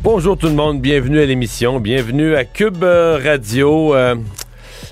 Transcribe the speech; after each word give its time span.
Bonjour 0.00 0.38
tout 0.38 0.46
le 0.46 0.54
monde, 0.54 0.80
bienvenue 0.80 1.18
à 1.18 1.26
l'émission, 1.26 1.80
bienvenue 1.80 2.36
à 2.36 2.44
Cube 2.44 2.84
Radio. 2.84 3.96
Euh, 3.96 4.14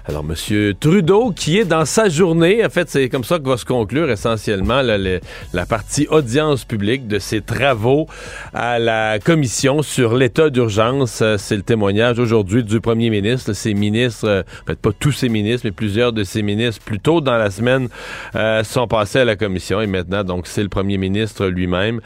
alors, 0.09 0.25
M. 0.25 0.73
Trudeau, 0.79 1.33
qui 1.33 1.59
est 1.59 1.65
dans 1.65 1.85
sa 1.85 2.09
journée, 2.09 2.65
en 2.65 2.71
fait, 2.71 2.89
c'est 2.89 3.09
comme 3.09 3.25
ça 3.25 3.41
que 3.41 3.49
va 3.49 3.57
se 3.57 3.65
conclure 3.65 4.09
essentiellement 4.09 4.81
la, 4.81 5.67
partie 5.67 6.07
audience 6.09 6.65
publique 6.65 7.09
de 7.09 7.19
ses 7.19 7.41
travaux 7.41 8.07
à 8.55 8.79
la 8.79 9.19
commission 9.19 9.83
sur 9.83 10.15
l'état 10.15 10.49
d'urgence. 10.49 11.23
Euh, 11.23 11.39
c'est 11.39 11.57
le 11.57 11.63
témoignage 11.63 12.21
aujourd'hui 12.21 12.63
du 12.63 12.81
premier 12.81 13.11
ministre. 13.11 13.53
Ses 13.53 13.75
ministres, 13.75 14.29
euh, 14.29 14.43
peut-être 14.65 14.79
pas 14.79 14.93
tous 14.93 15.11
ses 15.11 15.29
ministres, 15.29 15.63
mais 15.65 15.73
plusieurs 15.73 16.13
de 16.13 16.23
ses 16.23 16.43
ministres, 16.43 16.85
plus 16.85 17.01
tôt 17.01 17.21
dans 17.21 17.37
la 17.37 17.51
semaine, 17.51 17.89
euh, 18.37 18.63
sont 18.63 18.87
passés 18.87 19.19
à 19.19 19.25
la 19.25 19.35
commission. 19.35 19.81
Et 19.81 19.89
maintenant, 19.89 20.23
donc, 20.23 20.47
c'est 20.47 20.63
le 20.63 20.69
premier 20.69 20.99
ministre 20.99 21.47
lui-même 21.47 22.01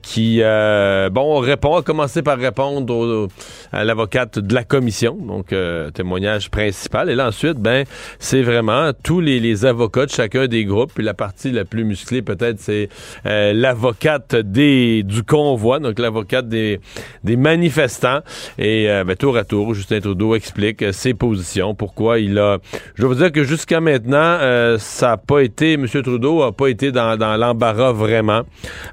qui, 0.00 0.40
bon, 0.40 1.38
répond, 1.40 1.76
a 1.76 1.82
commencé 1.82 2.22
par 2.22 2.38
répondre 2.38 3.28
à 3.70 3.84
l'avocate 3.84 4.38
de 4.38 4.54
la 4.54 4.64
commission, 4.64 5.14
donc 5.14 5.54
témoignage 5.92 6.50
principal. 6.50 7.10
Et 7.10 7.14
là, 7.14 7.32
ensuite, 7.34 7.58
ben, 7.58 7.84
c'est 8.20 8.42
vraiment 8.42 8.92
tous 9.02 9.20
les, 9.20 9.64
avocats 9.64 10.06
de 10.06 10.10
chacun 10.10 10.46
des 10.46 10.64
groupes. 10.64 10.92
Puis 10.94 11.02
la 11.02 11.14
partie 11.14 11.50
la 11.50 11.64
plus 11.64 11.84
musclée, 11.84 12.22
peut-être, 12.22 12.60
c'est 12.60 12.88
euh, 13.26 13.52
l'avocate 13.52 14.36
des 14.36 15.02
du 15.02 15.24
convoi, 15.24 15.80
donc 15.80 15.98
l'avocate 15.98 16.48
des, 16.48 16.80
des 17.24 17.36
manifestants. 17.36 18.20
Et 18.56 18.88
euh, 18.88 19.02
ben, 19.02 19.16
tour 19.16 19.36
à 19.36 19.44
tour, 19.44 19.74
Justin 19.74 20.00
Trudeau 20.00 20.36
explique 20.36 20.82
euh, 20.82 20.92
ses 20.92 21.12
positions, 21.14 21.74
pourquoi 21.74 22.20
il 22.20 22.38
a. 22.38 22.58
Je 22.94 23.02
dois 23.02 23.12
vous 23.12 23.20
dire 23.20 23.32
que 23.32 23.42
jusqu'à 23.42 23.80
maintenant, 23.80 24.38
ça 24.78 25.08
n'a 25.08 25.16
pas 25.16 25.40
été. 25.40 25.72
M. 25.72 25.86
Trudeau 25.88 26.42
a 26.42 26.52
pas 26.52 26.68
été 26.68 26.92
dans, 26.92 27.16
dans 27.16 27.36
l'embarras 27.36 27.92
vraiment. 27.92 28.42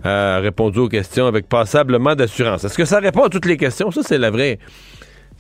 répondu 0.04 0.80
aux 0.80 0.90
questions 0.90 1.28
avec 1.28 1.48
passablement 1.48 2.16
d'assurance. 2.16 2.64
Est-ce 2.64 2.78
que 2.78 2.86
ça 2.86 3.00
répond 3.00 3.24
à 3.24 3.30
toutes 3.30 3.46
les 3.46 3.58
questions? 3.58 3.92
Ça, 3.92 4.02
c'est 4.04 4.18
la 4.18 4.32
vraie 4.32 4.58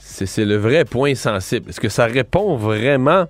c'est 0.03 0.45
le 0.45 0.57
vrai 0.57 0.85
point 0.85 1.16
sensible. 1.16 1.69
Est-ce 1.69 1.80
que 1.80 1.89
ça 1.89 2.05
répond 2.05 2.55
vraiment 2.55 3.27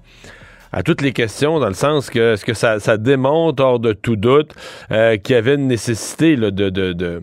à 0.73 0.83
toutes 0.83 1.02
les 1.02 1.11
questions, 1.11 1.59
dans 1.59 1.67
le 1.67 1.73
sens 1.73 2.09
que 2.09 2.38
ce 2.38 2.45
que 2.45 2.53
ça, 2.53 2.97
démontre 2.97 3.61
hors 3.61 3.80
de 3.80 3.91
tout 3.91 4.16
doute 4.16 4.53
euh, 4.91 5.17
qu'il 5.17 5.36
y 5.36 5.38
avait 5.38 5.55
une 5.55 5.67
nécessité 5.67 6.38
de, 6.38 7.22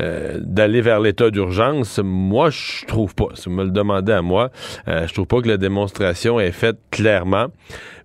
euh, 0.00 0.38
d'aller 0.40 0.80
vers 0.80 1.00
l'état 1.00 1.30
d'urgence? 1.30 2.00
Moi, 2.02 2.48
je 2.50 2.86
trouve 2.86 3.14
pas. 3.14 3.28
Si 3.34 3.50
vous 3.50 3.54
me 3.54 3.64
le 3.64 3.70
demandez 3.70 4.12
à 4.12 4.22
moi, 4.22 4.50
euh, 4.88 5.06
je 5.06 5.12
trouve 5.12 5.26
pas 5.26 5.42
que 5.42 5.48
la 5.48 5.58
démonstration 5.58 6.40
est 6.40 6.52
faite 6.52 6.78
clairement. 6.90 7.48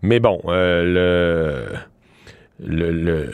Mais 0.02 0.20
bon, 0.20 0.42
le, 0.48 1.68
le 2.60 2.92
le 2.92 3.30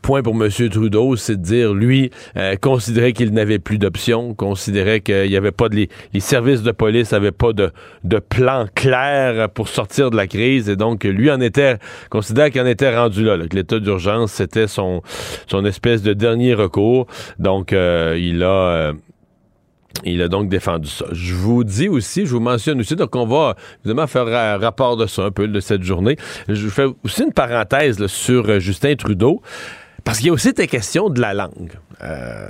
point 0.00 0.22
pour 0.22 0.34
M. 0.34 0.50
Trudeau, 0.70 1.16
c'est 1.16 1.36
de 1.36 1.42
dire, 1.42 1.74
lui, 1.74 2.10
euh, 2.36 2.56
considérait 2.56 3.12
qu'il 3.12 3.32
n'avait 3.32 3.58
plus 3.58 3.78
d'options, 3.78 4.34
considérait 4.34 5.00
qu'il 5.00 5.28
n'y 5.28 5.36
avait 5.36 5.52
pas 5.52 5.68
de... 5.68 5.86
Les, 6.12 6.20
services 6.20 6.62
de 6.62 6.72
police 6.72 7.12
n'avaient 7.12 7.32
pas 7.32 7.52
de, 7.52 7.70
de, 8.04 8.18
plan 8.18 8.66
clair 8.74 9.48
pour 9.50 9.68
sortir 9.68 10.10
de 10.10 10.16
la 10.16 10.26
crise, 10.26 10.68
et 10.68 10.76
donc 10.76 11.04
lui 11.04 11.30
en 11.30 11.40
était... 11.40 11.76
considérait 12.10 12.50
qu'il 12.50 12.60
en 12.60 12.66
était 12.66 12.94
rendu 12.94 13.24
là, 13.24 13.36
l'état 13.36 13.78
d'urgence, 13.78 14.32
c'était 14.32 14.66
son, 14.66 15.02
son 15.46 15.64
espèce 15.64 16.02
de 16.02 16.12
dernier 16.12 16.54
recours. 16.54 17.06
Donc, 17.38 17.72
euh, 17.72 18.16
il 18.18 18.42
a... 18.42 18.46
Euh, 18.46 18.92
il 20.04 20.22
a 20.22 20.28
donc 20.28 20.48
défendu 20.48 20.88
ça. 20.88 21.06
Je 21.12 21.34
vous 21.34 21.64
dis 21.64 21.88
aussi, 21.88 22.26
je 22.26 22.32
vous 22.32 22.40
mentionne 22.40 22.80
aussi, 22.80 22.96
donc 22.96 23.14
on 23.14 23.26
va 23.26 23.56
évidemment 23.84 24.06
faire 24.06 24.26
un 24.26 24.58
rapport 24.58 24.96
de 24.96 25.06
ça 25.06 25.24
un 25.24 25.30
peu 25.30 25.48
de 25.48 25.60
cette 25.60 25.82
journée. 25.82 26.16
Je 26.48 26.68
fais 26.68 26.86
aussi 27.04 27.22
une 27.22 27.32
parenthèse 27.32 28.06
sur 28.06 28.48
euh, 28.48 28.58
Justin 28.58 28.94
Trudeau, 28.96 29.42
parce 30.04 30.18
qu'il 30.18 30.28
y 30.28 30.30
a 30.30 30.32
aussi 30.32 30.52
des 30.52 30.66
questions 30.66 31.08
de 31.08 31.20
la 31.20 31.34
langue. 31.34 31.72
Euh, 32.02 32.48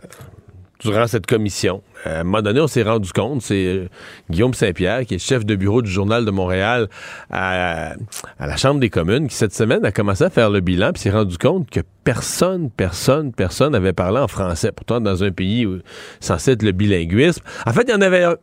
durant 0.82 1.06
cette 1.06 1.26
commission. 1.26 1.82
Euh, 2.06 2.18
à 2.18 2.20
un 2.20 2.24
moment 2.24 2.42
donné, 2.42 2.60
on 2.60 2.66
s'est 2.66 2.82
rendu 2.82 3.12
compte, 3.12 3.42
c'est 3.42 3.66
euh, 3.66 3.88
Guillaume 4.30 4.54
Saint-Pierre, 4.54 5.04
qui 5.06 5.14
est 5.14 5.18
chef 5.18 5.44
de 5.44 5.54
bureau 5.54 5.82
du 5.82 5.90
Journal 5.90 6.24
de 6.24 6.30
Montréal 6.30 6.88
à, 7.30 7.94
la 8.38 8.56
Chambre 8.56 8.80
des 8.80 8.90
communes, 8.90 9.28
qui 9.28 9.36
cette 9.36 9.54
semaine 9.54 9.84
a 9.84 9.92
commencé 9.92 10.24
à 10.24 10.30
faire 10.30 10.50
le 10.50 10.60
bilan, 10.60 10.92
puis 10.92 11.02
s'est 11.02 11.10
rendu 11.10 11.38
compte 11.38 11.70
que 11.70 11.80
personne, 12.04 12.70
personne, 12.70 13.32
personne 13.32 13.72
n'avait 13.72 13.92
parlé 13.92 14.18
en 14.18 14.28
français. 14.28 14.72
Pourtant, 14.72 15.00
dans 15.00 15.22
un 15.22 15.30
pays 15.30 15.66
où, 15.66 15.78
censé 16.20 16.52
être 16.52 16.62
le 16.62 16.72
bilinguisme. 16.72 17.42
En 17.66 17.72
fait, 17.72 17.84
il 17.88 17.90
y 17.90 17.94
en 17.94 18.00
avait 18.00 18.24
un. 18.24 18.36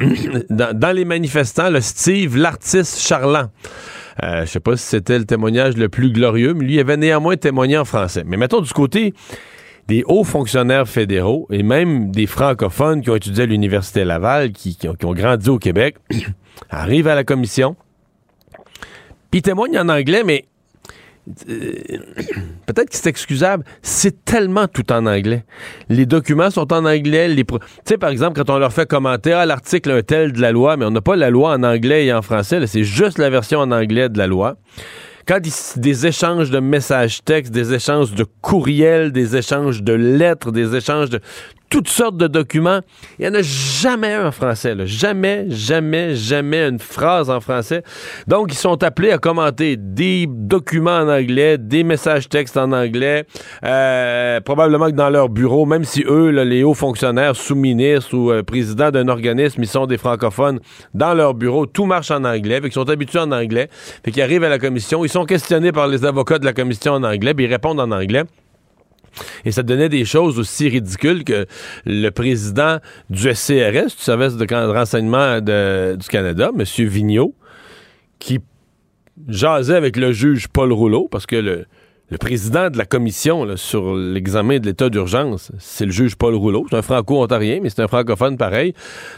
dans, 0.50 0.96
les 0.96 1.04
manifestants, 1.04 1.70
le 1.70 1.80
Steve, 1.80 2.36
l'artiste 2.36 3.00
charlant. 3.00 3.50
Euh, 4.22 4.44
je 4.44 4.50
sais 4.50 4.60
pas 4.60 4.76
si 4.76 4.86
c'était 4.86 5.18
le 5.18 5.24
témoignage 5.24 5.76
le 5.76 5.88
plus 5.88 6.10
glorieux, 6.10 6.54
mais 6.54 6.64
lui 6.64 6.80
avait 6.80 6.96
néanmoins 6.96 7.36
témoigné 7.36 7.78
en 7.78 7.84
français. 7.84 8.22
Mais 8.26 8.36
mettons 8.36 8.60
du 8.60 8.72
côté 8.72 9.14
des 9.88 10.04
hauts 10.06 10.24
fonctionnaires 10.24 10.88
fédéraux 10.88 11.46
et 11.50 11.62
même 11.62 12.10
des 12.10 12.26
francophones 12.26 13.02
qui 13.02 13.10
ont 13.10 13.16
étudié 13.16 13.44
à 13.44 13.46
l'Université 13.46 14.04
Laval, 14.04 14.52
qui, 14.52 14.76
ont, 14.88 15.14
grandi 15.14 15.48
au 15.48 15.58
Québec, 15.58 15.96
arrivent 16.70 17.08
à 17.08 17.14
la 17.14 17.24
commission, 17.24 17.76
puis 19.30 19.42
témoignent 19.42 19.78
en 19.78 19.88
anglais, 19.88 20.22
mais 20.24 20.44
euh, 21.48 21.74
peut-être 22.66 22.90
que 22.90 22.96
c'est 22.96 23.08
excusable, 23.08 23.64
c'est 23.82 24.24
tellement 24.24 24.66
tout 24.66 24.90
en 24.92 25.06
anglais. 25.06 25.44
Les 25.88 26.06
documents 26.06 26.50
sont 26.50 26.72
en 26.72 26.84
anglais. 26.84 27.34
Tu 27.34 27.44
sais, 27.84 27.98
par 27.98 28.10
exemple, 28.10 28.40
quand 28.40 28.52
on 28.52 28.58
leur 28.58 28.72
fait 28.72 28.88
commenter 28.88 29.32
ah, 29.32 29.46
l'article 29.46 29.90
un 29.90 30.02
tel 30.02 30.32
de 30.32 30.40
la 30.40 30.52
loi, 30.52 30.76
mais 30.76 30.84
on 30.84 30.90
n'a 30.90 31.00
pas 31.00 31.16
la 31.16 31.30
loi 31.30 31.52
en 31.52 31.62
anglais 31.62 32.06
et 32.06 32.12
en 32.12 32.22
français, 32.22 32.66
c'est 32.66 32.84
juste 32.84 33.18
la 33.18 33.30
version 33.30 33.60
en 33.60 33.70
anglais 33.70 34.08
de 34.08 34.18
la 34.18 34.26
loi 34.26 34.56
quand 35.30 35.38
des 35.76 36.06
échanges 36.08 36.50
de 36.50 36.58
messages 36.58 37.22
textes, 37.22 37.52
des 37.52 37.72
échanges 37.72 38.12
de 38.16 38.26
courriels, 38.40 39.12
des 39.12 39.36
échanges 39.36 39.80
de 39.80 39.92
lettres, 39.92 40.50
des 40.50 40.74
échanges 40.74 41.08
de 41.08 41.20
toutes 41.70 41.88
sortes 41.88 42.16
de 42.16 42.26
documents. 42.26 42.80
Il 43.18 43.22
n'y 43.22 43.28
en 43.28 43.38
a 43.38 43.42
jamais 43.42 44.12
un 44.12 44.26
en 44.26 44.32
français. 44.32 44.74
Jamais, 44.84 45.46
jamais, 45.48 46.16
jamais 46.16 46.68
une 46.68 46.80
phrase 46.80 47.30
en 47.30 47.40
français. 47.40 47.82
Donc, 48.26 48.52
ils 48.52 48.56
sont 48.56 48.82
appelés 48.82 49.12
à 49.12 49.18
commenter 49.18 49.76
des 49.78 50.26
documents 50.28 50.98
en 50.98 51.08
anglais, 51.08 51.56
des 51.58 51.84
messages 51.84 52.28
textes 52.28 52.56
en 52.56 52.72
anglais. 52.72 53.24
Euh, 53.64 54.40
probablement 54.40 54.86
que 54.86 54.96
dans 54.96 55.10
leur 55.10 55.28
bureau, 55.28 55.64
même 55.64 55.84
si 55.84 56.04
eux, 56.06 56.30
les 56.30 56.64
hauts 56.64 56.74
fonctionnaires, 56.74 57.36
sous-ministres 57.36 58.14
ou 58.14 58.32
euh, 58.32 58.42
présidents 58.42 58.90
d'un 58.90 59.08
organisme, 59.08 59.62
ils 59.62 59.68
sont 59.68 59.86
des 59.86 59.98
francophones, 59.98 60.58
dans 60.92 61.14
leur 61.14 61.34
bureau, 61.34 61.66
tout 61.66 61.86
marche 61.86 62.10
en 62.10 62.24
anglais. 62.24 62.60
Fait 62.60 62.70
sont 62.70 62.90
habitués 62.90 63.20
en 63.20 63.30
anglais. 63.30 63.68
Fait 64.04 64.10
qu'ils 64.10 64.22
arrivent 64.22 64.44
à 64.44 64.48
la 64.48 64.58
commission. 64.58 65.04
Ils 65.04 65.08
sont 65.08 65.24
questionnés 65.24 65.72
par 65.72 65.86
les 65.86 66.04
avocats 66.04 66.38
de 66.38 66.44
la 66.44 66.52
commission 66.52 66.94
en 66.94 67.04
anglais, 67.04 67.34
puis 67.34 67.44
ils 67.44 67.50
répondent 67.50 67.80
en 67.80 67.90
anglais. 67.92 68.24
Et 69.44 69.52
ça 69.52 69.62
donnait 69.62 69.88
des 69.88 70.04
choses 70.04 70.38
aussi 70.38 70.68
ridicules 70.68 71.24
que 71.24 71.46
le 71.84 72.10
président 72.10 72.78
du 73.08 73.34
SCRS, 73.34 73.96
du 73.96 74.02
service 74.02 74.36
de 74.36 74.72
renseignement 74.72 75.40
du 75.40 76.08
Canada, 76.08 76.50
M. 76.56 76.64
Vigneault, 76.86 77.34
qui 78.18 78.40
jasait 79.28 79.74
avec 79.74 79.96
le 79.96 80.12
juge 80.12 80.48
Paul 80.48 80.72
Rouleau, 80.72 81.08
parce 81.10 81.26
que 81.26 81.36
le, 81.36 81.66
président 82.18 82.70
de 82.70 82.78
la 82.78 82.84
commission 82.84 83.56
sur 83.56 83.94
l'examen 83.94 84.58
de 84.58 84.66
l'état 84.66 84.88
d'urgence, 84.88 85.52
c'est 85.58 85.86
le 85.86 85.92
juge 85.92 86.16
Paul 86.16 86.34
Rouleau. 86.34 86.66
C'est 86.68 86.76
un 86.76 86.82
franco-ontarien, 86.82 87.60
mais 87.62 87.70
c'est 87.70 87.82
un 87.82 87.88
francophone 87.88 88.36
pareil. 88.36 88.74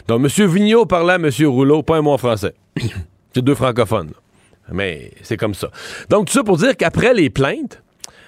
Donc, 0.07 0.21
M. 0.21 0.47
Vigneault 0.47 0.85
parlait 0.85 1.13
à 1.13 1.15
M. 1.15 1.29
Rouleau, 1.47 1.81
pas 1.81 1.97
un 1.97 2.01
mot 2.01 2.11
en 2.11 2.17
français. 2.17 2.53
c'est 3.33 3.41
deux 3.41 3.55
francophones. 3.55 4.11
Mais 4.71 5.11
c'est 5.21 5.37
comme 5.37 5.53
ça. 5.53 5.69
Donc, 6.09 6.27
tout 6.27 6.33
ça 6.33 6.43
pour 6.43 6.57
dire 6.57 6.77
qu'après 6.77 7.13
les 7.13 7.29
plaintes, 7.29 7.81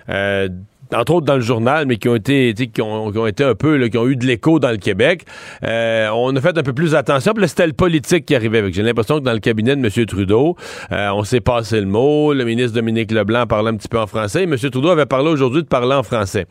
euh, 0.09 0.49
entre 0.93 1.15
autres 1.15 1.25
dans 1.25 1.35
le 1.35 1.41
journal, 1.41 1.85
mais 1.85 1.97
qui 1.97 2.09
ont 2.09 2.15
été, 2.15 2.53
qui 2.53 2.81
ont, 2.81 3.11
qui 3.11 3.17
ont, 3.17 3.27
été 3.27 3.43
un 3.43 3.55
peu, 3.55 3.77
là, 3.77 3.89
qui 3.89 3.97
ont 3.97 4.07
eu 4.07 4.15
de 4.15 4.25
l'écho 4.25 4.59
dans 4.59 4.71
le 4.71 4.77
Québec. 4.77 5.25
Euh, 5.63 6.09
on 6.13 6.35
a 6.35 6.41
fait 6.41 6.57
un 6.57 6.63
peu 6.63 6.73
plus 6.73 6.95
attention. 6.95 7.33
Puis 7.33 7.41
là, 7.41 7.47
c'était 7.47 7.67
le 7.67 7.73
politique 7.73 8.25
qui 8.25 8.35
arrivait 8.35 8.59
avec. 8.59 8.73
J'ai 8.73 8.83
l'impression 8.83 9.19
que 9.19 9.23
dans 9.23 9.33
le 9.33 9.39
cabinet 9.39 9.75
de 9.75 9.85
M. 9.85 10.05
Trudeau, 10.05 10.55
euh, 10.91 11.09
on 11.13 11.23
s'est 11.23 11.41
passé 11.41 11.79
le 11.79 11.87
mot. 11.87 12.33
Le 12.33 12.45
ministre 12.45 12.73
Dominique 12.73 13.11
Leblanc 13.11 13.47
parlait 13.47 13.71
un 13.71 13.75
petit 13.75 13.87
peu 13.87 13.99
en 13.99 14.07
français. 14.07 14.43
M. 14.43 14.55
Trudeau 14.57 14.89
avait 14.89 15.05
parlé 15.05 15.29
aujourd'hui 15.29 15.63
de 15.63 15.67
parler 15.67 15.95
en 15.95 16.03
français. 16.03 16.45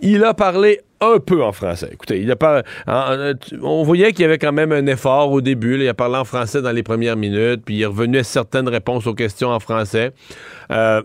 Il 0.00 0.22
a 0.24 0.32
parlé 0.32 0.80
un 1.00 1.18
peu 1.18 1.42
en 1.42 1.52
français. 1.52 1.90
Écoutez, 1.92 2.20
il 2.20 2.30
a 2.30 2.36
pas, 2.36 2.62
on 3.62 3.82
voyait 3.82 4.12
qu'il 4.12 4.22
y 4.22 4.24
avait 4.24 4.38
quand 4.38 4.52
même 4.52 4.72
un 4.72 4.86
effort 4.86 5.32
au 5.32 5.40
début. 5.40 5.80
Il 5.80 5.88
a 5.88 5.94
parlé 5.94 6.16
en 6.16 6.24
français 6.24 6.62
dans 6.62 6.72
les 6.72 6.82
premières 6.82 7.16
minutes, 7.16 7.62
puis 7.64 7.76
il 7.76 7.82
est 7.82 7.86
revenu 7.86 8.18
à 8.18 8.24
certaines 8.24 8.68
réponses 8.68 9.06
aux 9.06 9.14
questions 9.14 9.48
en 9.48 9.60
français. 9.60 10.12
Euh, 10.70 11.02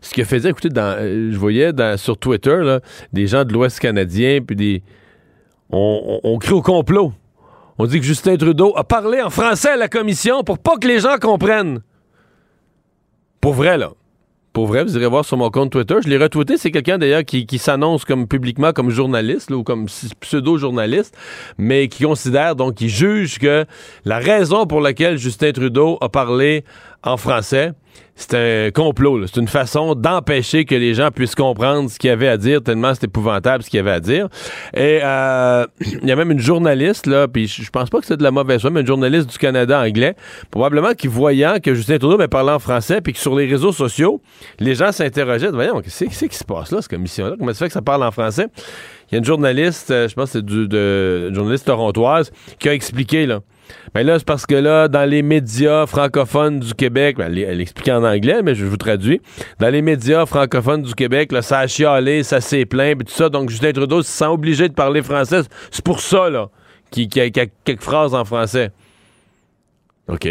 ce 0.00 0.22
fait 0.24 0.40
dire, 0.40 0.50
écoutez, 0.50 0.68
dans, 0.68 0.96
euh, 0.98 1.30
je 1.32 1.36
voyais 1.36 1.72
sur 1.96 2.16
Twitter 2.16 2.78
des 3.12 3.26
gens 3.26 3.44
de 3.44 3.52
l'Ouest 3.52 3.80
canadien, 3.80 4.40
puis 4.46 4.56
des. 4.56 4.82
On, 5.70 6.20
on, 6.22 6.38
crie 6.38 6.52
au 6.52 6.62
complot. 6.62 7.12
On 7.78 7.86
dit 7.86 7.98
que 7.98 8.06
Justin 8.06 8.36
Trudeau 8.36 8.72
a 8.76 8.84
parlé 8.84 9.20
en 9.20 9.30
français 9.30 9.70
à 9.70 9.76
la 9.76 9.88
commission 9.88 10.44
pour 10.44 10.58
pas 10.58 10.76
que 10.76 10.86
les 10.86 11.00
gens 11.00 11.18
comprennent. 11.20 11.80
Pour 13.40 13.54
vrai, 13.54 13.76
là. 13.76 13.90
Pour 14.56 14.68
vrai, 14.68 14.84
vous 14.84 14.96
irez 14.96 15.06
voir 15.06 15.22
sur 15.22 15.36
mon 15.36 15.50
compte 15.50 15.70
Twitter. 15.70 15.96
Je 16.02 16.08
l'ai 16.08 16.16
retweeté. 16.16 16.56
C'est 16.56 16.70
quelqu'un 16.70 16.96
d'ailleurs 16.96 17.24
qui, 17.24 17.58
s'annonce 17.58 18.06
comme 18.06 18.26
publiquement 18.26 18.72
comme 18.72 18.88
journaliste 18.88 19.50
ou 19.50 19.62
comme 19.62 19.84
pseudo-journaliste, 20.20 21.14
mais 21.58 21.88
qui 21.88 22.04
considère 22.04 22.56
donc, 22.56 22.76
qui 22.76 22.88
juge 22.88 23.38
que 23.38 23.66
la 24.06 24.18
raison 24.18 24.66
pour 24.66 24.80
laquelle 24.80 25.18
Justin 25.18 25.52
Trudeau 25.52 25.98
a 26.00 26.08
parlé 26.08 26.64
en 27.04 27.18
français, 27.18 27.72
c'est 28.16 28.34
un 28.34 28.70
complot. 28.70 29.26
C'est 29.26 29.38
une 29.38 29.46
façon 29.48 29.94
d'empêcher 29.94 30.64
que 30.64 30.74
les 30.74 30.94
gens 30.94 31.10
puissent 31.10 31.34
comprendre 31.34 31.90
ce 31.90 31.98
qu'il 31.98 32.08
y 32.08 32.12
avait 32.12 32.28
à 32.28 32.38
dire, 32.38 32.62
tellement 32.62 32.94
c'est 32.94 33.04
épouvantable 33.04 33.62
ce 33.62 33.70
qu'il 33.70 33.76
y 33.76 33.80
avait 33.80 33.90
à 33.90 34.00
dire. 34.00 34.28
Et 34.74 35.00
euh, 35.04 35.66
il 35.80 36.08
y 36.08 36.12
a 36.12 36.16
même 36.16 36.30
une 36.30 36.40
journaliste, 36.40 37.06
là, 37.06 37.28
puis 37.28 37.46
je 37.46 37.70
pense 37.70 37.90
pas 37.90 38.00
que 38.00 38.06
c'est 38.06 38.16
de 38.16 38.22
la 38.22 38.30
mauvaise 38.30 38.62
foi, 38.62 38.70
mais 38.70 38.80
une 38.80 38.86
journaliste 38.86 39.30
du 39.30 39.38
Canada 39.38 39.80
anglais, 39.80 40.16
probablement 40.50 40.94
qui 40.94 41.08
voyant 41.08 41.56
que 41.62 41.74
Justin 41.74 41.98
Trudeau 41.98 42.16
mais 42.16 42.28
parlait 42.28 42.52
en 42.52 42.58
français, 42.58 43.00
puis 43.02 43.12
que 43.12 43.18
sur 43.18 43.36
les 43.36 43.46
réseaux 43.46 43.72
sociaux, 43.72 44.22
les 44.58 44.74
gens 44.74 44.92
s'interrogeaient, 44.92 45.50
voyons, 45.50 45.80
qu'est-ce 45.82 46.04
qui 46.04 46.36
se 46.36 46.44
passe 46.44 46.72
là, 46.72 46.80
cette 46.80 46.90
commission-là? 46.90 47.36
Comment 47.38 47.52
ça 47.52 47.58
fait 47.58 47.66
que 47.66 47.74
ça 47.74 47.82
parle 47.82 48.02
en 48.02 48.10
français? 48.10 48.46
Il 49.10 49.14
y 49.14 49.16
a 49.16 49.18
une 49.18 49.24
journaliste, 49.24 49.90
euh, 49.90 50.08
je 50.08 50.14
pense 50.14 50.32
que 50.32 50.38
c'est 50.38 50.50
une 50.50 51.34
journaliste 51.34 51.66
torontoise, 51.66 52.32
qui 52.58 52.68
a 52.68 52.74
expliqué, 52.74 53.26
là, 53.26 53.40
ben 53.94 54.06
là, 54.06 54.18
c'est 54.18 54.26
parce 54.26 54.46
que 54.46 54.54
là, 54.54 54.88
dans 54.88 55.08
les 55.08 55.22
médias 55.22 55.86
francophones 55.86 56.60
du 56.60 56.74
Québec, 56.74 57.16
ben, 57.16 57.32
elle, 57.36 57.60
explique 57.60 57.88
en 57.88 58.04
anglais, 58.04 58.42
mais 58.42 58.54
je 58.54 58.64
vous 58.64 58.76
traduis. 58.76 59.20
Dans 59.58 59.68
les 59.68 59.82
médias 59.82 60.26
francophones 60.26 60.82
du 60.82 60.94
Québec, 60.94 61.32
là, 61.32 61.42
ça 61.42 61.60
a 61.60 61.66
chialé, 61.66 62.22
ça 62.22 62.40
s'est 62.40 62.66
plaint, 62.66 63.04
tout 63.04 63.12
ça. 63.12 63.28
Donc, 63.28 63.50
Justin 63.50 63.72
Trudeau 63.72 64.02
se 64.02 64.10
sent 64.10 64.26
obligé 64.26 64.68
de 64.68 64.74
parler 64.74 65.02
français. 65.02 65.40
C'est 65.70 65.84
pour 65.84 66.00
ça, 66.00 66.28
là, 66.30 66.50
qu'il 66.90 67.08
y, 67.14 67.20
a 67.20 67.30
quelques 67.30 67.82
phrases 67.82 68.14
en 68.14 68.24
français. 68.24 68.70
OK. 70.08 70.28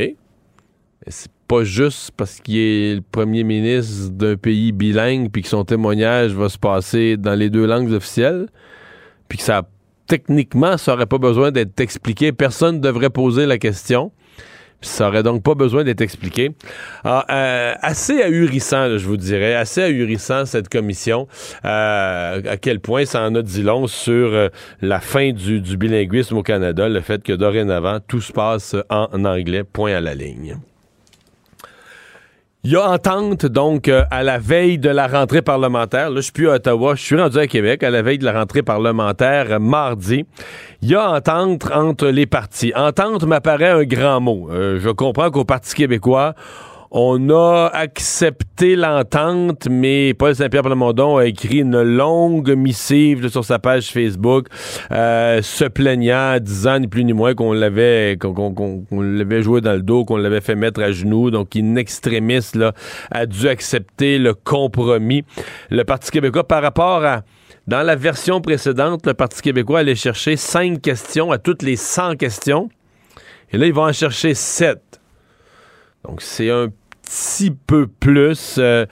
C'est 1.08 1.32
pas 1.48 1.64
juste 1.64 2.12
parce 2.18 2.40
qu'il 2.40 2.58
est 2.58 2.96
le 2.96 3.02
premier 3.02 3.44
ministre 3.44 4.10
d'un 4.10 4.36
pays 4.36 4.72
bilingue 4.72 5.30
puis 5.32 5.44
que 5.44 5.48
son 5.48 5.64
témoignage 5.64 6.32
va 6.32 6.50
se 6.50 6.58
passer 6.58 7.18
dans 7.18 7.36
les 7.36 7.50
deux 7.52 7.68
langues 7.68 7.92
officielles 7.92 8.48
puis 9.28 9.38
que 9.38 9.44
ça 9.44 9.60
a 9.60 9.64
techniquement, 10.08 10.78
ça 10.78 10.92
n'aurait 10.92 11.06
pas 11.06 11.18
besoin 11.18 11.52
d'être 11.52 11.80
expliqué. 11.80 12.32
Personne 12.32 12.78
ne 12.78 12.82
devrait 12.82 13.10
poser 13.10 13.46
la 13.46 13.58
question. 13.58 14.12
Ça 14.82 15.08
aurait 15.08 15.24
donc 15.24 15.42
pas 15.42 15.56
besoin 15.56 15.84
d'être 15.84 16.02
expliqué. 16.02 16.52
Ah, 17.04 17.26
euh, 17.30 17.74
assez 17.82 18.22
ahurissant, 18.22 18.98
je 18.98 19.08
vous 19.08 19.18
dirais, 19.18 19.56
assez 19.56 19.82
ahurissant 19.82 20.46
cette 20.46 20.70
commission. 20.70 21.28
Euh, 21.64 22.42
à 22.46 22.58
quel 22.58 22.80
point 22.80 23.06
ça 23.06 23.24
en 23.24 23.34
a 23.36 23.42
dit 23.42 23.64
long 23.64 23.88
sur 23.88 24.34
euh, 24.34 24.50
la 24.82 25.00
fin 25.00 25.32
du, 25.32 25.62
du 25.62 25.78
bilinguisme 25.78 26.38
au 26.38 26.44
Canada, 26.44 26.88
le 26.88 27.02
fait 27.02 27.24
que 27.24 27.34
dorénavant 27.34 28.00
tout 28.00 28.22
se 28.22 28.32
passe 28.32 28.76
en 28.90 29.26
anglais, 29.26 29.64
point 29.64 29.96
à 29.96 30.02
la 30.02 30.14
ligne. 30.14 30.58
Il 32.68 32.72
y 32.72 32.76
a 32.76 32.90
entente, 32.90 33.46
donc, 33.46 33.88
euh, 33.88 34.06
à 34.10 34.24
la 34.24 34.40
veille 34.40 34.80
de 34.80 34.90
la 34.90 35.06
rentrée 35.06 35.44
parlementaire. 35.44 36.10
Là, 36.10 36.16
je 36.16 36.22
suis 36.22 36.32
plus 36.32 36.50
à 36.50 36.54
Ottawa, 36.54 36.96
je 36.96 37.04
suis 37.04 37.16
rendu 37.16 37.38
à 37.38 37.46
Québec, 37.46 37.84
à 37.84 37.92
la 37.92 38.02
veille 38.02 38.18
de 38.18 38.26
la 38.26 38.32
rentrée 38.32 38.64
parlementaire, 38.64 39.52
euh, 39.52 39.60
mardi. 39.60 40.26
Il 40.82 40.90
y 40.90 40.96
a 40.96 41.12
entente 41.12 41.70
entre 41.72 42.08
les 42.08 42.26
partis. 42.26 42.74
Entente 42.76 43.24
m'apparaît 43.26 43.70
un 43.70 43.84
grand 43.84 44.20
mot. 44.20 44.50
Euh, 44.50 44.80
je 44.80 44.90
comprends 44.90 45.30
qu'au 45.30 45.46
Parti 45.46 45.76
québécois, 45.76 46.34
on 46.98 47.30
a 47.30 47.70
accepté 47.74 48.78
l'entente, 48.78 49.68
mais 49.70 50.14
Paul 50.14 50.34
Saint-Pierre 50.34 50.64
Plamondon 50.64 51.18
a 51.18 51.26
écrit 51.26 51.58
une 51.58 51.82
longue 51.82 52.52
missive 52.52 53.28
sur 53.28 53.44
sa 53.44 53.60
page 53.60 53.92
Facebook, 53.92 54.48
euh, 54.92 55.42
se 55.42 55.66
plaignant, 55.66 56.40
disant 56.40 56.80
ni 56.80 56.88
plus 56.88 57.04
ni 57.04 57.12
moins 57.12 57.34
qu'on 57.36 57.52
l'avait 57.52 58.16
joué 59.42 59.60
dans 59.60 59.74
le 59.74 59.82
dos, 59.82 60.06
qu'on 60.06 60.16
l'avait 60.16 60.40
fait 60.40 60.56
mettre 60.56 60.82
à 60.82 60.94
genoux. 60.94 61.32
Donc, 61.32 61.56
une 61.56 61.78
extrémiste 61.78 62.56
là, 62.56 62.72
a 63.12 63.26
dû 63.26 63.50
accepter 63.50 64.18
le 64.18 64.34
compromis. 64.34 65.26
Le 65.72 65.84
Parti 65.84 66.12
québécois, 66.12 66.48
par 66.48 66.64
rapport 66.64 67.04
à 67.04 67.24
dans 67.68 67.84
la 67.84 67.98
version 67.98 68.40
précédente, 68.40 69.06
le 69.06 69.14
Parti 69.14 69.42
québécois 69.42 69.80
allait 69.80 69.96
chercher 69.96 70.38
cinq 70.38 70.82
questions 70.82 71.34
à 71.34 71.40
toutes 71.40 71.62
les 71.62 71.76
100 71.76 72.16
questions. 72.16 72.70
Et 73.52 73.58
là, 73.58 73.66
ils 73.66 73.74
vont 73.74 73.84
en 73.84 73.92
chercher 73.92 74.34
sept. 74.34 75.02
Donc, 76.06 76.22
c'est 76.22 76.50
un 76.52 76.70
petit 77.06 77.52
peu 77.52 77.88
plus. 77.88 78.56
Euh, 78.58 78.86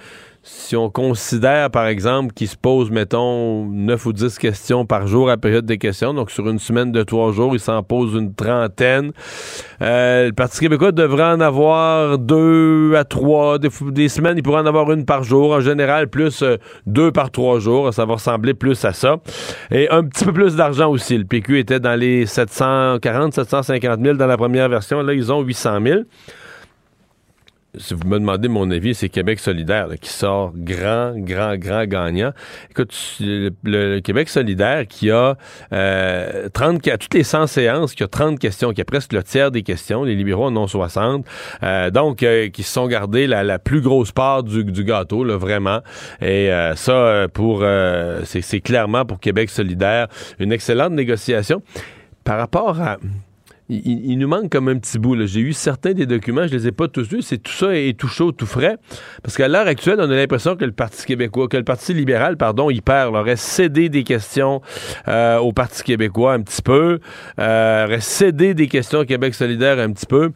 si 0.46 0.76
on 0.76 0.90
considère, 0.90 1.72
par 1.72 1.88
exemple, 1.88 2.34
qu'il 2.34 2.50
se 2.50 2.58
pose, 2.58 2.92
mettons, 2.92 3.66
9 3.66 4.06
ou 4.06 4.12
10 4.12 4.38
questions 4.38 4.86
par 4.86 5.08
jour 5.08 5.30
à 5.30 5.38
période 5.38 5.66
des 5.66 5.78
questions, 5.78 6.14
donc 6.14 6.32
sur 6.32 6.50
une 6.50 6.60
semaine 6.60 6.92
de 6.92 7.02
trois 7.04 7.32
jours, 7.32 7.56
il 7.56 7.62
s'en 7.62 7.82
pose 7.82 8.14
une 8.16 8.36
trentaine. 8.36 9.14
Euh, 9.82 10.26
le 10.28 10.34
Parti 10.34 10.60
québécois 10.60 10.92
devrait 10.92 11.24
en 11.24 11.40
avoir 11.40 12.18
deux 12.18 12.94
à 12.96 13.06
trois. 13.06 13.58
Des, 13.58 14.10
semaines, 14.10 14.38
il 14.38 14.44
pourrait 14.44 14.60
en 14.60 14.66
avoir 14.66 14.92
une 14.92 15.06
par 15.06 15.24
jour. 15.24 15.54
En 15.54 15.62
général, 15.62 16.10
plus 16.10 16.44
euh, 16.44 16.58
deux 16.86 17.14
par 17.14 17.32
trois 17.32 17.60
jours. 17.60 17.94
Ça 17.94 18.04
va 18.04 18.16
ressembler 18.16 18.54
plus 18.54 18.84
à 18.84 18.92
ça. 18.92 19.18
Et 19.72 19.90
un 19.92 20.04
petit 20.04 20.26
peu 20.26 20.34
plus 20.34 20.58
d'argent 20.58 20.90
aussi. 20.90 21.18
Le 21.18 21.24
PQ 21.24 21.60
était 21.60 21.80
dans 21.80 21.98
les 21.98 22.26
740, 22.26 23.34
750 23.34 24.02
000 24.04 24.18
dans 24.18 24.28
la 24.28 24.36
première 24.36 24.68
version. 24.68 25.02
Là, 25.02 25.14
ils 25.14 25.32
ont 25.32 25.42
800 25.42 25.80
000 25.86 26.00
si 27.78 27.94
vous 27.96 28.08
me 28.08 28.20
demandez 28.20 28.48
mon 28.48 28.70
avis, 28.70 28.94
c'est 28.94 29.10
Québec 29.10 29.40
solidaire 29.40 29.88
qui 30.00 30.10
sort 30.10 30.52
grand, 30.56 31.14
grand, 31.18 31.56
grand 31.58 31.86
gagnant. 31.86 32.32
Écoute, 32.70 32.94
le, 33.20 34.00
Québec 34.00 34.30
solidaire 34.30 34.88
qui 34.88 35.10
a 35.10 35.36
euh, 35.72 36.50
30, 36.54 36.88
à 36.88 36.98
toutes 36.98 37.14
les 37.14 37.24
100 37.24 37.48
séances, 37.48 37.96
qui 37.96 38.04
a 38.04 38.08
30 38.08 38.38
questions, 38.38 38.74
qui 38.74 38.82
a 38.82 38.86
presque 38.86 39.14
le 39.14 39.24
tiers 39.24 39.50
des 39.50 39.64
questions, 39.64 40.04
les 40.04 40.16
libéraux 40.16 40.46
en 40.46 40.58
ont 40.58 40.68
60. 40.68 41.26
Euh, 41.64 41.90
donc, 41.90 42.22
euh, 42.22 42.50
qui 42.50 42.64
se 42.64 42.72
sont 42.72 42.88
gardés 42.88 43.26
la, 43.28 43.60
plus 43.60 43.82
grosse 43.82 44.12
part 44.12 44.44
du, 44.44 44.84
gâteau, 44.84 45.26
vraiment. 45.38 45.80
Et 46.22 46.52
euh, 46.52 46.76
ça, 46.76 47.28
pour 47.34 47.64
c'est 48.26 48.62
clairement 48.62 49.06
pour 49.06 49.20
Québec 49.20 49.50
solidaire 49.50 50.08
une 50.40 50.52
excellente 50.52 50.94
négociation. 50.94 51.62
Par 52.24 52.38
rapport 52.38 52.80
à 52.80 52.98
il, 53.86 54.18
nous 54.18 54.28
manque 54.28 54.50
comme 54.50 54.68
un 54.68 54.78
petit 54.78 55.00
bout. 55.00 55.26
J'ai 55.26 55.40
eu 55.40 55.54
certains 55.54 55.94
des 55.94 56.06
documents, 56.06 56.48
je 56.48 56.54
les 56.54 56.68
ai 56.68 56.72
pas 56.72 56.88
tous 56.88 57.08
vus. 57.08 57.22
C'est 57.22 57.38
tout 57.38 57.52
ça 57.52 57.76
est 57.76 57.98
tout 57.98 58.08
chaud, 58.08 58.32
tout 58.32 58.46
frais. 58.46 58.78
Parce 59.22 59.38
qu'à 59.38 59.48
l'heure 59.48 59.68
actuelle, 59.68 59.98
on 60.00 60.10
a 60.10 60.16
l'impression 60.16 60.56
que 60.56 60.66
le 60.66 60.72
Parti 60.72 61.06
québécois, 61.06 61.48
que 61.48 61.58
le 61.58 61.64
Parti 61.64 61.94
libéral, 61.94 62.38
pardon, 62.38 62.70
il 62.70 62.82
perd, 62.82 63.16
aurait 63.16 63.36
cédé 63.36 63.90
des 63.90 64.04
questions 64.04 64.62
euh, 65.08 65.38
au 65.38 65.54
Parti 65.54 65.84
québécois 65.84 66.34
un 66.34 66.42
petit 66.42 66.62
peu, 66.62 67.00
euh, 67.40 67.86
aurait 67.86 68.02
cédé 68.02 68.54
des 68.54 68.68
questions 68.68 69.00
au 69.00 69.06
Québec 69.06 69.34
solidaire 69.34 69.80
un 69.80 69.92
petit 69.92 70.06
peu. 70.06 70.32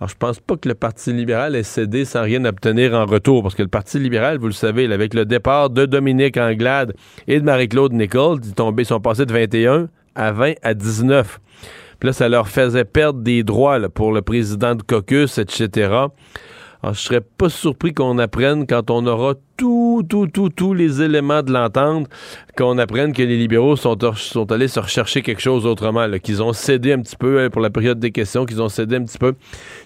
Alors, 0.00 0.08
je 0.08 0.16
pense 0.16 0.40
pas 0.40 0.56
que 0.56 0.66
le 0.66 0.74
Parti 0.74 1.12
libéral 1.12 1.54
ait 1.54 1.62
cédé 1.62 2.06
sans 2.06 2.22
rien 2.22 2.44
obtenir 2.46 2.94
en 2.94 3.04
retour, 3.04 3.42
parce 3.42 3.54
que 3.54 3.62
le 3.62 3.68
Parti 3.68 3.98
libéral, 3.98 4.38
vous 4.38 4.46
le 4.46 4.52
savez, 4.52 4.90
avec 4.90 5.12
le 5.12 5.26
départ 5.26 5.68
de 5.68 5.84
Dominique 5.84 6.38
Anglade 6.38 6.94
et 7.28 7.38
de 7.38 7.44
Marie-Claude 7.44 7.92
Nichols, 7.92 8.40
ils 8.78 8.86
sont 8.86 9.00
passés 9.00 9.26
de 9.26 9.32
21 9.32 9.88
à 10.14 10.32
20 10.32 10.54
à 10.62 10.74
19. 10.74 11.40
Puis 12.00 12.08
là, 12.08 12.12
ça 12.12 12.28
leur 12.28 12.48
faisait 12.48 12.84
perdre 12.84 13.20
des 13.20 13.44
droits 13.44 13.78
pour 13.90 14.12
le 14.12 14.22
président 14.22 14.74
de 14.74 14.82
caucus, 14.82 15.38
etc. 15.38 16.08
Alors, 16.82 16.94
je 16.94 17.00
serais 17.00 17.20
pas 17.20 17.50
surpris 17.50 17.92
qu'on 17.92 18.18
apprenne 18.18 18.66
quand 18.66 18.90
on 18.90 19.06
aura 19.06 19.34
tout, 19.58 20.02
tout, 20.08 20.26
tout, 20.26 20.48
tous 20.48 20.72
les 20.72 21.02
éléments 21.02 21.42
de 21.42 21.52
l'entente, 21.52 22.08
qu'on 22.56 22.78
apprenne 22.78 23.12
que 23.12 23.22
les 23.22 23.36
libéraux 23.36 23.76
sont, 23.76 24.02
allés 24.50 24.68
se 24.68 24.80
rechercher 24.80 25.20
quelque 25.20 25.42
chose 25.42 25.66
autrement, 25.66 26.06
qu'ils 26.22 26.42
ont 26.42 26.54
cédé 26.54 26.94
un 26.94 27.00
petit 27.02 27.16
peu 27.16 27.40
hein, 27.40 27.50
pour 27.50 27.60
la 27.60 27.68
période 27.68 27.98
des 27.98 28.12
questions, 28.12 28.46
qu'ils 28.46 28.62
ont 28.62 28.70
cédé 28.70 28.96
un 28.96 29.04
petit 29.04 29.18
peu. 29.18 29.34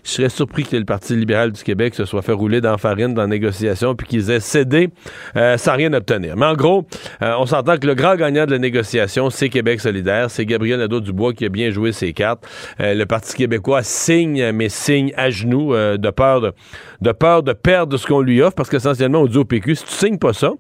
Je 0.05 0.11
serais 0.11 0.29
surpris 0.29 0.65
que 0.65 0.77
le 0.77 0.85
Parti 0.85 1.17
libéral 1.17 1.51
du 1.51 1.63
Québec 1.63 1.95
se 1.95 2.05
soit 2.05 2.21
fait 2.21 2.33
rouler 2.33 2.61
dans 2.61 2.77
farine 2.77 3.15
dans 3.15 3.23
la 3.23 3.29
négociation, 3.29 3.95
puis 3.95 4.07
qu'ils 4.07 4.31
aient 4.31 4.41
cédé 4.41 4.91
euh, 5.35 5.57
sans 5.57 5.75
rien 5.75 5.93
obtenir. 5.95 6.37
Mais 6.37 6.45
en 6.45 6.55
gros, 6.55 6.87
euh, 7.23 7.35
on 7.39 7.47
s'entend 7.47 7.79
que 7.79 7.87
le 7.87 7.95
grand 7.95 8.15
gagnant 8.15 8.45
de 8.45 8.51
la 8.51 8.59
négociation, 8.59 9.31
c'est 9.31 9.49
Québec 9.49 9.81
solidaire, 9.81 10.31
c'est 10.31 10.45
Gabriel 10.45 10.79
Nadeau-Dubois 10.79 11.33
qui 11.33 11.47
a 11.47 11.49
bien 11.49 11.71
joué 11.71 11.93
ses 11.93 12.13
cartes. 12.13 12.47
Euh, 12.81 12.93
le 12.93 13.07
Parti 13.07 13.35
québécois 13.35 13.83
signe, 13.83 14.53
mais 14.53 14.69
signe 14.69 15.13
à 15.17 15.31
genoux, 15.31 15.75
de 15.75 16.11
peur 16.11 16.43
de, 16.43 16.53
de 17.01 17.41
de 17.41 17.53
perdre 17.53 17.97
ce 17.97 18.07
qu'on 18.07 18.21
lui 18.21 18.43
offre, 18.43 18.55
parce 18.55 18.69
qu'essentiellement, 18.69 19.23
on 19.23 19.27
dit 19.27 19.39
au 19.39 19.45
PQ, 19.45 19.77
si 19.77 19.85
tu 19.85 19.93
signes 19.93 20.19
pas 20.19 20.35
ça, 20.35 20.53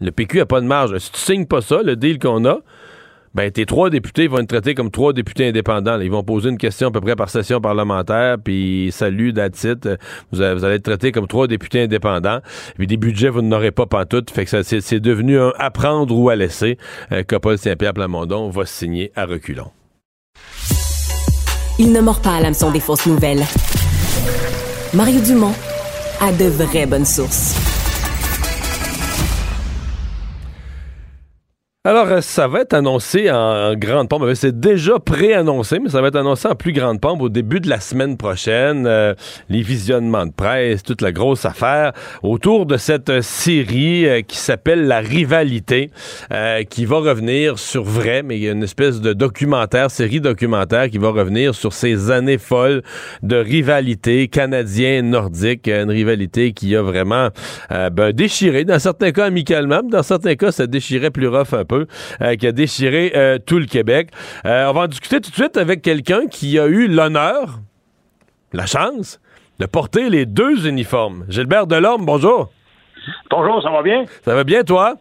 le 0.00 0.12
PQ 0.12 0.38
n'a 0.38 0.46
pas 0.46 0.60
de 0.60 0.66
marge. 0.66 0.96
Si 0.98 1.12
tu 1.12 1.18
signes 1.18 1.46
pas 1.46 1.60
ça, 1.60 1.82
le 1.82 1.96
deal 1.96 2.18
qu'on 2.18 2.44
a, 2.44 2.58
ben 3.34 3.50
tes 3.50 3.66
trois 3.66 3.90
députés 3.90 4.28
vont 4.28 4.38
être 4.38 4.48
traités 4.48 4.74
comme 4.74 4.90
trois 4.90 5.12
députés 5.12 5.48
indépendants. 5.48 6.00
Ils 6.00 6.10
vont 6.10 6.22
poser 6.22 6.50
une 6.50 6.58
question 6.58 6.88
à 6.88 6.90
peu 6.90 7.00
près 7.00 7.16
par 7.16 7.30
session 7.30 7.60
parlementaire, 7.60 8.36
puis 8.42 8.90
salut, 8.92 9.32
that's 9.32 9.66
Vous, 10.32 10.42
allez 10.42 10.74
être 10.76 10.82
traités 10.82 11.12
comme 11.12 11.26
trois 11.26 11.46
députés 11.46 11.82
indépendants. 11.82 12.40
Puis 12.76 12.86
des 12.86 12.96
budgets, 12.96 13.28
vous 13.28 13.42
n'aurez 13.42 13.70
pas 13.70 13.86
pantoute. 13.86 14.30
Fait 14.30 14.44
que 14.44 14.62
c'est 14.62 15.00
devenu 15.00 15.38
un 15.38 15.52
apprendre 15.58 16.16
ou 16.16 16.28
à 16.30 16.36
laisser 16.36 16.78
euh, 17.12 17.22
que 17.22 17.36
Paul 17.36 17.58
Saint-Pierre 17.58 17.94
Plamondon 17.94 18.50
va 18.50 18.66
signer 18.66 19.12
à 19.14 19.24
reculons. 19.26 19.70
Il 21.78 21.92
ne 21.92 22.00
mord 22.00 22.20
pas 22.20 22.36
à 22.36 22.40
l'hameçon 22.40 22.70
des 22.70 22.80
fausses 22.80 23.06
nouvelles. 23.06 23.44
Mario 24.94 25.20
Dumont 25.20 25.54
a 26.20 26.32
de 26.32 26.46
vraies 26.46 26.86
bonnes 26.86 27.04
sources. 27.04 27.67
Alors, 31.88 32.08
euh, 32.08 32.20
ça 32.20 32.48
va 32.48 32.60
être 32.60 32.74
annoncé 32.74 33.30
en 33.30 33.74
grande 33.74 34.10
pompe. 34.10 34.30
C'est 34.34 34.60
déjà 34.60 34.98
pré-annoncé, 34.98 35.78
mais 35.78 35.88
ça 35.88 36.02
va 36.02 36.08
être 36.08 36.16
annoncé 36.16 36.46
en 36.46 36.54
plus 36.54 36.74
grande 36.74 37.00
pompe 37.00 37.22
au 37.22 37.30
début 37.30 37.60
de 37.60 37.70
la 37.70 37.80
semaine 37.80 38.18
prochaine. 38.18 38.86
Euh, 38.86 39.14
les 39.48 39.62
visionnements 39.62 40.26
de 40.26 40.32
presse, 40.32 40.82
toute 40.82 41.00
la 41.00 41.12
grosse 41.12 41.46
affaire 41.46 41.94
autour 42.22 42.66
de 42.66 42.76
cette 42.76 43.22
série 43.22 44.06
euh, 44.06 44.20
qui 44.20 44.36
s'appelle 44.36 44.86
La 44.86 44.98
Rivalité, 44.98 45.90
qui 46.68 46.84
va 46.84 46.98
revenir 46.98 47.58
sur 47.58 47.84
vrai, 47.84 48.22
mais 48.22 48.36
il 48.36 48.44
y 48.44 48.48
a 48.50 48.52
une 48.52 48.64
espèce 48.64 49.00
de 49.00 49.14
documentaire, 49.14 49.90
série 49.90 50.20
documentaire 50.20 50.90
qui 50.90 50.98
va 50.98 51.08
revenir 51.08 51.54
sur 51.54 51.72
ces 51.72 52.10
années 52.10 52.36
folles 52.36 52.82
de 53.22 53.36
rivalité 53.36 54.28
canadien-nordique, 54.28 55.68
une 55.68 55.90
rivalité 55.90 56.52
qui 56.52 56.76
a 56.76 56.82
vraiment 56.82 57.28
ben, 57.70 58.12
déchiré, 58.12 58.66
dans 58.66 58.78
certains 58.78 59.12
cas 59.12 59.24
amicalement, 59.24 59.82
dans 59.82 60.02
certains 60.02 60.34
cas, 60.34 60.52
ça 60.52 60.66
déchirait 60.66 61.10
plus 61.10 61.28
rough 61.28 61.54
un 61.54 61.64
peu, 61.64 61.77
euh, 62.22 62.36
qui 62.36 62.46
a 62.46 62.52
déchiré 62.52 63.12
euh, 63.14 63.38
tout 63.38 63.58
le 63.58 63.66
Québec. 63.66 64.10
Euh, 64.44 64.66
on 64.68 64.72
va 64.72 64.82
en 64.82 64.86
discuter 64.86 65.20
tout 65.20 65.30
de 65.30 65.34
suite 65.34 65.56
avec 65.56 65.82
quelqu'un 65.82 66.26
qui 66.26 66.58
a 66.58 66.66
eu 66.66 66.88
l'honneur, 66.88 67.60
la 68.52 68.66
chance, 68.66 69.20
de 69.58 69.66
porter 69.66 70.08
les 70.08 70.26
deux 70.26 70.66
uniformes. 70.66 71.24
Gilbert 71.28 71.66
Delorme, 71.66 72.04
bonjour. 72.04 72.50
Bonjour, 73.30 73.62
ça 73.62 73.70
va 73.70 73.82
bien? 73.82 74.04
Ça 74.24 74.34
va 74.34 74.44
bien, 74.44 74.62
toi? 74.62 74.94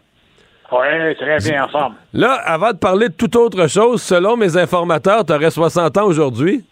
Oui, 0.72 1.16
très 1.16 1.38
bien 1.38 1.64
en 1.64 1.68
forme. 1.70 1.96
Là, 2.14 2.34
avant 2.34 2.72
de 2.72 2.78
parler 2.78 3.08
de 3.08 3.14
toute 3.14 3.36
autre 3.36 3.68
chose, 3.68 4.02
selon 4.02 4.36
mes 4.36 4.58
informateurs, 4.58 5.26
tu 5.26 5.34
aurais 5.34 5.52
60 5.52 5.98
ans 5.98 6.06
aujourd'hui? 6.06 6.66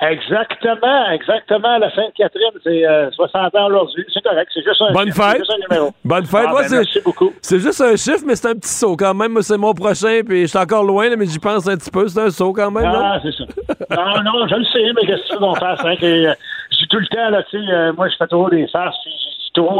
Exactement, 0.00 1.10
exactement. 1.10 1.78
La 1.78 1.92
Sainte-Catherine, 1.92 2.52
c'est 2.62 2.84
60 3.14 3.54
euh, 3.54 3.58
ans 3.58 3.66
aujourd'hui. 3.66 4.04
C'est 4.14 4.22
correct. 4.22 4.48
C'est 4.54 4.62
juste 4.62 4.80
un 4.80 4.92
Bonne 4.92 5.06
chiffre, 5.06 5.24
fête. 5.24 5.38
Juste 5.38 5.50
un 5.50 5.68
numéro. 5.68 5.92
Bonne 6.04 6.24
fête. 6.24 6.46
Ah, 6.48 6.54
ben, 6.54 6.68
merci 6.70 7.00
beaucoup. 7.04 7.32
C'est 7.42 7.58
juste 7.58 7.80
un 7.80 7.96
chiffre, 7.96 8.22
mais 8.24 8.36
c'est 8.36 8.48
un 8.48 8.54
petit 8.54 8.68
saut 8.68 8.96
quand 8.96 9.14
même. 9.14 9.42
C'est 9.42 9.56
mon 9.56 9.74
prochain, 9.74 10.20
puis 10.24 10.42
je 10.42 10.46
suis 10.46 10.58
encore 10.58 10.84
loin, 10.84 11.14
mais 11.16 11.26
j'y 11.26 11.38
pense 11.40 11.66
un 11.68 11.76
petit 11.76 11.90
peu. 11.90 12.06
C'est 12.06 12.20
un 12.20 12.30
saut 12.30 12.52
quand 12.52 12.70
même. 12.70 12.84
Ah, 12.86 13.18
c'est 13.22 13.32
ça. 13.32 13.44
non, 13.90 14.22
non, 14.22 14.46
je 14.46 14.54
le 14.54 14.64
sais, 14.66 14.92
mais 14.94 15.06
qu'est-ce 15.06 15.22
que 15.22 15.28
tu 15.28 15.32
veux 15.34 15.40
qu'on 15.40 15.54
fasse? 15.56 15.84
Hein, 15.84 15.96
que, 15.96 16.28
euh, 16.28 16.34
j'ai 16.70 16.86
tout 16.86 16.98
le 16.98 17.06
temps, 17.06 17.30
là, 17.30 17.42
tu 17.50 17.58
sais, 17.58 17.72
euh, 17.72 17.92
moi, 17.92 18.08
je 18.08 18.16
fais 18.16 18.26
toujours 18.28 18.50
des 18.50 18.68
farces 18.68 18.96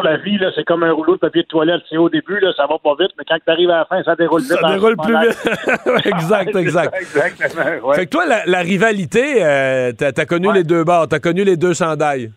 la 0.03 0.17
vie, 0.19 0.39
là, 0.39 0.51
c'est 0.55 0.65
comme 0.65 0.83
un 0.83 0.93
rouleau 0.93 1.15
de 1.15 1.21
papier 1.21 1.43
de 1.43 1.49
toilette. 1.49 1.83
C'est 1.89 1.97
au 1.97 2.09
début, 2.09 2.39
là, 2.41 2.53
ça 2.57 2.67
va 2.67 2.79
pas 2.79 2.95
vite, 2.99 3.13
mais 3.19 3.25
quand 3.27 3.37
tu 3.45 3.51
arrives 3.51 3.71
à 3.71 3.79
la 3.79 3.85
fin, 3.85 4.03
ça 4.03 4.15
déroule 4.15 4.43
vite. 4.43 4.53
Ça 4.53 4.69
déroule 4.69 4.97
plus 4.97 5.17
vite. 5.19 6.07
exact, 6.07 6.57
exact. 6.57 6.95
Exactement. 6.95 7.89
Ouais. 7.89 7.97
Fait 7.97 8.07
que 8.07 8.11
toi, 8.11 8.25
la, 8.47 8.59
rivalité, 8.61 9.45
euh, 9.45 9.93
t'as 9.97 10.09
as 10.17 10.27
connu 10.27 10.53
les 10.53 10.65
deux 10.65 10.85
bords, 10.85 11.09
t'as 11.09 11.21
connu 11.21 11.45
les 11.45 11.57
deux 11.57 11.75
chandails. 11.75 12.31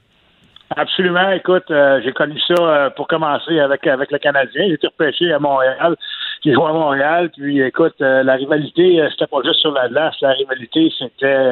Absolument. 0.75 1.31
Écoute, 1.31 1.69
euh, 1.69 1.99
j'ai 2.03 2.13
connu 2.13 2.39
ça 2.47 2.55
euh, 2.57 2.89
pour 2.91 3.07
commencer 3.07 3.59
avec 3.59 3.85
avec 3.87 4.09
le 4.09 4.19
Canadien. 4.19 4.67
J'ai 4.67 4.73
été 4.73 4.87
repêché 4.87 5.33
à 5.33 5.39
Montréal. 5.39 5.95
J'ai 6.45 6.53
joué 6.53 6.63
à 6.63 6.73
Montréal. 6.73 7.29
Puis, 7.35 7.61
écoute, 7.61 7.95
la 7.99 8.33
rivalité, 8.33 9.05
c'était 9.11 9.27
pas 9.27 9.41
juste 9.43 9.59
sur 9.59 9.71
la 9.73 9.89
glace. 9.89 10.15
La 10.21 10.31
rivalité, 10.31 10.91
c'était 10.97 11.45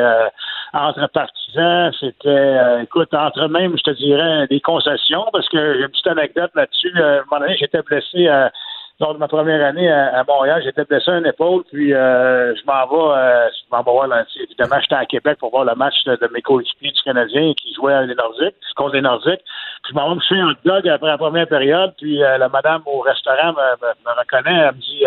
entre 0.73 1.07
partisans. 1.07 1.91
C'était, 1.99 2.83
écoute, 2.83 3.13
entre 3.13 3.47
même, 3.47 3.77
je 3.77 3.83
te 3.83 3.91
dirais, 3.91 4.47
des 4.47 4.61
concessions. 4.61 5.25
Parce 5.31 5.47
que 5.49 5.75
j'ai 5.75 5.81
une 5.81 5.89
petite 5.89 6.07
anecdote 6.07 6.51
là-dessus. 6.55 6.93
donné, 6.93 7.55
j'étais 7.57 7.81
blessé 7.81 8.27
à 8.27 8.51
lors 8.99 9.13
de 9.13 9.19
ma 9.19 9.27
première 9.27 9.65
année 9.65 9.89
à, 9.89 10.23
Montréal, 10.27 10.61
j'étais 10.63 10.83
blessé 10.83 11.09
à 11.09 11.17
une 11.19 11.25
épaule, 11.25 11.63
puis 11.71 11.93
euh, 11.93 12.53
je 12.55 12.61
m'en 12.65 12.85
vais, 12.85 13.17
euh, 13.17 13.47
je 13.47 13.71
m'en 13.71 13.81
vais 13.81 13.91
voir, 13.91 14.07
là, 14.07 14.25
évidemment, 14.41 14.75
j'étais 14.81 14.95
à 14.95 15.05
Québec 15.05 15.37
pour 15.39 15.51
voir 15.51 15.63
le 15.63 15.73
match 15.75 16.03
de, 16.03 16.29
mes 16.33 16.41
coéquipiers 16.41 16.91
du 16.91 17.01
Canadien 17.03 17.53
qui 17.53 17.73
jouaient 17.73 17.93
à 17.93 18.01
les 18.01 18.15
Nordiques, 18.15 18.55
contre 18.75 18.95
les 18.95 19.01
Nordiques. 19.01 19.41
Puis 19.83 19.91
je 19.91 19.95
m'en 19.95 20.09
vais 20.09 20.15
me 20.15 20.21
faire 20.21 20.45
un 20.45 20.53
dog 20.65 20.87
après 20.89 21.07
la 21.07 21.17
première 21.17 21.47
période, 21.47 21.93
puis 21.97 22.21
euh, 22.21 22.37
la 22.37 22.49
madame 22.49 22.81
au 22.85 22.99
restaurant 22.99 23.53
me, 23.53 24.19
reconnaît, 24.19 24.67
elle 24.67 24.75
me 24.75 24.81
dit 24.81 25.05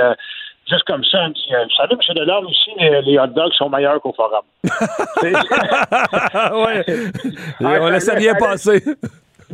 juste 0.72 0.84
comme 0.84 1.04
ça, 1.04 1.18
elle 1.22 1.28
me 1.28 1.34
dit 1.34 1.46
Vous 1.50 1.76
savez, 1.76 1.94
M. 1.94 2.00
Delorme, 2.16 2.48
ici, 2.48 2.70
les, 2.78 3.18
hot 3.18 3.26
dogs 3.28 3.52
sont 3.52 3.68
meilleurs 3.68 4.00
qu'au 4.00 4.12
forum. 4.12 4.44
ouais. 5.22 6.84
On 7.80 7.88
laissait 7.88 8.14
rien 8.14 8.34
passer. 8.34 8.82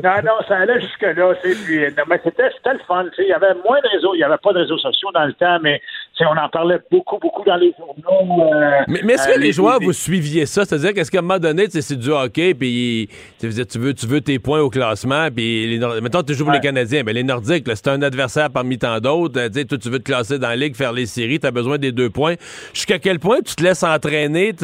Non, 0.03 0.15
non, 0.25 0.35
ça 0.47 0.59
allait 0.59 0.81
jusque-là. 0.81 1.35
Puis, 1.43 1.81
mais 2.09 2.21
c'était, 2.23 2.51
c'était 2.57 2.75
le 2.75 2.81
fun. 2.87 3.07
Il 3.19 3.27
y 3.27 3.33
avait 3.33 3.55
moins 3.65 3.81
de 3.81 3.89
réseaux. 3.89 4.15
Il 4.15 4.19
n'y 4.19 4.25
avait 4.25 4.39
pas 4.39 4.53
de 4.53 4.61
réseaux 4.61 4.79
sociaux 4.79 5.11
dans 5.13 5.25
le 5.25 5.33
temps, 5.33 5.59
mais 5.61 5.83
on 6.27 6.37
en 6.37 6.49
parlait 6.49 6.79
beaucoup, 6.91 7.19
beaucoup 7.19 7.45
dans 7.45 7.57
les 7.57 7.73
journaux. 7.79 8.53
Euh, 8.53 8.71
mais, 8.89 9.15
est-ce 9.15 9.29
que 9.29 9.33
euh, 9.35 9.41
les, 9.41 9.53
joueurs, 9.53 9.81
vous 9.81 9.93
suiviez 9.93 10.47
ça? 10.47 10.65
C'est-à-dire 10.65 10.93
qu'est-ce 10.95 11.11
qu'à 11.11 11.19
un 11.19 11.23
moment 11.23 11.39
donné, 11.39 11.67
c'est 11.71 11.97
du 11.97 12.11
hockey, 12.11 12.55
puis 12.55 13.09
tu 13.39 13.49
veux, 13.49 13.95
tu 13.95 14.07
veux 14.07 14.21
tes 14.21 14.39
points 14.39 14.61
au 14.61 14.71
classement, 14.71 15.29
puis 15.35 15.81
mettons, 16.03 16.23
tu 16.23 16.35
joues 16.35 16.45
pour 16.45 16.53
les 16.53 16.61
Canadiens, 16.61 17.05
ben, 17.05 17.15
les 17.15 17.23
Nordiques, 17.23 17.65
c'est 17.67 17.89
un 17.89 18.03
adversaire 18.03 18.51
parmi 18.51 18.79
tant 18.79 18.99
d'autres. 19.01 19.39
Euh, 19.39 19.65
toi, 19.65 19.79
tu 19.79 19.91
veux 19.91 19.99
te 19.99 20.05
classer 20.05 20.39
dans 20.39 20.49
la 20.49 20.57
ligue, 20.57 20.75
faire 20.75 20.93
les 20.93 21.07
séries, 21.07 21.39
tu 21.39 21.47
as 21.47 21.51
besoin 21.51 21.79
des 21.79 21.93
deux 21.93 22.11
points. 22.11 22.35
Jusqu'à 22.75 22.99
quel 22.99 23.19
point 23.19 23.39
tu 23.45 23.55
te 23.55 23.63
laisses 23.63 23.83
entraîner 23.83 24.55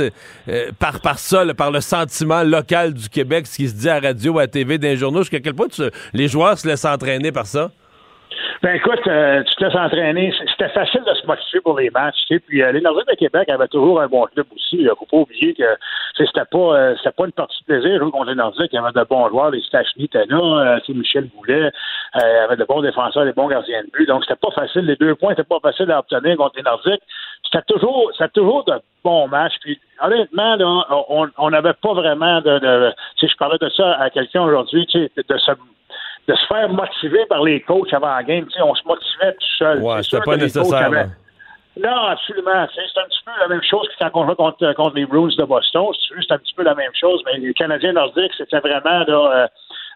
par, 0.79 1.01
par 1.01 1.19
ça, 1.19 1.45
par 1.55 1.71
le 1.71 1.81
sentiment 1.81 2.43
local 2.43 2.95
du 2.95 3.09
Québec, 3.09 3.47
ce 3.47 3.57
qui 3.57 3.69
se 3.69 3.75
dit 3.75 3.89
à 3.89 4.01
radio, 4.01 4.39
à 4.39 4.47
TV, 4.47 4.79
dans 4.79 4.89
les 4.89 4.97
journaux? 4.97 5.21
Jusqu'à 5.21 5.41
quel 5.41 5.55
point 5.55 5.67
les 6.13 6.29
joueurs 6.29 6.59
se 6.59 6.67
laissent 6.67 6.85
entraîner 6.85 7.33
par 7.33 7.47
ça? 7.47 7.71
Ben 8.63 8.77
écoute, 8.77 9.07
euh, 9.07 9.43
tu 9.43 9.55
te 9.57 9.65
laisses 9.65 9.75
entraîner. 9.75 10.33
C'était 10.51 10.71
facile 10.71 11.03
de 11.07 11.15
se 11.15 11.27
motiver 11.27 11.61
pour 11.61 11.79
les 11.79 11.91
matchs. 11.91 12.17
Tu. 12.29 12.41
Puis 12.41 12.63
euh, 12.63 12.73
les 12.73 12.81
Nordiques 12.81 13.09
de 13.09 13.15
Québec 13.15 13.49
avaient 13.51 13.69
toujours 13.69 14.01
un 14.01 14.07
bon 14.07 14.25
club 14.27 14.47
aussi. 14.55 14.77
Il 14.77 14.85
ne 14.85 14.95
faut 14.95 15.07
pas 15.07 15.19
oublier 15.19 15.55
que 15.55 15.65
c'était 16.17 16.45
pas 16.51 16.59
euh, 16.59 16.95
c'était 16.97 17.13
pas 17.13 17.27
une 17.27 17.33
partie 17.33 17.59
de 17.61 17.67
plaisir 17.67 17.99
jouer 18.01 18.11
contre 18.11 18.31
les 18.31 18.35
Nordiques. 18.35 18.71
Il 18.73 18.77
y 18.77 18.79
avait 18.79 18.93
de 18.93 19.05
bons 19.05 19.29
joueurs. 19.29 19.51
Les 19.51 19.61
Stachny 19.63 20.05
étaient 20.05 20.27
là. 20.27 20.79
Michel 20.89 21.29
Boulet. 21.35 21.71
avait 22.15 22.57
de 22.57 22.65
bons 22.65 22.81
défenseurs, 22.81 23.25
des 23.25 23.33
bons 23.33 23.49
gardiens 23.49 23.83
de 23.83 23.91
but. 23.91 24.07
Donc 24.07 24.25
c'était 24.25 24.41
pas 24.41 24.53
facile. 24.53 24.87
Les 24.87 24.97
deux 24.97 25.15
points 25.15 25.31
n'étaient 25.31 25.45
pas 25.45 25.59
faciles 25.61 25.91
à 25.91 25.99
obtenir 25.99 26.37
contre 26.37 26.57
les 26.57 26.63
Nordiques. 26.63 27.03
C'était 27.45 27.65
toujours 27.67 28.11
c'était 28.13 28.31
toujours 28.31 28.65
de 28.65 28.75
bons 29.05 29.29
matchs. 29.29 29.57
Puis 29.61 29.79
honnêtement, 30.01 30.57
on 31.39 31.51
n'avait 31.51 31.75
pas 31.75 31.93
vraiment 31.93 32.41
de, 32.41 32.93
sais, 33.21 33.29
je 33.29 33.37
parlais 33.37 33.59
de 33.61 33.69
ça 33.71 33.93
à 34.01 34.11
quelqu'un 34.11 34.43
aujourd'hui, 34.43 34.87
de 34.95 35.39
se 35.39 35.53
de 36.27 36.35
se 36.35 36.47
faire 36.47 36.69
motiver 36.69 37.27
par 37.27 37.43
les 37.43 37.61
coachs 37.61 37.93
avant 37.93 38.15
la 38.15 38.23
game. 38.23 38.47
on 38.63 38.75
se 38.75 38.85
motivait 38.87 39.33
tout 39.33 39.57
seul. 39.59 39.79
Ouais, 39.81 40.03
c'était 40.03 40.23
pas 40.23 40.37
nécessaire. 40.37 40.91
Non, 41.77 42.07
absolument. 42.07 42.67
C'est 42.73 43.01
un 43.01 43.05
petit 43.05 43.25
peu 43.25 43.33
la 43.41 43.49
même 43.49 43.63
chose 43.63 43.89
que 43.89 43.95
quand 43.99 44.11
on 44.15 44.29
joue 44.29 44.35
contre, 44.37 44.73
contre 44.75 44.95
les 44.95 45.07
Bruins 45.07 45.35
de 45.37 45.45
Boston. 45.45 45.87
C'est 46.09 46.33
un 46.33 46.39
petit 46.39 46.55
peu 46.55 46.63
la 46.63 46.75
même 46.75 46.93
chose, 46.95 47.21
mais 47.27 47.39
les 47.39 47.53
Canadiens 47.53 47.93
nordiques, 47.93 48.33
c'était 48.39 48.61
vraiment 48.61 49.05
là, 49.07 49.09
euh, 49.09 49.47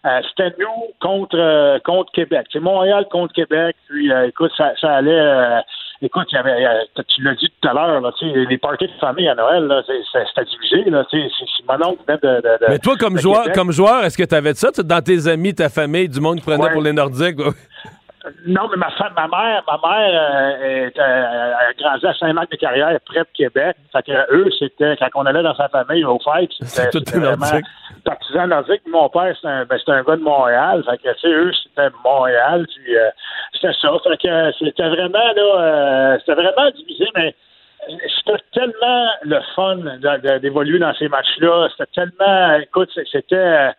euh, 0.05 0.21
c'était 0.29 0.55
nous 0.59 0.93
contre 0.99 1.37
euh, 1.37 1.79
contre 1.79 2.11
Québec. 2.11 2.47
C'est 2.51 2.59
Montréal 2.59 3.07
contre 3.09 3.33
Québec. 3.33 3.77
Puis 3.87 4.11
écoute, 4.27 4.51
ça, 4.57 4.73
ça 4.79 4.95
allait 4.95 5.61
écoute, 6.01 6.31
y 6.31 6.37
avait, 6.37 6.65
tu 7.07 7.23
l'as 7.23 7.35
dit 7.35 7.51
tout 7.61 7.67
à 7.67 7.73
l'heure, 7.73 8.01
là, 8.01 8.11
les 8.21 8.57
parties 8.57 8.87
de 8.87 8.99
famille 8.99 9.27
à 9.27 9.35
Noël, 9.35 9.83
c'était 9.85 10.45
divisé. 10.45 10.89
Là, 10.89 11.05
c'est 11.11 11.27
mon 11.67 11.87
oncle 11.87 12.03
de, 12.07 12.13
de, 12.15 12.41
de, 12.41 12.69
Mais 12.69 12.79
toi, 12.79 12.95
comme 12.97 13.17
joueur, 13.17 13.51
comme 13.53 13.71
joueur, 13.71 14.03
est-ce 14.03 14.17
que 14.17 14.23
tu 14.23 14.35
avais 14.35 14.53
ça 14.53 14.69
dans 14.83 15.01
tes 15.01 15.27
amis, 15.27 15.53
ta 15.53 15.69
famille, 15.69 16.09
du 16.09 16.19
monde 16.19 16.37
qui 16.37 16.43
prenait 16.43 16.71
pour 16.71 16.81
les 16.81 16.93
Nordiques? 16.93 17.37
Non, 18.49 18.67
mais 18.67 18.77
ma 18.77 18.89
femme, 18.91 19.13
ma 19.15 19.27
mère, 19.27 19.63
ma 19.67 19.79
mère 19.87 20.21
euh, 20.59 20.87
est, 20.87 20.99
euh, 20.99 21.53
a 21.53 21.73
grandi 21.77 22.07
à 22.07 22.13
Saint-Marc-de-Carrière, 22.15 22.99
près 23.05 23.19
de 23.19 23.27
Québec. 23.31 23.77
Fait 23.91 24.01
que 24.01 24.33
eux, 24.33 24.49
c'était 24.57 24.97
quand 24.97 25.09
on 25.13 25.25
allait 25.27 25.43
dans 25.43 25.55
sa 25.55 25.69
famille 25.69 26.03
au 26.03 26.17
fête, 26.17 26.49
c'était 26.61 27.19
vraiment 27.19 27.61
partisan 28.03 28.47
nordique. 28.47 28.81
Mon 28.87 29.07
père, 29.09 29.35
c'était 29.35 29.49
un, 29.49 29.65
ben, 29.65 29.77
un 29.87 30.03
gars 30.03 30.15
de 30.15 30.23
Montréal. 30.23 30.83
Fait 30.83 30.97
que, 30.97 31.13
tu 31.13 31.19
sais, 31.19 31.27
eux, 31.27 31.51
c'était 31.63 31.89
Montréal. 32.03 32.65
Puis 32.75 32.97
euh, 32.97 33.09
c'était 33.53 33.73
ça. 33.79 33.91
Fait 34.03 34.17
que 34.17 34.51
c'était 34.57 34.89
vraiment 34.89 35.33
là, 35.35 35.61
euh, 35.61 36.17
c'était 36.19 36.41
vraiment 36.41 36.71
divisé, 36.71 37.05
mais 37.15 37.35
c'était 37.87 38.41
tellement 38.51 39.09
le 39.23 39.39
fun 39.55 39.77
d'évoluer 40.39 40.79
dans 40.79 40.93
ces 40.95 41.07
matchs-là. 41.07 41.69
C'était 41.71 41.91
tellement, 41.93 42.55
écoute, 42.55 42.89
c'était 43.11 43.35
euh, 43.35 43.71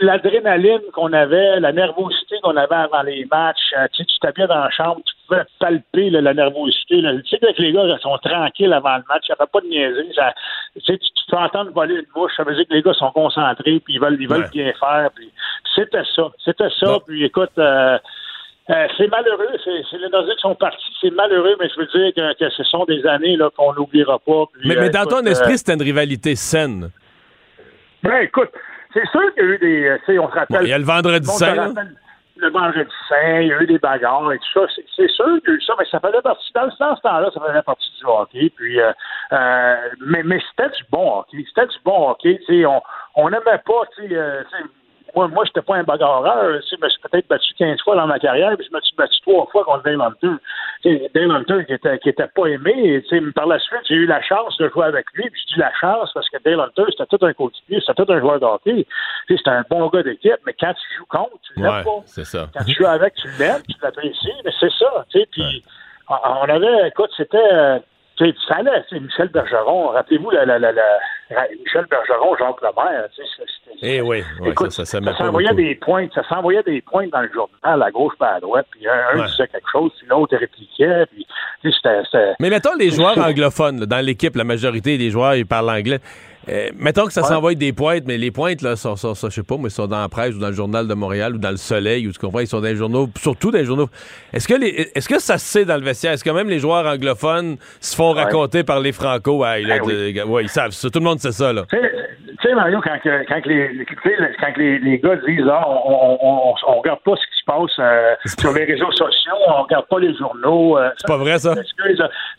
l'adrénaline 0.00 0.82
qu'on 0.92 1.12
avait, 1.12 1.60
la 1.60 1.72
nervosité 1.72 2.36
qu'on 2.42 2.56
avait 2.56 2.74
avant 2.74 3.02
les 3.02 3.26
matchs, 3.30 3.72
euh, 3.78 3.86
tu 3.92 4.04
t'habitais 4.20 4.46
dans 4.46 4.60
la 4.60 4.70
chambre, 4.70 5.00
tu 5.04 5.14
pouvais 5.26 5.42
palper 5.58 6.10
la 6.10 6.34
nervosité. 6.34 7.02
Tu 7.24 7.28
sais 7.28 7.38
que 7.38 7.62
les 7.62 7.72
gars 7.72 7.98
sont 8.00 8.18
tranquilles 8.18 8.72
avant 8.72 8.96
le 8.96 9.04
match, 9.08 9.24
il 9.28 9.32
n'y 9.32 9.42
a 9.42 9.46
pas 9.46 9.60
de 9.60 9.66
niaiserie. 9.66 10.12
tu, 10.84 10.98
peux 11.30 11.36
entendre 11.36 11.70
voler 11.72 11.96
une 11.96 12.06
bouche, 12.14 12.32
ça 12.36 12.44
veut 12.44 12.54
dire 12.54 12.66
que 12.68 12.74
les 12.74 12.82
gars 12.82 12.94
sont 12.94 13.10
concentrés, 13.10 13.80
puis 13.80 13.94
ils 13.94 14.00
veulent, 14.00 14.16
ils 14.20 14.28
veulent 14.28 14.50
bien 14.50 14.72
faire. 14.78 15.10
c'était 15.74 16.04
ça, 16.16 16.30
c'était 16.44 16.70
ça. 16.78 16.98
Puis 17.06 17.24
écoute, 17.24 17.52
euh, 17.58 17.98
c'est 18.68 19.08
malheureux, 19.08 19.48
c'est 19.64 19.98
les 19.98 20.08
Nordiques 20.08 20.40
sont 20.40 20.54
partis, 20.54 20.84
c'est 21.00 21.10
malheureux, 21.10 21.56
mais 21.60 21.68
je 21.68 21.80
veux 21.80 21.86
dire 21.86 22.34
que, 22.38 22.50
ce 22.50 22.64
sont 22.64 22.84
des 22.84 23.04
années 23.06 23.36
qu'on 23.56 23.72
n'oubliera 23.74 24.18
pas. 24.18 24.44
mais, 24.64 24.76
mais 24.76 24.90
dans 24.90 25.04
ton 25.04 25.24
esprit, 25.26 25.58
c'était 25.58 25.74
une 25.74 25.82
rivalité 25.82 26.36
saine. 26.36 26.90
Ben 28.02 28.22
écoute, 28.22 28.50
c'est 28.92 29.06
sûr 29.08 29.34
qu'il 29.34 29.44
y 29.44 29.46
a 29.46 29.50
eu 29.50 29.58
des. 29.58 29.84
Euh, 29.86 30.20
on 30.20 30.28
se 30.28 30.34
rappelle. 30.34 30.62
il 30.62 30.68
y 30.68 30.72
a 30.72 30.78
le 30.78 30.84
vendredi 30.84 31.26
saint. 31.26 31.72
Le 32.36 32.48
vendredi 32.50 32.90
saint, 33.08 33.40
il 33.40 33.48
y 33.48 33.52
a 33.52 33.62
eu 33.62 33.66
des 33.66 33.78
bagarres 33.78 34.32
et 34.32 34.38
tout 34.38 34.66
ça. 34.66 34.74
C'est 34.96 35.10
sûr 35.10 35.26
qu'il 35.42 35.50
y 35.50 35.52
a 35.52 35.56
eu 35.56 35.62
ça, 35.62 35.74
mais 35.78 35.84
ça 35.90 36.00
faisait 36.00 36.22
partie. 36.22 36.52
Dans, 36.54 36.70
ce 36.70 37.00
temps-là, 37.02 37.30
ça 37.32 37.40
faisait 37.40 37.62
partie 37.62 37.90
du 37.98 38.04
hockey. 38.04 38.52
Puis, 38.56 38.80
euh, 38.80 38.92
euh, 39.32 39.76
mais 40.00 40.22
mais 40.22 40.40
c'était 40.50 40.70
du 40.70 40.82
bon 40.90 41.18
hockey. 41.18 41.44
C'était 41.48 41.68
du 41.68 41.76
bon 41.84 42.10
hockey. 42.10 42.40
on 43.14 43.30
n'aimait 43.30 43.62
pas, 43.64 43.82
tu 43.96 44.08
sais 44.08 44.16
moi, 45.14 45.28
moi 45.28 45.44
j'étais 45.44 45.62
pas 45.62 45.76
un 45.76 45.82
bagarreur. 45.82 46.60
Je 46.70 46.76
me 46.80 46.88
suis 46.88 47.00
peut-être 47.00 47.28
battu 47.28 47.52
15 47.54 47.80
fois 47.82 47.96
dans 47.96 48.06
ma 48.06 48.18
carrière, 48.18 48.56
puis 48.56 48.66
je 48.70 48.74
me 48.76 48.80
suis 48.80 48.96
battu 48.96 49.20
trois 49.22 49.46
fois 49.46 49.64
contre 49.64 49.82
Dale 49.84 50.00
Hunter. 50.00 51.08
Dale 51.14 51.30
Hunter 51.30 51.64
qui 51.66 51.74
était, 51.74 51.98
qui 51.98 52.08
était 52.08 52.26
pas 52.28 52.46
aimé. 52.46 53.02
par 53.34 53.46
la 53.46 53.58
suite, 53.58 53.80
j'ai 53.88 53.94
eu 53.94 54.06
la 54.06 54.22
chance 54.22 54.56
de 54.58 54.68
jouer 54.68 54.86
avec 54.86 55.06
lui, 55.14 55.28
puis 55.30 55.40
j'ai 55.48 55.56
eu 55.56 55.60
la 55.60 55.72
chance 55.80 56.10
parce 56.12 56.28
que 56.28 56.36
Dale 56.44 56.60
Hunter, 56.60 56.84
c'était 56.90 57.16
tout 57.16 57.24
un 57.24 57.32
coéquipier, 57.32 57.80
c'était 57.80 58.04
tout 58.04 58.12
un 58.12 58.20
joueur 58.20 58.40
de 58.40 58.46
hockey. 58.46 58.86
C'était 59.28 59.50
un 59.50 59.64
bon 59.68 59.88
gars 59.88 60.02
d'équipe, 60.02 60.38
mais 60.46 60.54
quand 60.58 60.74
tu 60.74 60.98
joues 60.98 61.06
contre, 61.06 61.38
tu 61.42 61.60
l'aimes 61.60 61.84
pas. 61.84 62.02
C'est 62.06 62.24
ça. 62.24 62.48
Quand 62.54 62.64
tu 62.64 62.74
joues 62.74 62.86
avec, 62.86 63.14
tu 63.14 63.28
l'aimes, 63.38 63.62
tu 63.68 63.76
l'apprécies, 63.82 64.32
mais 64.44 64.52
c'est 64.58 64.72
ça. 64.72 65.04
Puis 65.10 65.64
on 66.08 66.48
avait, 66.48 66.88
écoute, 66.88 67.10
c'était 67.16 67.38
euh, 67.38 67.78
ça 68.18 68.56
allait, 68.56 68.84
Michel 68.92 69.28
Bergeron, 69.28 69.88
rappelez-vous 69.88 70.30
la, 70.30 70.44
la, 70.44 70.58
la, 70.58 70.72
Michel 71.58 71.86
Bergeron, 71.90 72.36
Jacques 72.36 72.62
Lemaire, 72.62 73.08
tu 73.14 73.22
sais, 73.22 73.42
eh 73.84 74.00
oui, 74.00 74.22
écoute, 74.46 74.70
ça, 74.70 74.84
ça, 74.84 75.00
ça 75.02 75.16
s'envoyait 75.16 75.54
des 75.54 75.74
pointes, 75.74 76.12
ça 76.14 76.22
s'envoyait 76.28 76.62
des 76.62 76.80
pointes 76.82 77.10
dans 77.10 77.22
le 77.22 77.30
journal, 77.32 77.82
à 77.82 77.90
gauche 77.90 78.14
pas 78.16 78.34
à 78.34 78.40
droite, 78.40 78.66
puis 78.70 78.86
un, 78.86 79.26
disait 79.26 79.48
quelque 79.48 79.68
chose, 79.72 79.90
puis 79.98 80.06
l'autre 80.08 80.36
répliquait, 80.36 81.06
puis 81.10 81.26
c'était... 81.64 82.34
Mais 82.38 82.50
mettons 82.50 82.76
les 82.78 82.90
joueurs 82.90 83.18
anglophones, 83.18 83.80
dans 83.86 84.04
l'équipe, 84.04 84.36
la 84.36 84.44
majorité 84.44 84.98
des 84.98 85.10
joueurs, 85.10 85.34
ils 85.34 85.46
parlent 85.46 85.70
anglais. 85.70 85.98
Euh, 86.48 86.70
mettons 86.76 87.06
que 87.06 87.12
ça 87.12 87.22
s'envoie 87.22 87.54
des 87.54 87.72
pointes, 87.72 88.02
mais 88.06 88.18
les 88.18 88.32
pointes, 88.32 88.62
là, 88.62 88.74
sont, 88.74 88.96
sont, 88.96 89.14
je 89.14 89.28
sais 89.28 89.42
pas, 89.44 89.56
mais 89.58 89.70
sont 89.70 89.86
dans 89.86 90.00
la 90.00 90.08
presse 90.08 90.34
ou 90.34 90.38
dans 90.38 90.48
le 90.48 90.54
journal 90.54 90.88
de 90.88 90.94
Montréal 90.94 91.36
ou 91.36 91.38
dans 91.38 91.50
le 91.50 91.56
Soleil, 91.56 92.08
ou 92.08 92.12
tu 92.12 92.18
comprends, 92.18 92.40
ils 92.40 92.48
sont 92.48 92.60
dans 92.60 92.66
les 92.66 92.76
journaux, 92.76 93.08
surtout 93.16 93.52
dans 93.52 93.58
les 93.58 93.64
journaux. 93.64 93.88
Est-ce 94.32 94.48
que, 94.48 94.54
les, 94.54 94.90
est-ce 94.94 95.08
que 95.08 95.20
ça 95.20 95.38
se 95.38 95.46
sait 95.46 95.64
dans 95.64 95.76
le 95.76 95.84
vestiaire? 95.84 96.12
Est-ce 96.12 96.24
que 96.24 96.30
même 96.30 96.48
les 96.48 96.58
joueurs 96.58 96.84
anglophones 96.84 97.58
se 97.80 97.94
font 97.94 98.12
raconter 98.12 98.64
par 98.64 98.80
les 98.80 98.90
Franco? 98.90 99.44
Ah, 99.44 99.54
oui. 99.60 100.42
ils 100.42 100.48
savent 100.48 100.72
ça. 100.72 100.90
Tout 100.90 100.98
le 100.98 101.04
monde 101.04 101.20
sait 101.22 101.32
ça, 101.32 101.52
là. 101.52 101.62
Tu 101.70 101.78
sais, 102.48 102.54
Mario, 102.54 102.80
quand, 102.80 102.98
quand, 103.02 103.46
les, 103.46 103.86
quand 104.40 104.56
les, 104.56 104.78
les, 104.78 104.98
gars 104.98 105.16
disent 105.16 105.48
ah, 105.48 105.64
on, 105.68 106.18
on, 106.20 106.54
on, 106.66 106.80
regarde 106.80 107.00
pas 107.04 107.14
ce 107.14 107.26
qui 107.26 107.40
se 107.40 107.44
passe 107.44 107.78
euh, 107.78 108.14
sur 108.38 108.52
les 108.52 108.64
réseaux 108.64 108.90
sociaux, 108.92 109.34
on 109.48 109.62
regarde 109.62 109.86
pas 109.86 110.00
les 110.00 110.14
journaux. 110.16 110.78
Euh, 110.78 110.90
c'est 110.96 111.06
pas 111.06 111.18
vrai, 111.18 111.38
ça? 111.38 111.54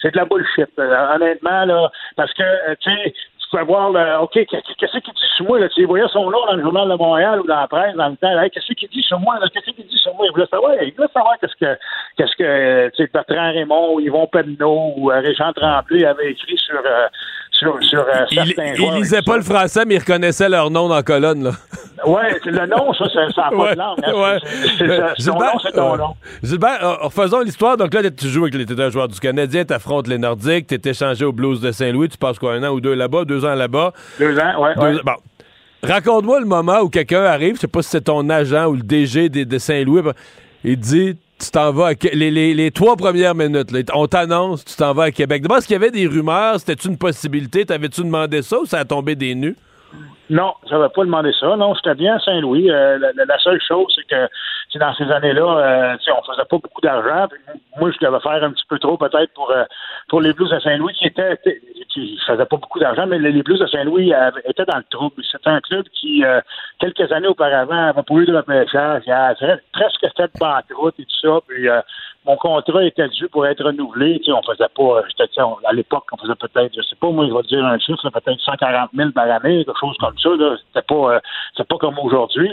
C'est 0.01 0.11
de 0.11 0.17
la 0.17 0.25
bullshit. 0.25 0.69
honnêtement, 0.77 1.65
là, 1.65 1.91
parce 2.17 2.33
que, 2.33 2.73
tu 2.81 2.91
sais, 2.91 3.13
voir, 3.61 4.23
OK, 4.23 4.33
qu'est-ce 4.33 4.97
qu'il 4.97 5.13
dit 5.13 5.29
sur 5.35 5.45
moi? 5.45 5.59
Là? 5.59 5.69
Tu 5.69 5.85
voyais 5.85 6.07
son 6.11 6.31
nom 6.31 6.45
dans 6.47 6.55
le 6.55 6.63
journal 6.63 6.89
de 6.89 6.95
Montréal 6.95 7.41
ou 7.41 7.47
dans 7.47 7.59
la 7.59 7.67
presse 7.67 7.95
dans 7.95 8.09
le 8.09 8.15
temps. 8.15 8.49
qu'est-ce 8.51 8.73
qu'il 8.73 8.89
dit 8.89 9.03
sur 9.03 9.19
moi? 9.19 9.37
Qu'est-ce 9.53 9.71
qu'il 9.71 9.85
dit 9.85 9.97
sur 9.97 10.13
moi? 10.15 10.25
Il 10.27 10.31
voulait 10.31 10.47
savoir, 10.47 10.73
il 10.81 10.93
voulait 10.93 11.07
savoir 11.13 11.35
qu'est-ce 11.39 11.55
que, 11.55 11.77
qu'est-ce 12.17 12.35
que 12.35 12.89
tu 12.89 13.03
sais, 13.03 13.09
Bertrand 13.13 13.51
Raymond 13.51 13.95
ou 13.95 13.99
Yvon 13.99 14.27
Penneau 14.27 14.93
ou 14.97 15.11
euh, 15.11 15.19
Régent 15.19 15.53
Tremblay 15.53 16.05
avaient 16.05 16.31
écrit 16.31 16.57
sur, 16.57 16.79
euh, 16.79 17.07
sur, 17.63 17.83
sur 17.83 17.99
euh, 18.01 18.25
certains 18.31 18.73
il, 18.77 18.93
lisait 18.95 19.21
pas 19.21 19.37
le 19.37 19.43
français, 19.43 19.83
mais 19.85 19.95
il 19.95 19.99
reconnaissait 19.99 20.49
leur 20.49 20.69
nom 20.69 20.87
dans 20.87 20.95
la 20.95 21.03
colonne. 21.03 21.43
Là. 21.43 21.51
Ouais, 22.05 22.37
le 22.45 22.65
nom, 22.67 22.93
ça, 22.93 23.05
ça 23.09 23.49
n'a 23.49 23.57
pas 23.57 23.73
de 23.73 23.79
langue. 23.79 23.99
Hein. 24.03 24.13
Ouais. 24.13 24.39
C'est, 24.77 25.27
nom, 25.27 25.59
c'est 25.61 25.71
ton 25.71 25.97
nom. 25.97 26.15
Gilbert, 26.43 26.99
refaisons 27.01 27.41
l'histoire. 27.41 27.77
Donc 27.77 27.93
là, 27.93 28.01
tu 28.11 28.27
joues 28.27 28.45
avec 28.45 28.55
les 28.55 28.91
joueurs 28.91 29.07
du 29.07 29.19
Canadien, 29.19 29.63
tu 29.63 29.73
affrontes 29.73 30.07
les 30.07 30.17
Nordiques, 30.17 30.67
tu 30.67 30.75
es 30.75 30.89
échangé 30.89 31.23
au 31.25 31.31
Blues 31.31 31.61
de 31.61 31.71
Saint-Louis, 31.71 32.09
tu 32.09 32.17
passes 32.17 32.39
quoi, 32.39 32.53
un 32.53 32.63
an 32.63 32.73
ou 32.73 32.81
deux 32.81 32.93
là-bas, 32.93 33.25
deux 33.25 33.45
ans 33.45 33.55
là-bas? 33.55 33.93
Deux 34.19 34.37
ans, 34.37 34.61
ouais. 34.61 34.73
Bon. 35.03 35.13
Raconte-moi 35.83 36.39
le 36.39 36.45
moment 36.45 36.79
où 36.79 36.89
quelqu'un 36.89 37.23
arrive, 37.23 37.55
je 37.55 37.61
sais 37.61 37.67
pas 37.67 37.81
si 37.81 37.89
c'est 37.89 38.05
ton 38.05 38.29
agent 38.29 38.67
ou 38.67 38.75
le 38.75 38.83
DG 38.83 39.27
de, 39.27 39.57
Saint-Louis, 39.57 40.01
il 40.63 40.77
dit 40.77 41.17
tu 41.43 41.51
t'en 41.51 41.71
vas 41.71 41.87
à 41.87 41.93
les, 42.13 42.31
les, 42.31 42.53
les, 42.53 42.71
trois 42.71 42.95
premières 42.95 43.35
minutes, 43.35 43.69
on 43.93 44.07
t'annonce, 44.07 44.65
tu 44.65 44.75
t'en 44.75 44.93
vas 44.93 45.03
à 45.03 45.11
Québec. 45.11 45.41
D'abord, 45.41 45.57
est-ce 45.57 45.67
qu'il 45.67 45.75
y 45.75 45.77
avait 45.77 45.91
des 45.91 46.07
rumeurs? 46.07 46.59
C'était-tu 46.59 46.87
une 46.87 46.97
possibilité? 46.97 47.65
T'avais-tu 47.65 48.01
demandé 48.01 48.41
ça 48.41 48.59
ou 48.59 48.65
ça 48.65 48.79
a 48.79 48.85
tombé 48.85 49.15
des 49.15 49.35
nues? 49.35 49.55
Non, 50.29 50.53
je 50.67 50.73
n'avais 50.73 50.89
pas 50.89 51.03
demandé 51.03 51.31
ça. 51.39 51.55
Non, 51.55 51.73
j'étais 51.75 51.95
bien 51.95 52.15
à 52.15 52.19
Saint-Louis. 52.19 52.71
Euh, 52.71 52.97
la, 52.97 53.37
seule 53.39 53.61
chose, 53.67 53.93
c'est 53.95 54.07
que 54.07 54.29
dans 54.79 54.93
ces 54.95 55.11
années-là, 55.11 55.41
euh, 55.41 55.95
on 56.17 56.31
faisait 56.31 56.45
pas 56.45 56.57
beaucoup 56.57 56.81
d'argent. 56.81 57.27
Moi, 57.79 57.91
je 57.91 58.05
devais 58.05 58.19
faire 58.19 58.43
un 58.43 58.51
petit 58.51 58.65
peu 58.67 58.79
trop 58.79 58.97
peut-être 58.97 59.33
pour 59.33 59.51
euh, 59.51 59.63
pour 60.09 60.21
les 60.21 60.33
Blues 60.33 60.49
de 60.49 60.59
Saint-Louis 60.59 60.93
qui 60.93 61.07
étaient 61.07 61.39
qui 61.89 62.17
faisaient 62.25 62.45
pas 62.45 62.57
beaucoup 62.57 62.79
d'argent, 62.79 63.05
mais 63.07 63.19
les 63.19 63.43
Blues 63.43 63.59
de 63.59 63.67
Saint-Louis 63.67 64.13
étaient 64.45 64.65
dans 64.65 64.77
le 64.77 64.83
trouble. 64.89 65.21
C'était 65.31 65.49
un 65.49 65.61
club 65.61 65.85
qui, 65.89 66.23
euh, 66.25 66.41
quelques 66.79 67.11
années 67.11 67.27
auparavant, 67.27 67.89
avait 67.89 68.01
eu 68.11 68.25
de 68.25 68.35
repêchage, 68.35 69.03
presque 69.73 70.05
fait 70.17 70.31
banqueroute 70.39 70.95
et 70.99 71.05
tout 71.05 71.19
ça. 71.21 71.39
Puis 71.47 71.67
mon 72.25 72.37
contrat 72.37 72.83
était 72.85 73.09
dû 73.09 73.27
pour 73.27 73.45
être 73.45 73.63
renouvelé. 73.63 74.19
Tu 74.19 74.25
sais, 74.25 74.31
on 74.31 74.41
faisait 74.43 74.69
pas, 74.75 74.83
euh, 74.83 75.55
à 75.65 75.73
l'époque, 75.73 76.05
on 76.11 76.17
faisait 76.17 76.35
peut-être, 76.35 76.73
je 76.75 76.81
sais 76.81 76.95
pas, 76.95 77.09
moi, 77.09 77.27
je 77.27 77.33
vais 77.33 77.41
dire 77.43 77.65
un 77.65 77.77
chiffre, 77.79 78.09
peut-être 78.09 78.39
140 78.39 78.91
000 78.93 79.11
par 79.11 79.29
année, 79.29 79.65
quelque 79.65 79.79
chose 79.79 79.97
comme 79.99 80.17
ça. 80.17 80.29
C'était 80.67 80.85
pas, 80.87 81.15
euh, 81.15 81.63
pas 81.67 81.77
comme 81.77 81.99
aujourd'hui, 81.99 82.51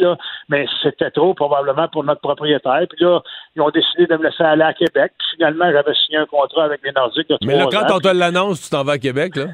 mais 0.49 0.66
c'était 0.83 1.11
trop 1.11 1.35
probablement 1.35 1.88
pour 1.88 2.05
notre 2.11 2.20
propriétaire. 2.20 2.83
Puis 2.88 3.05
là, 3.05 3.20
ils 3.57 3.62
ont 3.62 3.70
décidé 3.70 4.07
de 4.07 4.16
me 4.16 4.25
laisser 4.25 4.42
aller 4.42 4.62
à 4.62 4.75
Québec. 4.75 5.12
Puis 5.18 5.29
finalement, 5.37 5.70
j'avais 5.70 5.94
signé 5.94 6.18
un 6.18 6.27
contrat 6.27 6.64
avec 6.64 6.81
les 6.85 6.92
Nordiques. 6.92 7.33
mais 7.42 7.57
là, 7.57 7.66
quand 7.70 7.94
on 7.94 8.01
te 8.01 8.09
l'annonce, 8.09 8.62
tu 8.62 8.70
t'en 8.70 8.85
vas 8.85 8.92
à 8.92 8.99
Québec, 8.99 9.37
là? 9.37 9.46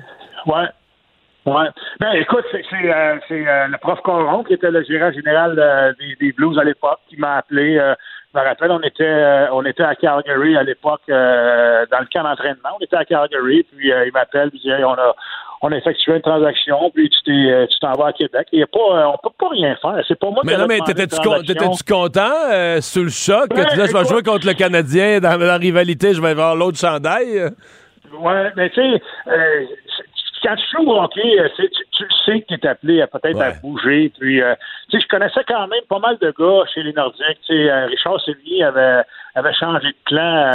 Ouais. 0.47 0.69
Ouais. 1.47 1.69
Ben, 2.01 2.13
écoute, 2.15 2.45
c'est, 2.51 2.65
c'est, 2.69 2.91
euh, 2.93 3.69
le 3.69 3.79
prof 3.79 4.01
Coron, 4.03 4.43
qui 4.43 4.55
était 4.55 4.71
le 4.71 4.83
gérant 4.83 5.13
général 5.13 5.95
des, 6.01 6.17
des, 6.17 6.33
Blues 6.33 6.59
à 6.59 6.65
l'époque, 6.65 6.99
qui 7.09 7.17
m'a 7.17 7.37
appelé 7.37 7.81
je 8.37 8.41
me 8.41 8.47
rappelle, 8.47 8.71
on 8.71 8.81
était, 8.81 9.05
euh, 9.05 9.53
on 9.53 9.65
était 9.65 9.83
à 9.83 9.95
Calgary 9.95 10.57
à 10.57 10.63
l'époque, 10.63 11.03
euh, 11.09 11.87
dans 11.91 12.01
le 12.01 12.07
camp 12.13 12.23
d'entraînement. 12.23 12.71
On 12.79 12.85
était 12.85 12.97
à 12.97 13.05
Calgary, 13.05 13.67
puis 13.73 13.91
euh, 13.91 14.07
il 14.07 14.13
m'appelle, 14.13 14.51
puis 14.51 14.61
il 14.63 14.77
dit, 14.77 14.85
on 14.85 14.93
a, 14.93 15.15
on 15.63 15.73
a 15.73 15.77
effectué 15.77 16.15
une 16.15 16.23
transaction, 16.23 16.91
puis 16.95 17.09
tu 17.09 17.23
t'es, 17.25 17.67
tu 17.69 17.79
t'en 17.81 17.93
vas 17.93 18.09
à 18.09 18.13
Québec. 18.13 18.49
Il 18.53 18.61
y 18.61 18.63
a 18.63 18.67
pas, 18.67 19.09
on 19.09 19.17
peut 19.23 19.35
pas 19.39 19.49
rien 19.49 19.77
faire. 19.81 20.03
C'est 20.07 20.19
pas 20.19 20.31
moi 20.31 20.43
mais 20.45 20.57
non, 20.57 20.67
mais 20.67 20.79
t'étais-tu, 20.81 21.17
content, 21.87 22.81
sous 22.81 23.05
le 23.05 23.11
choc, 23.11 23.49
que 23.49 23.61
tu 23.61 23.77
disais, 23.77 23.87
je 23.89 23.97
vais 23.97 24.05
jouer 24.05 24.23
contre 24.23 24.47
le 24.47 24.55
Canadien 24.55 25.21
dans 25.21 25.37
la 25.37 25.57
rivalité, 25.57 26.15
je 26.15 26.21
vais 26.21 26.35
voir 26.35 26.57
l'autre 26.57 26.79
chandail? 26.79 27.51
Ouais, 28.21 28.53
mais 28.57 28.71
tu 28.71 28.81
sais, 28.81 29.03
quand 30.47 30.55
tu 30.55 30.65
joues 30.71 30.89
au 30.89 31.01
hockey, 31.01 31.41
euh, 31.41 31.49
tu, 31.57 31.69
tu, 31.91 32.05
le 32.05 32.09
sais 32.25 32.41
que 32.41 32.55
tu 32.55 32.55
es 32.55 32.69
appelé 32.69 33.03
à 33.03 33.09
peut-être 33.09 33.41
à 33.41 33.51
bouger. 33.61 34.13
Puis, 34.19 34.41
euh, 34.41 34.55
tu 34.89 34.97
sais, 34.97 35.03
je 35.03 35.09
connaissais 35.09 35.43
quand 35.49 35.67
même 35.67 35.83
pas 35.89 35.99
mal 35.99 36.19
de 36.19 36.33
gars 36.39 36.65
chez 36.73 36.85
les 36.85 36.93
Nordiques. 36.93 37.41
Tu 37.47 37.57
sais, 37.57 37.71
euh, 37.71 37.87
Richard 37.87 38.21
Sévigny 38.21 38.63
avait, 38.63 39.03
avait 39.35 39.55
changé 39.55 39.89
de 39.89 39.97
plan 40.05 40.53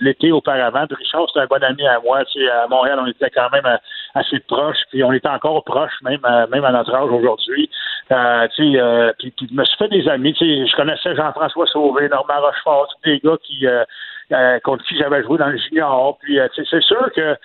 l'été 0.00 0.30
auparavant. 0.30 0.86
Puis 0.86 0.96
Richard, 0.96 1.26
c'était 1.28 1.40
un 1.40 1.46
bon 1.46 1.62
ami 1.64 1.84
à 1.86 1.98
moi. 2.00 2.24
Tu 2.26 2.40
sais, 2.40 2.48
à 2.48 2.68
Montréal, 2.68 3.00
on 3.02 3.06
était 3.06 3.30
quand 3.30 3.50
même 3.50 3.66
assez 4.14 4.38
proches. 4.40 4.82
Puis 4.90 5.02
on 5.02 5.12
était 5.12 5.28
encore 5.28 5.64
proches, 5.64 6.00
même, 6.02 6.20
même 6.52 6.64
à 6.64 6.70
notre 6.70 6.94
âge 6.94 7.10
aujourd'hui. 7.10 7.68
tu 8.08 8.14
sais, 8.14 9.12
puis, 9.18 9.32
puis, 9.32 9.48
je 9.50 9.54
me 9.54 9.64
suis 9.64 9.76
fait 9.76 9.88
des 9.88 10.08
amis. 10.08 10.34
Tu 10.34 10.44
sais, 10.44 10.70
je 10.70 10.76
connaissais 10.76 11.16
Jean-François 11.16 11.66
Sauvé, 11.66 12.08
Normand 12.08 12.40
Rochefort, 12.40 12.94
des 13.04 13.18
gars 13.18 13.38
qui 13.42 13.66
contre 14.62 14.84
qui 14.84 14.96
j'avais 14.96 15.22
joué 15.24 15.38
dans 15.38 15.48
le 15.48 15.58
junior. 15.58 16.16
Puis, 16.20 16.38
c'est 16.54 16.82
sûr 16.82 17.10
que 17.12 17.36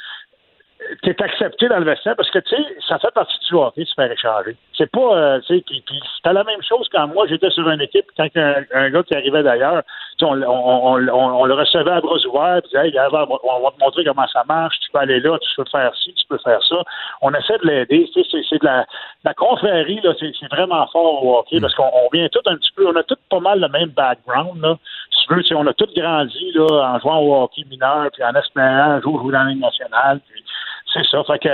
tu 1.04 1.10
es 1.10 1.22
accepté 1.22 1.68
dans 1.68 1.80
le 1.80 1.86
vestiaire 1.86 2.16
parce 2.16 2.30
que, 2.32 2.40
tu 2.40 2.56
sais, 2.56 2.64
ça 2.88 2.98
fait 3.00 3.12
partie 3.14 3.38
du 3.48 3.56
hockey 3.56 3.84
se 3.84 3.94
faire 3.94 4.12
échanger. 4.12 4.56
C'est 4.78 4.90
pas, 4.90 5.18
euh, 5.18 5.40
tu 5.42 5.58
sais, 5.58 5.64
puis, 5.66 5.84
c'était 6.16 6.34
la 6.34 6.44
même 6.46 6.62
chose 6.64 6.88
quand 6.92 7.08
moi, 7.08 7.28
j'étais 7.28 7.50
sur 7.50 7.70
une 7.70 7.82
équipe, 7.82 8.06
quand 8.16 8.28
un, 8.36 8.90
gars 8.90 9.04
qui 9.04 9.14
arrivait 9.14 9.44
d'ailleurs, 9.44 9.84
on, 10.22 10.42
on, 10.42 11.08
on, 11.10 11.42
on, 11.42 11.46
le 11.46 11.54
recevait 11.54 11.92
à 11.92 12.00
bras 12.00 12.18
ouverts, 12.26 12.62
puis 12.64 12.78
hey, 12.78 12.98
on 12.98 13.62
va 13.62 13.72
te 13.72 13.80
montrer 13.80 14.06
comment 14.06 14.28
ça 14.28 14.44
marche, 14.48 14.80
tu 14.80 14.92
peux 14.92 15.00
aller 15.00 15.20
là, 15.20 15.38
tu 15.40 15.50
peux 15.58 15.70
faire 15.70 15.92
ci, 15.96 16.14
tu 16.14 16.26
peux 16.28 16.38
faire 16.38 16.64
ça. 16.64 16.78
On 17.22 17.34
essaie 17.34 17.58
de 17.58 17.68
l'aider, 17.68 18.10
tu 18.14 18.24
sais, 18.24 18.42
c'est 18.50 18.62
de 18.62 18.66
la, 18.66 19.34
confrérie, 19.34 20.00
là, 20.02 20.14
c'est 20.18 20.32
vraiment 20.50 20.88
fort 20.88 21.26
au 21.26 21.40
hockey, 21.40 21.60
parce 21.60 21.76
qu'on 21.76 22.10
vient 22.14 22.30
tout 22.30 22.42
un 22.46 22.56
petit 22.56 22.72
peu, 22.72 22.88
on 22.88 22.96
a 22.96 23.04
tout 23.04 23.18
pas 23.30 23.42
mal 23.42 23.60
le 23.60 23.68
même 23.68 23.90
background, 23.90 24.62
là. 24.62 24.78
Si 25.12 25.28
tu 25.28 25.34
veux, 25.34 25.58
on 25.58 25.68
a 25.68 25.74
tous 25.74 25.94
grandi, 25.94 26.52
là, 26.54 26.94
en 26.94 27.00
jouant 27.00 27.20
au 27.20 27.44
hockey 27.44 27.64
mineur, 27.70 28.10
puis 28.14 28.24
en 28.24 28.34
espérant 28.34 28.92
un 28.92 29.02
jour 29.02 29.22
jouer 29.22 29.34
dans 29.34 29.44
la 29.44 29.50
Ligue 29.50 29.62
nationale, 29.62 30.22
puis 30.30 30.44
c'est 30.94 31.06
ça. 31.06 31.24
Fait 31.24 31.40
que 31.40 31.50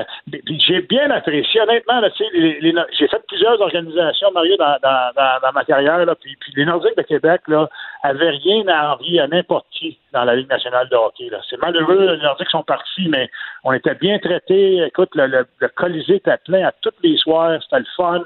j'ai 0.59 0.81
bien 0.81 1.09
apprécié. 1.11 1.61
Honnêtement, 1.61 1.99
là, 1.99 2.09
les, 2.33 2.59
les, 2.61 2.73
j'ai 2.97 3.07
fait 3.07 3.21
plusieurs 3.27 3.59
organisations, 3.59 4.31
Mario, 4.31 4.55
dans, 4.57 4.77
dans, 4.81 5.11
dans, 5.15 5.51
ma 5.53 5.63
carrière. 5.63 6.05
Là, 6.05 6.15
puis, 6.15 6.35
puis, 6.39 6.53
les 6.55 6.65
Nordiques 6.65 6.97
de 6.97 7.03
Québec 7.03 7.41
là, 7.47 7.69
avaient 8.03 8.29
rien 8.29 8.67
à 8.67 8.93
envier 8.93 9.19
à 9.19 9.27
n'importe 9.27 9.65
qui 9.71 9.97
dans 10.13 10.23
la 10.23 10.35
Ligue 10.35 10.49
nationale 10.49 10.87
de 10.89 10.95
hockey. 10.95 11.29
Là. 11.29 11.39
C'est 11.49 11.61
malheureux, 11.61 12.15
les 12.15 12.23
Nordiques 12.23 12.49
sont 12.49 12.63
partis, 12.63 13.07
mais 13.09 13.29
on 13.63 13.73
était 13.73 13.95
bien 13.95 14.19
traités. 14.19 14.83
Écoute, 14.85 15.09
le, 15.15 15.27
le, 15.27 15.45
le 15.59 15.67
Colisée 15.69 16.15
était 16.15 16.37
plein 16.45 16.67
à 16.67 16.71
tous 16.81 16.91
les 17.03 17.17
soirs. 17.17 17.59
C'était 17.63 17.79
le 17.79 17.85
fun. 17.95 18.21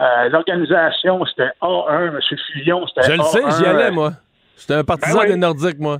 Euh, 0.00 0.28
l'organisation, 0.28 1.24
c'était 1.26 1.50
A1. 1.60 2.08
M. 2.08 2.20
Fillon, 2.52 2.86
c'était 2.86 3.10
Je 3.10 3.16
le 3.16 3.22
sais, 3.22 3.42
j'y 3.58 3.66
allais, 3.66 3.90
moi. 3.90 4.12
J'étais 4.58 4.74
un 4.74 4.84
partisan 4.84 5.20
ben 5.20 5.28
des 5.28 5.36
Nordiques, 5.36 5.78
moi. 5.78 5.98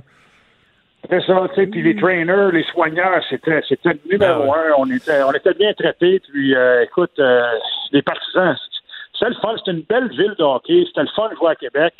C'était 1.01 1.21
ça, 1.21 1.47
tu 1.49 1.55
sais, 1.55 1.67
puis 1.67 1.81
les 1.83 1.95
trainers, 1.95 2.51
les 2.51 2.63
soigneurs, 2.63 3.21
c'était 3.29 3.61
c'était 3.67 3.93
le 3.93 3.99
numéro 4.11 4.53
ah 4.53 4.59
un. 4.59 4.73
On 4.77 4.91
était 4.91 5.21
on 5.23 5.31
était 5.31 5.53
bien 5.53 5.73
traités. 5.73 6.19
Puis 6.19 6.55
euh, 6.55 6.83
écoute, 6.83 7.17
euh, 7.19 7.43
les 7.91 8.01
partisans, 8.01 8.55
c'était 9.13 9.29
le 9.29 9.35
fun. 9.35 9.55
C'était 9.57 9.71
une 9.71 9.83
belle 9.83 10.09
ville 10.09 10.35
de 10.37 10.43
hockey. 10.43 10.83
C'était 10.87 11.03
le 11.03 11.09
fun 11.15 11.29
de 11.29 11.35
jouer 11.35 11.51
à 11.51 11.55
Québec. 11.55 11.93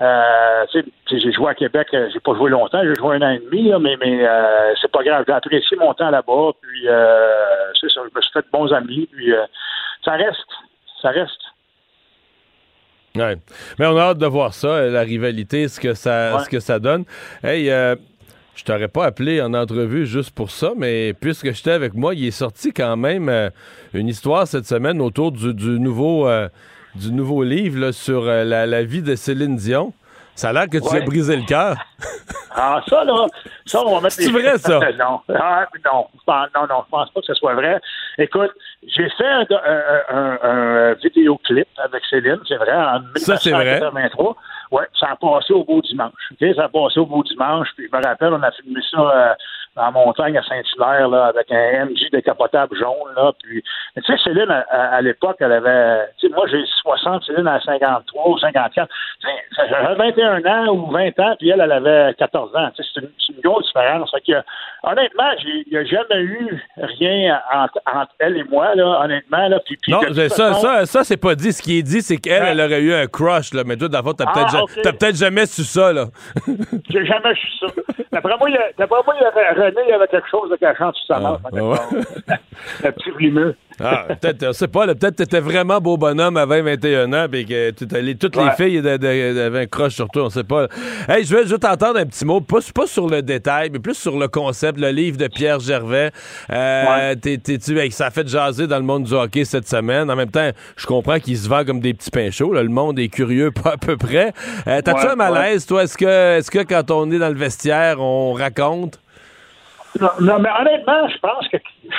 Euh, 0.00 0.66
j'ai 1.10 1.32
joué 1.32 1.48
à 1.48 1.54
Québec, 1.54 1.88
j'ai 1.90 2.20
pas 2.20 2.34
joué 2.34 2.50
longtemps, 2.50 2.82
j'ai 2.82 2.94
joué 2.96 3.16
un 3.16 3.22
an 3.22 3.30
et 3.30 3.38
demi, 3.38 3.70
là, 3.70 3.78
mais, 3.78 3.96
mais 3.98 4.28
euh, 4.28 4.74
c'est 4.78 4.90
pas 4.92 5.02
grave. 5.02 5.24
J'ai 5.26 5.32
apprécié 5.32 5.74
mon 5.78 5.94
temps 5.94 6.10
là-bas, 6.10 6.50
puis 6.60 6.86
euh, 6.86 7.72
c'est 7.80 7.90
ça, 7.90 8.02
je 8.04 8.14
me 8.14 8.20
suis 8.20 8.30
fait 8.30 8.42
de 8.42 8.50
bons 8.52 8.70
amis, 8.74 9.08
puis 9.10 9.32
ça 10.04 10.12
reste, 10.12 10.44
ça 11.00 11.08
reste. 11.08 11.40
Ouais. 13.16 13.36
Mais 13.78 13.86
on 13.86 13.96
a 13.96 14.02
hâte 14.02 14.18
de 14.18 14.26
voir 14.26 14.52
ça, 14.52 14.86
la 14.86 15.00
rivalité, 15.00 15.68
ce 15.68 15.80
que 15.80 15.94
ça, 15.94 16.38
ce 16.40 16.48
que 16.50 16.60
ça 16.60 16.78
donne. 16.78 17.04
Hey, 17.42 17.70
euh, 17.70 17.96
je 18.56 18.64
t'aurais 18.64 18.88
pas 18.88 19.04
appelé 19.04 19.40
en 19.42 19.52
entrevue 19.54 20.06
juste 20.06 20.34
pour 20.34 20.50
ça, 20.50 20.72
mais 20.76 21.12
puisque 21.12 21.52
j'étais 21.52 21.72
avec 21.72 21.94
moi, 21.94 22.14
il 22.14 22.26
est 22.26 22.30
sorti 22.30 22.72
quand 22.72 22.96
même 22.96 23.28
euh, 23.28 23.50
une 23.92 24.08
histoire 24.08 24.46
cette 24.46 24.64
semaine 24.64 25.00
autour 25.00 25.30
du, 25.30 25.78
nouveau, 25.78 26.26
euh, 26.26 26.48
du 26.94 27.12
nouveau 27.12 27.42
livre 27.44 27.92
sur 27.92 28.24
la, 28.24 28.82
vie 28.82 29.02
de 29.02 29.14
Céline 29.14 29.56
Dion. 29.56 29.92
Ça 30.34 30.50
a 30.50 30.52
l'air 30.52 30.68
que 30.68 30.78
tu 30.78 30.96
as 30.96 31.00
brisé 31.00 31.36
le 31.36 31.44
cœur. 31.44 31.76
Ah, 32.58 32.82
ça, 32.88 33.04
là, 33.04 33.26
ça, 33.66 33.82
on 33.84 33.94
va 33.94 34.00
mettre 34.00 34.14
C'est 34.14 34.30
vrai, 34.30 34.56
ça? 34.56 34.80
non. 34.98 35.20
Ah, 35.28 35.66
non, 35.84 36.06
non, 36.26 36.66
non, 36.68 36.82
je 36.86 36.90
pense 36.90 37.10
pas 37.10 37.20
que 37.20 37.26
ce 37.26 37.34
soit 37.34 37.54
vrai. 37.54 37.78
Écoute, 38.16 38.50
j'ai 38.86 39.10
fait 39.10 39.26
un, 39.26 39.46
un, 40.08 40.38
un, 40.42 40.92
vidéoclip 40.94 41.68
avec 41.76 42.02
Céline, 42.08 42.38
c'est 42.48 42.56
vrai, 42.56 42.74
en 42.74 43.00
1983. 43.00 44.36
Oui, 44.70 44.82
ça 44.98 45.10
a 45.10 45.16
passé 45.16 45.52
au 45.52 45.64
beau 45.64 45.80
dimanche. 45.80 46.32
Okay? 46.32 46.54
Ça 46.54 46.64
a 46.64 46.68
passé 46.68 47.00
au 47.00 47.06
beau 47.06 47.22
dimanche. 47.22 47.68
Puis 47.76 47.88
je 47.90 47.96
me 47.96 48.02
rappelle, 48.02 48.32
on 48.32 48.42
a 48.42 48.50
filmé 48.52 48.80
ça 48.90 48.98
euh, 48.98 49.34
en 49.76 49.92
montagne 49.92 50.36
à 50.36 50.42
Saint-Hilaire, 50.42 51.08
là, 51.08 51.26
avec 51.26 51.50
un 51.50 51.86
MJ 51.86 52.10
décapotable 52.10 52.76
jaune, 52.76 53.14
là. 53.14 53.32
Puis, 53.42 53.62
tu 53.96 54.02
sais, 54.02 54.18
Céline, 54.24 54.50
à, 54.50 55.00
l'époque, 55.02 55.36
elle 55.40 55.52
avait, 55.52 56.06
tu 56.18 56.28
sais, 56.28 56.34
moi, 56.34 56.46
j'ai 56.50 56.64
60, 56.82 57.24
Céline 57.24 57.46
à 57.46 57.60
53 57.60 58.28
ou 58.28 58.38
54. 58.38 58.88
J'avais 59.70 59.94
21 59.94 60.44
ans 60.46 60.74
ou 60.74 60.90
20 60.90 61.18
ans, 61.20 61.36
puis 61.38 61.50
elle, 61.50 61.60
elle 61.60 61.72
avait 61.72 62.14
14 62.14 62.56
ans. 62.56 62.70
Tu 62.74 62.82
sais, 62.82 62.88
c'est 62.94 63.00
une, 63.00 63.10
une, 63.36 63.42
grosse 63.42 63.66
différence. 63.66 64.10
Fait 64.10 64.32
que, 64.32 64.38
honnêtement, 64.82 65.30
il 65.44 65.64
n'y 65.70 65.76
a 65.76 65.84
jamais 65.84 66.22
eu 66.22 66.64
rien 66.78 67.40
entre, 67.52 68.12
elle 68.18 68.38
et 68.38 68.44
moi, 68.44 68.74
là, 68.74 69.02
honnêtement, 69.04 69.48
là. 69.48 69.60
Puis, 69.64 69.76
non, 69.88 70.00
ça, 70.28 70.54
ça, 70.54 70.86
ça, 70.86 71.04
c'est 71.04 71.16
pas 71.16 71.34
dit. 71.34 71.52
Ce 71.52 71.62
qui 71.62 71.78
est 71.78 71.82
dit, 71.82 72.00
c'est 72.00 72.16
qu'elle, 72.16 72.44
elle 72.44 72.60
aurait 72.60 72.80
eu 72.80 72.94
un 72.94 73.06
crush, 73.06 73.52
là. 73.52 73.62
Mais 73.66 73.76
toi, 73.76 73.88
d'abord, 73.88 74.14
t'as 74.14 74.26
peut-être, 74.32 74.56
ah, 74.56 74.92
peut-être 74.92 75.16
jamais 75.16 75.46
su 75.46 75.64
ça, 75.64 75.92
là. 75.92 76.06
j'ai 76.90 77.04
jamais 77.04 77.34
su 77.34 77.46
ça. 77.60 77.66
D'après 78.12 78.36
moi, 78.38 78.48
il 78.48 78.54
y 78.54 79.62
a, 79.62 79.65
Il 79.68 79.90
y 79.90 79.92
avait 79.92 80.06
quelque 80.08 80.28
chose 80.30 80.50
de 80.50 80.56
cachant 80.56 80.92
sur 80.92 81.06
sa. 81.06 81.16
Ah, 81.16 81.38
Le 82.84 82.90
petit 82.92 83.10
rimeux. 83.16 83.54
Ah, 83.78 84.06
peut-être, 84.08 84.46
je 84.46 84.52
sais 84.52 84.68
pas, 84.68 84.86
peut-être 84.86 85.16
que 85.16 85.22
t'étais 85.22 85.40
vraiment 85.40 85.80
beau 85.80 85.98
bonhomme 85.98 86.38
à 86.38 86.46
20, 86.46 86.62
21 86.62 87.12
ans, 87.12 87.26
et 87.30 87.44
que 87.44 87.70
toutes 87.72 88.36
les 88.36 88.50
filles 88.52 88.78
avaient 88.78 89.60
un 89.60 89.66
croche 89.66 89.94
sur 89.94 90.08
toi, 90.08 90.24
on 90.24 90.30
sait 90.30 90.44
pas. 90.44 90.66
Hey, 91.08 91.24
je 91.24 91.36
vais 91.36 91.42
juste 91.42 91.60
t'entendre 91.60 91.98
un 91.98 92.06
petit 92.06 92.24
mot, 92.24 92.40
pas, 92.40 92.58
pas, 92.74 92.86
sur 92.86 93.06
le 93.06 93.20
détail, 93.20 93.68
mais 93.70 93.78
plus 93.78 93.94
sur 93.94 94.18
le 94.18 94.28
concept, 94.28 94.78
le 94.80 94.88
livre 94.90 95.18
de 95.18 95.26
Pierre 95.26 95.60
Gervais. 95.60 96.10
Euh, 96.50 97.14
ça 97.90 98.06
a 98.06 98.10
fait 98.10 98.26
jaser 98.26 98.66
dans 98.66 98.78
le 98.78 98.84
monde 98.84 99.04
du 99.04 99.12
hockey 99.12 99.44
cette 99.44 99.68
semaine. 99.68 100.10
En 100.10 100.16
même 100.16 100.30
temps, 100.30 100.50
je 100.76 100.86
comprends 100.86 101.18
qu'il 101.18 101.36
se 101.36 101.48
vend 101.48 101.64
comme 101.64 101.80
des 101.80 101.92
petits 101.92 102.10
pains 102.10 102.30
chauds. 102.30 102.52
Le 102.54 102.68
monde 102.68 102.98
est 102.98 103.08
curieux, 103.08 103.50
pas 103.62 103.72
à 103.72 103.76
peu 103.76 103.96
près. 103.96 104.32
Euh, 104.66 104.80
T'as-tu 104.82 105.06
un 105.06 105.16
malaise, 105.16 105.66
toi? 105.66 105.82
Est-ce 105.82 105.98
que, 105.98 106.38
est-ce 106.38 106.50
que 106.50 106.62
quand 106.62 106.90
on 106.90 107.10
est 107.10 107.18
dans 107.18 107.28
le 107.28 107.38
vestiaire, 107.38 108.00
on 108.00 108.32
raconte? 108.32 109.00
Non, 110.20 110.38
mais 110.38 110.48
honnêtement, 110.60 111.08
je 111.08 111.18
pense 111.18 111.48
que, 111.48 111.56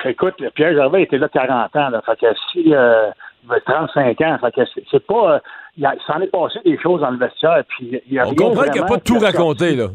écoute, 0.10 0.36
Pierre 0.56 0.74
Gervais 0.74 1.04
était 1.04 1.18
là 1.18 1.30
40 1.30 1.76
ans, 1.76 1.90
là, 1.90 2.02
fait 2.06 2.20
que 2.20 2.28
si, 2.52 2.74
euh, 2.74 3.10
35 3.66 4.22
ans, 4.22 4.38
fait 4.42 4.52
que 4.52 4.62
c'est 4.92 5.06
pas, 5.06 5.34
euh, 5.34 5.40
il 5.78 5.88
s'en 6.06 6.20
est 6.20 6.28
passé 6.28 6.60
des 6.66 6.78
choses 6.80 7.02
dans 7.02 7.12
le 7.12 7.18
vestiaire, 7.18 7.64
puis 7.70 8.02
il 8.08 8.14
y 8.14 8.20
a 8.20 8.28
On 8.28 8.36
comprend 8.36 8.64
qu'il 8.64 8.74
n'y 8.74 8.80
a 8.80 8.86
pas 8.86 9.00
tout 9.00 9.20
raconté, 9.20 9.76
là. 9.76 9.88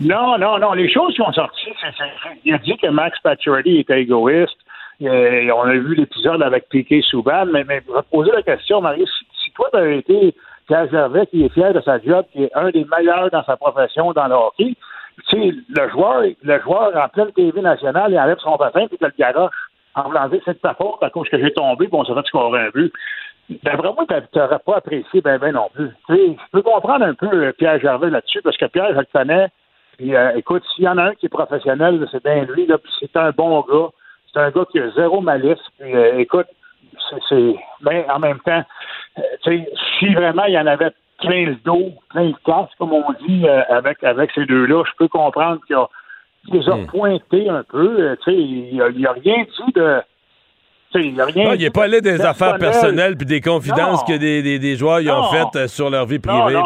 non, 0.00 0.38
non, 0.38 0.58
non, 0.58 0.72
les 0.72 0.90
choses 0.90 1.14
qui 1.14 1.22
ont 1.22 1.32
sorti, 1.32 1.70
c'est, 1.80 2.04
il 2.44 2.54
a 2.54 2.58
dit 2.58 2.76
que 2.76 2.88
Max 2.88 3.18
Pacioretty 3.20 3.78
était 3.78 4.02
égoïste, 4.02 4.58
et 5.00 5.50
on 5.50 5.62
a 5.62 5.72
vu 5.72 5.94
l'épisode 5.94 6.42
avec 6.42 6.68
Piquet 6.68 7.00
Souban, 7.02 7.46
mais, 7.46 7.64
mais 7.64 7.82
je 7.86 7.92
vais 7.92 8.02
te 8.02 8.10
poser 8.10 8.30
la 8.32 8.42
question, 8.42 8.82
Marie, 8.82 9.06
si, 9.42 9.50
toi, 9.52 9.68
tu 9.72 9.78
avais 9.78 9.98
été 9.98 10.34
Pierre 10.66 10.90
Gervais, 10.90 11.26
qui 11.26 11.44
est 11.44 11.48
fier 11.48 11.72
de 11.72 11.80
sa 11.80 11.98
job, 12.00 12.24
qui 12.32 12.44
est 12.44 12.50
un 12.54 12.70
des 12.70 12.86
meilleurs 12.96 13.30
dans 13.30 13.42
sa 13.44 13.56
profession 13.56 14.12
dans 14.12 14.28
le 14.28 14.34
hockey, 14.34 14.76
sais, 15.26 15.52
le 15.68 15.88
joueur, 15.90 16.22
le 16.42 16.60
joueur 16.60 16.96
en 16.96 17.08
pleine 17.08 17.32
TV 17.32 17.60
nationale, 17.60 18.12
il 18.12 18.18
enlève 18.18 18.38
son 18.38 18.56
patin 18.56 18.86
puis 18.86 18.98
il 19.00 19.04
le 19.04 19.12
garoche 19.18 19.54
en 19.94 20.02
voulant 20.04 20.28
dire 20.28 20.40
c'est 20.44 20.54
de 20.54 20.58
ta 20.58 20.74
faute 20.74 21.02
à 21.02 21.10
cause 21.10 21.28
que 21.28 21.38
j'ai 21.38 21.52
tombé 21.52 21.88
bon 21.88 22.00
on 22.00 22.04
s'est 22.04 22.14
fait 22.14 22.26
scorer 22.26 22.60
un 22.60 22.70
but. 22.70 22.92
Moi, 23.64 24.06
tu 24.08 24.38
n'aurais 24.38 24.58
pas 24.60 24.76
apprécié 24.76 25.20
ben 25.20 25.38
ben 25.38 25.52
non 25.52 25.68
plus. 25.74 25.90
Tu 26.06 26.14
je 26.14 26.50
peux 26.52 26.62
comprendre 26.62 27.04
un 27.04 27.14
peu 27.14 27.26
euh, 27.32 27.52
Pierre 27.52 27.80
Gervais 27.80 28.10
là-dessus, 28.10 28.40
parce 28.42 28.56
que 28.56 28.66
Pierre, 28.66 28.92
je 28.94 28.98
le 28.98 29.06
connais. 29.12 29.48
Puis, 29.98 30.14
euh, 30.14 30.36
écoute, 30.36 30.62
s'il 30.74 30.84
y 30.84 30.88
en 30.88 30.98
a 30.98 31.06
un 31.06 31.14
qui 31.14 31.26
est 31.26 31.30
professionnel, 31.30 32.06
c'est 32.12 32.22
bien 32.22 32.44
lui, 32.44 32.66
là, 32.66 32.78
puis 32.78 32.92
c'est 33.00 33.16
un 33.16 33.30
bon 33.30 33.60
gars. 33.62 33.88
C'est 34.32 34.38
un 34.38 34.50
gars 34.50 34.64
qui 34.70 34.78
a 34.78 34.90
zéro 34.90 35.20
malice. 35.20 35.58
Puis, 35.78 35.94
euh, 35.94 36.18
écoute, 36.18 36.46
c'est. 37.28 37.56
Ben, 37.82 38.04
en 38.08 38.20
même 38.20 38.38
temps, 38.40 38.62
tu 39.16 39.50
sais, 39.50 39.70
si 39.98 40.14
vraiment 40.14 40.44
il 40.44 40.54
y 40.54 40.58
en 40.58 40.66
avait 40.66 40.92
plein 41.20 41.46
le 41.46 41.56
dos, 41.64 41.92
plein 42.10 42.28
le 42.28 42.34
casse, 42.44 42.70
comme 42.78 42.92
on 42.92 43.04
dit, 43.26 43.46
euh, 43.46 43.62
avec, 43.68 44.02
avec 44.02 44.30
ces 44.34 44.46
deux-là. 44.46 44.84
Je 44.86 44.92
peux 44.98 45.08
comprendre 45.08 45.60
qu'il 45.66 45.76
a, 45.76 45.88
les 46.52 46.68
a 46.68 46.76
hmm. 46.76 46.86
pointés 46.86 47.48
un 47.48 47.62
peu. 47.62 48.00
Euh, 48.00 48.16
il 48.26 48.74
n'y 48.74 49.06
a, 49.06 49.12
rien 49.12 49.44
dit 49.44 49.72
de. 49.74 50.00
Il 50.94 51.14
n'est 51.14 51.70
pas 51.70 51.84
allé 51.84 52.00
des 52.00 52.20
affaires 52.20 52.58
personnelles 52.58 53.16
puis 53.16 53.26
des 53.26 53.40
confidences 53.40 54.02
que 54.02 54.16
des, 54.16 54.42
des, 54.42 54.58
des 54.58 54.74
joueurs 54.74 55.00
y 55.00 55.08
ont 55.08 55.30
faites 55.30 55.54
euh, 55.54 55.68
sur 55.68 55.88
leur 55.88 56.06
vie 56.06 56.18
privée. 56.18 56.58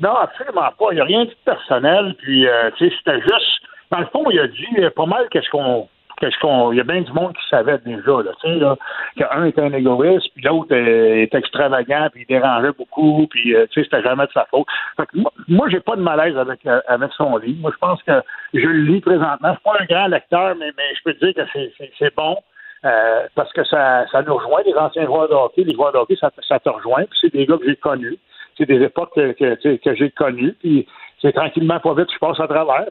Non, 0.00 0.14
absolument 0.22 0.70
pas. 0.78 0.86
Il 0.92 0.94
n'y 0.94 1.00
a 1.00 1.04
rien 1.04 1.24
de 1.26 1.34
personnel. 1.44 2.14
Puis, 2.18 2.46
c'était 2.78 3.20
juste. 3.20 3.60
Dans 3.90 3.98
le 3.98 4.06
fond, 4.06 4.24
il 4.30 4.40
a 4.40 4.48
dit 4.48 4.90
pas 4.96 5.04
mal 5.04 5.28
qu'est-ce 5.30 5.50
qu'on 5.50 5.86
qu'est-ce 6.22 6.38
qu'on. 6.38 6.70
Il 6.72 6.78
y 6.78 6.80
a 6.80 6.84
bien 6.84 7.00
du 7.00 7.12
monde 7.12 7.34
qui 7.34 7.48
savait 7.50 7.78
déjà, 7.78 8.22
là, 8.22 8.30
tu 8.40 8.48
sais, 8.48 8.54
là, 8.54 8.76
qu'un 9.16 9.44
était 9.44 9.60
un 9.60 9.72
égoïste, 9.72 10.28
puis 10.34 10.44
l'autre 10.44 10.72
est, 10.74 11.34
extravagant, 11.34 12.08
puis 12.12 12.22
il 12.22 12.32
dérangeait 12.32 12.72
beaucoup, 12.72 13.26
puis 13.28 13.54
euh, 13.54 13.66
tu 13.70 13.80
sais, 13.80 13.88
c'était 13.90 14.02
jamais 14.02 14.26
de 14.26 14.32
sa 14.32 14.46
faute. 14.46 14.66
Fait 14.96 15.06
que 15.06 15.18
moi, 15.18 15.32
moi 15.48 15.68
j'ai 15.68 15.80
pas 15.80 15.96
de 15.96 16.02
malaise 16.02 16.36
avec, 16.36 16.64
euh, 16.66 16.80
avec 16.86 17.10
son 17.14 17.36
livre. 17.38 17.60
Moi, 17.60 17.72
je 17.74 17.78
pense 17.78 18.02
que 18.04 18.12
je 18.54 18.66
le 18.66 18.84
lis 18.84 19.00
présentement. 19.00 19.48
Je 19.48 19.54
suis 19.54 19.62
pas 19.64 19.76
un 19.80 19.84
grand 19.86 20.06
lecteur, 20.06 20.54
mais, 20.56 20.70
mais 20.76 20.94
je 20.96 21.02
peux 21.04 21.14
te 21.14 21.24
dire 21.24 21.34
que 21.34 21.50
c'est 21.98 22.14
bon. 22.14 22.36
Euh, 22.84 23.26
parce 23.36 23.52
que 23.52 23.62
ça, 23.64 24.06
ça 24.10 24.22
nous 24.22 24.34
rejoint, 24.34 24.60
les 24.66 24.74
anciens 24.74 25.06
joueurs 25.06 25.28
de 25.28 25.62
les 25.62 25.74
joueurs 25.74 25.92
de 25.92 26.16
ça 26.16 26.58
te 26.58 26.68
rejoint, 26.68 27.04
puis 27.04 27.18
c'est 27.20 27.32
des 27.32 27.46
gars 27.46 27.56
que 27.56 27.64
j'ai 27.64 27.76
connus, 27.76 28.18
c'est 28.58 28.66
des 28.66 28.82
époques 28.82 29.14
que, 29.14 29.30
que, 29.32 29.76
que 29.76 29.94
j'ai 29.94 30.10
connues, 30.10 30.52
puis 30.58 30.88
c'est 31.22 31.32
tranquillement 31.32 31.78
pas 31.78 31.94
vite, 31.94 32.08
je 32.12 32.18
passe 32.18 32.40
à 32.40 32.48
travers. 32.48 32.86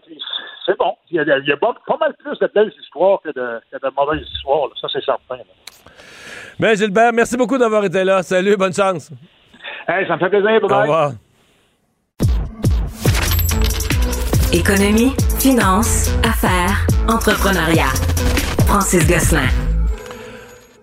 C'est 0.66 0.78
bon. 0.78 0.94
Il 1.10 1.18
y 1.18 1.20
a, 1.20 1.38
il 1.38 1.48
y 1.48 1.52
a 1.52 1.58
pas, 1.58 1.76
mal 2.00 2.16
plus 2.18 2.40
de 2.40 2.50
belles 2.54 2.72
histoires 2.82 3.20
que 3.24 3.30
de, 3.30 3.60
que 3.72 3.78
de 3.78 3.92
mauvaises 3.96 4.26
histoires. 4.34 4.70
Ça, 4.80 4.88
c'est 4.92 5.04
certain. 5.04 5.44
Mais 6.58 6.76
Gilbert, 6.76 7.12
merci 7.14 7.36
beaucoup 7.36 7.58
d'avoir 7.58 7.84
été 7.84 8.04
là. 8.04 8.24
Salut, 8.24 8.56
bonne 8.56 8.74
chance. 8.74 9.12
Hey, 9.88 10.08
ça 10.08 10.16
me 10.16 10.20
fait 10.20 10.30
plaisir. 10.30 10.62
Bye 10.62 10.72
Au 10.72 10.82
revoir. 10.82 11.12
Économie, 14.54 15.14
finance, 15.40 16.12
affaires, 16.24 16.86
entrepreneuriat. 17.08 17.94
Francis 18.68 19.08
Gosselin. 19.08 19.48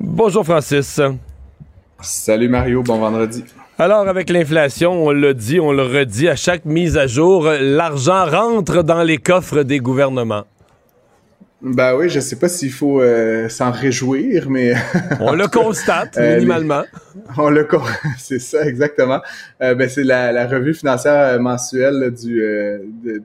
Bonjour, 0.01 0.45
Francis. 0.45 1.01
Salut, 2.01 2.49
Mario. 2.49 2.83
Bon 2.83 2.99
vendredi. 2.99 3.45
Alors, 3.81 4.09
avec 4.09 4.29
l'inflation, 4.29 5.05
on 5.07 5.12
l'a 5.12 5.35
dit, 5.35 5.61
on 5.61 5.71
le 5.71 5.85
redit, 5.85 6.27
à 6.27 6.35
chaque 6.35 6.64
mise 6.64 6.97
à 6.97 7.07
jour, 7.07 7.49
l'argent 7.61 8.27
rentre 8.27 8.83
dans 8.83 9.05
les 9.05 9.19
coffres 9.19 9.62
des 9.62 9.79
gouvernements. 9.79 10.47
Ben 11.62 11.95
oui, 11.95 12.09
je 12.09 12.19
sais 12.19 12.35
pas 12.35 12.49
s'il 12.49 12.73
faut 12.73 13.01
euh, 13.01 13.49
s'en 13.49 13.71
réjouir, 13.71 14.51
mais 14.51 14.75
on 15.21 15.33
le 15.33 15.47
constate 15.47 16.19
euh, 16.19 16.38
minimalement. 16.38 16.83
on 17.37 17.51
le 17.51 17.69
c'est 18.19 18.41
ça 18.41 18.67
exactement. 18.67 19.21
Euh, 19.62 19.77
ben 19.77 19.88
c'est 19.88 20.03
la, 20.03 20.47
revue 20.49 20.75
financière 20.75 21.41
mensuelle 21.41 22.12
du 22.12 22.43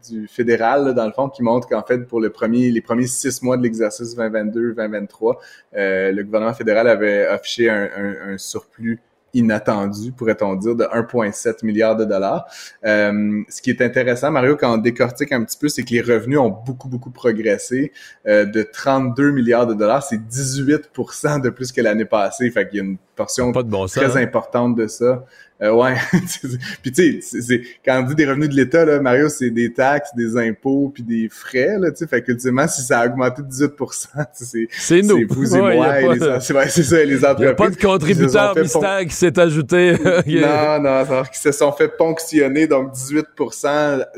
du 0.07 0.27
fédéral 0.27 0.93
dans 0.93 1.05
le 1.05 1.11
fond 1.13 1.29
qui 1.29 1.41
montre 1.41 1.67
qu'en 1.67 1.83
fait 1.83 1.99
pour 2.07 2.19
le 2.21 2.29
premier 2.31 2.71
les 2.71 2.81
premiers 2.81 3.07
six 3.07 3.41
mois 3.43 3.55
de 3.57 3.63
l'exercice 3.63 4.15
2022-2023, 4.17 5.35
le 5.73 6.21
gouvernement 6.23 6.53
fédéral 6.55 6.87
avait 6.87 7.27
affiché 7.27 7.69
un, 7.69 7.87
un 8.33 8.37
surplus 8.39 8.99
inattendu, 9.33 10.11
pourrait-on 10.11 10.55
dire, 10.55 10.75
de 10.75 10.83
1,7 10.83 11.65
milliard 11.65 11.95
de 11.95 12.05
dollars. 12.05 12.45
Euh, 12.85 13.41
ce 13.49 13.61
qui 13.61 13.69
est 13.69 13.81
intéressant, 13.81 14.31
Mario, 14.31 14.55
quand 14.55 14.73
on 14.73 14.77
décortique 14.77 15.31
un 15.31 15.43
petit 15.43 15.57
peu, 15.57 15.69
c'est 15.69 15.83
que 15.83 15.91
les 15.91 16.01
revenus 16.01 16.39
ont 16.39 16.49
beaucoup, 16.49 16.87
beaucoup 16.87 17.11
progressé. 17.11 17.91
Euh, 18.27 18.45
de 18.45 18.63
32 18.63 19.31
milliards 19.31 19.67
de 19.67 19.73
dollars, 19.73 20.03
c'est 20.03 20.17
18% 20.17 21.41
de 21.41 21.49
plus 21.49 21.71
que 21.71 21.81
l'année 21.81 22.05
passée. 22.05 22.49
Fait 22.51 22.67
qu'il 22.67 22.77
y 22.77 22.81
a 22.81 22.83
une 22.83 22.97
portion 23.15 23.51
très 23.87 24.21
importante 24.21 24.75
de 24.75 24.87
ça. 24.87 25.25
Euh, 25.63 25.71
ouais. 25.71 25.95
puis 26.81 26.91
tu 26.91 27.21
sais, 27.21 27.61
quand 27.85 28.01
on 28.01 28.03
dit 28.03 28.15
des 28.15 28.25
revenus 28.25 28.49
de 28.49 28.55
l'État, 28.55 28.83
là, 28.83 28.99
Mario, 28.99 29.29
c'est 29.29 29.49
des 29.49 29.71
taxes, 29.71 30.09
des 30.15 30.35
impôts, 30.35 30.91
puis 30.93 31.03
des 31.03 31.29
frais, 31.29 31.77
là, 31.79 31.89
tu 31.91 31.97
sais. 31.97 32.07
Fait 32.07 32.21
que 32.21 32.31
ultimement, 32.31 32.67
si 32.67 32.81
ça 32.81 32.99
a 32.99 33.05
augmenté 33.05 33.41
de 33.41 33.47
18 33.47 33.71
c'est 34.33 34.67
C'est 34.71 35.01
nous. 35.01 35.19
C'est 35.19 35.33
vous 35.33 35.55
et 35.55 35.61
moi. 35.61 36.01
Et 36.01 36.09
les, 36.09 36.39
c'est 36.39 36.83
ça, 36.83 37.03
les 37.03 37.23
entreprises. 37.23 37.39
Il 37.39 37.43
n'y 37.43 37.47
a 37.47 37.53
pas 37.53 37.69
de 37.69 37.75
contributeur 37.77 38.57
mystère 38.57 39.05
qui 39.05 39.15
s'est 39.15 39.39
ajouté. 39.39 39.93
non, 40.03 40.79
non, 40.81 41.05
c'est 41.07 41.31
qui 41.31 41.39
se 41.39 41.51
sont 41.53 41.71
fait 41.71 41.89
ponctionner, 41.97 42.67
donc 42.67 42.91
18 42.91 43.25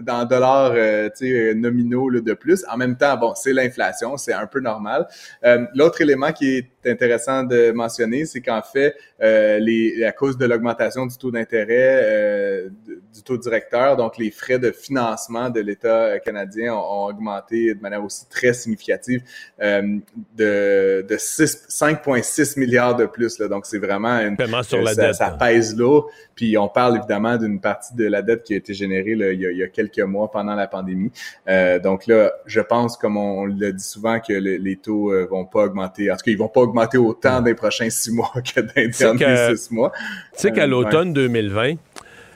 dans 0.02 0.26
dollars, 0.26 0.74
euh, 0.76 1.10
tu 1.16 1.28
sais, 1.28 1.54
nominaux 1.54 2.10
là, 2.10 2.22
de 2.22 2.34
plus. 2.34 2.66
En 2.72 2.78
même 2.78 2.98
temps, 2.98 3.16
bon, 3.18 3.34
c'est 3.36 3.54
l'inflation, 3.54 4.18
c'est 4.18 4.34
un 4.34 4.48
peu 4.48 4.60
normal. 4.60 5.08
Euh, 5.44 5.66
l'autre 5.76 6.02
élément 6.02 6.32
qui 6.32 6.58
est 6.58 6.70
intéressant 6.88 7.44
de 7.44 7.72
mentionner, 7.72 8.26
c'est 8.26 8.42
qu'en 8.42 8.62
fait, 8.62 8.96
euh, 9.22 9.60
les, 9.60 10.04
à 10.04 10.12
cause 10.12 10.38
de 10.38 10.46
l'augmentation 10.46 11.06
du 11.06 11.18
taux 11.18 11.32
d'intérêt 11.32 12.02
euh, 12.04 12.70
du 13.14 13.24
taux 13.24 13.38
directeur, 13.38 13.98
donc 13.98 14.18
les 14.18 14.32
frais 14.32 14.60
de 14.60 14.72
financement 14.72 15.50
de 15.50 15.62
l'État 15.62 16.20
canadien 16.20 16.74
ont, 16.74 17.06
augmenté 17.06 17.74
de 17.74 17.82
manière 17.82 18.04
aussi 18.04 18.28
très 18.30 18.54
significative 18.54 19.22
euh, 19.62 20.00
de, 20.36 21.06
de 21.08 21.16
5,6 21.16 22.60
milliards 22.60 22.96
de 22.96 23.06
plus. 23.06 23.40
Là. 23.40 23.48
Donc 23.48 23.66
c'est 23.66 23.78
vraiment 23.78 24.20
une, 24.20 24.36
sur 24.64 24.82
la 24.82 24.94
ça, 24.94 25.02
dette, 25.08 25.16
ça 25.16 25.32
pèse 25.32 25.76
lourd. 25.76 26.10
Puis 26.36 26.58
on 26.58 26.68
parle 26.68 26.98
évidemment 26.98 27.38
d'une 27.38 27.62
partie 27.62 27.96
de 27.96 28.06
la 28.06 28.22
dette 28.22 28.44
qui 28.44 28.54
a 28.54 28.58
été 28.58 28.74
générée 28.74 29.16
là, 29.16 29.32
il, 29.32 29.40
y 29.40 29.46
a, 29.46 29.52
il, 29.52 29.58
y 29.58 29.64
a, 29.64 29.68
quelques 29.68 30.00
mois 30.00 30.30
pendant 30.30 30.56
la 30.56 30.68
pandémie. 30.68 31.12
Euh, 31.48 31.80
donc 31.80 32.08
là, 32.08 32.34
je 32.46 32.62
pense, 32.62 32.98
comme 32.98 33.18
on, 33.18 33.46
le 33.46 33.72
dit 33.72 33.84
souvent, 33.84 34.20
que 34.20 34.34
les 34.34 34.76
taux 34.76 35.12
euh, 35.12 35.26
vont 35.26 35.46
pas 35.46 35.64
augmenter. 35.64 36.12
En 36.12 36.16
tout 36.16 36.24
cas, 36.26 36.32
ils 36.32 36.38
vont 36.38 36.50
pas 36.50 36.62
augmenter 36.62 36.75
autant 36.98 37.40
dans 37.40 37.46
les 37.46 37.56
prochains 37.56 37.90
six 37.90 38.12
mois 38.12 38.32
que 38.56 38.62
dans 38.62 38.74
les 38.76 38.88
derniers 38.90 39.56
six 39.56 39.72
mois. 39.72 39.92
Tu 40.34 40.42
sais 40.42 40.52
qu'à 40.52 40.64
euh, 40.64 40.68
l'automne 40.68 41.14
2020, 41.14 41.74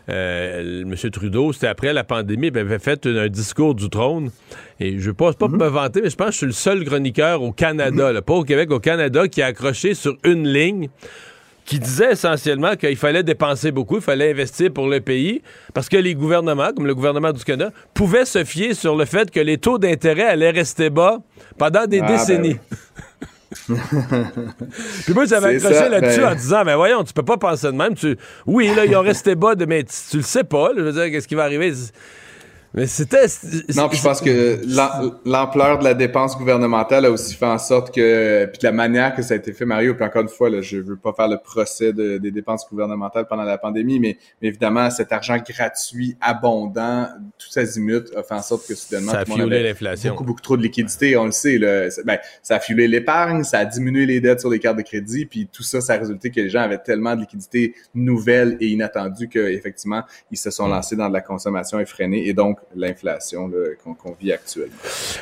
euh, 0.09 0.81
M. 0.81 0.95
Trudeau, 1.11 1.53
c'était 1.53 1.67
après 1.67 1.93
la 1.93 2.03
pandémie, 2.03 2.47
avait 2.47 2.79
fait 2.79 3.05
un, 3.05 3.27
discours 3.27 3.75
du 3.75 3.89
trône. 3.89 4.31
Et 4.79 4.99
je 4.99 5.09
ne 5.09 5.13
pas, 5.13 5.33
pas 5.33 5.47
mm-hmm. 5.47 5.63
me 5.63 5.67
vanter, 5.67 6.01
mais 6.01 6.09
je 6.09 6.15
pense 6.15 6.27
que 6.27 6.33
je 6.33 6.37
suis 6.37 6.45
le 6.47 6.51
seul 6.51 6.83
chroniqueur 6.83 7.43
au 7.43 7.51
Canada, 7.51 8.21
pas 8.21 8.33
au 8.33 8.43
Québec, 8.43 8.71
au 8.71 8.79
Canada, 8.79 9.27
qui 9.27 9.41
a 9.41 9.47
accroché 9.47 9.93
sur 9.93 10.17
une 10.23 10.47
ligne 10.47 10.89
qui 11.69 11.77
disait 11.77 12.13
essentiellement 12.13 12.75
qu'il 12.75 12.95
fallait 12.95 13.21
dépenser 13.21 13.71
beaucoup, 13.71 13.97
il 13.97 14.01
fallait 14.01 14.31
investir 14.31 14.73
pour 14.73 14.87
le 14.87 15.01
pays, 15.01 15.43
parce 15.71 15.87
que 15.87 15.97
les 15.97 16.15
gouvernements, 16.15 16.73
comme 16.75 16.87
le 16.87 16.95
gouvernement 16.95 17.31
du 17.31 17.43
Canada, 17.43 17.71
pouvaient 17.93 18.25
se 18.25 18.43
fier 18.43 18.73
sur 18.73 18.95
le 18.95 19.05
fait 19.05 19.29
que 19.29 19.39
les 19.39 19.59
taux 19.59 19.77
d'intérêt 19.77 20.23
allaient 20.23 20.49
rester 20.49 20.89
bas 20.89 21.19
pendant 21.59 21.85
des 21.85 21.99
ah, 21.99 22.07
ben 22.07 22.17
décennies. 22.17 22.57
Puis 25.05 25.13
moi, 25.13 25.25
j'avais 25.25 25.55
accroché 25.55 25.89
là-dessus 25.89 26.21
ben- 26.21 26.31
en 26.31 26.35
disant, 26.35 26.63
mais 26.65 26.75
voyons, 26.75 27.03
tu 27.03 27.13
peux 27.13 27.23
pas 27.23 27.37
penser 27.37 27.67
de 27.67 27.71
même. 27.71 27.95
Tu... 27.95 28.15
Oui, 28.45 28.71
là, 28.75 28.85
ils 28.85 28.95
ont 28.95 29.01
resté 29.01 29.35
bas, 29.35 29.55
de... 29.55 29.65
mais 29.65 29.83
tu, 29.83 30.17
le 30.17 30.23
sais 30.23 30.43
pas. 30.43 30.69
je 30.75 30.81
veux 30.81 30.91
dire, 30.91 31.05
qu'est-ce 31.09 31.27
qui 31.27 31.35
va 31.35 31.43
arriver? 31.43 31.73
Mais 32.73 32.85
c'était. 32.85 33.25
Non, 33.75 33.89
puis 33.89 33.97
je 33.97 34.03
pense 34.03 34.21
que 34.21 34.61
l'ampleur 35.25 35.79
de 35.79 35.83
la 35.83 35.95
dépense 35.95 36.37
gouvernementale 36.37 37.05
a 37.05 37.11
aussi 37.11 37.35
fait 37.35 37.47
en 37.47 37.57
sorte 37.57 37.93
que, 37.93 38.45
puis 38.45 38.59
de 38.59 38.65
la 38.65 38.71
manière 38.71 39.15
que 39.15 39.23
ça 39.23 39.33
a 39.33 39.37
été 39.37 39.53
fait, 39.53 39.65
Mario, 39.65 39.95
puis 39.95 40.03
encore 40.03 40.21
une 40.21 40.29
fois, 40.29 40.49
là, 40.49 40.61
je 40.61 40.77
veux 40.77 40.95
pas 40.95 41.13
faire 41.13 41.27
le 41.27 41.37
procès 41.37 41.93
des 41.93 42.31
dépenses 42.31 42.67
gouvernementales 42.69 43.25
pendant 43.27 43.43
la 43.43 43.57
pandémie, 43.57 43.99
mais, 43.99 44.17
évidemment, 44.41 44.89
cet 44.91 45.11
argent 45.11 45.37
gratuit, 45.37 46.15
abondant, 46.21 47.07
tout 47.37 47.59
azimut, 47.59 48.15
a 48.15 48.21
fait 48.21 48.35
en 48.35 48.41
sorte 48.41 48.67
que 48.67 48.75
soudainement, 48.75 49.13
ça 49.13 49.19
a 49.21 49.25
fuelé 49.25 49.63
l'inflation. 49.63 50.11
Beaucoup, 50.11 50.23
beaucoup 50.25 50.41
trop 50.41 50.57
de 50.57 50.61
liquidités, 50.61 51.17
on 51.17 51.25
le 51.25 51.31
sait. 51.31 51.57
Là, 51.57 51.87
ben, 52.05 52.19
ça 52.43 52.57
a 52.57 52.59
fuelé 52.59 52.87
l'épargne, 52.87 53.43
ça 53.43 53.59
a 53.59 53.65
diminué 53.65 54.05
les 54.05 54.21
dettes 54.21 54.41
sur 54.41 54.49
les 54.49 54.59
cartes 54.59 54.77
de 54.77 54.83
crédit, 54.83 55.25
puis 55.25 55.47
tout 55.51 55.63
ça, 55.63 55.81
ça 55.81 55.93
a 55.93 55.97
résulté 55.97 56.29
que 56.29 56.39
les 56.39 56.49
gens 56.49 56.61
avaient 56.61 56.77
tellement 56.77 57.15
de 57.15 57.21
liquidités 57.21 57.73
nouvelles 57.95 58.57
et 58.59 58.67
inattendues 58.67 59.27
qu'effectivement, 59.27 60.03
ils 60.31 60.37
se 60.37 60.51
sont 60.51 60.67
mm. 60.67 60.71
lancés 60.71 60.95
dans 60.95 61.09
de 61.09 61.13
la 61.13 61.21
consommation 61.21 61.79
effrénée 61.79 62.27
et 62.27 62.33
donc 62.33 62.58
l'inflation 62.75 63.51
qu'on 63.83 64.13
vit 64.19 64.31
actuellement. 64.31 64.75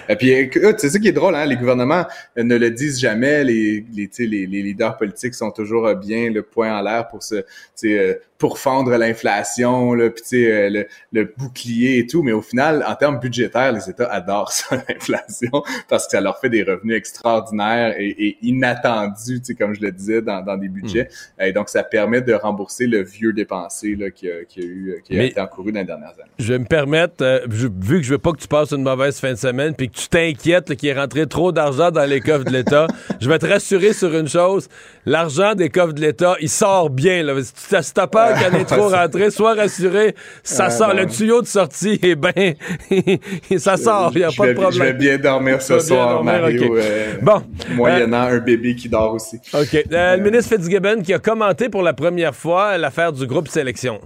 Et 0.10 0.16
puis, 0.16 0.50
c'est 0.78 0.90
ça 0.90 1.00
qui 1.00 1.08
est 1.08 1.14
drôle, 1.14 1.36
hein? 1.36 1.46
les 1.46 1.56
gouvernements 1.56 2.06
ne 2.36 2.56
le 2.56 2.72
disent 2.72 3.00
jamais, 3.00 3.44
les, 3.44 3.86
les, 3.94 4.10
les, 4.20 4.48
les 4.48 4.62
leaders 4.62 4.98
politiques 4.98 5.34
sont 5.34 5.52
toujours 5.52 5.94
bien 5.96 6.30
le 6.30 6.44
point 6.44 6.78
en 6.78 6.82
l'air 6.82 7.08
pour 7.08 7.24
se 7.24 7.44
euh, 7.86 8.16
pour 8.38 8.60
fendre 8.60 8.96
l'inflation, 8.98 9.94
là, 9.94 10.10
puis 10.10 10.46
euh, 10.46 10.70
le, 10.70 10.88
le, 11.12 11.34
bouclier 11.38 12.00
et 12.00 12.08
tout, 12.08 12.22
mais 12.22 12.32
au 12.32 12.42
final, 12.42 12.84
en 12.88 12.96
termes 12.96 13.20
budgétaires, 13.20 13.72
les 13.72 13.90
États 13.90 14.12
adorent 14.12 14.52
ça, 14.52 14.84
l'inflation, 14.88 15.64
parce 15.88 16.06
que 16.06 16.12
ça 16.12 16.22
leur 16.22 16.40
fait 16.40 16.50
des 16.50 16.64
revenus 16.64 16.96
extraordinaires 16.96 17.96
et, 17.98 18.10
et 18.10 18.38
inattendus, 18.42 19.42
comme 19.58 19.74
je 19.74 19.82
le 19.82 19.92
disais, 19.92 20.22
dans, 20.22 20.42
dans 20.42 20.58
des 20.58 20.70
budgets. 20.70 21.10
Hmm. 21.40 21.44
Et 21.44 21.54
donc, 21.54 21.70
ça 21.70 21.84
permet 21.84 22.22
de 22.22 22.34
rembourser 22.34 22.88
le 22.88 23.02
vieux 23.02 23.34
dépensé 23.34 23.96
là, 23.96 24.12
qui, 24.12 24.30
a, 24.30 24.44
qui 24.46 24.60
a 24.60 24.64
eu, 24.64 25.02
qui 25.04 25.18
a 25.18 25.24
été 25.24 25.42
encouru 25.42 25.72
dans 25.72 25.80
les 25.80 25.86
dernières 25.86 26.10
années. 26.10 26.32
Je 26.38 26.54
vais 26.54 26.60
me 26.60 26.66
permettre, 26.66 27.16
euh, 27.22 27.40
vu 27.48 28.00
que 28.00 28.04
je 28.04 28.12
veux 28.12 28.18
pas 28.18 28.32
que 28.32 28.40
tu 28.40 28.48
passes 28.48 28.72
une 28.72 28.84
mauvaise 28.84 29.20
fin 29.20 29.32
de 29.32 29.38
semaine, 29.38 29.74
puis 29.74 29.90
que 29.90 29.98
tu 29.98 30.08
t'inquiètes 30.10 30.76
qu'il 30.76 30.90
est 30.90 31.00
rentré 31.00 31.26
trop 31.28 31.52
d'argent 31.52 31.92
dans 31.92 32.06
les 32.06 32.22
coffres 32.22 32.46
de 32.46 32.52
l'État, 32.52 32.88
je 33.20 33.28
vais 33.28 33.40
te 33.40 33.46
rassurer 33.46 33.94
sur 33.94 34.16
une 34.16 34.28
chose, 34.28 34.70
l'argent 35.06 35.56
des 35.56 35.70
coffres 35.70 35.94
de 35.94 36.02
l'État, 36.02 36.36
il 36.40 36.50
sort 36.50 36.90
bien. 36.90 37.24
Là. 37.24 37.34
Si 37.44 37.94
t'as 37.94 38.08
peur 38.08 38.27
qu'il 38.34 38.56
en 38.56 38.60
ait 38.60 38.66
trop 38.66 38.90
rentré, 38.90 39.32
sois 39.32 39.54
rassuré, 39.54 40.16
ça 40.44 40.70
sort. 40.70 40.94
Le 40.94 41.06
tuyau 41.06 41.42
de 41.42 41.48
sortie 41.48 42.00
est 42.02 42.16
bien... 42.16 42.54
ça 43.58 43.78
sort, 43.78 44.12
il 44.14 44.20
n'y 44.20 44.24
a 44.24 44.30
pas 44.36 44.48
de 44.48 44.54
problème. 44.54 44.72
Je 44.72 44.84
vais 44.84 44.94
bien 44.94 45.18
dormir 45.18 45.62
ce 45.62 45.80
soir, 45.80 46.24
Mario. 46.24 46.76
Euh, 46.78 47.16
bon. 47.22 47.44
Moyennant 47.72 48.28
euh, 48.28 48.38
un 48.38 48.40
bébé 48.40 48.76
qui 48.76 48.90
dort 48.90 49.14
aussi. 49.14 49.38
OK. 49.54 49.86
le 49.90 50.18
ministre 50.18 50.56
Fitzgibbon 50.56 51.02
qui 51.02 51.14
a 51.14 51.20
commenté 51.20 51.70
pour 51.70 51.82
la 51.82 51.94
première 51.94 52.36
fois 52.36 52.78
l'affaire 52.78 53.12
du 53.12 53.26
groupe 53.26 53.48
Sélection. 53.48 54.00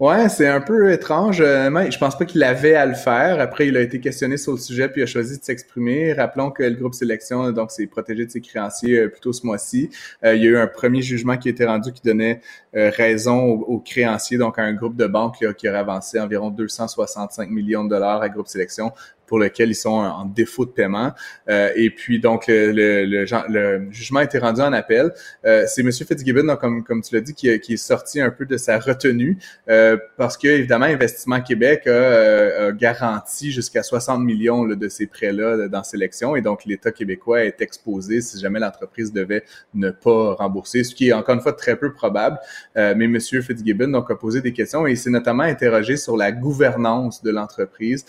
Ouais, 0.00 0.28
c'est 0.28 0.48
un 0.48 0.60
peu 0.60 0.90
étrange. 0.92 1.40
Euh, 1.40 1.90
je 1.90 1.98
pense 1.98 2.18
pas 2.18 2.24
qu'il 2.24 2.42
avait 2.42 2.74
à 2.74 2.86
le 2.86 2.94
faire. 2.94 3.40
Après, 3.40 3.68
il 3.68 3.76
a 3.76 3.80
été 3.80 4.00
questionné 4.00 4.36
sur 4.36 4.52
le 4.52 4.58
sujet 4.58 4.88
puis 4.88 5.00
il 5.00 5.04
a 5.04 5.06
choisi 5.06 5.38
de 5.38 5.44
s'exprimer. 5.44 6.12
Rappelons 6.12 6.50
que 6.50 6.62
le 6.62 6.74
groupe 6.74 6.94
sélection, 6.94 7.52
donc, 7.52 7.70
c'est 7.70 7.86
protégé 7.86 8.26
de 8.26 8.30
ses 8.30 8.40
créanciers 8.40 8.98
euh, 8.98 9.08
plutôt 9.08 9.32
ce 9.32 9.46
mois-ci. 9.46 9.90
Euh, 10.24 10.34
il 10.34 10.42
y 10.42 10.46
a 10.46 10.50
eu 10.50 10.56
un 10.56 10.66
premier 10.66 11.02
jugement 11.02 11.36
qui 11.36 11.48
a 11.48 11.50
été 11.52 11.64
rendu 11.64 11.92
qui 11.92 12.02
donnait 12.02 12.40
raison 12.74 13.44
aux, 13.44 13.80
créanciers, 13.80 14.38
donc 14.38 14.58
à 14.58 14.62
un 14.62 14.72
groupe 14.72 14.96
de 14.96 15.06
banques 15.06 15.44
qui 15.58 15.68
aurait 15.68 15.78
avancé 15.78 16.18
environ 16.18 16.48
265 16.48 17.50
millions 17.50 17.84
de 17.84 17.90
dollars 17.90 18.22
à 18.22 18.30
groupe 18.30 18.48
sélection 18.48 18.92
pour 19.32 19.38
lequel 19.38 19.70
ils 19.70 19.74
sont 19.74 19.88
en 19.88 20.26
défaut 20.26 20.66
de 20.66 20.72
paiement. 20.72 21.12
Euh, 21.48 21.70
et 21.74 21.88
puis 21.88 22.20
donc 22.20 22.48
le, 22.48 22.70
le, 22.70 23.24
le, 23.48 23.90
jugement 23.90 24.20
a 24.20 24.24
été 24.24 24.38
rendu 24.38 24.60
en 24.60 24.74
appel. 24.74 25.10
Euh, 25.46 25.64
c'est 25.66 25.80
M. 25.80 25.90
Fitzgibbon, 25.90 26.44
donc, 26.44 26.60
comme, 26.60 26.84
comme 26.84 27.00
tu 27.00 27.14
l'as 27.14 27.22
dit, 27.22 27.32
qui, 27.32 27.58
qui, 27.60 27.72
est 27.72 27.76
sorti 27.78 28.20
un 28.20 28.28
peu 28.28 28.44
de 28.44 28.58
sa 28.58 28.78
retenue 28.78 29.38
euh, 29.70 29.96
parce 30.18 30.36
que 30.36 30.48
évidemment 30.48 30.84
Investissement 30.84 31.40
Québec 31.40 31.86
a, 31.86 32.72
garanti 32.72 33.52
jusqu'à 33.52 33.82
60 33.82 34.20
millions 34.20 34.66
de 34.66 34.88
ces 34.90 35.06
prêts-là 35.06 35.66
dans 35.66 35.82
sélection 35.82 36.36
et 36.36 36.42
donc 36.42 36.66
l'État 36.66 36.92
québécois 36.92 37.42
est 37.46 37.62
exposé 37.62 38.20
si 38.20 38.38
jamais 38.38 38.60
l'entreprise 38.60 39.14
devait 39.14 39.44
ne 39.72 39.88
pas 39.88 40.34
rembourser, 40.34 40.84
ce 40.84 40.94
qui 40.94 41.08
est 41.08 41.14
encore 41.14 41.36
une 41.36 41.40
fois 41.40 41.54
très 41.54 41.76
peu 41.76 41.94
probable. 41.94 42.38
mais 42.76 43.06
M. 43.06 43.18
Fitzgibbon 43.18 43.88
donc 43.88 44.10
a 44.10 44.14
posé 44.14 44.42
des 44.42 44.52
questions 44.52 44.86
et 44.86 44.94
s'est 44.94 45.08
notamment 45.08 45.44
interrogé 45.44 45.96
sur 45.96 46.18
la 46.18 46.32
gouvernance 46.32 47.22
de 47.22 47.30
l'entreprise. 47.30 48.04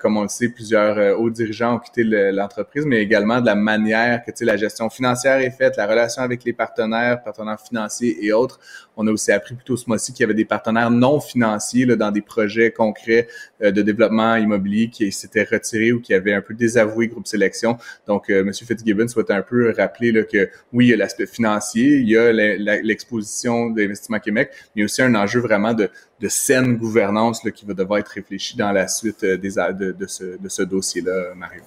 comme 0.00 0.16
on 0.16 0.22
le 0.22 0.28
sait, 0.28 0.55
plusieurs 0.56 0.98
euh, 0.98 1.14
hauts 1.14 1.30
dirigeants 1.30 1.76
ont 1.76 1.78
quitté 1.78 2.02
l'entreprise, 2.32 2.84
mais 2.86 3.02
également 3.02 3.40
de 3.40 3.46
la 3.46 3.54
manière 3.54 4.24
que 4.24 4.32
la 4.44 4.56
gestion 4.56 4.88
financière 4.90 5.38
est 5.38 5.50
faite, 5.50 5.76
la 5.76 5.86
relation 5.86 6.22
avec 6.22 6.44
les 6.44 6.52
partenaires, 6.52 7.22
partenaires 7.22 7.60
financiers 7.60 8.24
et 8.24 8.32
autres. 8.32 8.58
On 8.96 9.06
a 9.06 9.12
aussi 9.12 9.30
appris 9.32 9.54
plutôt 9.54 9.76
ce 9.76 9.84
mois-ci 9.86 10.12
qu'il 10.12 10.22
y 10.22 10.24
avait 10.24 10.34
des 10.34 10.44
partenaires 10.44 10.90
non 10.90 11.20
financiers 11.20 11.84
là, 11.84 11.96
dans 11.96 12.10
des 12.10 12.22
projets 12.22 12.70
concrets 12.70 13.28
euh, 13.62 13.70
de 13.70 13.82
développement 13.82 14.36
immobilier 14.36 14.88
qui 14.88 15.12
s'étaient 15.12 15.44
retirés 15.44 15.92
ou 15.92 16.00
qui 16.00 16.14
avaient 16.14 16.32
un 16.32 16.40
peu 16.40 16.54
désavoué 16.54 17.08
Groupe 17.08 17.26
Sélection. 17.26 17.78
Donc, 18.06 18.30
euh, 18.30 18.40
M. 18.40 18.52
Fitzgibbon 18.52 19.08
souhaite 19.08 19.30
un 19.30 19.42
peu 19.42 19.72
rappeler 19.76 20.12
que 20.30 20.48
oui, 20.72 20.86
il 20.86 20.88
y 20.90 20.92
a 20.92 20.96
l'aspect 20.96 21.26
financier, 21.26 21.98
il 21.98 22.08
y 22.08 22.16
a 22.16 22.32
l'exposition 22.32 23.70
d'Investissement 23.70 24.18
Québec, 24.18 24.50
mais 24.74 24.84
aussi 24.84 25.02
un 25.02 25.14
enjeu 25.14 25.40
vraiment 25.40 25.74
de, 25.74 25.90
de 26.20 26.28
saine 26.28 26.76
gouvernance 26.76 27.44
là, 27.44 27.50
qui 27.50 27.66
va 27.66 27.74
devoir 27.74 27.98
être 27.98 28.08
réfléchi 28.08 28.56
dans 28.56 28.72
la 28.72 28.88
suite 28.88 29.24
euh, 29.24 29.36
des, 29.36 29.50
de, 29.50 29.92
de 29.92 30.06
ce, 30.06 30.38
de 30.38 30.48
ce 30.48 30.62
dossier-là, 30.62 31.34
Mario. 31.34 31.62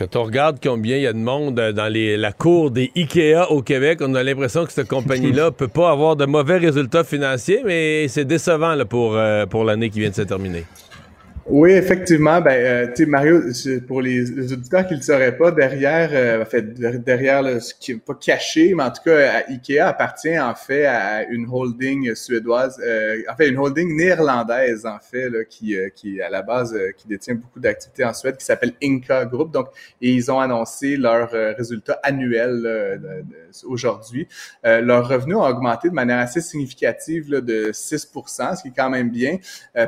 Quand 0.00 0.16
on 0.16 0.24
regarde 0.24 0.56
combien 0.62 0.96
il 0.96 1.02
y 1.02 1.06
a 1.06 1.12
de 1.12 1.18
monde 1.18 1.60
euh, 1.60 1.72
dans 1.72 1.92
les, 1.92 2.16
la 2.16 2.32
cour 2.32 2.70
des 2.70 2.90
IKEA 2.96 3.50
au 3.50 3.60
Québec, 3.60 3.98
on 4.00 4.14
a 4.14 4.22
l'impression 4.22 4.64
que 4.64 4.72
cette 4.72 4.88
compagnie-là 4.96 5.50
peut 5.50 5.68
pas 5.68 5.90
avoir 5.90 6.16
de 6.16 6.24
mauvais 6.24 6.56
résultats 6.56 7.04
financiers, 7.04 7.60
mais 7.66 8.08
c'est 8.08 8.24
décevant 8.24 8.74
là, 8.74 8.86
pour, 8.86 9.14
euh, 9.14 9.44
pour 9.44 9.62
l'année 9.62 9.90
qui 9.90 10.00
vient 10.00 10.08
de 10.08 10.14
se 10.14 10.22
terminer. 10.22 10.64
Oui, 11.52 11.72
effectivement. 11.72 12.40
Ben, 12.40 12.52
euh, 12.52 12.86
tu 12.94 13.02
sais, 13.02 13.06
Mario, 13.06 13.40
pour 13.88 14.02
les, 14.02 14.52
auditeurs 14.52 14.86
qui 14.86 14.94
ne 14.94 14.98
le 14.98 15.04
sauraient 15.04 15.36
pas, 15.36 15.50
derrière, 15.50 16.10
euh, 16.12 16.42
en 16.42 16.44
fait, 16.44 16.74
derrière 17.02 17.42
ce 17.60 17.74
qui 17.74 17.92
n'est 17.92 17.98
pas 17.98 18.14
caché, 18.14 18.72
mais 18.72 18.84
en 18.84 18.90
tout 18.92 19.02
cas, 19.04 19.42
Ikea 19.48 19.80
appartient 19.80 20.38
en 20.38 20.54
fait 20.54 20.86
à 20.86 21.24
une 21.24 21.48
holding 21.50 22.14
suédoise, 22.14 22.80
euh, 22.86 23.22
en 23.28 23.34
fait, 23.34 23.48
une 23.48 23.58
holding 23.58 23.96
néerlandaise 23.96 24.86
en 24.86 25.00
fait, 25.00 25.28
là, 25.28 25.44
qui, 25.44 25.76
euh, 25.76 25.88
qui 25.88 26.22
à 26.22 26.30
la 26.30 26.42
base, 26.42 26.78
qui 26.96 27.08
détient 27.08 27.34
beaucoup 27.34 27.58
d'activités 27.58 28.04
en 28.04 28.14
Suède, 28.14 28.36
qui 28.36 28.44
s'appelle 28.44 28.74
Inca 28.80 29.24
Group. 29.24 29.50
Donc, 29.50 29.70
et 30.00 30.12
ils 30.12 30.30
ont 30.30 30.38
annoncé 30.38 30.96
leurs 30.96 31.30
résultats 31.30 31.98
annuels 32.04 33.24
aujourd'hui. 33.64 34.28
leurs 34.62 35.08
revenus 35.08 35.36
ont 35.36 35.46
augmenté 35.46 35.88
de 35.88 35.94
manière 35.94 36.18
assez 36.18 36.40
significative 36.40 37.28
là, 37.28 37.40
de 37.40 37.72
6% 37.72 38.56
ce 38.56 38.62
qui 38.62 38.68
est 38.68 38.72
quand 38.76 38.90
même 38.90 39.10
bien. 39.10 39.38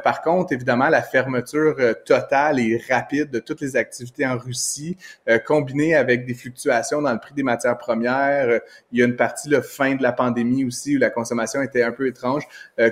par 0.03 0.22
contre, 0.22 0.53
évidemment, 0.53 0.88
la 0.88 1.03
fermeture 1.03 1.52
euh, 1.59 1.95
totale 2.05 2.61
et 2.61 2.83
rapide 2.88 3.31
de 3.31 3.38
toutes 3.38 3.61
les 3.61 3.77
activités 3.77 4.27
en 4.27 4.37
Russie, 4.37 4.97
euh, 5.29 5.38
combinée 5.38 5.95
avec 5.95 6.27
des 6.27 6.35
fluctuations 6.35 7.03
dans 7.03 7.12
le 7.12 7.19
prix 7.19 7.35
des 7.35 7.43
matières 7.43 7.79
premières. 7.79 8.61
il 8.91 8.99
y 8.99 9.03
a 9.03 9.07
une 9.07 9.17
partie, 9.17 9.49
le 9.49 9.61
fin 9.61 9.95
de 9.95 10.03
la 10.03 10.12
pandémie 10.12 10.65
aussi, 10.65 10.97
où 10.97 10.99
la 10.99 11.11
consommation 11.11 11.62
était 11.62 11.83
un 11.83 11.93
peu 11.93 12.07
étrange, 12.07 12.47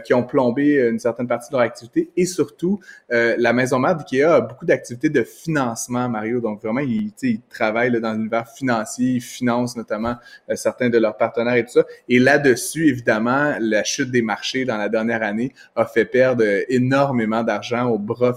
qui 0.05 0.15
ont 0.15 0.23
plombé 0.23 0.89
une 0.91 0.99
certaine 0.99 1.27
partie 1.27 1.51
de 1.51 1.57
leur 1.57 1.63
activité. 1.63 2.11
Et 2.17 2.27
surtout, 2.27 2.81
la 3.09 3.53
maison 3.53 3.79
mère 3.79 3.97
d'IKEA 3.97 4.35
a 4.35 4.41
beaucoup 4.41 4.67
d'activités 4.67 5.09
de 5.09 5.23
financement, 5.23 6.09
Mario. 6.09 6.41
Donc 6.41 6.63
vraiment, 6.63 6.81
ils, 6.81 7.13
ils 7.23 7.41
travaillent 7.43 8.01
dans 8.01 8.13
l'univers 8.13 8.49
financier, 8.49 9.13
ils 9.13 9.21
financent 9.21 9.77
notamment 9.77 10.17
certains 10.55 10.91
de 10.91 10.99
leurs 10.99 11.17
partenaires 11.17 11.55
et 11.55 11.65
tout 11.65 11.73
ça. 11.73 11.85
Et 12.09 12.19
là-dessus, 12.19 12.89
évidemment, 12.89 13.57
la 13.61 13.85
chute 13.85 14.11
des 14.11 14.23
marchés 14.23 14.65
dans 14.65 14.77
la 14.77 14.89
dernière 14.89 15.23
année 15.23 15.53
a 15.77 15.87
fait 15.87 16.05
perdre 16.05 16.45
énormément 16.69 17.43
d'argent 17.43 17.89
au 17.89 17.99
bras 17.99 18.35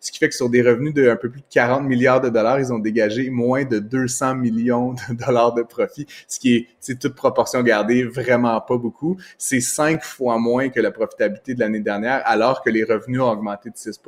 ce 0.00 0.12
qui 0.12 0.18
fait 0.18 0.28
que 0.28 0.34
sur 0.34 0.50
des 0.50 0.62
revenus 0.62 0.94
de 0.94 1.14
peu 1.14 1.30
plus 1.30 1.40
de 1.40 1.46
40 1.50 1.84
milliards 1.84 2.20
de 2.20 2.28
dollars, 2.28 2.60
ils 2.60 2.72
ont 2.72 2.78
dégagé 2.78 3.30
moins 3.30 3.64
de 3.64 3.78
200 3.78 4.36
millions 4.36 4.92
de 4.92 5.14
dollars 5.26 5.54
de 5.54 5.62
profit, 5.62 6.06
ce 6.28 6.38
qui 6.38 6.54
est, 6.54 6.66
c'est 6.80 6.98
toute 6.98 7.14
proportion 7.14 7.62
gardée, 7.62 8.04
vraiment 8.04 8.60
pas 8.60 8.76
beaucoup. 8.76 9.16
C'est 9.38 9.60
cinq 9.60 10.02
fois 10.02 10.38
moins 10.38 10.68
que 10.68 10.80
la 10.80 10.90
profitabilité 10.90 11.54
de 11.54 11.60
l'année 11.60 11.80
dernière, 11.80 12.22
alors 12.24 12.62
que 12.62 12.70
les 12.70 12.84
revenus 12.84 13.20
ont 13.20 13.30
augmenté 13.30 13.70
de 13.70 13.76
6 13.76 14.00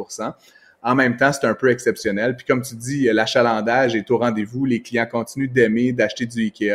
en 0.86 0.94
même 0.94 1.16
temps, 1.16 1.32
c'est 1.32 1.48
un 1.48 1.54
peu 1.54 1.68
exceptionnel. 1.68 2.36
Puis 2.36 2.46
comme 2.46 2.62
tu 2.62 2.76
dis, 2.76 3.08
l'achalandage 3.12 3.96
est 3.96 4.08
au 4.12 4.18
rendez-vous. 4.18 4.64
Les 4.64 4.82
clients 4.82 5.06
continuent 5.10 5.50
d'aimer, 5.50 5.90
d'acheter 5.92 6.26
du 6.26 6.44
Ikea. 6.44 6.70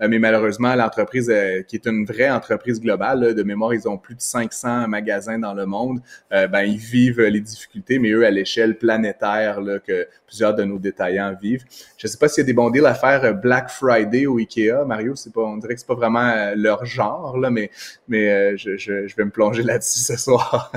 Euh, 0.00 0.06
mais 0.08 0.20
malheureusement, 0.20 0.72
l'entreprise, 0.76 1.28
euh, 1.28 1.62
qui 1.62 1.74
est 1.74 1.84
une 1.88 2.04
vraie 2.04 2.30
entreprise 2.30 2.80
globale, 2.80 3.34
de 3.34 3.42
mémoire, 3.42 3.74
ils 3.74 3.88
ont 3.88 3.98
plus 3.98 4.14
de 4.14 4.20
500 4.20 4.86
magasins 4.86 5.40
dans 5.40 5.52
le 5.52 5.66
monde. 5.66 5.98
Euh, 6.32 6.46
ben, 6.46 6.62
ils 6.62 6.76
vivent 6.76 7.20
les 7.20 7.40
difficultés, 7.40 7.98
mais 7.98 8.10
eux, 8.12 8.24
à 8.24 8.30
l'échelle 8.30 8.78
planétaire, 8.78 9.58
que 9.84 10.06
plusieurs 10.28 10.54
de 10.54 10.62
nos 10.62 10.78
détaillants 10.78 11.34
vivent. 11.42 11.64
Je 11.98 12.06
ne 12.06 12.10
sais 12.12 12.18
pas 12.18 12.28
s'il 12.28 12.42
y 12.42 12.44
a 12.44 12.46
des 12.46 12.52
bons 12.52 12.70
deals 12.70 12.86
à 12.86 12.94
faire 12.94 13.34
Black 13.34 13.68
Friday 13.68 14.26
au 14.26 14.38
Ikea. 14.38 14.84
Mario, 14.86 15.16
c'est 15.16 15.32
pas, 15.32 15.42
on 15.42 15.56
dirait 15.56 15.74
que 15.74 15.80
c'est 15.80 15.88
pas 15.88 15.96
vraiment 15.96 16.52
leur 16.54 16.84
genre, 16.84 17.36
là, 17.36 17.50
mais, 17.50 17.72
mais 18.06 18.56
je 18.56 19.16
vais 19.16 19.24
me 19.24 19.30
plonger 19.30 19.64
là-dessus 19.64 19.98
ce 19.98 20.16
soir. 20.16 20.70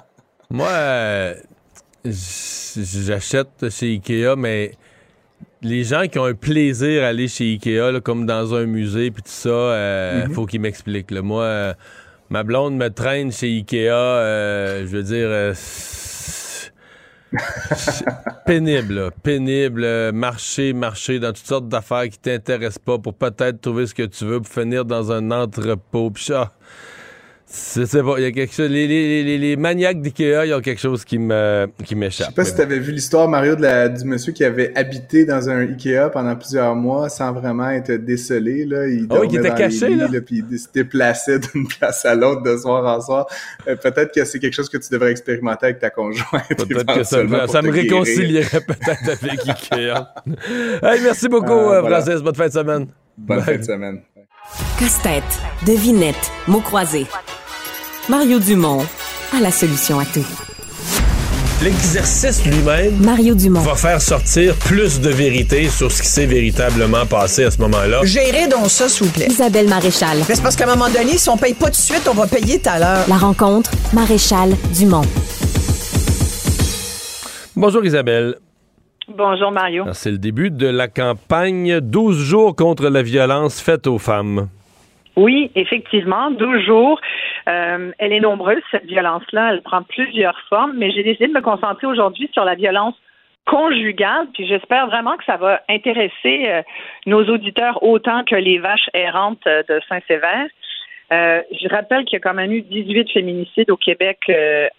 Moi, 0.50 1.34
j'achète 2.10 3.70
chez 3.70 3.94
Ikea, 3.94 4.36
mais 4.36 4.72
les 5.62 5.84
gens 5.84 6.06
qui 6.06 6.18
ont 6.18 6.24
un 6.24 6.34
plaisir 6.34 7.04
à 7.04 7.08
aller 7.08 7.28
chez 7.28 7.44
Ikea, 7.52 8.00
comme 8.02 8.26
dans 8.26 8.54
un 8.54 8.66
musée, 8.66 9.10
puis 9.10 9.22
tout 9.22 9.28
ça, 9.30 9.48
il 9.48 9.52
euh, 9.52 10.26
mhm. 10.26 10.34
faut 10.34 10.46
qu'ils 10.46 10.60
m'expliquent. 10.60 11.12
Moi, 11.12 11.42
euh, 11.42 11.74
ma 12.30 12.42
blonde 12.42 12.76
me 12.76 12.88
traîne 12.88 13.32
chez 13.32 13.48
Ikea, 13.48 13.90
euh, 13.90 14.86
je 14.86 14.96
veux 14.96 15.02
dire, 15.02 15.54
pénible, 18.46 19.10
pénible, 19.22 20.12
marcher, 20.12 20.72
marcher 20.72 21.18
dans 21.18 21.32
toutes 21.32 21.46
sortes 21.46 21.68
d'affaires 21.68 22.08
qui 22.08 22.18
t'intéressent 22.18 22.78
pas 22.78 22.98
pour 22.98 23.14
peut-être 23.14 23.60
trouver 23.60 23.86
ce 23.86 23.94
que 23.94 24.04
tu 24.04 24.24
veux 24.24 24.40
pour 24.40 24.52
finir 24.52 24.84
dans 24.84 25.12
un 25.12 25.30
entrepôt, 25.30 26.10
puis 26.10 26.24
ça 26.24 26.52
c'est 27.48 28.02
bon, 28.02 28.16
il 28.16 28.24
y 28.24 28.26
a 28.26 28.32
quelque 28.32 28.52
chose. 28.52 28.68
Les, 28.68 28.88
les, 28.88 29.38
les, 29.38 29.56
maniaques 29.56 30.00
d'IKEA, 30.00 30.46
ils 30.46 30.52
ont 30.52 30.60
quelque 30.60 30.80
chose 30.80 31.04
qui 31.04 31.16
me 31.16 31.68
qui 31.84 31.94
m'échappe. 31.94 32.26
Je 32.26 32.30
sais 32.30 32.34
pas 32.34 32.44
si 32.44 32.54
tu 32.56 32.60
avais 32.60 32.80
vu 32.80 32.90
l'histoire, 32.90 33.28
Mario, 33.28 33.54
de 33.54 33.62
la, 33.62 33.88
du 33.88 34.04
monsieur 34.04 34.32
qui 34.32 34.44
avait 34.44 34.76
habité 34.76 35.24
dans 35.24 35.48
un 35.48 35.60
IKEA 35.60 36.10
pendant 36.12 36.34
plusieurs 36.34 36.74
mois 36.74 37.08
sans 37.08 37.32
vraiment 37.32 37.70
être 37.70 37.92
décelé. 37.92 38.64
Là. 38.64 38.88
Il 38.88 39.06
oh, 39.10 39.22
il 39.22 39.36
était 39.36 39.54
caché, 39.54 39.94
là. 39.94 40.08
puis 40.24 40.42
il 40.50 40.58
se 40.58 40.66
déplaçait 40.74 41.38
d'une 41.54 41.68
place 41.68 42.04
à 42.04 42.16
l'autre 42.16 42.42
de 42.42 42.56
soir 42.56 42.84
en 42.84 43.00
soir. 43.00 43.26
Euh, 43.68 43.76
peut-être 43.76 44.12
que 44.12 44.24
c'est 44.24 44.40
quelque 44.40 44.54
chose 44.54 44.68
que 44.68 44.78
tu 44.78 44.88
devrais 44.90 45.12
expérimenter 45.12 45.66
avec 45.66 45.78
ta 45.78 45.90
conjointe. 45.90 46.48
Peut-être 46.48 46.94
que 46.96 47.04
ça, 47.04 47.46
ça 47.46 47.62
me 47.62 47.70
réconcilierait 47.70 48.60
peut-être 48.60 49.22
avec 49.22 49.48
IKEA. 49.48 50.14
hey, 50.82 51.00
merci 51.00 51.28
beaucoup, 51.28 51.52
euh, 51.52 51.80
euh 51.80 51.88
Francis. 51.88 52.20
Bonne 52.22 52.34
fin 52.34 52.48
de 52.48 52.52
semaine. 52.52 52.86
Bonne 53.16 53.40
fin 53.42 53.56
de 53.56 53.62
semaine. 53.62 54.00
Casse-tête, 54.78 55.24
devinette, 55.66 56.30
mots 56.46 56.60
croisés. 56.60 57.06
Mario 58.08 58.38
Dumont 58.38 58.84
a 59.36 59.40
la 59.40 59.50
solution 59.50 59.98
à 59.98 60.04
tout. 60.04 60.24
L'exercice 61.62 62.44
lui-même 62.44 62.96
Mario 63.02 63.34
Dumont. 63.34 63.60
va 63.60 63.74
faire 63.74 64.00
sortir 64.00 64.54
plus 64.56 65.00
de 65.00 65.08
vérité 65.08 65.68
sur 65.70 65.90
ce 65.90 66.02
qui 66.02 66.08
s'est 66.08 66.26
véritablement 66.26 67.06
passé 67.06 67.44
à 67.44 67.50
ce 67.50 67.58
moment-là. 67.62 68.00
Gérez 68.04 68.46
donc 68.46 68.70
ça, 68.70 68.88
s'il 68.88 69.06
vous 69.06 69.12
plaît. 69.12 69.26
Isabelle 69.30 69.66
Maréchal. 69.66 70.18
C'est 70.26 70.42
parce 70.42 70.54
qu'à 70.54 70.64
un 70.64 70.76
moment 70.76 70.90
donné, 70.90 71.16
si 71.16 71.28
on 71.30 71.38
paye 71.38 71.54
pas 71.54 71.66
tout 71.66 71.72
de 71.72 71.76
suite, 71.76 72.06
on 72.08 72.14
va 72.14 72.26
payer 72.26 72.58
tout 72.58 72.68
à 72.68 72.78
l'heure. 72.78 73.04
La 73.08 73.16
rencontre, 73.16 73.70
Maréchal 73.94 74.54
Dumont. 74.74 75.02
Bonjour 77.56 77.84
Isabelle. 77.84 78.36
Bonjour 79.08 79.52
Mario. 79.52 79.84
C'est 79.92 80.10
le 80.10 80.18
début 80.18 80.50
de 80.50 80.66
la 80.66 80.88
campagne 80.88 81.78
12 81.80 82.18
jours 82.24 82.56
contre 82.56 82.88
la 82.88 83.02
violence 83.02 83.62
faite 83.62 83.86
aux 83.86 83.98
femmes. 83.98 84.48
Oui, 85.14 85.52
effectivement, 85.54 86.32
12 86.32 86.64
jours. 86.64 87.00
Euh, 87.48 87.92
elle 87.98 88.12
est 88.12 88.20
nombreuse, 88.20 88.62
cette 88.72 88.86
violence-là. 88.86 89.52
Elle 89.52 89.62
prend 89.62 89.82
plusieurs 89.82 90.36
formes, 90.48 90.72
mais 90.76 90.90
j'ai 90.90 91.04
décidé 91.04 91.28
de 91.28 91.32
me 91.32 91.40
concentrer 91.40 91.86
aujourd'hui 91.86 92.28
sur 92.32 92.44
la 92.44 92.56
violence 92.56 92.96
conjugale, 93.46 94.26
puis 94.34 94.44
j'espère 94.44 94.88
vraiment 94.88 95.16
que 95.16 95.24
ça 95.24 95.36
va 95.36 95.62
intéresser 95.68 96.48
euh, 96.48 96.62
nos 97.06 97.24
auditeurs 97.26 97.80
autant 97.84 98.24
que 98.24 98.34
les 98.34 98.58
vaches 98.58 98.90
errantes 98.92 99.46
euh, 99.46 99.62
de 99.68 99.80
Saint-Sévère. 99.88 100.48
je 101.12 101.68
rappelle 101.68 102.04
qu'il 102.06 102.14
y 102.14 102.16
a 102.16 102.20
quand 102.20 102.34
même 102.34 102.50
eu 102.50 102.62
18 102.62 103.12
féminicides 103.12 103.70
au 103.70 103.76
Québec 103.76 104.18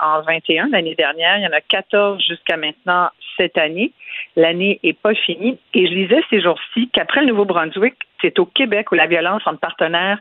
en 0.02 0.22
21 0.24 0.68
l'année 0.68 0.96
dernière. 0.96 1.38
Il 1.38 1.46
y 1.46 1.48
en 1.48 1.54
a 1.54 1.62
14 1.62 2.22
jusqu'à 2.28 2.58
maintenant 2.58 3.08
cette 3.38 3.58
année. 3.58 3.94
L'année 4.38 4.80
est 4.84 4.94
pas 4.94 5.16
finie. 5.16 5.58
Et 5.74 5.88
je 5.88 5.94
disais 5.94 6.22
ces 6.30 6.42
jours-ci 6.42 6.90
qu'après 6.94 7.22
le 7.22 7.28
Nouveau-Brunswick, 7.28 7.96
c'est 8.22 8.38
au 8.38 8.46
Québec 8.46 8.92
où 8.92 8.96
la 8.96 9.08
violence 9.08 9.42
entre 9.48 9.60
partenaires 9.60 10.20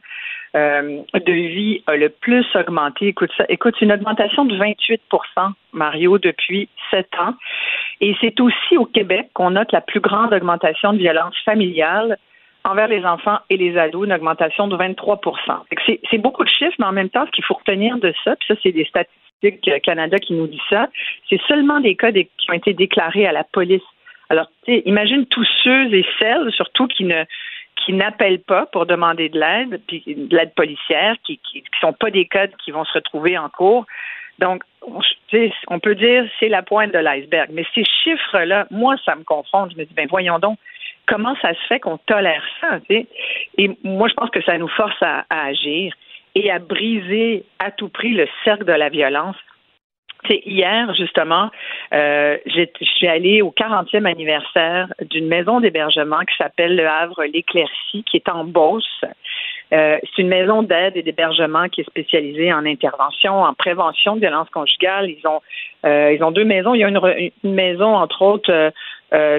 euh, 0.57 1.03
de 1.13 1.33
vie 1.33 1.83
a 1.87 1.97
le 1.97 2.09
plus 2.09 2.47
augmenté. 2.55 3.09
Écoute, 3.09 3.31
ça, 3.37 3.45
écoute, 3.51 3.79
une 3.83 3.93
augmentation 3.93 4.47
de 4.47 4.57
28% 4.57 5.53
Mario, 5.75 6.17
depuis 6.17 6.71
sept 6.91 7.11
ans. 7.19 7.35
Et 8.01 8.17
c'est 8.23 8.41
aussi 8.41 8.79
au 8.79 8.87
Québec 8.87 9.29
qu'on 9.35 9.51
note 9.51 9.71
la 9.73 9.83
plus 9.83 10.01
grande 10.01 10.33
augmentation 10.33 10.95
de 10.95 10.99
violence 10.99 11.35
familiale 11.45 12.17
envers 12.65 12.89
les 12.89 13.05
enfants 13.05 13.39
et 13.51 13.59
les 13.59 13.77
ados, 13.77 14.07
une 14.07 14.15
augmentation 14.15 14.67
de 14.67 14.77
23% 14.77 15.99
C'est 16.11 16.19
beaucoup 16.19 16.43
de 16.43 16.49
chiffres, 16.49 16.75
mais 16.79 16.87
en 16.87 16.93
même 16.93 17.11
temps, 17.11 17.27
ce 17.27 17.31
qu'il 17.33 17.45
faut 17.45 17.55
retenir 17.55 17.99
de 17.99 18.13
ça, 18.25 18.35
puis 18.37 18.49
ça, 18.49 18.55
c'est 18.63 18.73
des 18.73 18.87
statistiques 18.87 19.17
Canada 19.83 20.19
qui 20.19 20.33
nous 20.33 20.47
dit 20.47 20.61
ça, 20.71 20.89
c'est 21.29 21.41
seulement 21.43 21.81
des 21.81 21.95
cas 21.95 22.11
qui 22.11 22.51
ont 22.51 22.55
été 22.55 22.73
déclarés 22.73 23.27
à 23.27 23.33
la 23.33 23.45
police. 23.45 23.83
Alors, 24.29 24.51
imagine 24.67 25.27
tous 25.27 25.47
ceux 25.63 25.93
et 25.95 26.05
celles, 26.19 26.51
surtout, 26.53 26.87
qui 26.87 27.05
ne 27.05 27.25
qui 27.85 27.93
n'appellent 27.93 28.43
pas 28.43 28.67
pour 28.67 28.87
demander 28.87 29.29
de 29.29 29.39
l'aide, 29.39 29.81
puis 29.87 30.03
de 30.07 30.37
l'aide 30.37 30.55
policière, 30.55 31.15
qui 31.25 31.39
ne 31.55 31.61
sont 31.81 31.93
pas 31.93 32.11
des 32.11 32.27
codes 32.27 32.51
qui 32.65 32.73
vont 32.73 32.85
se 32.85 32.95
retrouver 32.95 33.39
en 33.39 33.49
cours. 33.49 33.87
Donc, 34.39 34.65
on, 35.69 35.79
peut 35.79 35.95
dire 35.95 36.25
c'est 36.41 36.49
la 36.49 36.63
pointe 36.63 36.93
de 36.93 36.99
l'iceberg. 36.99 37.51
Mais 37.53 37.65
ces 37.75 37.85
chiffres-là, 38.03 38.67
moi, 38.71 38.97
ça 39.05 39.15
me 39.15 39.25
confond. 39.25 39.69
Je 39.71 39.77
me 39.77 39.85
dis, 39.85 39.95
ben 39.95 40.07
voyons 40.11 40.39
donc, 40.39 40.59
comment 41.07 41.37
ça 41.41 41.55
se 41.55 41.67
fait 41.69 41.81
qu'on 41.81 41.99
tolère 41.99 42.43
ça? 42.61 42.79
Et 42.91 43.71
moi, 43.85 44.09
je 44.09 44.15
pense 44.15 44.31
que 44.31 44.43
ça 44.43 44.59
nous 44.59 44.69
force 44.69 45.01
à 45.01 45.25
agir 45.31 45.93
et 46.35 46.51
à 46.51 46.59
briser 46.59 47.45
à 47.59 47.71
tout 47.71 47.89
prix 47.89 48.13
le 48.13 48.29
cercle 48.45 48.65
de 48.65 48.73
la 48.73 48.89
violence 48.89 49.37
hier, 50.45 50.95
justement, 50.95 51.51
euh, 51.93 52.37
je 52.47 52.67
suis 52.83 53.07
allée 53.07 53.43
au 53.43 53.51
40e 53.51 54.05
anniversaire 54.05 54.93
d'une 55.11 55.27
maison 55.27 55.61
d'hébergement 55.61 56.21
qui 56.21 56.37
s'appelle 56.37 56.77
Le 56.77 56.87
Havre 56.87 57.25
L'Éclaircie, 57.25 58.05
qui 58.05 58.17
est 58.17 58.29
en 58.29 58.45
Beauce. 58.45 59.05
Euh, 59.73 59.99
c'est 60.03 60.23
une 60.23 60.29
maison 60.29 60.63
d'aide 60.63 60.97
et 60.97 61.03
d'hébergement 61.03 61.69
qui 61.69 61.81
est 61.81 61.85
spécialisée 61.85 62.53
en 62.53 62.65
intervention, 62.67 63.43
en 63.43 63.55
prévention 63.55 64.17
de 64.17 64.21
violence 64.21 64.49
conjugale. 64.51 65.11
Ils 65.11 65.27
ont, 65.27 65.41
euh, 65.85 66.31
deux 66.31 66.45
maisons. 66.45 66.75
Il 66.75 66.81
y 66.81 66.85
a 66.85 66.89
une, 66.89 67.31
maison, 67.45 67.95
entre 67.95 68.23
autres, 68.23 68.73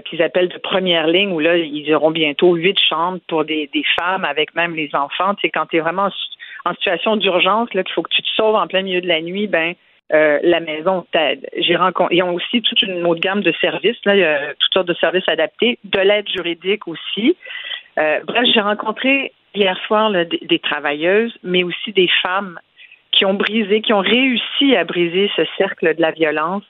qu'ils 0.06 0.22
appellent 0.22 0.48
de 0.48 0.58
première 0.58 1.08
ligne, 1.08 1.32
où 1.32 1.40
là, 1.40 1.58
ils 1.58 1.94
auront 1.94 2.12
bientôt 2.12 2.56
huit 2.56 2.80
chambres 2.80 3.20
pour 3.28 3.46
des, 3.46 3.70
des 3.74 3.84
femmes 4.00 4.26
avec 4.26 4.56
même 4.56 4.76
les 4.76 4.90
enfants. 4.94 5.36
Tu 5.36 5.42
sais, 5.42 5.50
quand 5.50 5.66
tu 5.68 5.78
es 5.78 5.80
vraiment 5.80 6.10
en, 6.66 6.74
situation 6.74 7.16
d'urgence, 7.16 7.74
là, 7.74 7.84
qu'il 7.84 7.94
faut 7.94 8.02
que 8.02 8.14
tu 8.14 8.22
te 8.22 8.30
sauves 8.36 8.56
en 8.56 8.68
plein 8.68 8.82
milieu 8.82 9.02
de 9.02 9.08
la 9.08 9.22
nuit, 9.22 9.48
ben 9.48 9.76
euh, 10.14 10.40
la 10.42 10.62
maison 10.62 11.06
t'aide. 11.12 11.50
J'ai 11.58 11.76
rencontré, 11.76 12.16
ils 12.16 12.24
ont 12.24 12.34
aussi 12.34 12.62
toute 12.62 12.82
une 12.82 13.06
autre 13.06 13.20
gamme 13.20 13.42
de 13.42 13.54
services, 13.60 13.98
il 14.06 14.16
y 14.16 14.24
a 14.24 14.54
toutes 14.54 14.74
sortes 14.74 14.88
de 14.88 14.94
services 14.94 15.28
adaptés, 15.28 15.80
de 15.84 16.00
l'aide 16.00 16.30
juridique 16.30 16.88
aussi. 16.88 17.36
Euh, 18.00 18.22
bref, 18.26 18.46
j'ai 18.54 18.62
rencontré 18.62 19.34
hier 19.54 19.78
soir 19.86 20.12
des, 20.12 20.60
travailleuses, 20.60 21.38
mais 21.44 21.64
aussi 21.64 21.92
des 21.92 22.10
femmes 22.24 22.58
qui 23.12 23.26
ont 23.26 23.34
brisé, 23.34 23.82
qui 23.82 23.92
ont 23.92 24.00
réussi 24.00 24.76
à 24.78 24.86
briser 24.86 25.30
ce 25.36 25.42
cercle 25.58 25.94
de 25.96 26.02
la 26.02 26.12
violence. 26.12 26.64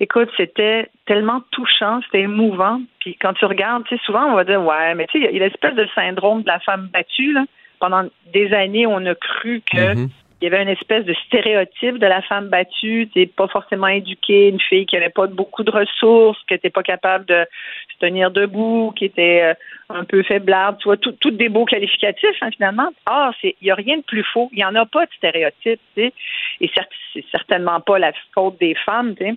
Écoute, 0.00 0.28
c'était 0.36 0.88
tellement 1.06 1.40
touchant, 1.52 2.00
c'était 2.04 2.22
émouvant. 2.22 2.82
Puis 3.00 3.16
quand 3.20 3.32
tu 3.32 3.46
regardes, 3.46 3.84
tu 3.84 3.96
sais, 3.96 4.02
souvent 4.04 4.26
on 4.26 4.34
va 4.34 4.44
dire 4.44 4.62
ouais, 4.62 4.94
mais 4.94 5.06
tu 5.06 5.20
sais, 5.20 5.28
il 5.30 5.36
y 5.36 5.42
a 5.42 5.48
l'espèce 5.48 5.74
de 5.74 5.88
syndrome 5.94 6.42
de 6.42 6.48
la 6.48 6.60
femme 6.60 6.88
battue. 6.92 7.32
Là. 7.32 7.44
Pendant 7.80 8.08
des 8.32 8.52
années, 8.52 8.86
on 8.86 9.06
a 9.06 9.14
cru 9.14 9.62
que 9.72 9.94
mm-hmm 9.94 10.08
il 10.40 10.44
y 10.44 10.46
avait 10.46 10.62
une 10.62 10.68
espèce 10.68 11.04
de 11.04 11.14
stéréotype 11.26 11.98
de 11.98 12.06
la 12.06 12.22
femme 12.22 12.48
battue, 12.48 13.08
t'es 13.12 13.26
pas 13.26 13.48
forcément 13.48 13.88
éduquée, 13.88 14.48
une 14.48 14.60
fille 14.60 14.86
qui 14.86 14.96
avait 14.96 15.08
pas 15.08 15.26
beaucoup 15.26 15.64
de 15.64 15.70
ressources, 15.70 16.38
qui 16.46 16.54
était 16.54 16.70
pas 16.70 16.84
capable 16.84 17.24
de 17.26 17.44
se 17.92 17.98
tenir 17.98 18.30
debout, 18.30 18.92
qui 18.96 19.06
était 19.06 19.42
euh, 19.42 19.54
un 19.88 20.04
peu 20.04 20.22
faiblarde, 20.22 20.78
tu 20.78 20.84
vois, 20.84 20.96
toutes 20.96 21.36
des 21.36 21.48
beaux 21.48 21.64
qualificatifs 21.64 22.36
hein, 22.40 22.50
finalement. 22.52 22.90
Ah, 23.06 23.32
c'est, 23.40 23.56
il 23.60 23.66
y 23.66 23.70
a 23.72 23.74
rien 23.74 23.96
de 23.96 24.02
plus 24.02 24.22
faux, 24.22 24.48
il 24.52 24.60
y 24.60 24.64
en 24.64 24.76
a 24.76 24.86
pas 24.86 25.06
de 25.06 25.12
stéréotype, 25.16 25.80
tu 25.96 26.02
sais, 26.02 26.12
et 26.60 26.70
c'est 27.12 27.24
certainement 27.32 27.80
pas 27.80 27.98
la 27.98 28.12
faute 28.32 28.60
des 28.60 28.76
femmes, 28.76 29.16
tu 29.16 29.24
sais. 29.24 29.34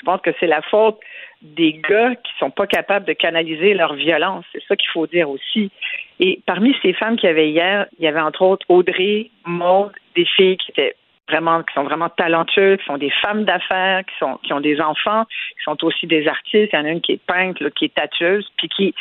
Je 0.00 0.04
pense 0.04 0.20
que 0.22 0.30
c'est 0.40 0.46
la 0.46 0.62
faute 0.62 0.98
des 1.42 1.74
gars 1.88 2.14
qui 2.14 2.32
sont 2.38 2.50
pas 2.50 2.66
capables 2.66 3.06
de 3.06 3.12
canaliser 3.12 3.74
leur 3.74 3.94
violence. 3.94 4.44
C'est 4.52 4.62
ça 4.66 4.76
qu'il 4.76 4.88
faut 4.90 5.06
dire 5.06 5.28
aussi. 5.28 5.70
Et 6.18 6.40
parmi 6.46 6.74
ces 6.82 6.94
femmes 6.94 7.16
qu'il 7.16 7.28
y 7.28 7.30
avait 7.30 7.50
hier, 7.50 7.86
il 7.98 8.04
y 8.04 8.08
avait 8.08 8.20
entre 8.20 8.42
autres 8.42 8.64
Audrey, 8.68 9.30
Maude, 9.44 9.92
des 10.16 10.24
filles 10.24 10.56
qui 10.56 10.70
étaient 10.70 10.96
vraiment, 11.28 11.62
qui 11.62 11.74
sont 11.74 11.84
vraiment 11.84 12.08
talentueuses, 12.08 12.78
qui 12.78 12.86
sont 12.86 12.98
des 12.98 13.12
femmes 13.22 13.44
d'affaires, 13.44 14.04
qui 14.04 14.14
sont, 14.18 14.38
qui 14.42 14.52
ont 14.52 14.60
des 14.60 14.80
enfants, 14.80 15.24
qui 15.24 15.62
sont 15.64 15.82
aussi 15.84 16.06
des 16.06 16.26
artistes. 16.26 16.70
Il 16.72 16.76
y 16.76 16.78
en 16.78 16.84
a 16.86 16.90
une 16.90 17.00
qui 17.00 17.12
est 17.12 17.22
peintre, 17.24 17.68
qui 17.70 17.86
est 17.86 17.94
tatoueuse, 17.94 18.50
puis 18.56 18.68
qui, 18.68 18.94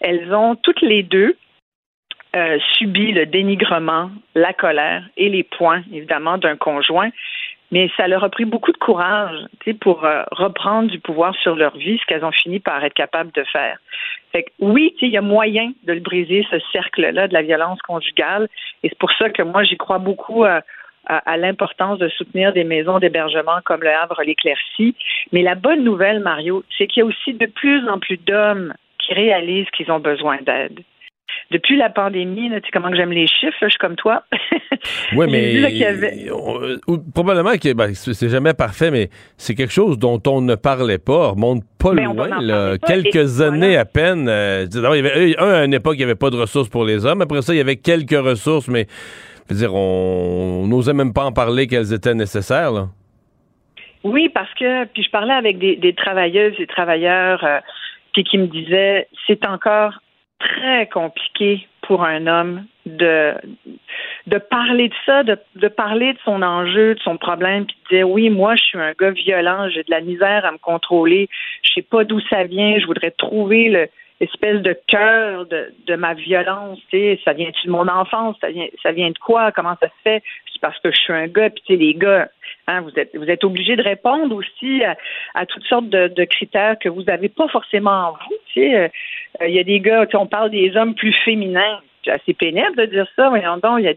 elles 0.00 0.34
ont 0.34 0.56
toutes 0.56 0.82
les 0.82 1.02
deux 1.02 1.36
euh, 2.34 2.58
subi 2.74 3.12
le 3.12 3.24
dénigrement, 3.24 4.10
la 4.34 4.52
colère 4.52 5.04
et 5.16 5.28
les 5.28 5.42
points, 5.42 5.82
évidemment, 5.92 6.36
d'un 6.38 6.56
conjoint 6.56 7.10
mais 7.70 7.90
ça 7.96 8.06
leur 8.06 8.22
a 8.24 8.28
pris 8.28 8.44
beaucoup 8.44 8.72
de 8.72 8.78
courage 8.78 9.36
pour 9.80 10.04
euh, 10.04 10.22
reprendre 10.30 10.90
du 10.90 11.00
pouvoir 11.00 11.34
sur 11.36 11.56
leur 11.56 11.76
vie, 11.76 11.98
ce 11.98 12.06
qu'elles 12.06 12.24
ont 12.24 12.32
fini 12.32 12.60
par 12.60 12.84
être 12.84 12.94
capables 12.94 13.32
de 13.32 13.44
faire. 13.44 13.78
Fait 14.32 14.44
que, 14.44 14.50
oui, 14.60 14.94
il 15.00 15.10
y 15.10 15.16
a 15.16 15.22
moyen 15.22 15.72
de 15.84 15.98
briser, 15.98 16.46
ce 16.50 16.58
cercle-là 16.72 17.28
de 17.28 17.34
la 17.34 17.42
violence 17.42 17.80
conjugale, 17.82 18.48
et 18.82 18.88
c'est 18.88 18.98
pour 18.98 19.12
ça 19.12 19.30
que 19.30 19.42
moi, 19.42 19.64
j'y 19.64 19.76
crois 19.76 19.98
beaucoup 19.98 20.44
euh, 20.44 20.60
à, 21.06 21.18
à 21.30 21.36
l'importance 21.36 21.98
de 21.98 22.08
soutenir 22.08 22.52
des 22.52 22.64
maisons 22.64 22.98
d'hébergement 22.98 23.60
comme 23.64 23.82
le 23.82 23.90
Havre, 23.90 24.22
l'éclaircie. 24.22 24.94
Mais 25.32 25.42
la 25.42 25.54
bonne 25.54 25.82
nouvelle, 25.82 26.20
Mario, 26.20 26.64
c'est 26.76 26.86
qu'il 26.86 27.00
y 27.00 27.02
a 27.02 27.06
aussi 27.06 27.34
de 27.34 27.46
plus 27.46 27.88
en 27.88 27.98
plus 27.98 28.16
d'hommes 28.18 28.74
qui 28.98 29.14
réalisent 29.14 29.70
qu'ils 29.70 29.90
ont 29.90 30.00
besoin 30.00 30.38
d'aide 30.42 30.82
depuis 31.50 31.76
la 31.76 31.90
pandémie, 31.90 32.50
tu 32.50 32.54
sais 32.56 32.70
comment 32.72 32.92
j'aime 32.94 33.12
les 33.12 33.26
chiffres, 33.26 33.56
je 33.62 33.68
suis 33.68 33.78
comme 33.78 33.94
toi. 33.96 34.24
oui, 35.14 35.26
mais 35.30 35.62
probablement 37.14 37.52
que 37.52 37.72
ben, 37.72 37.94
c'est 37.94 38.28
jamais 38.28 38.54
parfait, 38.54 38.90
mais 38.90 39.10
c'est 39.36 39.54
quelque 39.54 39.72
chose 39.72 39.98
dont 39.98 40.20
on 40.26 40.40
ne 40.40 40.56
parlait 40.56 40.98
pas, 40.98 41.28
remonte 41.28 41.62
pas 41.78 41.94
ben, 41.94 42.12
loin, 42.12 42.78
quelques 42.78 43.40
années 43.40 43.76
à 43.76 43.84
peine. 43.84 44.28
Euh, 44.28 44.66
il 44.70 44.80
y 44.80 44.86
avait, 44.86 45.36
un, 45.38 45.48
à 45.48 45.64
une 45.64 45.74
époque, 45.74 45.94
il 45.94 45.98
n'y 45.98 46.04
avait 46.04 46.14
pas 46.14 46.30
de 46.30 46.36
ressources 46.36 46.68
pour 46.68 46.84
les 46.84 47.06
hommes. 47.06 47.22
Après 47.22 47.42
ça, 47.42 47.54
il 47.54 47.58
y 47.58 47.60
avait 47.60 47.76
quelques 47.76 48.18
ressources, 48.18 48.68
mais 48.68 48.86
je 49.48 49.54
veux 49.54 49.60
dire, 49.60 49.74
on 49.74 50.66
n'osait 50.66 50.94
même 50.94 51.12
pas 51.12 51.24
en 51.24 51.32
parler 51.32 51.68
qu'elles 51.68 51.92
étaient 51.92 52.14
nécessaires. 52.14 52.72
Là. 52.72 52.88
Oui, 54.02 54.28
parce 54.28 54.52
que 54.54 54.84
puis 54.86 55.02
je 55.02 55.10
parlais 55.10 55.34
avec 55.34 55.58
des, 55.58 55.94
travailleuses 55.96 56.54
et 56.58 56.66
travailleurs 56.66 57.44
euh, 57.44 57.58
qui 58.14 58.38
me 58.38 58.46
disaient 58.46 59.08
c'est 59.26 59.46
encore 59.46 59.92
très 60.38 60.88
compliqué 60.88 61.66
pour 61.82 62.04
un 62.04 62.26
homme 62.26 62.66
de 62.84 63.34
de 64.26 64.38
parler 64.38 64.88
de 64.88 64.94
ça, 65.04 65.22
de, 65.22 65.38
de 65.54 65.68
parler 65.68 66.12
de 66.12 66.18
son 66.24 66.42
enjeu, 66.42 66.94
de 66.94 67.00
son 67.00 67.16
problème, 67.16 67.64
puis 67.64 67.76
de 67.90 67.96
dire 67.96 68.10
oui, 68.10 68.28
moi 68.28 68.56
je 68.56 68.64
suis 68.64 68.78
un 68.78 68.92
gars 68.98 69.12
violent, 69.12 69.68
j'ai 69.68 69.82
de 69.82 69.90
la 69.90 70.00
misère 70.00 70.44
à 70.44 70.52
me 70.52 70.58
contrôler, 70.58 71.28
je 71.62 71.72
sais 71.74 71.82
pas 71.82 72.04
d'où 72.04 72.20
ça 72.28 72.44
vient, 72.44 72.78
je 72.78 72.86
voudrais 72.86 73.12
trouver 73.12 73.68
le 73.68 73.88
de 74.18 74.76
cœur 74.88 75.46
de, 75.46 75.74
de 75.86 75.94
ma 75.94 76.14
violence, 76.14 76.78
tu 76.90 76.96
sais, 76.96 77.20
ça 77.24 77.34
vient-tu 77.34 77.66
de 77.66 77.72
mon 77.72 77.86
enfance, 77.86 78.36
ça 78.40 78.50
vient 78.50 78.66
ça 78.82 78.92
vient 78.92 79.10
de 79.10 79.18
quoi, 79.18 79.52
comment 79.52 79.76
ça 79.80 79.88
se 79.88 80.02
fait, 80.02 80.22
c'est 80.52 80.60
parce 80.60 80.78
que 80.80 80.90
je 80.90 80.96
suis 80.98 81.12
un 81.12 81.26
gars, 81.26 81.50
puis 81.50 81.62
tu 81.66 81.74
sais 81.74 81.78
les 81.78 81.94
gars, 81.94 82.28
hein, 82.66 82.80
vous 82.80 82.92
êtes 82.96 83.16
vous 83.16 83.28
êtes 83.30 83.44
obligé 83.44 83.76
de 83.76 83.82
répondre 83.82 84.34
aussi 84.34 84.82
à, 85.34 85.46
toutes 85.46 85.64
sortes 85.64 85.88
de, 85.88 86.24
critères 86.24 86.78
que 86.78 86.88
vous 86.88 87.02
n'avez 87.02 87.28
pas 87.28 87.48
forcément 87.48 88.08
en 88.08 88.12
vous, 88.12 88.36
tu 88.46 88.60
sais, 88.60 88.74
euh, 88.76 88.88
il 89.46 89.54
y 89.54 89.58
a 89.58 89.64
des 89.64 89.80
gars, 89.80 90.06
on 90.14 90.26
parle 90.26 90.50
des 90.50 90.76
hommes 90.76 90.94
plus 90.94 91.12
féminins. 91.24 91.80
C'est 92.04 92.12
assez 92.12 92.34
pénible 92.34 92.76
de 92.76 92.84
dire 92.84 93.08
ça. 93.16 93.30
Voyons 93.30 93.56
donc, 93.56 93.82
y 93.82 93.88
a 93.88 93.94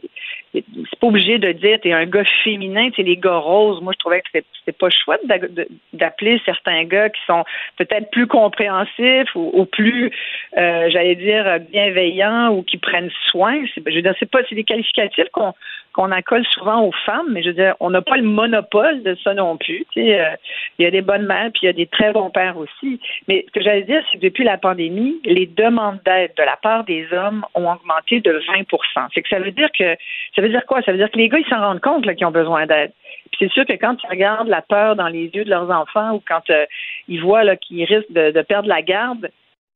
c'est 0.53 0.99
pas 0.99 1.07
obligé 1.07 1.37
de 1.37 1.51
dire 1.51 1.79
t'es 1.81 1.91
un 1.91 2.07
gars 2.07 2.23
féminin, 2.43 2.89
tu 2.89 3.03
les 3.03 3.17
gars 3.17 3.37
roses. 3.37 3.81
Moi, 3.81 3.93
je 3.93 3.99
trouvais 3.99 4.21
que 4.21 4.27
c'était 4.31 4.71
pas 4.71 4.89
chouette 4.89 5.21
d'appeler 5.93 6.41
certains 6.43 6.85
gars 6.85 7.09
qui 7.09 7.21
sont 7.27 7.43
peut-être 7.77 8.09
plus 8.09 8.25
compréhensifs 8.25 9.29
ou, 9.35 9.65
plus, 9.65 10.11
euh, 10.57 10.89
j'allais 10.89 11.15
dire, 11.15 11.59
bienveillants 11.69 12.49
ou 12.49 12.63
qui 12.63 12.77
prennent 12.77 13.11
soin. 13.27 13.63
Je 13.75 13.81
veux 13.81 14.01
dire, 14.01 14.15
c'est 14.19 14.29
pas, 14.29 14.39
c'est 14.49 14.55
des 14.55 14.63
qualificatifs 14.63 15.29
qu'on 15.31 15.53
qu'on 15.93 16.11
accole 16.11 16.45
souvent 16.51 16.83
aux 16.83 16.91
femmes, 17.05 17.27
mais 17.31 17.41
je 17.41 17.49
veux 17.49 17.55
dire, 17.55 17.75
on 17.79 17.89
n'a 17.89 18.01
pas 18.01 18.17
le 18.17 18.23
monopole 18.23 19.03
de 19.03 19.15
ça 19.23 19.33
non 19.33 19.57
plus. 19.57 19.85
Euh, 19.97 20.29
il 20.77 20.83
y 20.83 20.85
a 20.85 20.91
des 20.91 21.01
bonnes 21.01 21.25
mères, 21.25 21.49
puis 21.51 21.61
il 21.63 21.65
y 21.65 21.69
a 21.69 21.73
des 21.73 21.87
très 21.87 22.11
bons 22.11 22.29
pères 22.29 22.57
aussi. 22.57 22.99
Mais 23.27 23.45
ce 23.47 23.51
que 23.51 23.61
j'allais 23.61 23.83
dire, 23.83 24.03
c'est 24.11 24.17
que 24.17 24.23
depuis 24.23 24.43
la 24.43 24.57
pandémie, 24.57 25.19
les 25.25 25.45
demandes 25.45 25.99
d'aide 26.05 26.31
de 26.37 26.43
la 26.43 26.57
part 26.57 26.83
des 26.83 27.07
hommes 27.11 27.45
ont 27.55 27.71
augmenté 27.71 28.21
de 28.21 28.31
20% 28.31 29.07
C'est 29.13 29.21
que 29.21 29.29
ça 29.29 29.39
veut 29.39 29.51
dire 29.51 29.69
que 29.77 29.95
ça 30.35 30.41
veut 30.41 30.49
dire 30.49 30.65
quoi? 30.65 30.81
Ça 30.83 30.91
veut 30.91 30.97
dire 30.97 31.11
que 31.11 31.17
les 31.17 31.29
gars, 31.29 31.39
ils 31.39 31.49
s'en 31.49 31.59
rendent 31.59 31.81
compte 31.81 32.03
qu'ils 32.15 32.25
ont 32.25 32.31
besoin 32.31 32.65
d'aide. 32.65 32.91
Puis 33.31 33.39
c'est 33.39 33.51
sûr 33.51 33.65
que 33.65 33.73
quand 33.73 33.95
ils 34.03 34.09
regardent 34.09 34.47
la 34.47 34.61
peur 34.61 34.95
dans 34.95 35.07
les 35.07 35.25
yeux 35.33 35.43
de 35.43 35.49
leurs 35.49 35.69
enfants 35.69 36.15
ou 36.15 36.23
quand 36.27 36.49
euh, 36.49 36.65
ils 37.07 37.21
voient 37.21 37.55
qu'ils 37.57 37.83
risquent 37.85 38.11
de, 38.11 38.41
perdre 38.41 38.67
la 38.67 38.81
garde, 38.81 39.29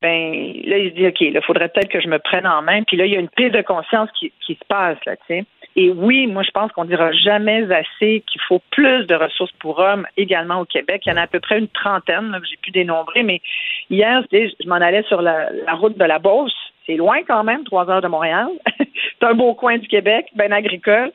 ben 0.03 0.53
là, 0.65 0.77
ils 0.77 0.89
se 0.89 0.95
disent 0.95 1.07
OK, 1.07 1.21
il 1.21 1.41
faudrait 1.41 1.69
peut-être 1.69 1.89
que 1.89 2.01
je 2.01 2.09
me 2.09 2.19
prenne 2.19 2.45
en 2.45 2.61
main. 2.61 2.83
Puis 2.83 2.97
là, 2.97 3.05
il 3.05 3.13
y 3.13 3.15
a 3.15 3.19
une 3.19 3.29
prise 3.29 3.53
de 3.53 3.61
conscience 3.61 4.09
qui, 4.19 4.31
se 4.47 4.65
passe, 4.67 4.97
là, 5.05 5.15
tu 5.15 5.23
sais. 5.27 5.45
Et 5.75 5.89
oui, 5.89 6.27
moi, 6.27 6.43
je 6.43 6.51
pense 6.51 6.71
qu'on 6.73 6.83
dira 6.83 7.11
jamais 7.13 7.63
assez 7.71 8.23
qu'il 8.27 8.41
faut 8.47 8.61
plus 8.69 9.07
de 9.07 9.15
ressources 9.15 9.53
pour 9.53 9.79
hommes 9.79 10.05
également 10.17 10.59
au 10.59 10.65
Québec. 10.65 11.01
Il 11.05 11.09
y 11.09 11.13
en 11.13 11.17
a 11.17 11.21
à 11.21 11.27
peu 11.27 11.39
près 11.39 11.57
une 11.57 11.69
trentaine, 11.69 12.37
que 12.39 12.47
j'ai 12.47 12.57
pu 12.57 12.69
dénombrer, 12.71 13.23
mais 13.23 13.41
hier, 13.89 14.23
je 14.31 14.67
m'en 14.67 14.75
allais 14.75 15.03
sur 15.03 15.21
la, 15.21 15.47
route 15.73 15.97
de 15.97 16.05
la 16.05 16.19
Beauce. 16.19 16.53
C'est 16.85 16.97
loin 16.97 17.23
quand 17.25 17.45
même, 17.45 17.63
trois 17.63 17.89
heures 17.89 18.01
de 18.01 18.09
Montréal. 18.09 18.49
c'est 18.77 19.25
un 19.25 19.33
beau 19.33 19.53
coin 19.53 19.77
du 19.77 19.87
Québec, 19.87 20.27
bien 20.35 20.51
agricole. 20.51 21.11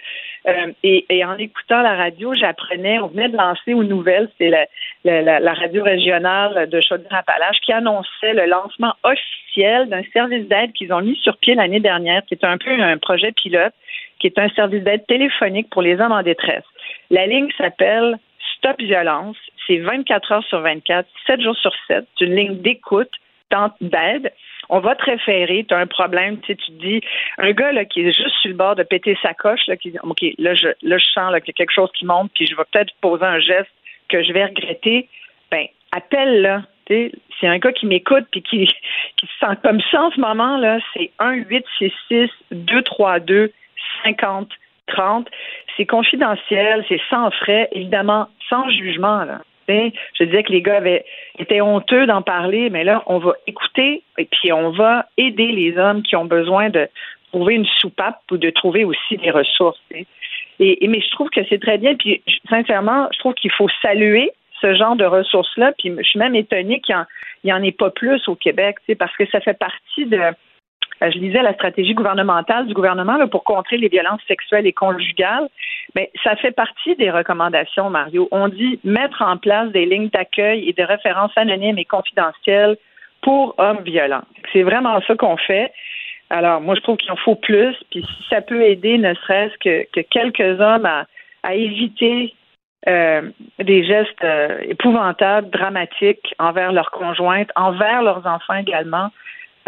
Euh, 0.48 0.72
et, 0.82 1.24
en 1.24 1.36
écoutant 1.36 1.82
la 1.82 1.94
radio, 1.94 2.34
j'apprenais, 2.34 2.98
on 3.00 3.08
venait 3.08 3.28
de 3.28 3.36
lancer 3.36 3.74
aux 3.74 3.84
nouvelles, 3.84 4.28
la, 4.40 5.40
la, 5.40 5.52
radio 5.52 5.82
régionale 5.84 6.68
de 6.68 6.80
Chaudière-Appalaches 6.80 7.60
qui 7.64 7.72
annonçait 7.72 8.32
le 8.32 8.46
lancement 8.46 8.94
officiel 9.02 9.88
d'un 9.88 10.02
service 10.12 10.48
d'aide 10.48 10.72
qu'ils 10.72 10.92
ont 10.92 11.02
mis 11.02 11.16
sur 11.16 11.36
pied 11.36 11.54
l'année 11.54 11.80
dernière, 11.80 12.22
qui 12.26 12.34
est 12.34 12.44
un 12.44 12.56
peu 12.56 12.70
un 12.70 12.96
projet 12.98 13.32
pilote 13.32 13.74
qui 14.18 14.26
est 14.26 14.38
un 14.38 14.48
service 14.50 14.82
d'aide 14.82 15.06
téléphonique 15.06 15.70
pour 15.70 15.82
les 15.82 16.00
hommes 16.00 16.12
en 16.12 16.22
détresse. 16.22 16.64
La 17.10 17.26
ligne 17.26 17.48
s'appelle 17.56 18.18
Stop 18.56 18.80
Violence. 18.80 19.36
C'est 19.66 19.78
24 19.78 20.32
heures 20.32 20.44
sur 20.44 20.60
24, 20.60 21.06
7 21.26 21.40
jours 21.40 21.56
sur 21.56 21.72
7. 21.86 22.04
C'est 22.18 22.24
une 22.24 22.34
ligne 22.34 22.58
d'écoute, 22.60 23.10
d'aide. 23.80 24.32
On 24.68 24.80
va 24.80 24.94
te 24.94 25.04
référer, 25.04 25.64
tu 25.66 25.74
as 25.74 25.78
un 25.78 25.86
problème, 25.86 26.40
tu, 26.40 26.56
te 26.56 26.70
dis, 26.72 27.00
un 27.38 27.52
gars 27.52 27.72
là, 27.72 27.84
qui 27.84 28.00
est 28.00 28.12
juste 28.12 28.36
sur 28.42 28.50
le 28.50 28.56
bord 28.56 28.76
de 28.76 28.82
péter 28.82 29.16
sa 29.22 29.34
coche, 29.34 29.66
là, 29.66 29.76
qui 29.76 29.90
dit, 29.90 29.98
OK, 30.02 30.22
là, 30.38 30.54
je, 30.54 30.68
là, 30.82 30.98
je 30.98 31.06
sens 31.06 31.32
qu'il 31.40 31.48
y 31.48 31.50
a 31.50 31.52
quelque 31.54 31.72
chose 31.72 31.90
qui 31.94 32.04
monte, 32.04 32.30
puis 32.34 32.46
je 32.46 32.54
vais 32.54 32.64
peut-être 32.70 32.92
poser 33.00 33.24
un 33.24 33.40
geste 33.40 33.70
que 34.08 34.22
je 34.22 34.32
vais 34.32 34.44
regretter. 34.44 35.08
Ben, 35.50 35.66
appelle-là. 35.92 36.62
C'est 36.88 37.46
un 37.46 37.58
gars 37.58 37.72
qui 37.72 37.84
m'écoute 37.84 38.24
puis 38.30 38.42
qui, 38.42 38.66
qui 39.16 39.26
se 39.26 39.46
sent 39.46 39.56
comme 39.62 39.80
ça 39.90 40.04
en 40.04 40.10
ce 40.10 40.20
moment, 40.20 40.56
là, 40.56 40.78
c'est 40.94 41.10
1 41.18 41.44
8 41.48 41.64
6 41.78 41.92
6 42.08 42.30
2 42.50 42.82
3 42.82 43.20
2 43.20 43.52
50, 44.04 44.48
30. 44.88 45.28
C'est 45.76 45.86
confidentiel, 45.86 46.84
c'est 46.88 47.00
sans 47.10 47.30
frais, 47.30 47.68
évidemment, 47.72 48.28
sans 48.48 48.68
jugement. 48.70 49.24
Là. 49.24 49.40
Je 49.68 50.24
disais 50.24 50.42
que 50.42 50.52
les 50.52 50.62
gars 50.62 50.78
avaient 50.78 51.04
été 51.38 51.60
honteux 51.60 52.06
d'en 52.06 52.22
parler, 52.22 52.70
mais 52.70 52.84
là, 52.84 53.02
on 53.06 53.18
va 53.18 53.34
écouter 53.46 54.02
et 54.16 54.24
puis 54.24 54.52
on 54.52 54.70
va 54.70 55.06
aider 55.16 55.52
les 55.52 55.76
hommes 55.76 56.02
qui 56.02 56.16
ont 56.16 56.24
besoin 56.24 56.70
de 56.70 56.88
trouver 57.32 57.54
une 57.54 57.66
soupape 57.66 58.20
ou 58.30 58.38
de 58.38 58.50
trouver 58.50 58.84
aussi 58.84 59.16
des 59.18 59.30
ressources. 59.30 59.80
Et, 60.60 60.88
mais 60.88 61.00
je 61.00 61.10
trouve 61.10 61.28
que 61.30 61.40
c'est 61.48 61.60
très 61.60 61.78
bien. 61.78 61.94
Puis 61.94 62.22
sincèrement, 62.48 63.08
je 63.12 63.18
trouve 63.18 63.34
qu'il 63.34 63.52
faut 63.52 63.68
saluer 63.82 64.32
ce 64.60 64.74
genre 64.74 64.96
de 64.96 65.04
ressources-là. 65.04 65.72
Puis 65.78 65.92
je 65.96 66.02
suis 66.02 66.18
même 66.18 66.34
étonnée 66.34 66.80
qu'il 66.80 66.96
n'y 67.44 67.52
en, 67.52 67.62
ait 67.62 67.72
pas 67.72 67.90
plus 67.90 68.26
au 68.28 68.34
Québec, 68.34 68.76
parce 68.98 69.14
que 69.16 69.26
ça 69.26 69.40
fait 69.40 69.58
partie 69.58 70.06
de 70.06 70.20
je 71.00 71.18
lisais 71.18 71.42
la 71.42 71.54
stratégie 71.54 71.94
gouvernementale 71.94 72.66
du 72.66 72.74
gouvernement 72.74 73.26
pour 73.28 73.44
contrer 73.44 73.76
les 73.76 73.88
violences 73.88 74.20
sexuelles 74.26 74.66
et 74.66 74.72
conjugales. 74.72 75.48
Mais 75.94 76.10
ça 76.24 76.36
fait 76.36 76.50
partie 76.50 76.96
des 76.96 77.10
recommandations, 77.10 77.90
Mario. 77.90 78.28
On 78.32 78.48
dit 78.48 78.80
mettre 78.84 79.22
en 79.22 79.36
place 79.36 79.70
des 79.70 79.86
lignes 79.86 80.08
d'accueil 80.08 80.68
et 80.68 80.72
des 80.72 80.84
références 80.84 81.32
anonymes 81.36 81.78
et 81.78 81.84
confidentielles 81.84 82.76
pour 83.22 83.54
hommes 83.58 83.82
violents. 83.84 84.24
C'est 84.52 84.62
vraiment 84.62 85.00
ça 85.06 85.14
qu'on 85.14 85.36
fait. 85.36 85.72
Alors, 86.30 86.60
moi, 86.60 86.74
je 86.74 86.80
trouve 86.80 86.96
qu'il 86.96 87.10
en 87.10 87.16
faut 87.16 87.36
plus. 87.36 87.74
Puis 87.90 88.02
si 88.02 88.28
ça 88.28 88.42
peut 88.42 88.62
aider, 88.62 88.98
ne 88.98 89.14
serait-ce 89.14 89.56
que, 89.58 90.02
quelques 90.02 90.60
hommes 90.60 90.86
à, 90.86 91.06
éviter 91.54 92.34
euh, 92.86 93.22
des 93.58 93.84
gestes 93.84 94.22
euh, 94.22 94.58
épouvantables, 94.68 95.48
dramatiques 95.48 96.34
envers 96.38 96.72
leurs 96.72 96.90
conjointes, 96.90 97.50
envers 97.56 98.02
leurs 98.02 98.26
enfants 98.26 98.56
également, 98.56 99.08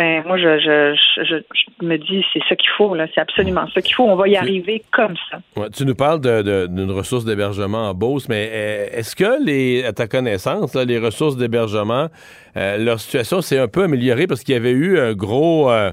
ben 0.01 0.23
moi 0.27 0.39
je, 0.39 0.59
je, 0.59 0.97
je, 1.25 1.85
me 1.85 1.99
dis 1.99 2.25
c'est 2.33 2.41
ça 2.49 2.57
qu'il 2.57 2.71
faut 2.79 2.95
là, 2.95 3.07
c'est 3.15 3.21
absolument 3.21 3.67
ça 3.75 3.83
qu'il 3.83 3.95
faut. 3.95 4.05
On 4.05 4.17
va 4.17 4.29
y 4.29 4.37
arriver 4.37 4.83
comme 4.93 5.15
ça. 5.31 5.41
tu 5.77 5.85
nous 5.85 5.95
parles 5.95 6.23
d'une 6.23 6.87
de, 6.87 6.93
ressource 6.93 7.27
d'hébergement 7.27 7.91
en 7.91 7.93
Beauce, 7.93 8.27
mais 8.27 8.49
euh, 8.51 8.87
est-ce 8.93 9.15
que 9.15 9.45
les, 9.45 9.85
à 9.85 9.93
ta 9.93 10.07
connaissance, 10.07 10.75
les 10.75 10.99
ressources 10.99 11.37
d'hébergement, 11.37 12.09
euh, 12.57 12.79
leur 12.79 12.99
situation 12.99 13.43
s'est 13.43 13.59
un 13.59 13.69
peu 13.69 13.83
améliorée 13.83 14.27
parce 14.27 14.43
qu'il 14.43 14.55
y 14.55 14.57
avait 14.57 14.71
eu 14.71 14.99
un 14.99 15.13
gros 15.13 15.71
euh, 15.71 15.93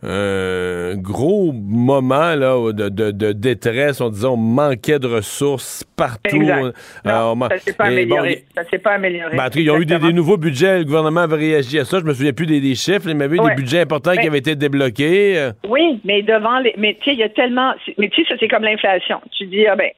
un 0.00 0.94
gros 0.96 1.52
moment 1.52 2.36
là, 2.36 2.72
de, 2.72 2.88
de, 2.88 3.10
de, 3.10 3.32
détresse. 3.32 4.00
On 4.00 4.10
disait 4.10 4.28
on 4.28 4.36
manquait 4.36 5.00
de 5.00 5.08
ressources 5.08 5.82
partout. 5.96 6.40
Euh, 6.40 6.70
ça 7.04 7.58
s'est 7.58 7.72
pas, 7.72 7.86
amélioré. 7.86 8.44
ça 8.54 8.64
s'est 8.64 8.78
pas 8.78 8.92
amélioré. 8.92 9.36
Ben, 9.36 9.48
ils 9.56 9.70
ont 9.70 9.78
eu 9.78 9.86
des, 9.86 9.98
nouveaux 10.12 10.36
budgets. 10.36 10.78
Le 10.78 10.84
gouvernement 10.84 11.22
avait 11.22 11.36
réagi 11.36 11.80
à 11.80 11.84
ça. 11.84 11.98
Je 11.98 12.04
me 12.04 12.14
souviens 12.14 12.32
plus 12.32 12.46
des, 12.46 12.60
des 12.60 12.76
chiffres. 12.76 13.06
mais 13.06 13.12
il 13.12 13.20
y 13.20 13.24
avait 13.24 13.36
eu 13.36 13.48
des 13.48 13.54
budgets 13.56 13.80
importants 13.80 14.12
qui 14.12 14.26
avaient 14.28 14.38
été 14.38 14.54
débloqués. 14.54 15.36
Euh. 15.36 15.50
Oui, 15.68 16.00
mais 16.04 16.22
devant 16.22 16.60
les. 16.60 16.74
Mais 16.76 16.96
tu 17.00 17.10
sais, 17.10 17.12
il 17.14 17.18
y 17.18 17.24
a 17.24 17.28
tellement. 17.28 17.74
Mais 17.98 18.08
tu 18.08 18.22
sais, 18.22 18.28
ça, 18.28 18.36
c'est 18.38 18.48
comme 18.48 18.62
l'inflation. 18.62 19.20
Tu 19.36 19.46
dis, 19.46 19.66
ah 19.66 19.74
ben. 19.74 19.90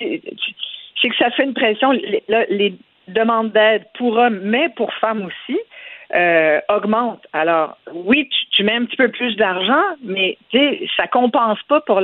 C'est 0.00 1.08
que 1.08 1.16
ça 1.18 1.30
fait 1.30 1.44
une 1.44 1.54
pression. 1.54 1.92
Les, 1.92 2.22
les 2.50 2.74
demandes 3.06 3.52
d'aide 3.52 3.84
pour 3.96 4.16
hommes, 4.16 4.40
mais 4.42 4.70
pour 4.74 4.92
femmes 4.94 5.22
aussi 5.22 5.58
euh, 6.14 6.60
augmente. 6.68 7.26
Alors, 7.32 7.76
oui, 7.92 8.28
tu, 8.52 8.62
mets 8.62 8.74
un 8.74 8.84
petit 8.84 8.96
peu 8.96 9.10
plus 9.10 9.36
d'argent, 9.36 9.82
mais 10.02 10.38
ça 10.96 11.06
compense 11.06 11.62
pas 11.68 11.80
pour 11.80 12.00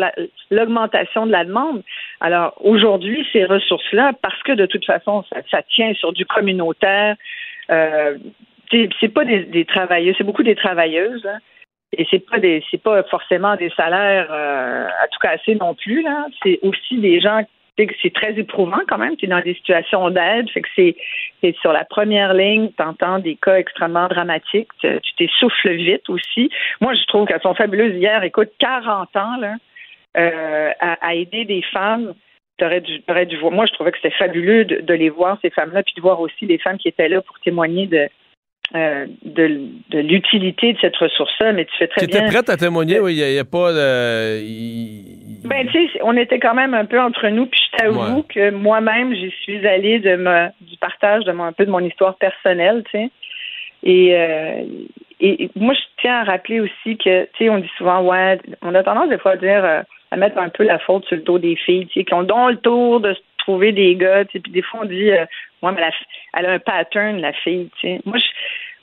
l'augmentation 0.50 1.26
de 1.26 1.32
la 1.32 1.44
demande. 1.44 1.82
Alors, 2.20 2.55
aujourd'hui, 2.61 3.26
ces 3.32 3.44
ressources-là, 3.44 4.12
parce 4.22 4.42
que 4.42 4.53
de 4.53 4.66
toute 4.66 4.84
façon, 4.84 5.24
ça, 5.50 5.62
tient 5.62 5.94
sur 5.94 6.12
du 6.12 6.26
communautaire, 6.26 7.16
c'est 7.68 9.09
pas 9.12 9.24
des, 9.24 9.66
c'est 10.16 10.24
beaucoup 10.24 10.42
des 10.42 10.57
travailleuses. 10.57 11.28
Et 11.96 12.07
c'est 12.11 12.26
pas 12.26 12.38
pas 12.82 13.03
forcément 13.05 13.55
des 13.57 13.68
salaires 13.76 14.28
euh, 14.30 14.86
à 14.86 15.09
tout 15.09 15.18
casser 15.20 15.57
non 15.57 15.74
plus 15.74 16.00
là 16.00 16.24
c'est 16.42 16.59
aussi 16.62 16.96
des 16.98 17.20
gens 17.20 17.42
c'est 17.76 18.12
très 18.12 18.38
éprouvant 18.38 18.80
quand 18.86 18.98
même. 18.98 19.16
Tu 19.16 19.26
es 19.26 19.28
dans 19.28 19.40
des 19.40 19.54
situations 19.54 20.10
d'aide, 20.10 20.50
fait 20.50 20.62
que 20.62 20.68
c'est 20.76 20.96
sur 21.60 21.72
la 21.72 21.84
première 21.84 22.34
ligne, 22.34 22.70
tu 22.76 22.82
entends 22.82 23.18
des 23.18 23.36
cas 23.36 23.56
extrêmement 23.56 24.08
dramatiques, 24.08 24.68
tu 24.80 25.00
t'essouffles 25.16 25.72
vite 25.72 26.08
aussi. 26.08 26.50
Moi, 26.80 26.94
je 26.94 27.04
trouve 27.06 27.26
qu'elles 27.26 27.40
sont 27.40 27.54
fabuleuses 27.54 27.96
hier. 27.96 28.22
Écoute, 28.22 28.50
40 28.58 29.16
ans 29.16 29.36
là, 29.38 29.54
euh, 30.16 30.70
à, 30.80 31.14
aider 31.14 31.44
des 31.44 31.62
femmes. 31.72 32.14
T'aurais 32.58 32.82
dû, 32.82 33.02
dû 33.26 33.36
voir. 33.38 33.52
Moi, 33.52 33.66
je 33.66 33.72
trouvais 33.72 33.90
que 33.90 33.98
c'était 34.02 34.14
fabuleux 34.14 34.64
de, 34.64 34.80
de, 34.82 34.94
les 34.94 35.08
voir, 35.08 35.38
ces 35.40 35.50
femmes-là, 35.50 35.82
puis 35.82 35.94
de 35.96 36.02
voir 36.02 36.20
aussi 36.20 36.46
les 36.46 36.58
femmes 36.58 36.76
qui 36.76 36.88
étaient 36.88 37.08
là 37.08 37.22
pour 37.22 37.40
témoigner 37.40 37.86
de, 37.86 38.08
euh, 38.74 39.06
de, 39.22 39.68
de 39.90 39.98
l'utilité 39.98 40.72
de 40.72 40.78
cette 40.80 40.96
ressource-là, 40.96 41.52
mais 41.52 41.66
tu 41.66 41.76
fais 41.76 41.88
très 41.88 42.06
bien. 42.06 42.20
Tu 42.20 42.24
étais 42.24 42.32
prête 42.32 42.48
à 42.48 42.56
témoigner, 42.56 43.00
oui, 43.00 43.16
il 43.16 43.22
n'y 43.22 43.38
a, 43.38 43.44
pas 43.44 43.70
de... 43.70 45.46
Ben, 45.46 45.66
tu 45.66 45.88
sais, 45.88 46.00
on 46.02 46.16
était 46.16 46.38
quand 46.38 46.54
même 46.54 46.72
un 46.72 46.86
peu 46.86 46.98
entre 46.98 47.28
nous, 47.28 47.44
puis 47.44 47.60
je 47.70 47.76
t'avoue 47.76 48.22
que 48.22 48.50
moi-même, 48.50 49.14
j'y 49.14 49.30
suis 49.42 49.66
allée 49.66 49.98
de 49.98 50.16
me, 50.16 50.48
du 50.62 50.78
partage 50.78 51.24
de 51.24 51.32
mon, 51.32 51.44
un 51.44 51.52
peu 51.52 51.66
de 51.66 51.70
mon 51.70 51.80
histoire 51.80 52.16
personnelle, 52.16 52.82
tu 52.90 52.98
sais. 52.98 53.10
Et, 53.82 54.16
euh, 54.16 54.62
et, 55.20 55.50
moi, 55.54 55.74
je 55.74 55.80
tiens 56.00 56.20
à 56.20 56.24
rappeler 56.24 56.60
aussi 56.60 56.96
que, 56.96 57.24
tu 57.24 57.30
sais, 57.38 57.50
on 57.50 57.58
dit 57.58 57.70
souvent, 57.76 58.00
ouais, 58.02 58.38
on 58.62 58.74
a 58.74 58.82
tendance 58.82 59.10
des 59.10 59.18
fois 59.18 59.32
à 59.32 59.36
dire, 59.36 59.64
euh, 59.64 59.82
à 60.12 60.16
mettre 60.16 60.38
un 60.38 60.48
peu 60.48 60.64
la 60.64 60.78
faute 60.78 61.04
sur 61.04 61.16
le 61.16 61.22
dos 61.22 61.38
des 61.38 61.56
filles, 61.56 61.88
tu 61.88 62.00
sais, 62.00 62.04
qui 62.04 62.14
ont 62.14 62.22
donc 62.22 62.52
le 62.52 62.56
tour 62.56 63.00
de 63.00 63.14
trouver 63.36 63.72
des 63.72 63.96
gars, 63.96 64.24
tu 64.24 64.32
sais, 64.32 64.40
puis 64.40 64.52
des 64.52 64.62
fois 64.62 64.80
on 64.84 64.86
dit, 64.86 65.10
ouais, 65.62 65.72
mais 65.72 65.82
elle 66.34 66.46
a 66.46 66.52
un 66.52 66.58
pattern, 66.58 67.20
la 67.20 67.32
fille. 67.32 67.70
Moi, 68.04 68.18
je, 68.18 68.26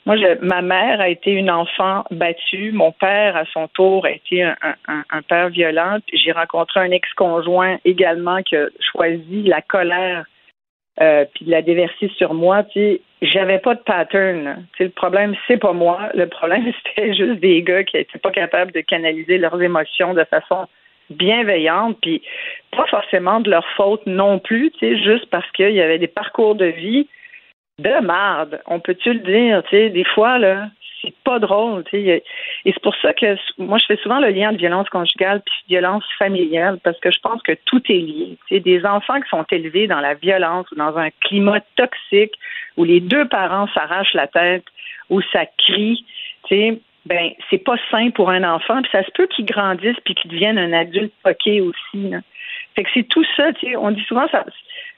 moi, 0.06 0.16
ma 0.40 0.62
mère 0.62 1.00
a 1.00 1.08
été 1.08 1.30
une 1.30 1.50
enfant 1.50 2.04
battue. 2.10 2.72
Mon 2.72 2.92
père, 2.92 3.36
à 3.36 3.44
son 3.52 3.68
tour, 3.68 4.06
a 4.06 4.10
été 4.10 4.42
un, 4.42 5.22
père 5.28 5.50
violent. 5.50 5.98
J'ai 6.12 6.32
rencontré 6.32 6.80
un 6.80 6.90
ex-conjoint 6.90 7.78
également 7.84 8.42
qui 8.42 8.56
a 8.56 8.66
choisi 8.92 9.42
la 9.42 9.60
colère 9.60 10.24
euh, 11.00 11.24
puis 11.34 11.44
de 11.44 11.50
la 11.50 11.62
déverser 11.62 12.10
sur 12.16 12.34
moi. 12.34 12.64
J'avais 13.22 13.58
pas 13.58 13.74
de 13.74 13.80
pattern. 13.80 14.66
le 14.78 14.88
problème, 14.88 15.34
c'est 15.46 15.58
pas 15.58 15.72
moi. 15.72 16.08
Le 16.14 16.26
problème, 16.26 16.72
c'était 16.86 17.14
juste 17.14 17.40
des 17.40 17.62
gars 17.62 17.84
qui 17.84 17.96
n'étaient 17.96 18.18
pas 18.18 18.30
capables 18.30 18.72
de 18.72 18.80
canaliser 18.80 19.38
leurs 19.38 19.60
émotions 19.60 20.14
de 20.14 20.24
façon 20.24 20.66
bienveillante, 21.10 21.98
puis 22.00 22.22
pas 22.70 22.86
forcément 22.86 23.40
de 23.40 23.50
leur 23.50 23.66
faute 23.76 24.06
non 24.06 24.38
plus, 24.38 24.72
juste 24.80 25.26
parce 25.30 25.50
qu'il 25.52 25.72
y 25.72 25.80
avait 25.80 25.98
des 25.98 26.08
parcours 26.08 26.54
de 26.54 26.66
vie 26.66 27.08
de 27.78 28.00
marde. 28.04 28.60
On 28.66 28.80
peut-tu 28.80 29.12
le 29.12 29.20
dire, 29.20 29.62
tu 29.64 29.70
sais, 29.70 29.90
des 29.90 30.04
fois, 30.04 30.38
là, 30.38 30.68
c'est 31.02 31.14
pas 31.24 31.38
drôle, 31.38 31.84
tu 31.84 32.02
sais. 32.02 32.22
Et 32.64 32.72
c'est 32.72 32.82
pour 32.82 32.94
ça 32.96 33.12
que 33.14 33.36
moi, 33.58 33.78
je 33.78 33.86
fais 33.86 33.96
souvent 34.02 34.20
le 34.20 34.28
lien 34.28 34.52
de 34.52 34.58
violence 34.58 34.88
conjugale 34.90 35.40
puis 35.44 35.54
violence 35.68 36.04
familiale 36.18 36.78
parce 36.82 36.98
que 37.00 37.10
je 37.10 37.18
pense 37.20 37.42
que 37.42 37.52
tout 37.64 37.82
est 37.88 37.98
lié. 37.98 38.38
Tu 38.48 38.56
sais, 38.56 38.60
des 38.60 38.84
enfants 38.84 39.20
qui 39.20 39.28
sont 39.28 39.46
élevés 39.50 39.86
dans 39.86 40.00
la 40.00 40.14
violence 40.14 40.70
ou 40.70 40.74
dans 40.74 40.96
un 40.96 41.10
climat 41.22 41.60
toxique 41.76 42.34
où 42.76 42.84
les 42.84 43.00
deux 43.00 43.26
parents 43.28 43.68
s'arrachent 43.74 44.14
la 44.14 44.26
tête, 44.26 44.64
où 45.08 45.20
ça 45.32 45.46
crie, 45.58 46.04
tu 46.48 46.54
sais, 46.54 46.80
ben, 47.06 47.30
c'est 47.48 47.58
pas 47.58 47.76
sain 47.90 48.10
pour 48.10 48.30
un 48.30 48.44
enfant. 48.44 48.82
Puis 48.82 48.90
ça 48.92 49.04
se 49.04 49.10
peut 49.12 49.26
qu'il 49.26 49.46
grandisse 49.46 49.96
puis 50.04 50.14
qu'il 50.14 50.30
devienne 50.30 50.58
un 50.58 50.72
adulte 50.72 51.12
poqué 51.22 51.60
aussi, 51.60 52.08
là. 52.08 52.18
Fait 52.74 52.84
que 52.84 52.90
c'est 52.94 53.08
tout 53.08 53.24
ça, 53.36 53.52
tu 53.54 53.66
sais. 53.66 53.76
On 53.76 53.90
dit 53.90 54.02
souvent, 54.02 54.28
ça, 54.28 54.44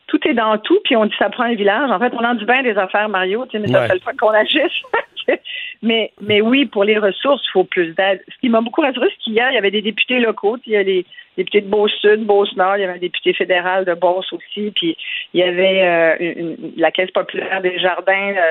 tout 0.07 0.20
est 0.28 0.34
dans 0.34 0.59
tout, 0.59 0.78
puis 0.84 0.96
on 0.96 1.07
dit 1.07 1.14
ça 1.18 1.30
prend 1.30 1.44
un 1.44 1.55
village. 1.55 1.90
En 1.90 1.98
fait, 1.98 2.12
on 2.14 2.24
en 2.24 2.34
dit 2.34 2.44
bien 2.44 2.62
des 2.62 2.76
affaires, 2.76 3.09
Mario, 3.09 3.46
mais 3.53 3.66
ça 3.68 3.86
fait 3.86 3.94
le 3.94 4.00
temps 4.00 4.16
qu'on 4.18 4.30
agisse. 4.30 4.82
mais, 5.82 6.12
mais 6.20 6.40
oui, 6.40 6.66
pour 6.66 6.84
les 6.84 6.98
ressources, 6.98 7.42
il 7.48 7.53
faut 7.53 7.64
plus 7.64 7.94
d'aide. 7.94 8.22
Ce 8.28 8.38
qui 8.40 8.48
m'a 8.48 8.61
beaucoup 8.61 8.82
rassuré, 8.82 9.09
c'est 9.11 9.22
qu'hier, 9.24 9.50
il 9.50 9.55
y 9.55 9.59
avait 9.59 9.70
des 9.70 9.82
députés 9.82 10.18
locaux. 10.18 10.59
Il 10.66 10.72
y 10.72 10.76
a 10.76 10.84
des 10.84 11.07
députés 11.37 11.62
de 11.62 11.68
Beauce-Sud, 11.68 12.24
Beauce-Nord, 12.24 12.76
il 12.76 12.80
y 12.80 12.85
avait 12.85 12.95
un 12.95 12.99
député 12.99 13.33
fédéral 13.33 13.85
de 13.85 13.95
Beauce 13.95 14.33
aussi, 14.33 14.72
puis 14.74 14.97
il 15.33 15.41
y 15.41 15.43
avait 15.43 15.83
euh, 15.83 16.57
la 16.76 16.91
Caisse 16.91 17.11
populaire 17.11 17.61
des 17.62 17.78
jardins 17.78 18.35
euh, 18.37 18.51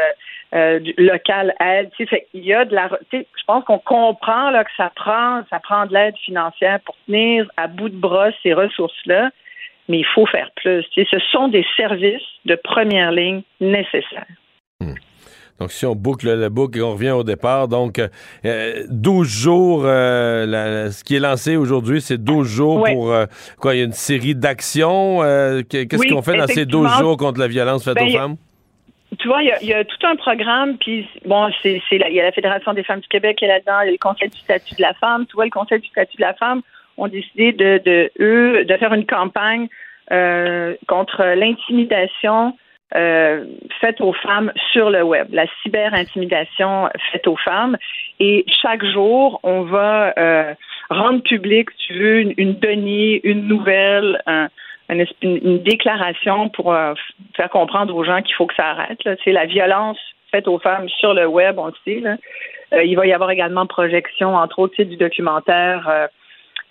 euh, 0.56 0.80
local 0.98 1.54
aide. 1.60 1.90
Il 2.34 2.44
y 2.44 2.54
a 2.54 2.66
de 2.66 2.74
la. 2.74 2.90
Je 3.12 3.44
pense 3.46 3.64
qu'on 3.66 3.80
comprend 3.80 4.50
là, 4.50 4.64
que 4.64 4.72
ça 4.76 4.92
prend, 4.96 5.42
ça 5.50 5.60
prend 5.60 5.86
de 5.86 5.94
l'aide 5.94 6.18
financière 6.18 6.80
pour 6.82 6.96
tenir 7.06 7.50
à 7.58 7.68
bout 7.68 7.90
de 7.90 7.96
bras 7.96 8.30
ces 8.44 8.54
ressources-là 8.54 9.32
mais 9.90 10.00
il 10.00 10.06
faut 10.06 10.26
faire 10.26 10.50
plus. 10.56 10.86
ce 10.96 11.20
sont 11.32 11.50
des 11.50 11.66
services 11.76 12.22
de 12.46 12.56
première 12.56 13.12
ligne 13.12 13.42
nécessaires. 13.60 14.26
Hmm. 14.80 14.94
Donc, 15.62 15.72
si 15.72 15.86
on 15.86 15.94
boucle 15.94 16.28
le 16.28 16.50
boucle 16.50 16.80
et 16.80 16.82
on 16.82 16.94
revient 16.94 17.12
au 17.12 17.24
départ, 17.24 17.68
donc 17.68 18.02
12 18.44 18.46
euh, 18.46 19.24
jours, 19.24 19.84
euh, 19.86 20.90
ce 20.90 21.04
qui 21.04 21.16
est 21.16 21.20
lancé 21.20 21.56
aujourd'hui, 21.56 22.02
c'est 22.02 22.18
12 22.18 22.48
jours 22.48 22.84
pour 22.84 23.12
euh, 23.12 23.28
quoi? 23.60 23.76
Il 23.76 23.78
y 23.78 23.82
a 23.82 23.86
une 23.86 23.92
série 23.92 24.34
d'actions. 24.34 25.20
Qu'est-ce 25.70 26.12
qu'on 26.12 26.24
fait 26.24 26.38
dans 26.38 26.48
ces 26.48 26.66
12 26.66 26.98
jours 26.98 27.16
contre 27.18 27.40
la 27.40 27.48
violence 27.48 27.84
faite 27.86 27.94
ben, 27.94 28.08
aux 28.08 28.12
femmes? 28.12 28.36
Tu 29.20 29.28
vois, 29.28 29.44
il 29.44 29.68
y, 29.68 29.74
a, 29.74 29.84
tout 29.84 30.08
un 30.08 30.16
programme, 30.16 30.78
puis 30.78 31.08
bon, 31.26 31.50
c'est 31.62 31.80
il 31.92 32.14
y 32.14 32.20
a 32.20 32.24
la 32.24 32.32
Fédération 32.32 32.74
des 32.74 32.84
femmes 32.84 33.02
du 33.02 33.08
Québec 33.08 33.38
qui 33.38 33.46
est 33.46 33.50
là-dedans, 33.50 33.82
il 33.84 33.86
y 33.86 33.90
a 33.90 33.92
le 33.92 33.98
Conseil 34.00 34.30
du 34.30 34.40
statut 34.40 34.74
de 34.74 34.82
la 34.82 34.94
femme. 34.96 35.28
Tu 35.28 35.36
vois, 35.36 35.46
le 35.46 35.52
Conseil 35.52 35.80
du 35.80 35.88
statut 35.90 36.18
de 36.18 36.22
la 36.22 36.34
femme, 36.34 36.62
ont 36.98 37.08
décidé 37.08 37.52
de, 37.52 37.82
de 37.86 38.12
eux 38.20 38.66
de 38.66 38.78
faire 38.78 38.94
une 38.94 39.06
campagne 39.06 39.68
euh, 40.12 40.76
contre 40.88 41.24
l'intimidation 41.36 42.56
euh, 42.96 43.46
faite 43.80 44.02
aux 44.02 44.14
femmes 44.14 44.52
sur 44.72 44.90
le 44.90 45.04
web, 45.04 45.28
la 45.32 45.46
cyber-intimidation 45.64 46.90
faite 47.12 47.28
aux 47.28 47.38
femmes. 47.38 47.78
Et 48.20 48.46
chaque 48.62 48.86
jour, 48.86 49.40
on 49.44 49.62
va 49.62 50.14
euh, 50.18 50.54
rendre 50.90 51.22
public, 51.24 51.70
si 51.72 51.88
tu 51.88 51.94
veux, 52.00 52.20
une, 52.20 52.34
une 52.38 52.54
donnée, 52.54 53.22
une 53.24 53.48
nouvelle, 53.48 54.22
une, 54.90 55.06
une, 55.22 55.64
déclaration 55.64 56.50
pour 56.50 56.74
euh, 56.74 56.94
faire 57.36 57.50
comprendre 57.50 57.96
aux 57.96 58.04
gens 58.04 58.22
qu'il 58.22 58.36
faut 58.36 58.46
que 58.46 58.56
ça 58.56 58.72
arrête. 58.72 59.00
C'est 59.24 59.32
la 59.32 59.46
violence 59.46 59.98
faite 60.32 60.48
aux 60.48 60.60
femmes 60.60 60.90
sur 60.90 61.14
le 61.14 61.28
web, 61.28 61.58
on 61.58 61.68
le 61.68 61.74
sait. 61.86 62.00
Là. 62.00 62.18
Euh, 62.74 62.84
il 62.84 62.96
va 62.96 63.06
y 63.06 63.14
avoir 63.14 63.32
également 63.32 63.66
projection, 63.66 64.36
entre 64.36 64.60
autres, 64.60 64.84
du 64.84 64.98
documentaire 64.98 66.10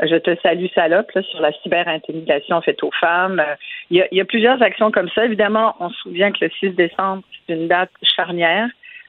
je 0.02 0.16
te 0.16 0.34
salue, 0.42 0.66
salope, 0.74 1.10
sur 1.12 1.40
la 1.40 1.52
cyber-intimidation 1.62 2.60
faite 2.62 2.82
aux 2.82 2.90
femmes. 3.00 3.42
Il 3.90 4.06
y, 4.12 4.20
a, 4.20 4.24
plusieurs 4.24 4.62
actions 4.62 4.90
comme 4.90 5.08
ça. 5.10 5.24
Évidemment, 5.24 5.74
on 5.80 5.90
se 5.90 5.96
souvient 6.00 6.32
que 6.32 6.44
le 6.44 6.50
6 6.60 6.70
décembre, 6.70 7.22
c'est 7.46 7.54
une 7.54 7.68
date 7.68 7.90
charnière 8.02 8.68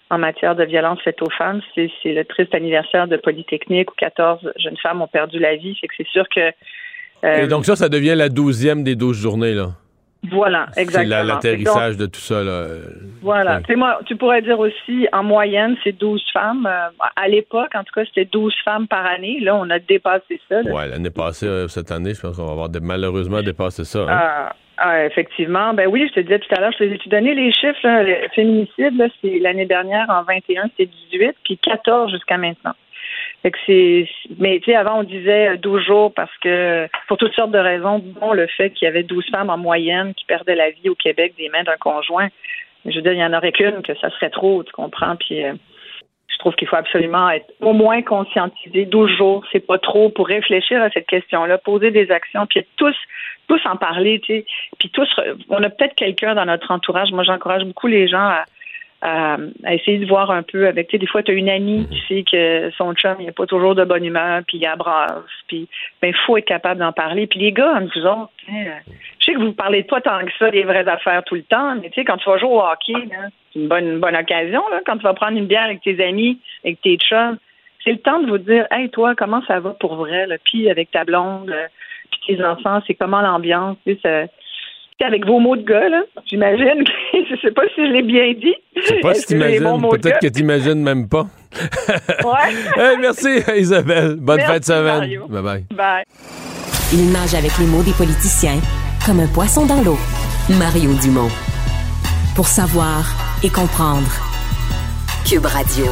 en 0.10 0.18
matière 0.18 0.56
de 0.56 0.66
violence 0.66 1.00
faite 1.02 1.22
aux 1.22 1.30
femmes. 1.30 1.62
C'est 1.76 1.90
le 2.06 2.26
triste 2.26 2.54
anniversaire 2.54 3.08
de 3.08 3.18
Polytechnique 3.18 3.92
où 3.92 3.96
14 3.98 4.52
jeunes 4.58 4.78
femmes 4.78 5.02
ont 5.02 5.08
perdu 5.08 5.40
la 5.40 5.56
vie. 5.56 5.76
Fait 5.80 5.88
que 5.88 5.94
c'est 5.98 6.08
sûr 6.08 6.28
que. 6.30 6.52
Euh, 7.24 7.44
Et 7.44 7.48
donc, 7.48 7.66
ça, 7.66 7.76
ça 7.76 7.88
devient 7.88 8.16
la 8.16 8.30
douzième 8.30 8.84
des 8.84 8.96
douze 8.96 9.22
journées, 9.22 9.54
là. 9.54 9.70
Voilà, 10.30 10.68
exactement. 10.78 11.16
C'est 11.22 11.24
l'atterrissage 11.26 11.98
de 11.98 12.06
tout 12.06 12.20
ça. 12.20 12.44
Là. 12.44 12.68
Voilà. 13.22 13.60
Moi, 13.76 14.00
tu 14.06 14.16
pourrais 14.16 14.42
dire 14.42 14.60
aussi, 14.60 15.08
en 15.12 15.24
moyenne, 15.24 15.76
c'est 15.84 15.98
12 15.98 16.24
femmes. 16.32 16.68
Euh, 16.68 16.90
à 17.16 17.28
l'époque, 17.28 17.72
en 17.74 17.84
tout 17.84 17.94
cas, 17.94 18.06
c'était 18.06 18.26
12 18.26 18.54
femmes 18.64 18.88
par 18.88 19.06
année. 19.06 19.40
Là, 19.42 19.56
on 19.56 19.70
a 19.72 19.80
dépassé 19.80 20.40
ça. 20.48 20.62
Oui, 20.64 20.90
l'année 20.90 21.10
passée, 21.10 21.48
euh, 21.48 21.68
cette 21.68 21.92
année, 21.92 22.14
je 22.14 22.22
pense 22.22 22.38
qu'on 22.38 22.46
va 22.46 22.52
avoir 22.52 22.70
malheureusement 22.82 23.42
dépassé 23.42 23.84
ça. 23.84 24.00
Hein. 24.02 24.08
Ah, 24.10 24.56
Ah, 24.78 25.06
effectivement. 25.06 25.74
Ben 25.74 25.88
oui, 25.88 26.08
je 26.10 26.14
te 26.14 26.20
disais 26.22 26.40
tout 26.40 26.56
à 26.56 26.60
l'heure, 26.60 26.72
je 26.80 26.86
t'ai 26.86 27.10
donné 27.10 27.36
les 27.36 27.52
chiffres. 27.52 27.80
Le 27.84 28.28
féminicide, 28.36 29.12
c'est 29.22 29.40
l'année 29.40 29.66
dernière, 29.68 30.06
en 30.10 30.24
21, 30.24 30.70
c'est 30.78 30.90
18, 31.12 31.36
puis 31.44 31.58
14 31.58 32.12
jusqu'à 32.12 32.38
maintenant. 32.38 32.74
Fait 33.42 33.52
que 33.52 33.58
c'est, 33.66 34.08
mais 34.38 34.60
tu 34.60 34.72
sais, 34.72 34.76
avant 34.76 35.00
on 35.00 35.04
disait 35.04 35.58
12 35.58 35.84
jours 35.84 36.14
parce 36.14 36.36
que 36.44 36.88
pour 37.08 37.18
toutes 37.18 37.34
sortes 37.34 37.52
de 37.52 37.58
raisons, 37.58 38.00
dont 38.00 38.34
le 38.34 38.46
fait 38.46 38.70
qu'il 38.70 38.86
y 38.86 38.90
avait 38.90 39.04
12 39.04 39.26
femmes 39.32 39.50
en 39.50 39.58
moyenne 39.58 40.14
qui 40.14 40.26
perdaient 40.26 40.56
la 40.56 40.70
vie 40.70 40.90
au 40.90 40.96
Québec 40.96 41.34
des 41.38 41.50
mains 41.50 41.64
d'un 41.64 41.78
conjoint. 41.78 42.28
Je 42.86 42.96
veux 42.96 43.02
dire, 43.02 43.14
il 43.14 43.20
y 43.20 43.26
en 43.26 43.34
aurait 43.34 43.52
qu'une 43.52 43.82
que 43.82 43.96
ça 43.96 44.10
serait 44.12 44.30
trop, 44.30 44.64
tu 44.64 44.72
comprends? 44.72 45.16
Puis 45.16 45.44
euh, 45.44 45.54
je 46.28 46.38
trouve 46.38 46.54
qu'il 46.56 46.68
faut 46.68 46.76
absolument 46.76 47.30
être 47.32 47.52
au 47.62 47.74
moins 47.74 48.04
conscientisé. 48.04 48.86
12 48.86 49.18
jours, 49.18 49.44
c'est 49.52 49.66
pas 49.66 49.80
trop 49.80 50.10
pour 50.10 50.28
réfléchir 50.28 50.82
à 50.82 50.92
cette 50.92 51.08
question-là, 51.08 51.58
poser 51.58 51.90
des 51.90 52.12
actions, 52.12 52.46
puis 52.46 52.66
tous 52.78 52.96
tous 53.48 53.62
en 53.66 53.76
parler, 53.76 54.20
tu 54.20 54.34
sais. 54.34 54.46
Puis 54.80 54.90
tous, 54.90 55.10
on 55.50 55.62
a 55.62 55.70
peut-être 55.70 55.96
quelqu'un 55.96 56.36
dans 56.36 56.46
notre 56.46 56.72
entourage. 56.72 57.12
Moi, 57.12 57.24
j'encourage 57.24 57.66
beaucoup 57.66 57.88
les 57.88 58.08
gens 58.08 58.28
à 58.28 58.46
à, 59.02 59.38
essayer 59.68 59.98
de 59.98 60.06
voir 60.06 60.30
un 60.32 60.44
peu 60.44 60.68
avec, 60.68 60.88
tu 60.88 60.92
sais, 60.92 60.98
des 61.00 61.08
fois, 61.08 61.24
tu 61.24 61.32
as 61.32 61.34
une 61.34 61.50
amie 61.50 61.88
qui 61.90 62.02
sait 62.08 62.24
que 62.30 62.70
son 62.78 62.94
chum, 62.94 63.16
il 63.20 63.26
n'est 63.26 63.32
pas 63.32 63.48
toujours 63.48 63.74
de 63.74 63.84
bonne 63.84 64.06
humeur, 64.06 64.42
puis 64.48 64.58
il 64.58 64.66
abrasse, 64.66 65.24
puis 65.48 65.68
ben, 66.02 66.10
il 66.10 66.16
faut 66.26 66.38
être 66.38 66.46
capable 66.46 66.80
d'en 66.80 66.92
parler. 66.92 67.26
Puis 67.28 67.40
les 67.40 67.52
gars, 67.52 67.80
vous 67.80 68.06
autres, 68.06 68.32
je 68.48 69.26
sais 69.26 69.34
que 69.34 69.40
vous 69.40 69.54
parlez 69.54 69.84
pas 69.84 70.02
tant 70.02 70.24
que 70.24 70.32
ça 70.38 70.52
des 70.52 70.64
vraies 70.64 70.88
affaires 70.88 71.24
tout 71.24 71.36
le 71.36 71.44
temps, 71.44 71.76
mais 71.76 71.90
tu 71.90 71.96
sais, 71.96 72.06
quand 72.06 72.18
tu 72.18 72.30
vas 72.30 72.38
jouer 72.38 72.50
au 72.50 72.62
hockey, 72.62 72.94
c'est 73.54 73.60
une 73.60 73.68
bonne, 73.68 74.00
bonne 74.00 74.16
occasion, 74.16 74.62
là, 74.72 74.82
quand 74.86 74.98
tu 74.98 75.04
vas 75.04 75.14
prendre 75.14 75.38
une 75.38 75.48
bière 75.48 75.64
avec 75.64 75.82
tes 75.82 76.04
amis, 76.04 76.40
avec 76.64 76.82
tes 76.82 76.98
chums, 76.98 77.38
c'est 77.84 77.92
le 77.92 78.00
temps 78.00 78.20
de 78.20 78.28
vous 78.28 78.38
dire, 78.38 78.68
hey, 78.70 78.90
toi, 78.90 79.16
comment 79.16 79.44
ça 79.48 79.60
va 79.60 79.72
pour 79.72 79.96
vrai, 79.96 80.28
là? 80.28 80.36
puis 80.44 80.70
avec 80.70 80.92
ta 80.92 81.04
blonde, 81.04 81.52
puis 82.12 82.36
tes 82.36 82.44
enfants, 82.44 82.82
c'est 82.86 82.94
comment 82.94 83.22
l'ambiance, 83.22 83.78
tu 83.86 83.98
sais, 84.04 84.30
avec 85.04 85.26
vos 85.26 85.40
mots 85.40 85.56
de 85.56 85.64
gars, 85.64 85.90
là, 85.90 86.02
j'imagine. 86.26 86.84
je 87.14 87.36
sais 87.42 87.52
pas 87.52 87.64
si 87.76 87.86
je 87.88 87.92
l'ai 87.92 88.04
bien 88.04 88.34
dit. 88.34 88.56
Je 88.76 88.88
sais 88.88 89.00
pas 89.02 89.14
si 89.14 89.26
t'imagines. 89.26 89.90
Peut-être 89.90 90.20
que 90.20 90.28
t'imagines 90.28 90.82
même 90.82 91.08
pas. 91.08 91.28
ouais. 92.24 92.98
merci, 93.00 93.30
Isabelle. 93.58 94.16
Bonne 94.18 94.40
fête 94.40 94.60
de 94.60 94.66
semaine. 94.66 95.20
Bye 95.30 95.42
bye. 95.42 95.66
Bye. 95.76 96.04
Il 96.94 97.12
nage 97.12 97.34
avec 97.36 97.58
les 97.58 97.66
mots 97.66 97.84
des 97.84 97.94
politiciens 97.94 98.60
comme 99.06 99.20
un 99.20 99.28
poisson 99.28 99.66
dans 99.66 99.82
l'eau. 99.82 99.98
Mario 100.50 100.94
Dumont. 101.02 101.30
Pour 102.36 102.48
savoir 102.48 103.06
et 103.44 103.50
comprendre. 103.50 104.10
Cube 105.26 105.46
Radio. 105.46 105.86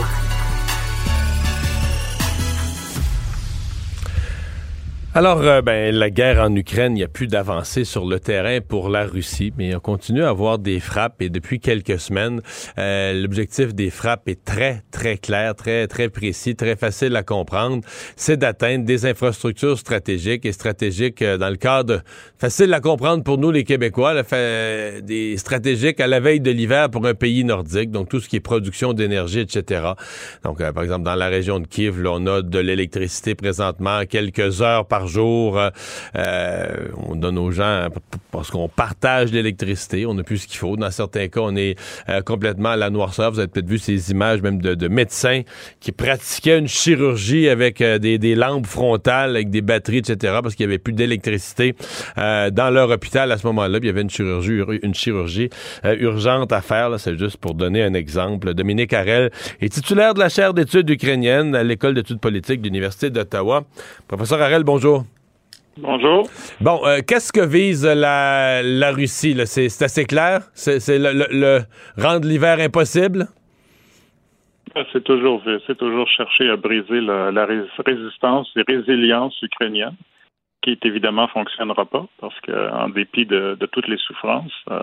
Alors, 5.16 5.42
euh, 5.42 5.64
ben, 5.64 5.96
la 5.96 6.12
guerre 6.12 6.40
en 6.40 6.56
Ukraine, 6.56 6.92
il 6.92 7.00
n'y 7.00 7.04
a 7.04 7.08
plus 7.08 7.26
d'avancée 7.26 7.84
sur 7.84 8.06
le 8.06 8.20
terrain 8.20 8.60
pour 8.62 8.90
la 8.90 9.08
Russie, 9.08 9.52
mais 9.58 9.76
on 9.76 9.80
continue 9.80 10.22
à 10.24 10.30
avoir 10.30 10.60
des 10.60 10.80
frappes 10.80 11.24
et 11.24 11.30
depuis 11.30 11.60
quelques 11.60 12.00
semaines, 12.00 12.42
euh, 12.78 13.20
l'objectif 13.20 13.74
des 13.74 13.90
frappes 13.90 14.28
est 14.28 14.46
très, 14.46 14.84
très 14.92 15.18
clair, 15.18 15.56
très, 15.56 15.88
très 15.88 16.10
précis, 16.10 16.56
très 16.56 16.76
facile 16.76 17.16
à 17.16 17.24
comprendre. 17.24 17.84
C'est 18.18 18.38
d'atteindre 18.38 18.86
des 18.86 19.08
infrastructures 19.08 19.80
stratégiques 19.80 20.46
et 20.46 20.52
stratégiques 20.52 21.24
euh, 21.24 21.40
dans 21.40 21.50
le 21.50 21.58
cadre 21.58 22.04
facile 22.38 22.72
à 22.76 22.80
comprendre 22.80 23.24
pour 23.24 23.40
nous 23.40 23.50
les 23.50 23.64
Québécois, 23.64 24.14
des 24.14 25.36
stratégiques 25.38 26.00
à 26.02 26.08
la 26.08 26.20
veille 26.20 26.40
de 26.40 26.52
l'hiver 26.52 26.92
pour 26.92 27.08
un 27.08 27.16
pays 27.16 27.44
nordique, 27.44 27.90
donc 27.90 28.10
tout 28.10 28.20
ce 28.20 28.30
qui 28.30 28.36
est 28.36 28.42
production 28.42 28.94
d'énergie, 28.94 29.40
etc. 29.40 29.94
Donc, 30.44 30.60
par 30.60 30.84
exemple, 30.84 31.04
dans 31.04 31.16
la 31.16 31.30
région 31.30 31.60
de 31.60 31.66
Kiev, 31.66 32.00
là, 32.00 32.12
on 32.14 32.28
a 32.28 32.44
de 32.44 32.60
l'électricité 32.60 33.34
présentement 33.34 34.06
quelques 34.08 34.62
heures 34.62 34.86
par 34.86 34.99
jour. 35.08 35.58
Euh, 35.58 35.70
euh, 36.18 36.88
on 37.08 37.16
donne 37.16 37.38
aux 37.38 37.52
gens 37.52 37.88
parce 38.32 38.52
qu'on 38.52 38.68
partage 38.68 39.32
l'électricité. 39.32 40.06
On 40.06 40.14
n'a 40.14 40.24
plus 40.24 40.40
ce 40.40 40.48
qu'il 40.48 40.58
faut. 40.58 40.78
Dans 40.78 40.92
certains 40.92 41.28
cas, 41.28 41.42
on 41.42 41.56
est 41.56 41.78
euh, 42.10 42.22
complètement 42.22 42.70
à 42.70 42.76
la 42.78 42.90
noirceur. 42.90 43.32
Vous 43.32 43.40
avez 43.40 43.48
peut-être 43.48 43.68
vu 43.68 43.78
ces 43.78 44.12
images 44.12 44.42
même 44.42 44.62
de, 44.62 44.88
médecins 44.88 45.42
qui 45.80 45.92
pratiquaient 45.92 46.58
une 46.58 46.68
chirurgie 46.68 47.48
avec 47.48 47.84
des, 47.84 48.36
lampes 48.36 48.66
frontales, 48.66 49.32
avec 49.32 49.50
des 49.50 49.62
batteries, 49.62 50.00
etc. 50.00 50.40
parce 50.42 50.56
qu'il 50.56 50.66
n'y 50.66 50.72
avait 50.72 50.80
plus 50.80 50.94
d'électricité 50.94 51.76
dans 52.18 52.74
leur 52.74 52.90
hôpital 52.90 53.32
à 53.32 53.38
ce 53.38 53.46
moment-là. 53.48 53.78
Il 53.82 53.86
y 53.86 53.90
avait 53.90 54.02
une 54.02 54.10
chirurgie, 54.96 55.50
urgente 55.84 56.52
à 56.52 56.62
faire. 56.62 57.00
C'est 57.00 57.18
juste 57.18 57.38
pour 57.38 57.54
donner 57.54 57.84
un 57.84 57.94
exemple. 57.94 58.54
Dominique 58.54 58.94
Harel 58.94 59.32
est 59.62 59.72
titulaire 59.72 60.14
de 60.14 60.20
la 60.20 60.30
chaire 60.30 60.54
d'études 60.54 60.90
ukrainiennes 60.90 61.56
à 61.56 61.64
l'École 61.64 61.94
d'études 61.94 62.20
politiques 62.20 62.62
de 62.62 62.66
l'Université 62.66 63.10
d'Ottawa. 63.10 63.64
Professeur 64.08 64.42
Harel, 64.42 64.64
bonjour. 64.64 64.89
Bonjour. 65.78 66.28
Bon, 66.60 66.82
euh, 66.86 67.00
qu'est-ce 67.08 67.32
que 67.32 67.46
vise 67.46 67.86
la, 67.86 68.92
Russie? 68.92 69.36
C'est 69.46 69.84
assez 69.84 70.06
clair? 70.06 70.42
C'est 70.54 70.80
le, 70.98 71.60
rendre 71.98 72.28
l'hiver 72.28 72.60
impossible? 72.60 73.28
Ben, 74.76 74.86
c'est 74.92 75.04
toujours, 75.04 75.42
c'est 75.66 75.78
toujours 75.78 76.08
chercher 76.08 76.50
à 76.50 76.58
briser 76.58 77.02
la, 77.02 77.46
résistance 77.46 78.52
et 78.56 78.64
résilience 78.68 79.40
ukrainienne, 79.42 79.96
qui 80.62 80.78
évidemment 80.84 81.28
fonctionnera 81.28 81.86
pas, 81.86 82.06
parce 82.20 82.40
qu'en 82.42 82.90
dépit 82.90 83.26
de, 83.26 83.58
toutes 83.72 83.88
les 83.88 83.98
souffrances, 83.98 84.52
euh, 84.70 84.82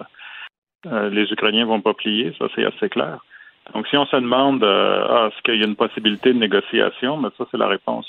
euh, 0.86 1.10
les 1.10 1.30
Ukrainiens 1.30 1.66
vont 1.66 1.80
pas 1.80 1.94
plier, 1.94 2.34
ça 2.38 2.46
c'est 2.54 2.64
assez 2.64 2.88
clair. 2.88 3.18
Donc 3.74 3.86
si 3.88 3.96
on 3.96 4.06
se 4.06 4.16
demande 4.16 4.64
ah, 4.64 5.28
est-ce 5.28 5.42
qu'il 5.42 5.60
y 5.60 5.62
a 5.62 5.66
une 5.66 5.76
possibilité 5.76 6.32
de 6.32 6.38
négociation, 6.38 7.16
mais 7.16 7.28
ça 7.36 7.44
c'est 7.50 7.58
la 7.58 7.66
réponse 7.66 8.06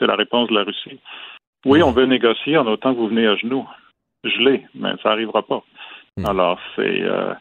c'est 0.00 0.06
la 0.06 0.16
réponse 0.16 0.48
de 0.48 0.54
la 0.54 0.64
Russie. 0.64 0.98
Oui, 1.66 1.82
on 1.82 1.92
veut 1.92 2.06
négocier 2.06 2.56
en 2.56 2.66
autant 2.66 2.94
que 2.94 2.98
vous 2.98 3.08
venez 3.08 3.26
à 3.26 3.36
genoux. 3.36 3.66
Je 4.24 4.38
l'ai, 4.38 4.66
mais 4.74 4.90
ça 5.02 5.10
n'arrivera 5.10 5.42
pas. 5.42 5.62
Hmm. 6.16 6.26
Alors, 6.26 6.58
c'est 6.76 7.02
euh, 7.02 7.32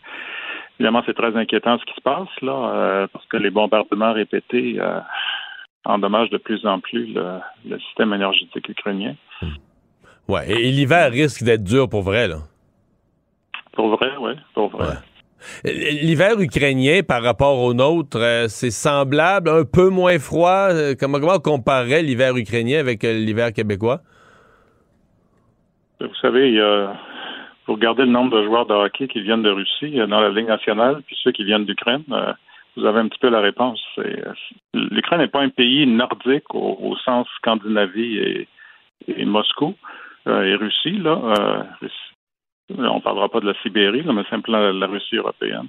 évidemment 0.79 1.03
c'est 1.05 1.13
très 1.13 1.35
inquiétant 1.35 1.77
ce 1.77 1.85
qui 1.85 1.93
se 1.93 2.01
passe 2.01 2.29
là, 2.41 2.71
euh, 2.73 3.07
parce 3.11 3.25
que 3.27 3.37
les 3.37 3.49
bombardements 3.49 4.13
répétés 4.13 4.75
euh, 4.79 4.99
endommagent 5.85 6.29
de 6.29 6.37
plus 6.37 6.65
en 6.65 6.79
plus 6.79 7.13
le, 7.13 7.79
système 7.79 8.13
énergétique 8.13 8.67
ukrainien. 8.69 9.15
Hmm. 9.41 9.55
Ouais, 10.27 10.49
et, 10.49 10.71
l'hiver 10.71 11.11
risque 11.11 11.43
d'être 11.43 11.63
dur 11.63 11.89
pour 11.89 12.03
vrai 12.03 12.27
là. 12.27 12.39
Pour 13.73 13.95
vrai, 13.95 14.11
oui, 14.19 14.33
pour 14.53 14.69
vrai. 14.69 14.95
L'hiver 15.63 16.39
ukrainien 16.39 17.01
par 17.07 17.23
rapport 17.23 17.59
au 17.59 17.73
nôtre, 17.73 18.17
euh, 18.19 18.47
c'est 18.47 18.71
semblable, 18.71 19.49
un 19.49 19.63
peu 19.63 19.89
moins 19.89 20.19
froid. 20.19 20.69
Euh, 20.71 20.95
comment, 20.99 21.19
comment 21.19 21.35
on 21.35 21.39
comparerait 21.39 22.03
l'hiver 22.03 22.35
ukrainien 22.35 22.79
avec 22.79 23.03
euh, 23.03 23.13
l'hiver 23.13 23.53
québécois? 23.53 23.99
Vous 25.99 26.15
savez, 26.21 26.49
il 26.49 26.55
y 26.55 26.87
vous 27.67 27.75
regardez 27.75 28.03
le 28.03 28.09
nombre 28.11 28.35
de 28.35 28.45
joueurs 28.45 28.65
de 28.65 28.73
hockey 28.73 29.07
qui 29.07 29.21
viennent 29.21 29.43
de 29.43 29.51
Russie 29.51 29.95
dans 30.07 30.21
la 30.21 30.29
Ligue 30.29 30.47
nationale, 30.47 31.03
puis 31.05 31.15
ceux 31.23 31.31
qui 31.31 31.43
viennent 31.43 31.65
d'Ukraine, 31.65 32.03
vous 32.75 32.85
avez 32.85 32.99
un 32.99 33.07
petit 33.07 33.19
peu 33.19 33.29
la 33.29 33.41
réponse. 33.41 33.79
L'Ukraine 34.73 35.19
n'est 35.19 35.27
pas 35.27 35.41
un 35.41 35.49
pays 35.49 35.85
nordique 35.85 36.55
au, 36.55 36.95
sens 37.05 37.27
Scandinavie 37.37 38.17
et, 38.17 38.47
et 39.07 39.25
Moscou 39.25 39.75
et 40.25 40.55
Russie. 40.55 40.97
Là, 40.97 41.67
on 42.77 42.95
ne 42.95 43.01
parlera 43.01 43.29
pas 43.29 43.39
de 43.39 43.47
la 43.47 43.53
Sibérie, 43.61 44.03
mais 44.05 44.23
simplement 44.29 44.71
la 44.71 44.87
Russie 44.87 45.17
européenne. 45.17 45.67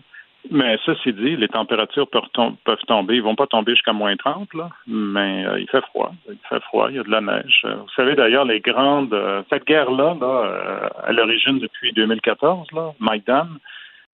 Mais 0.51 0.79
ceci 0.87 1.13
dit, 1.13 1.37
les 1.37 1.49
températures 1.49 2.09
peuvent, 2.09 2.79
tomber. 2.87 3.17
Ils 3.17 3.23
vont 3.23 3.35
pas 3.35 3.47
tomber 3.47 3.73
jusqu'à 3.73 3.93
moins 3.93 4.17
30, 4.17 4.55
là, 4.55 4.71
mais 4.87 5.45
euh, 5.47 5.61
il 5.61 5.69
fait 5.69 5.83
froid. 5.83 6.13
Il 6.29 6.39
fait 6.49 6.63
froid, 6.63 6.87
il 6.89 6.97
y 6.97 6.99
a 6.99 7.03
de 7.03 7.11
la 7.11 7.21
neige. 7.21 7.63
Euh, 7.67 7.75
vous 7.75 7.91
savez 7.95 8.15
d'ailleurs, 8.15 8.47
les 8.47 8.61
grandes. 8.61 9.13
Euh, 9.13 9.43
cette 9.51 9.67
guerre-là, 9.67 10.17
là, 10.19 10.91
à 11.05 11.13
l'origine 11.13 11.59
depuis 11.59 11.93
2014, 11.93 12.73
là, 12.73 12.93
Maïdan, 13.01 13.49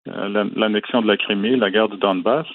l'annexion 0.07 1.01
de 1.01 1.07
la 1.07 1.17
Crimée, 1.17 1.55
la 1.57 1.69
guerre 1.69 1.89
du 1.89 1.97
Donbass, 1.97 2.47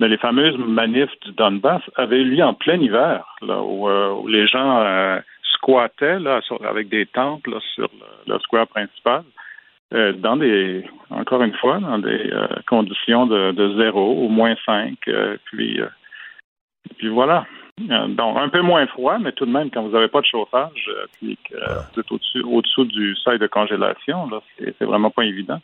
mais 0.00 0.08
les 0.08 0.18
fameuses 0.18 0.56
manifs 0.58 1.18
du 1.22 1.32
Donbass 1.32 1.82
avaient 1.96 2.20
eu 2.20 2.24
lieu 2.24 2.44
en 2.44 2.54
plein 2.54 2.78
hiver, 2.78 3.24
là, 3.42 3.62
où, 3.62 4.28
les 4.28 4.46
gens 4.46 5.18
squattaient 5.54 6.18
là, 6.18 6.40
avec 6.68 6.88
des 6.88 7.06
tentes 7.06 7.46
là, 7.46 7.58
sur 7.74 7.88
le 8.26 8.38
square 8.40 8.66
principal. 8.66 9.22
Euh, 9.92 10.12
dans 10.12 10.36
des, 10.36 10.84
encore 11.10 11.42
une 11.42 11.54
fois, 11.54 11.78
dans 11.78 11.98
des 11.98 12.30
euh, 12.32 12.48
conditions 12.66 13.26
de, 13.26 13.52
de, 13.52 13.76
zéro 13.76 14.24
ou 14.24 14.28
moins 14.28 14.54
5. 14.64 14.96
Euh, 15.08 15.36
puis, 15.44 15.80
puis 16.96 17.08
voilà. 17.08 17.46
Donc, 17.78 18.38
un 18.38 18.48
peu 18.48 18.60
moins 18.60 18.86
froid, 18.86 19.18
mais 19.18 19.32
tout 19.32 19.46
de 19.46 19.50
même, 19.50 19.70
quand 19.70 19.82
vous 19.82 19.90
n'avez 19.90 20.08
pas 20.08 20.20
de 20.20 20.26
chauffage, 20.26 20.88
puis 21.18 21.36
que 21.48 21.56
vous 21.56 22.00
êtes 22.00 22.12
au-dessus, 22.12 22.42
au-dessous 22.42 22.84
du 22.84 23.16
seuil 23.16 23.38
de 23.38 23.48
congélation, 23.48 24.28
là, 24.30 24.40
c'est, 24.58 24.84
vraiment 24.84 25.10
pas 25.10 25.24
évident. 25.24 25.60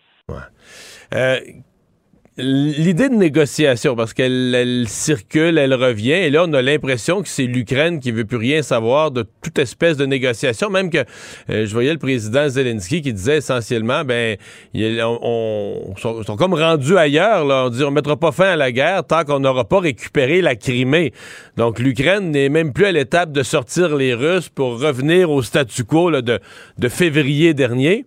L'idée 2.42 3.08
de 3.08 3.14
négociation, 3.14 3.96
parce 3.96 4.12
qu'elle 4.12 4.84
circule, 4.88 5.58
elle 5.58 5.74
revient, 5.74 6.12
et 6.12 6.30
là, 6.30 6.44
on 6.46 6.52
a 6.52 6.62
l'impression 6.62 7.22
que 7.22 7.28
c'est 7.28 7.44
l'Ukraine 7.44 8.00
qui 8.00 8.10
veut 8.10 8.24
plus 8.24 8.36
rien 8.36 8.62
savoir 8.62 9.10
de 9.10 9.24
toute 9.42 9.58
espèce 9.58 9.96
de 9.96 10.06
négociation, 10.06 10.70
même 10.70 10.90
que 10.90 10.98
euh, 11.50 11.66
je 11.66 11.72
voyais 11.72 11.92
le 11.92 11.98
président 11.98 12.48
Zelensky 12.48 13.02
qui 13.02 13.12
disait 13.12 13.38
essentiellement, 13.38 14.04
ben, 14.04 14.36
on, 14.74 15.94
sont, 15.96 16.36
comme 16.36 16.54
rendus 16.54 16.96
ailleurs, 16.96 17.44
là. 17.44 17.64
On 17.66 17.70
dit, 17.70 17.84
on 17.84 17.90
mettra 17.90 18.16
pas 18.16 18.32
fin 18.32 18.50
à 18.50 18.56
la 18.56 18.72
guerre 18.72 19.04
tant 19.04 19.24
qu'on 19.24 19.40
n'aura 19.40 19.64
pas 19.64 19.80
récupéré 19.80 20.40
la 20.40 20.56
Crimée. 20.56 21.12
Donc, 21.56 21.78
l'Ukraine 21.78 22.30
n'est 22.30 22.48
même 22.48 22.72
plus 22.72 22.86
à 22.86 22.92
l'étape 22.92 23.32
de 23.32 23.42
sortir 23.42 23.96
les 23.96 24.14
Russes 24.14 24.48
pour 24.48 24.80
revenir 24.80 25.30
au 25.30 25.42
statu 25.42 25.84
quo 25.84 26.10
de 26.10 26.88
février 26.88 27.54
dernier 27.54 28.04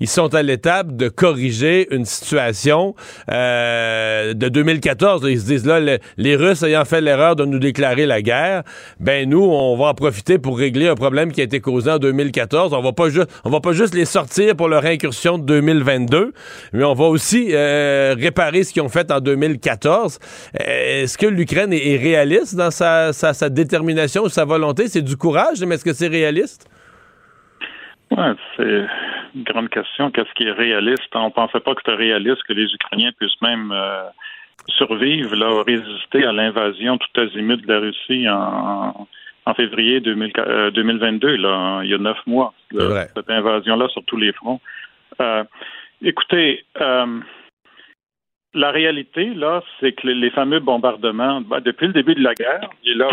ils 0.00 0.08
sont 0.08 0.34
à 0.34 0.42
l'étape 0.42 0.96
de 0.96 1.08
corriger 1.08 1.86
une 1.94 2.04
situation 2.04 2.94
euh, 3.30 4.34
de 4.34 4.48
2014. 4.48 5.26
Ils 5.28 5.40
se 5.40 5.46
disent 5.46 5.66
là, 5.66 5.80
les 6.16 6.36
Russes 6.36 6.62
ayant 6.62 6.84
fait 6.84 7.00
l'erreur 7.00 7.36
de 7.36 7.44
nous 7.44 7.58
déclarer 7.58 8.06
la 8.06 8.22
guerre, 8.22 8.62
ben 9.00 9.28
nous, 9.28 9.42
on 9.42 9.76
va 9.76 9.86
en 9.86 9.94
profiter 9.94 10.38
pour 10.38 10.58
régler 10.58 10.88
un 10.88 10.94
problème 10.94 11.32
qui 11.32 11.40
a 11.40 11.44
été 11.44 11.60
causé 11.60 11.90
en 11.90 11.98
2014. 11.98 12.72
On 12.72 12.82
va 12.82 12.92
pas 12.92 13.08
juste, 13.08 13.28
on 13.44 13.50
va 13.50 13.60
pas 13.60 13.72
juste 13.72 13.94
les 13.94 14.04
sortir 14.04 14.56
pour 14.56 14.68
leur 14.68 14.84
incursion 14.84 15.38
de 15.38 15.44
2022, 15.44 16.32
mais 16.72 16.84
on 16.84 16.94
va 16.94 17.04
aussi 17.04 17.48
euh, 17.52 18.14
réparer 18.18 18.64
ce 18.64 18.72
qu'ils 18.72 18.82
ont 18.82 18.88
fait 18.88 19.10
en 19.10 19.20
2014. 19.20 20.18
Est-ce 20.54 21.18
que 21.18 21.26
l'Ukraine 21.26 21.72
est, 21.72 21.96
réaliste 21.96 22.56
dans 22.56 22.70
sa, 22.70 23.12
sa, 23.12 23.48
détermination 23.48 24.24
ou 24.24 24.28
sa 24.28 24.44
volonté? 24.44 24.88
C'est 24.88 25.02
du 25.02 25.16
courage, 25.16 25.62
mais 25.64 25.76
est-ce 25.76 25.84
que 25.84 25.92
c'est 25.92 26.08
réaliste? 26.08 26.66
Ouais, 28.10 28.32
c'est 28.56 28.86
grande 29.36 29.68
question. 29.68 30.10
Qu'est-ce 30.10 30.32
qui 30.34 30.44
est 30.44 30.52
réaliste? 30.52 31.14
On 31.14 31.26
ne 31.26 31.30
pensait 31.30 31.60
pas 31.60 31.74
que 31.74 31.80
c'était 31.84 31.96
réaliste 31.96 32.42
que 32.44 32.52
les 32.52 32.72
Ukrainiens 32.72 33.12
puissent 33.12 33.40
même 33.42 33.72
euh, 33.72 34.04
survivre, 34.68 35.34
là, 35.34 35.62
résister 35.62 36.24
à 36.24 36.32
l'invasion 36.32 36.98
tout 36.98 37.20
azimut 37.20 37.60
de 37.60 37.72
la 37.72 37.80
Russie 37.80 38.28
en, 38.28 39.06
en 39.46 39.54
février 39.54 40.00
2022, 40.00 41.28
euh, 41.28 41.36
là, 41.36 41.80
il 41.82 41.90
y 41.90 41.94
a 41.94 41.98
neuf 41.98 42.18
mois. 42.26 42.54
cette 42.70 43.30
invasion-là 43.30 43.88
sur 43.88 44.04
tous 44.04 44.16
les 44.16 44.32
fronts. 44.32 44.60
Euh, 45.20 45.44
écoutez, 46.02 46.64
la 48.54 48.70
réalité, 48.70 49.34
là, 49.34 49.62
c'est 49.80 49.92
que 49.92 50.06
les, 50.06 50.30
fameux 50.30 50.60
bombardements, 50.60 51.40
ben, 51.40 51.60
depuis 51.60 51.88
le 51.88 51.92
début 51.92 52.14
de 52.14 52.22
la 52.22 52.34
guerre, 52.34 52.70
et 52.84 52.94
là, 52.94 53.08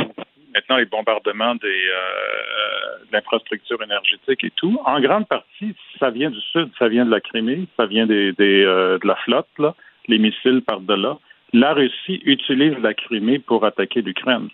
maintenant 0.53 0.77
les 0.77 0.85
bombardements 0.85 1.55
des, 1.55 1.67
euh, 1.67 3.05
de 3.07 3.13
l'infrastructure 3.13 3.81
énergétique 3.81 4.43
et 4.43 4.51
tout, 4.51 4.79
en 4.85 4.99
grande 4.99 5.27
partie, 5.27 5.75
ça 5.99 6.09
vient 6.09 6.29
du 6.29 6.39
sud, 6.39 6.69
ça 6.77 6.87
vient 6.87 7.05
de 7.05 7.11
la 7.11 7.21
Crimée, 7.21 7.67
ça 7.77 7.85
vient 7.85 8.05
des, 8.05 8.33
des 8.33 8.63
euh, 8.63 8.97
de 8.99 9.07
la 9.07 9.15
flotte, 9.15 9.47
là, 9.57 9.75
les 10.07 10.17
missiles 10.17 10.61
par-delà. 10.61 11.17
La 11.53 11.73
Russie 11.73 12.21
utilise 12.25 12.77
la 12.79 12.93
Crimée 12.93 13.39
pour 13.39 13.65
attaquer 13.65 14.01
l'Ukraine. 14.01 14.47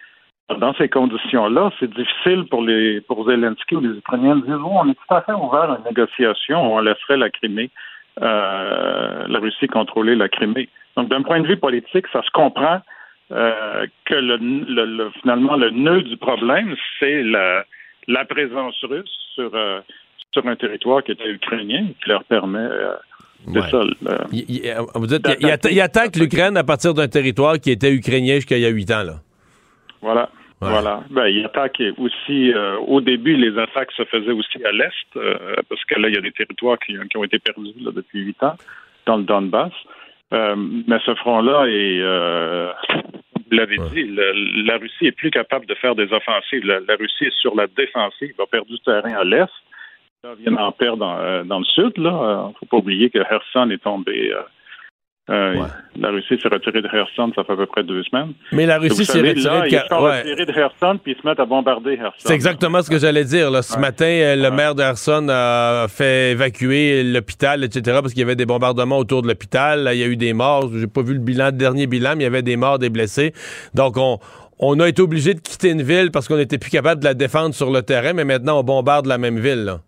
Dans 0.59 0.73
ces 0.75 0.87
conditions-là, 0.87 1.71
c'est 1.79 1.93
difficile 1.93 2.45
pour 2.49 2.61
les 2.61 3.01
pour 3.01 3.25
Zelensky 3.25 3.75
ou 3.75 3.81
les 3.81 3.97
Ukrainiens 3.97 4.37
de 4.37 4.45
dire 4.45 4.61
oh, 4.63 4.79
on 4.81 4.89
est 4.89 4.93
tout 4.93 5.13
à 5.13 5.21
fait 5.21 5.33
ouvert 5.33 5.71
à 5.71 5.77
une 5.77 5.83
négociation, 5.83 6.73
on 6.73 6.79
laisserait 6.79 7.17
la 7.17 7.29
Crimée, 7.29 7.69
euh, 8.21 9.25
la 9.27 9.39
Russie 9.39 9.67
contrôler 9.67 10.15
la 10.15 10.29
Crimée. 10.29 10.69
Donc, 10.95 11.09
d'un 11.09 11.21
point 11.21 11.41
de 11.41 11.47
vue 11.47 11.57
politique, 11.57 12.05
ça 12.11 12.23
se 12.23 12.31
comprend 12.31 12.81
euh, 13.31 13.85
que 14.05 14.15
le, 14.15 15.11
finalement 15.21 15.57
le 15.57 15.69
nœud 15.71 16.01
du 16.01 16.15
problème, 16.15 16.75
c'est 16.97 17.23
la, 17.23 17.65
la, 18.07 18.23
présence 18.23 18.81
russe 18.83 19.11
sur, 19.35 19.51
euh, 19.53 19.81
sur 20.31 20.47
un 20.47 20.55
territoire 20.55 21.03
qui 21.03 21.11
était 21.11 21.29
ukrainien 21.29 21.87
qui 22.01 22.09
leur 22.09 22.23
permet. 22.23 22.59
Euh, 22.59 22.93
ça, 23.69 23.83
vous 24.95 25.07
dites, 25.07 25.27
il, 25.41 25.81
attaque 25.81 26.15
l'Ukraine 26.15 26.55
à 26.55 26.63
partir 26.63 26.93
d'un 26.93 27.09
territoire 27.09 27.59
qui 27.59 27.71
était 27.71 27.91
ukrainien 27.91 28.35
jusqu'à 28.35 28.55
il 28.55 28.63
y 28.63 28.65
a 28.65 28.69
huit 28.69 28.89
ans. 28.91 29.03
Là. 29.03 29.15
Voilà. 30.01 30.29
Voilà. 30.61 31.03
Ben, 31.11 31.27
il 31.27 31.45
attaque 31.45 31.83
aussi, 31.97 32.51
au 32.87 32.99
début, 32.99 33.35
les 33.35 33.59
attaques 33.61 33.91
se 33.91 34.05
faisaient 34.05 34.31
aussi 34.31 34.63
à 34.65 34.71
l'Est, 34.71 35.19
parce 35.69 35.85
que 35.85 35.99
là, 35.99 36.07
il 36.07 36.15
y 36.15 36.17
a 36.17 36.21
des 36.21 36.31
territoires 36.31 36.79
qui, 36.79 36.93
qui 37.09 37.17
ont 37.17 37.23
été 37.23 37.37
perdus 37.37 37.75
là, 37.79 37.91
depuis 37.93 38.21
huit 38.21 38.41
ans 38.41 38.55
dans 39.05 39.17
le 39.17 39.23
Donbass. 39.23 39.71
Euh, 40.33 40.55
mais 40.87 40.99
ce 41.05 41.15
front-là 41.15 41.65
est, 41.67 41.99
euh, 42.01 42.71
vous 43.35 43.55
l'avez 43.55 43.77
dit, 43.93 44.03
la 44.65 44.77
Russie 44.77 45.07
est 45.07 45.13
plus 45.13 45.31
capable 45.31 45.65
de 45.65 45.75
faire 45.75 45.95
des 45.95 46.11
offensives. 46.11 46.65
La, 46.65 46.95
Russie 46.95 47.25
est 47.25 47.35
sur 47.39 47.55
la 47.55 47.67
défensive, 47.67 48.33
a 48.39 48.45
perdu 48.45 48.73
du 48.73 48.79
terrain 48.79 49.13
à 49.13 49.23
l'est. 49.23 49.47
Là, 50.23 50.33
vient 50.37 50.51
d'en 50.51 50.71
perdre 50.71 50.97
dans, 50.97 51.17
euh, 51.19 51.43
dans, 51.43 51.59
le 51.59 51.65
sud. 51.65 51.97
Là, 51.97 52.51
faut 52.59 52.65
pas 52.65 52.77
oublier 52.77 53.09
que 53.09 53.19
Kherson 53.19 53.69
est 53.69 53.81
tombé 53.81 54.33
euh, 55.29 55.65
la 55.99 56.09
Russie 56.09 56.39
s'est 56.41 56.47
retirée 56.47 56.81
de 56.81 56.87
Kherson, 56.87 57.31
ça 57.35 57.43
fait 57.43 57.51
à 57.51 57.55
peu 57.57 57.65
près 57.65 57.83
deux 57.83 58.01
semaines. 58.03 58.33
Mais 58.53 58.65
la 58.65 58.77
Russie 58.77 59.03
s'est 59.03 59.19
retirée 59.19 59.33
de... 59.33 59.67
Ils 59.67 59.83
sont 59.89 59.99
retirés 59.99 60.45
de 60.45 60.51
Kherson, 60.53 60.99
puis 61.03 61.15
ils 61.17 61.21
se 61.21 61.27
mettent 61.27 61.39
à 61.39 61.45
bombarder 61.45 61.97
Kherson. 61.97 62.15
C'est 62.17 62.33
exactement 62.33 62.81
ce 62.81 62.89
que 62.89 62.97
j'allais 62.97 63.25
dire. 63.25 63.51
Là. 63.51 63.61
Ce 63.61 63.77
matin, 63.77 64.05
euh, 64.05 64.35
le 64.37 64.51
maire 64.51 64.73
de 64.73 64.81
Kherson 64.83 65.27
a 65.29 65.87
fait 65.89 66.31
évacuer 66.31 67.03
l'hôpital, 67.03 67.63
etc., 67.65 67.99
parce 68.01 68.13
qu'il 68.13 68.21
y 68.21 68.23
avait 68.23 68.37
des 68.37 68.45
bombardements 68.45 68.99
autour 68.99 69.21
de 69.21 69.27
l'hôpital. 69.27 69.89
Il 69.91 69.99
y 69.99 70.03
a 70.03 70.07
eu 70.07 70.15
des 70.15 70.31
morts. 70.31 70.69
J'ai 70.73 70.87
pas 70.87 71.01
vu 71.01 71.13
le 71.13 71.19
bilan, 71.19 71.47
le 71.47 71.51
dernier 71.53 71.87
bilan, 71.87 72.11
mais 72.15 72.21
il 72.21 72.23
y 72.23 72.27
avait 72.27 72.41
des 72.41 72.55
morts, 72.55 72.79
des 72.79 72.89
blessés. 72.89 73.33
Donc, 73.73 73.97
on, 73.97 74.19
on 74.59 74.79
a 74.79 74.87
été 74.87 75.01
obligé 75.01 75.33
de 75.33 75.41
quitter 75.41 75.71
une 75.71 75.81
ville 75.83 76.11
parce 76.11 76.27
qu'on 76.27 76.37
n'était 76.37 76.57
plus 76.57 76.71
capable 76.71 77.01
de 77.01 77.05
la 77.05 77.13
défendre 77.13 77.53
sur 77.53 77.69
le 77.69 77.81
terrain, 77.81 78.13
mais 78.13 78.23
maintenant, 78.23 78.59
on 78.59 78.63
bombarde 78.63 79.05
la 79.07 79.17
même 79.17 79.39
ville. 79.39 79.65
Là. 79.65 79.79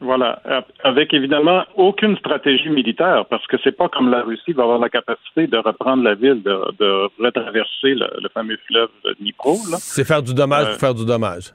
Voilà, 0.00 0.42
avec 0.82 1.14
évidemment 1.14 1.64
aucune 1.76 2.16
stratégie 2.18 2.68
militaire, 2.68 3.24
parce 3.30 3.46
que 3.46 3.56
c'est 3.62 3.76
pas 3.76 3.88
comme 3.88 4.10
la 4.10 4.22
Russie 4.22 4.52
va 4.52 4.64
avoir 4.64 4.78
la 4.78 4.90
capacité 4.90 5.46
de 5.46 5.56
reprendre 5.56 6.02
la 6.02 6.14
ville, 6.14 6.42
de, 6.42 7.22
retraverser 7.22 7.94
le, 7.94 8.28
fameux 8.34 8.58
fleuve 8.66 8.90
Dnipro. 9.20 9.54
C'est 9.78 10.06
faire 10.06 10.22
du 10.22 10.34
dommage 10.34 10.64
pour 10.64 10.74
euh, 10.74 10.78
faire 10.78 10.94
du 10.94 11.06
dommage. 11.06 11.54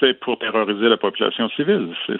C'est 0.00 0.18
pour 0.20 0.38
terroriser 0.38 0.88
la 0.88 0.96
population 0.96 1.48
civile. 1.50 1.94
C'est 2.06 2.16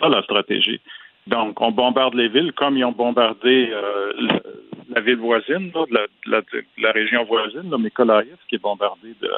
ça 0.00 0.08
la 0.08 0.22
stratégie. 0.22 0.80
Donc, 1.26 1.60
on 1.60 1.72
bombarde 1.72 2.14
les 2.14 2.28
villes 2.28 2.52
comme 2.52 2.78
ils 2.78 2.84
ont 2.84 2.92
bombardé 2.92 3.70
euh, 3.72 4.12
la, 4.94 5.00
ville 5.00 5.16
voisine, 5.16 5.72
la, 5.90 6.40
la, 6.78 6.92
région 6.92 7.24
voisine, 7.24 7.68
là, 7.70 8.22
qui 8.48 8.54
est 8.54 8.62
bombardée 8.62 9.14
de 9.20 9.28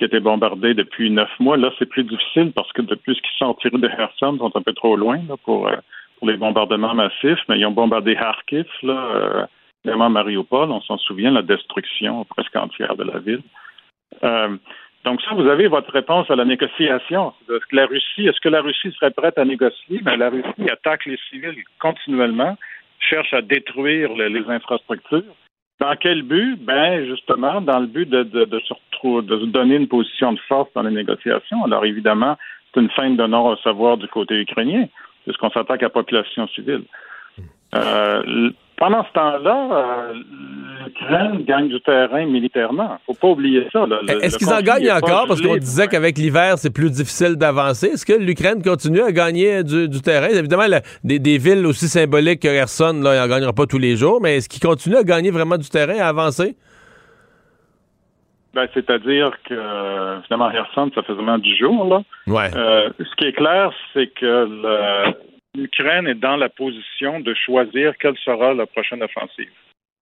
qui 0.00 0.06
étaient 0.06 0.18
bombardés 0.18 0.72
depuis 0.72 1.10
neuf 1.10 1.28
mois. 1.40 1.58
Là, 1.58 1.70
c'est 1.78 1.84
plus 1.84 2.04
difficile 2.04 2.52
parce 2.56 2.72
que 2.72 2.80
depuis 2.80 3.14
qu'ils 3.14 3.36
sont 3.36 3.52
tirés 3.52 3.76
de 3.76 3.86
Kherson, 3.86 4.38
sont 4.38 4.56
un 4.56 4.62
peu 4.62 4.72
trop 4.72 4.96
loin 4.96 5.20
pour, 5.44 5.68
euh, 5.68 5.76
pour 6.18 6.26
les 6.26 6.38
bombardements 6.38 6.94
massifs, 6.94 7.44
mais 7.50 7.58
ils 7.58 7.66
ont 7.66 7.70
bombardé 7.70 8.14
Kharkiv, 8.14 8.64
là, 8.82 8.98
euh, 9.14 9.44
vraiment 9.84 10.08
Mariupol, 10.08 10.70
on 10.70 10.80
s'en 10.80 10.96
souvient, 10.96 11.30
la 11.30 11.42
destruction 11.42 12.24
presque 12.24 12.56
entière 12.56 12.96
de 12.96 13.04
la 13.04 13.18
ville. 13.18 13.42
Euh, 14.24 14.56
donc 15.04 15.20
ça, 15.20 15.34
vous 15.34 15.46
avez 15.46 15.68
votre 15.68 15.92
réponse 15.92 16.30
à 16.30 16.36
la 16.36 16.46
négociation. 16.46 17.34
Est-ce 17.50 17.66
que 17.66 17.76
la 17.76 17.84
Russie, 17.84 18.26
est-ce 18.26 18.40
que 18.40 18.48
la 18.48 18.62
Russie 18.62 18.92
serait 18.92 19.10
prête 19.10 19.36
à 19.36 19.44
négocier? 19.44 20.00
Mais 20.02 20.16
la 20.16 20.30
Russie 20.30 20.70
attaque 20.70 21.04
les 21.04 21.18
civils 21.28 21.62
continuellement, 21.78 22.56
cherche 23.00 23.34
à 23.34 23.42
détruire 23.42 24.14
les 24.14 24.48
infrastructures. 24.48 25.34
Dans 25.80 25.96
quel 25.96 26.22
but? 26.22 26.56
Ben, 26.62 27.06
justement, 27.06 27.60
dans 27.62 27.80
le 27.80 27.86
but 27.86 28.08
de, 28.08 28.22
de, 28.22 28.44
de, 28.44 28.60
se, 28.60 29.20
de 29.22 29.40
se 29.40 29.46
donner 29.46 29.76
une 29.76 29.88
position 29.88 30.32
de 30.32 30.40
force 30.40 30.68
dans 30.74 30.82
les 30.82 30.90
négociations. 30.90 31.64
Alors, 31.64 31.84
évidemment, 31.86 32.36
c'est 32.72 32.80
une 32.80 32.90
fin 32.90 33.10
de 33.10 33.26
non-recevoir 33.26 33.96
du 33.96 34.06
côté 34.08 34.34
ukrainien, 34.40 34.86
puisqu'on 35.24 35.50
s'attaque 35.50 35.82
à 35.82 35.86
la 35.86 35.90
population 35.90 36.46
civile. 36.48 36.82
Euh, 37.74 38.50
pendant 38.80 39.04
ce 39.04 39.12
temps-là, 39.12 39.68
euh, 39.72 40.12
l'Ukraine 40.86 41.44
gagne 41.44 41.68
du 41.68 41.80
terrain 41.82 42.24
militairement. 42.24 42.98
Faut 43.06 43.12
pas 43.12 43.28
oublier 43.28 43.68
ça. 43.70 43.84
Est-ce 44.22 44.38
qu'ils 44.38 44.48
en 44.48 44.62
gagnent 44.62 44.90
encore? 44.90 45.26
Parce 45.28 45.42
qu'on 45.42 45.58
disait 45.58 45.86
qu'avec 45.86 46.16
l'hiver, 46.16 46.54
c'est 46.56 46.72
plus 46.72 46.90
difficile 46.90 47.36
d'avancer. 47.36 47.88
Est-ce 47.88 48.06
que 48.06 48.14
l'Ukraine 48.14 48.62
continue 48.62 49.02
à 49.02 49.12
gagner 49.12 49.62
du, 49.62 50.00
terrain? 50.00 50.28
Évidemment, 50.28 50.64
des, 51.04 51.38
villes 51.38 51.66
aussi 51.66 51.88
symboliques 51.88 52.40
que 52.40 52.48
Kherson, 52.48 52.98
là, 53.02 53.16
ils 53.16 53.20
n'en 53.20 53.28
gagnera 53.28 53.52
pas 53.52 53.66
tous 53.66 53.78
les 53.78 53.96
jours, 53.96 54.18
mais 54.22 54.38
est-ce 54.38 54.48
qu'ils 54.48 54.62
continuent 54.62 54.96
à 54.96 55.04
gagner 55.04 55.30
vraiment 55.30 55.58
du 55.58 55.68
terrain, 55.68 55.98
à 55.98 56.08
avancer? 56.08 56.56
Ben, 58.54 58.66
c'est-à-dire 58.72 59.30
que 59.46 59.54
finalement, 60.26 60.50
Kherson, 60.50 60.90
ça 60.94 61.02
fait 61.02 61.12
vraiment 61.12 61.38
du 61.38 61.54
jour. 61.54 61.84
Là. 61.84 62.02
Ouais. 62.26 62.50
Euh, 62.56 62.88
ce 62.98 63.16
qui 63.16 63.26
est 63.26 63.32
clair, 63.32 63.72
c'est 63.92 64.06
que 64.06 64.46
le, 64.48 65.12
l'Ukraine 65.54 66.06
est 66.06 66.14
dans 66.14 66.36
la 66.36 66.48
position 66.48 67.20
de 67.20 67.34
choisir 67.34 67.96
quelle 67.98 68.16
sera 68.18 68.54
la 68.54 68.66
prochaine 68.66 69.02
offensive. 69.02 69.50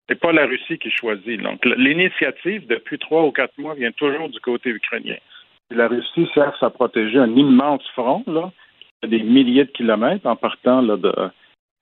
C'est 0.09 0.21
pas 0.21 0.33
la 0.33 0.47
Russie 0.47 0.79
qui 0.79 0.91
choisit. 0.91 1.41
Donc, 1.43 1.65
l'initiative, 1.65 2.67
depuis 2.67 2.99
trois 2.99 3.25
ou 3.25 3.33
quatre 3.33 3.57
mois, 3.59 3.75
vient 3.75 3.93
toujours 3.93 4.29
du 4.29 4.41
côté 4.41 4.71
ukrainien. 4.71 5.17
La 5.71 5.89
Russie 5.89 6.27
cherche 6.35 6.63
à 6.63 6.71
protéger 6.71 7.19
un 7.19 7.35
immense 7.37 7.87
front, 7.95 8.25
là, 8.27 8.51
des 9.07 9.23
milliers 9.23 9.67
de 9.67 9.71
kilomètres, 9.71 10.27
en 10.27 10.37
partant 10.37 10.81
là, 10.81 10.97
de, 10.97 11.13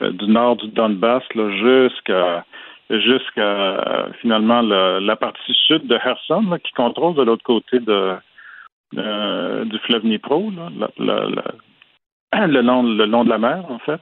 euh, 0.02 0.10
du 0.10 0.26
nord 0.26 0.56
du 0.56 0.68
Donbass 0.68 1.22
jusqu'à 1.34 2.44
jusqu'à 2.88 4.08
finalement 4.20 4.62
la, 4.62 5.16
partie 5.16 5.54
sud 5.66 5.88
de 5.88 5.98
Kherson, 5.98 6.58
qui 6.62 6.72
contrôle 6.72 7.14
de 7.14 7.22
l'autre 7.22 7.42
côté 7.42 7.80
de, 7.80 8.14
euh, 8.96 9.64
du 9.64 9.78
fleuve 9.80 10.02
Dnipro, 10.02 10.52
là, 10.52 10.88
le 12.46 12.60
long, 12.60 12.82
le 12.82 13.06
long 13.06 13.24
de 13.24 13.30
la 13.30 13.38
mer, 13.38 13.64
en 13.70 13.78
fait. 13.78 14.00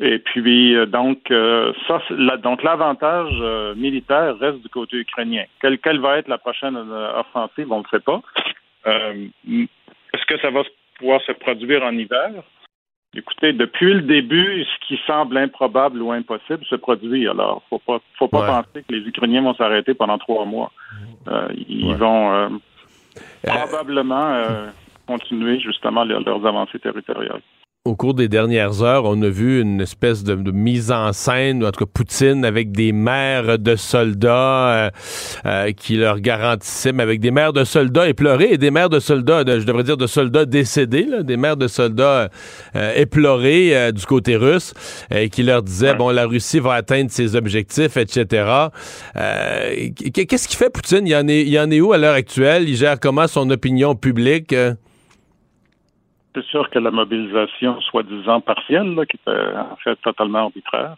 Et 0.00 0.20
puis, 0.20 0.76
euh, 0.76 0.86
donc, 0.86 1.30
euh, 1.30 1.72
ça, 1.88 2.00
donc 2.36 2.62
l'avantage 2.62 3.32
euh, 3.40 3.74
militaire 3.74 4.38
reste 4.38 4.62
du 4.62 4.68
côté 4.68 4.98
ukrainien. 4.98 5.44
Quelle, 5.60 5.78
quelle, 5.78 5.98
va 5.98 6.18
être 6.18 6.28
la 6.28 6.38
prochaine 6.38 6.76
offensive, 6.76 7.72
on 7.72 7.80
ne 7.80 7.88
sait 7.90 8.00
pas. 8.00 8.20
Est-ce 8.86 10.26
que 10.26 10.38
ça 10.40 10.50
va 10.50 10.62
pouvoir 10.98 11.20
se 11.22 11.32
produire 11.32 11.82
en 11.82 11.92
hiver? 11.92 12.30
Écoutez, 13.16 13.52
depuis 13.52 13.94
le 13.94 14.02
début, 14.02 14.64
ce 14.64 14.86
qui 14.86 15.00
semble 15.06 15.36
improbable 15.38 16.00
ou 16.00 16.12
impossible 16.12 16.64
se 16.66 16.76
produit. 16.76 17.26
Alors, 17.26 17.62
faut 17.68 17.80
pas, 17.80 17.98
faut 18.18 18.28
pas 18.28 18.62
penser 18.62 18.84
que 18.86 18.94
les 18.94 19.08
Ukrainiens 19.08 19.42
vont 19.42 19.54
s'arrêter 19.54 19.94
pendant 19.94 20.18
trois 20.18 20.44
mois. 20.44 20.70
ils 21.56 21.94
vont 21.96 22.60
probablement 23.42 24.44
continuer 25.08 25.58
justement 25.58 26.04
leurs 26.04 26.44
avancées 26.46 26.78
territoriales 26.78 27.42
au 27.88 27.96
cours 27.96 28.12
des 28.12 28.28
dernières 28.28 28.82
heures, 28.82 29.04
on 29.06 29.20
a 29.22 29.28
vu 29.28 29.62
une 29.62 29.80
espèce 29.80 30.22
de, 30.22 30.34
mise 30.52 30.92
en 30.92 31.12
scène, 31.14 31.64
en 31.64 31.70
tout 31.70 31.86
cas 31.86 31.90
Poutine 31.92 32.44
avec 32.44 32.70
des 32.70 32.92
mères 32.92 33.58
de 33.58 33.76
soldats 33.76 34.68
euh, 34.68 34.90
euh, 35.46 35.72
qui 35.72 35.96
leur 35.96 36.20
garantissaient, 36.20 36.92
mais 36.92 37.02
avec 37.02 37.20
des 37.20 37.30
mères 37.30 37.54
de 37.54 37.64
soldats 37.64 38.08
éplorés 38.08 38.52
et 38.52 38.58
des 38.58 38.70
mères 38.70 38.90
de 38.90 39.00
soldats, 39.00 39.42
je 39.46 39.64
devrais 39.64 39.84
dire 39.84 39.96
de 39.96 40.06
soldats 40.06 40.44
décédés, 40.44 41.06
des 41.22 41.36
mères 41.38 41.56
de 41.56 41.66
soldats 41.66 42.28
euh, 42.76 42.94
éplorés 42.94 43.92
du 43.92 44.04
côté 44.04 44.36
russe, 44.36 44.74
qui 45.32 45.42
leur 45.42 45.62
disaient, 45.62 45.94
bon, 45.94 46.10
la 46.10 46.26
Russie 46.26 46.58
va 46.58 46.74
atteindre 46.74 47.10
ses 47.10 47.36
objectifs, 47.36 47.96
etc. 47.96 48.68
Qu'est-ce 49.14 50.48
qu'il 50.48 50.58
fait 50.58 50.70
Poutine? 50.70 51.06
Il 51.06 51.10
y, 51.10 51.16
en 51.16 51.26
est, 51.26 51.42
il 51.42 51.48
y 51.48 51.58
en 51.58 51.70
est 51.70 51.80
où 51.80 51.92
à 51.92 51.98
l'heure 51.98 52.14
actuelle? 52.14 52.68
Il 52.68 52.76
gère 52.76 53.00
comment 53.00 53.26
son 53.26 53.48
opinion 53.50 53.94
publique? 53.94 54.54
C'est 56.38 56.50
sûr 56.50 56.70
que 56.70 56.78
la 56.78 56.90
mobilisation 56.90 57.80
soi-disant 57.80 58.40
partielle, 58.40 58.94
qui 59.10 59.16
était 59.16 59.56
en 59.56 59.76
fait 59.76 59.96
totalement 59.96 60.44
arbitraire, 60.44 60.94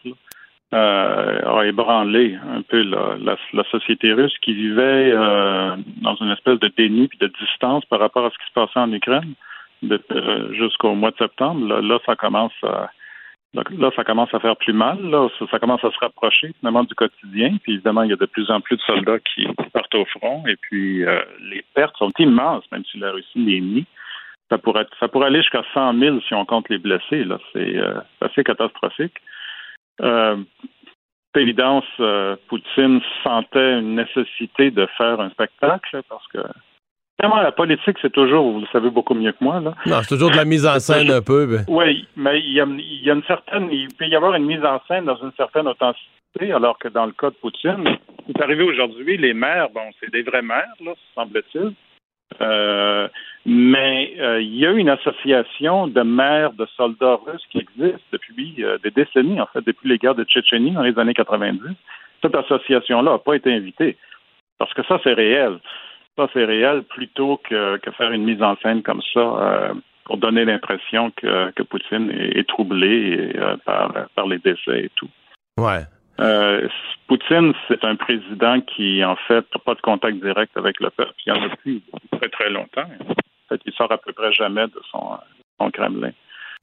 euh, 0.73 1.59
a 1.59 1.67
ébranlé 1.67 2.39
un 2.49 2.63
peu 2.63 2.83
la, 2.83 3.65
société 3.71 4.13
russe 4.13 4.37
qui 4.41 4.53
vivait 4.53 5.13
euh, 5.13 5.75
dans 6.03 6.15
une 6.17 6.31
espèce 6.31 6.61
de 6.61 6.71
déni 6.77 7.11
et 7.13 7.27
de 7.27 7.33
distance 7.41 7.85
par 7.87 7.99
rapport 7.99 8.25
à 8.27 8.31
ce 8.31 8.39
qui 8.39 8.47
se 8.47 8.53
passait 8.53 8.79
en 8.79 8.93
Ukraine 8.93 9.35
euh, 9.91 10.53
jusqu'au 10.55 10.95
mois 10.95 11.11
de 11.11 11.17
septembre. 11.17 11.81
Là, 11.81 11.99
ça 12.07 12.15
commence 12.17 12.53
à 12.63 12.91
là, 13.53 13.91
ça 13.97 14.05
commence 14.05 14.33
à 14.33 14.39
faire 14.39 14.57
plus 14.57 14.73
mal. 14.73 15.01
Là, 15.03 15.29
ça, 15.51 15.59
commence 15.59 15.83
à 15.83 15.91
se 15.91 15.99
rapprocher 15.99 16.53
finalement 16.61 16.85
du 16.85 16.95
quotidien. 16.95 17.57
Puis 17.63 17.73
évidemment, 17.73 18.05
il 18.05 18.11
y 18.11 18.13
a 18.13 18.17
de 18.17 18.27
plus 18.27 18.49
en 18.51 18.61
plus 18.61 18.77
de 18.77 18.83
soldats 18.83 19.19
qui 19.19 19.49
partent 19.73 19.95
au 19.97 20.05
front. 20.05 20.45
Et 20.47 20.55
puis 20.55 21.05
les 21.51 21.65
pertes 21.75 21.97
sont 21.97 22.13
immenses, 22.21 22.65
même 22.71 22.85
si 22.85 22.99
la 22.99 23.11
Russie 23.11 23.45
les 23.45 23.61
nie. 23.61 23.87
Ça 24.51 24.59
pourrait, 24.59 24.87
ça 24.99 25.09
pourrait 25.09 25.29
aller 25.29 25.43
jusqu'à 25.43 25.63
100 25.73 25.99
000 25.99 26.21
si 26.27 26.35
on 26.35 26.45
compte 26.45 26.69
les 26.69 26.79
blessés. 26.79 27.25
Là. 27.25 27.39
C'est 27.53 27.77
euh, 27.77 28.01
assez 28.21 28.43
catastrophique. 28.43 29.15
Euh, 30.03 30.37
évidence, 31.39 31.85
euh, 32.01 32.37
Poutine 32.49 33.01
sentait 33.23 33.79
une 33.79 33.95
nécessité 33.95 34.71
de 34.71 34.87
faire 34.99 35.21
un 35.21 35.31
spectacle 35.31 36.01
parce 36.09 36.27
que 36.29 36.39
vraiment 37.21 37.41
la 37.41 37.53
politique, 37.53 37.97
c'est 38.03 38.13
toujours, 38.13 38.51
vous 38.51 38.61
le 38.61 38.67
savez 38.73 38.91
beaucoup 38.91 39.15
mieux 39.15 39.33
que 39.33 39.45
moi. 39.45 39.61
Là. 39.61 39.75
Non, 39.87 40.03
c'est 40.03 40.09
toujours 40.09 40.31
de 40.31 40.37
la 40.37 40.45
mise 40.45 40.67
en 40.67 40.81
scène 40.81 41.11
un 41.11 41.23
peu. 41.23 41.61
Oui, 41.69 42.09
mais 42.17 42.41
il 42.41 42.53
y, 42.53 42.61
a, 42.61 42.67
il 42.67 43.05
y 43.05 43.11
a 43.11 43.15
une 43.15 43.23
certaine, 43.25 43.69
il 43.71 43.89
peut 43.95 44.07
y 44.07 44.17
avoir 44.17 44.35
une 44.35 44.47
mise 44.47 44.65
en 44.65 44.81
scène 44.89 45.05
dans 45.05 45.17
une 45.17 45.33
certaine 45.37 45.69
authenticité, 45.69 46.53
alors 46.53 46.79
que 46.79 46.89
dans 46.89 47.07
le 47.07 47.13
cas 47.13 47.31
de 47.31 47.37
Poutine, 47.37 47.85
c'est 48.27 48.43
arrivé 48.43 48.65
aujourd'hui, 48.65 49.17
les 49.17 49.35
maires, 49.35 49.69
bon, 49.71 49.83
c'est 50.01 50.11
des 50.11 50.23
vrais 50.23 50.43
maires, 50.43 50.75
là, 50.85 50.93
semble-t-il. 51.15 51.75
Euh, 52.41 53.09
mais 53.47 54.15
euh, 54.19 54.41
il 54.41 54.57
y 54.57 54.67
a 54.67 54.71
une 54.71 54.89
association 54.89 55.87
de 55.87 56.03
maires 56.03 56.53
de 56.53 56.67
soldats 56.77 57.19
russes 57.27 57.45
qui 57.51 57.59
existe 57.59 58.05
depuis 58.13 58.57
euh, 58.61 58.79
des 58.79 58.91
décennies, 58.91 59.41
en 59.41 59.47
fait, 59.47 59.65
depuis 59.65 59.89
les 59.89 59.99
guerres 59.99 60.15
de 60.15 60.25
Tchétchénie 60.25 60.73
dans 60.73 60.83
les 60.83 60.99
années 60.99 61.15
90. 61.15 61.61
Cette 62.23 62.35
association-là 62.35 63.13
n'a 63.13 63.19
pas 63.19 63.35
été 63.35 63.53
invitée. 63.53 63.97
Parce 64.59 64.73
que 64.75 64.83
ça, 64.85 65.01
c'est 65.03 65.15
réel. 65.15 65.59
Ça, 66.17 66.29
c'est 66.33 66.45
réel 66.45 66.83
plutôt 66.83 67.41
que, 67.49 67.79
que, 67.79 67.91
faire 67.93 68.13
une 68.13 68.25
mise 68.25 68.43
en 68.43 68.57
scène 68.57 68.83
comme 68.83 69.01
ça 69.15 69.73
pour 70.05 70.19
donner 70.19 70.45
l'impression 70.45 71.11
que, 71.13 71.51
que, 71.53 71.63
Poutine 71.63 72.11
est, 72.11 72.47
troublé 72.47 73.33
par, 73.65 73.93
par 74.15 74.27
les 74.27 74.39
décès 74.39 74.85
et 74.85 74.91
tout. 74.97 75.09
Ouais. 75.57 75.85
Euh, 76.21 76.69
Poutine, 77.09 77.53
c'est 77.67 77.85
un 77.85 77.97
président 77.97 78.61
qui, 78.61 79.05
en 79.05 79.17
fait, 79.27 79.45
n'a 79.55 79.61
pas 79.65 79.75
de 79.75 79.81
contact 79.81 80.23
direct 80.23 80.57
avec 80.57 80.79
le 80.81 80.91
peuple. 80.91 81.15
Il 81.27 81.35
y 81.35 81.37
en 81.37 81.43
a 81.43 81.49
depuis 81.49 81.83
très, 82.13 82.29
très 82.29 82.51
longtemps. 82.51 82.89
En 83.09 83.49
fait, 83.49 83.61
il 83.65 83.73
sort 83.73 83.91
à 83.91 83.99
peu 83.99 84.13
près 84.13 84.33
jamais 84.33 84.67
de 84.67 84.81
son, 84.91 85.19
son 85.59 85.71
Kremlin. 85.71 86.13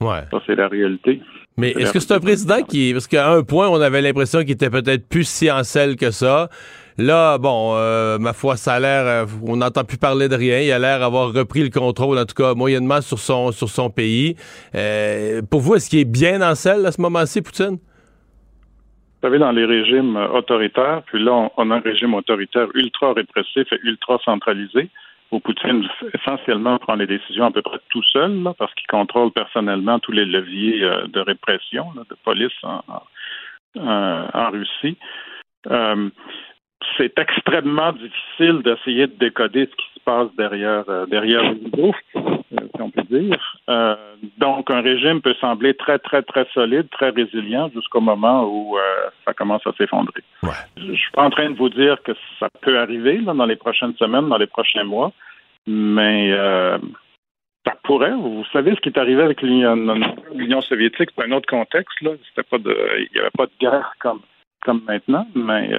Ouais. 0.00 0.22
Ça, 0.30 0.40
c'est 0.46 0.54
la 0.54 0.68
réalité. 0.68 1.20
Mais 1.56 1.72
est-ce 1.72 1.92
que 1.92 1.98
c'est 1.98 2.14
un 2.14 2.20
président 2.20 2.62
qui. 2.62 2.92
Parce 2.92 3.08
qu'à 3.08 3.32
un 3.32 3.42
point, 3.42 3.68
on 3.68 3.80
avait 3.80 4.00
l'impression 4.00 4.40
qu'il 4.40 4.52
était 4.52 4.70
peut-être 4.70 5.08
plus 5.08 5.28
si 5.28 5.50
en 5.50 5.64
selle 5.64 5.96
que 5.96 6.12
ça. 6.12 6.48
Là, 6.98 7.38
bon, 7.38 7.74
euh, 7.74 8.18
ma 8.18 8.32
foi, 8.32 8.56
ça 8.56 8.74
a 8.74 8.80
l'air. 8.80 9.06
Euh, 9.06 9.26
on 9.44 9.56
n'entend 9.56 9.82
plus 9.82 9.98
parler 9.98 10.28
de 10.28 10.36
rien. 10.36 10.60
Il 10.60 10.70
a 10.70 10.78
l'air 10.78 11.00
d'avoir 11.00 11.32
repris 11.32 11.64
le 11.64 11.70
contrôle, 11.70 12.16
en 12.16 12.24
tout 12.24 12.34
cas, 12.34 12.54
moyennement, 12.54 13.00
sur 13.00 13.18
son, 13.18 13.50
sur 13.50 13.68
son 13.68 13.90
pays. 13.90 14.36
pour 15.50 15.60
vous, 15.60 15.74
est-ce 15.74 15.90
qu'il 15.90 15.98
est 15.98 16.04
bien 16.04 16.48
en 16.48 16.54
selle 16.54 16.86
à 16.86 16.92
ce 16.92 17.00
moment-ci, 17.00 17.42
Poutine? 17.42 17.78
Vous 19.20 19.26
savez, 19.26 19.40
dans 19.40 19.50
les 19.50 19.64
régimes 19.64 20.16
autoritaires, 20.16 21.02
puis 21.06 21.20
là, 21.20 21.50
on, 21.56 21.70
a 21.72 21.74
un 21.74 21.80
régime 21.80 22.14
autoritaire 22.14 22.68
ultra 22.74 23.14
répressif 23.14 23.66
et 23.72 23.80
ultra 23.82 24.18
centralisé, 24.24 24.90
où 25.32 25.40
Poutine 25.40 25.88
essentiellement 26.14 26.78
prend 26.78 26.94
les 26.94 27.08
décisions 27.08 27.46
à 27.46 27.50
peu 27.50 27.60
près 27.62 27.80
tout 27.90 28.02
seul, 28.04 28.40
parce 28.56 28.72
qu'il 28.74 28.86
contrôle 28.86 29.32
personnellement 29.32 29.98
tous 29.98 30.12
les 30.12 30.24
leviers 30.24 30.84
euh, 30.84 31.08
de 31.08 31.18
répression, 31.18 31.86
de 31.96 32.16
police 32.24 32.52
en, 32.62 32.80
en, 33.76 34.50
Russie. 34.50 34.96
Euh, 35.68 36.10
c'est 36.96 37.18
extrêmement 37.18 37.92
difficile 37.92 38.62
d'essayer 38.62 39.08
de 39.08 39.18
décoder 39.18 39.66
ce 39.66 39.74
qui 39.74 39.94
se 39.94 40.00
passe 40.04 40.28
derrière, 40.36 40.84
euh, 40.88 41.06
derrière 41.06 41.42
le 41.42 42.37
si 42.50 42.80
on 42.80 42.90
peut 42.90 43.02
dire. 43.02 43.56
Euh, 43.68 43.96
donc, 44.38 44.70
un 44.70 44.80
régime 44.80 45.20
peut 45.20 45.34
sembler 45.40 45.74
très, 45.74 45.98
très, 45.98 46.22
très 46.22 46.46
solide, 46.54 46.88
très 46.90 47.10
résilient 47.10 47.70
jusqu'au 47.74 48.00
moment 48.00 48.44
où 48.44 48.78
euh, 48.78 48.80
ça 49.26 49.34
commence 49.34 49.66
à 49.66 49.72
s'effondrer. 49.72 50.22
Je 50.76 50.84
ne 50.84 50.94
suis 50.94 51.10
pas 51.12 51.24
en 51.24 51.30
train 51.30 51.50
de 51.50 51.56
vous 51.56 51.68
dire 51.68 52.02
que 52.02 52.12
ça 52.40 52.48
peut 52.62 52.78
arriver 52.78 53.18
dans 53.18 53.46
les 53.46 53.56
prochaines 53.56 53.94
semaines, 53.96 54.28
dans 54.28 54.38
les 54.38 54.46
prochains 54.46 54.84
mois, 54.84 55.12
mais 55.66 56.30
euh, 56.32 56.78
ça 57.66 57.76
pourrait. 57.82 58.12
Vous 58.12 58.44
savez 58.52 58.74
ce 58.74 58.80
qui 58.80 58.88
est 58.88 58.98
arrivé 58.98 59.22
avec 59.22 59.42
l'Union 59.42 60.60
soviétique, 60.62 61.10
c'est 61.16 61.24
un 61.24 61.32
autre 61.32 61.48
contexte. 61.48 62.00
Là. 62.00 62.12
Pas 62.50 62.58
de, 62.58 62.74
il 62.98 63.08
n'y 63.14 63.20
avait 63.20 63.30
pas 63.36 63.46
de 63.46 63.52
guerre 63.60 63.92
comme, 64.00 64.20
comme 64.62 64.82
maintenant, 64.86 65.26
mais 65.34 65.70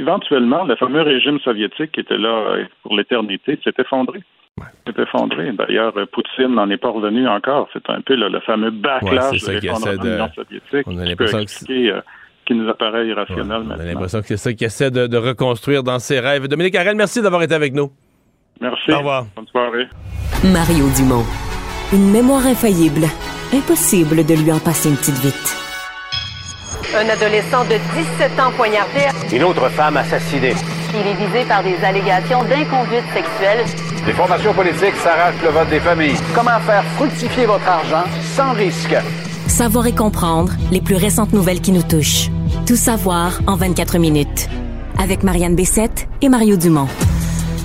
éventuellement, 0.00 0.64
le 0.64 0.74
fameux 0.74 1.02
régime 1.02 1.38
soviétique 1.40 1.92
qui 1.92 2.00
était 2.00 2.18
là 2.18 2.56
pour 2.82 2.96
l'éternité 2.96 3.58
s'est 3.62 3.74
effondré. 3.78 4.20
C'est 4.86 4.98
effondré. 4.98 5.52
D'ailleurs, 5.52 5.94
Poutine 6.12 6.54
n'en 6.54 6.68
est 6.70 6.76
pas 6.76 6.90
revenu 6.90 7.26
encore. 7.28 7.68
C'est 7.72 7.88
un 7.88 8.00
peu 8.00 8.14
le 8.14 8.40
fameux 8.40 8.70
backlash 8.70 9.42
de 9.42 9.52
l'effondrement 9.52 10.02
de 10.02 10.08
l'Union 10.08 10.30
soviétique 10.34 10.86
on 10.86 10.98
a 10.98 11.04
l'impression 11.04 11.44
que 11.44 11.72
euh, 11.72 12.00
qui 12.46 12.54
nous 12.54 12.68
apparaît 12.68 13.06
irrationnel 13.06 13.62
maintenant. 13.62 13.76
On 13.78 13.80
a 13.80 13.84
l'impression 13.84 14.20
que 14.20 14.26
c'est 14.26 14.36
ça 14.36 14.52
qu'il 14.52 14.66
essaie 14.66 14.90
de, 14.90 15.16
reconstruire 15.16 15.82
dans 15.82 15.98
ses 15.98 16.20
rêves. 16.20 16.48
Dominique 16.48 16.74
Arel, 16.74 16.96
merci 16.96 17.22
d'avoir 17.22 17.42
été 17.42 17.54
avec 17.54 17.72
nous. 17.72 17.90
Merci. 18.60 18.92
Au 18.92 18.98
revoir. 18.98 19.26
Bonne 19.36 19.46
soirée. 19.46 19.86
Mario 20.52 20.86
Dumont. 20.96 21.24
Une 21.92 22.10
mémoire 22.10 22.46
infaillible. 22.46 23.06
Impossible 23.52 24.24
de 24.26 24.34
lui 24.34 24.52
en 24.52 24.58
passer 24.58 24.90
une 24.90 24.96
petite 24.96 25.18
vite. 25.18 25.56
Un 26.94 27.08
adolescent 27.08 27.64
de 27.64 27.78
17 28.18 28.40
ans 28.40 28.50
poignardé. 28.56 29.06
Une 29.32 29.44
autre 29.44 29.68
femme 29.70 29.96
assassinée. 29.96 30.54
Il 30.92 31.06
est 31.06 31.14
visé 31.14 31.46
par 31.46 31.62
des 31.62 31.76
allégations 31.84 32.42
d'inconduite 32.42 33.06
sexuelle. 33.14 33.64
Les 34.06 34.14
formations 34.14 34.54
politiques 34.54 34.96
s'arrachent 34.96 35.42
le 35.42 35.50
vote 35.50 35.68
des 35.68 35.80
familles. 35.80 36.16
Comment 36.34 36.58
faire 36.60 36.84
fructifier 36.96 37.44
votre 37.44 37.68
argent 37.68 38.04
sans 38.34 38.52
risque? 38.52 38.96
Savoir 39.46 39.86
et 39.86 39.94
comprendre 39.94 40.52
les 40.70 40.80
plus 40.80 40.96
récentes 40.96 41.34
nouvelles 41.34 41.60
qui 41.60 41.70
nous 41.70 41.82
touchent. 41.82 42.30
Tout 42.66 42.76
savoir 42.76 43.40
en 43.46 43.56
24 43.56 43.98
minutes. 43.98 44.48
Avec 44.98 45.22
Marianne 45.22 45.54
Bessette 45.54 46.08
et 46.22 46.30
Mario 46.30 46.56
Dumont. 46.56 46.88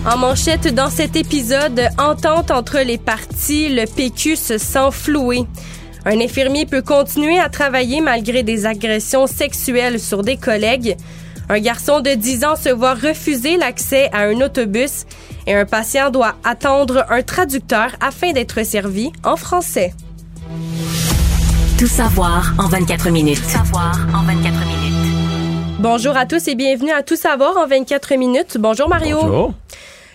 En 0.06 0.18
manchette 0.18 0.74
dans 0.76 0.90
cet 0.90 1.16
épisode, 1.16 1.88
entente 1.98 2.52
entre 2.52 2.80
les 2.80 2.98
partis, 2.98 3.70
le 3.70 3.86
PQ 3.86 4.36
se 4.36 4.58
sent 4.58 4.92
floué. 4.92 5.46
Un 6.06 6.20
infirmier 6.20 6.66
peut 6.66 6.82
continuer 6.82 7.40
à 7.40 7.50
travailler 7.50 8.02
malgré 8.02 8.44
des 8.44 8.66
agressions 8.66 9.26
sexuelles 9.26 10.00
sur 10.02 10.22
des 10.22 10.38
collègues. 10.38 10.98
Un 11.48 11.60
garçon 11.60 12.00
de 12.00 12.10
10 12.10 12.44
ans 12.44 12.56
se 12.56 12.70
voit 12.70 12.96
refuser 12.96 13.58
l'accès 13.58 14.10
à 14.12 14.22
un 14.22 14.42
autobus 14.42 15.06
et 15.46 15.54
un 15.54 15.66
patient 15.66 16.10
doit 16.10 16.36
attendre 16.44 17.06
un 17.10 17.22
traducteur 17.22 17.92
afin 18.02 18.32
d'être 18.32 18.66
servi 18.66 19.12
en 19.24 19.36
français. 19.36 19.94
Tout 21.78 21.88
savoir 21.88 22.54
en 22.58 22.68
24 22.68 23.10
minutes. 23.12 23.42
Tout 23.44 23.50
savoir 23.50 23.96
en 24.16 24.24
24 24.24 24.60
minutes. 24.66 25.16
Bonjour 25.80 26.18
à 26.18 26.26
tous 26.26 26.48
et 26.48 26.56
bienvenue 26.56 26.92
à 26.92 27.04
Tout 27.04 27.16
savoir 27.16 27.58
en 27.58 27.68
24 27.68 28.16
minutes. 28.16 28.58
Bonjour 28.60 28.90
Mario. 28.90 29.20
Bonjour. 29.22 29.54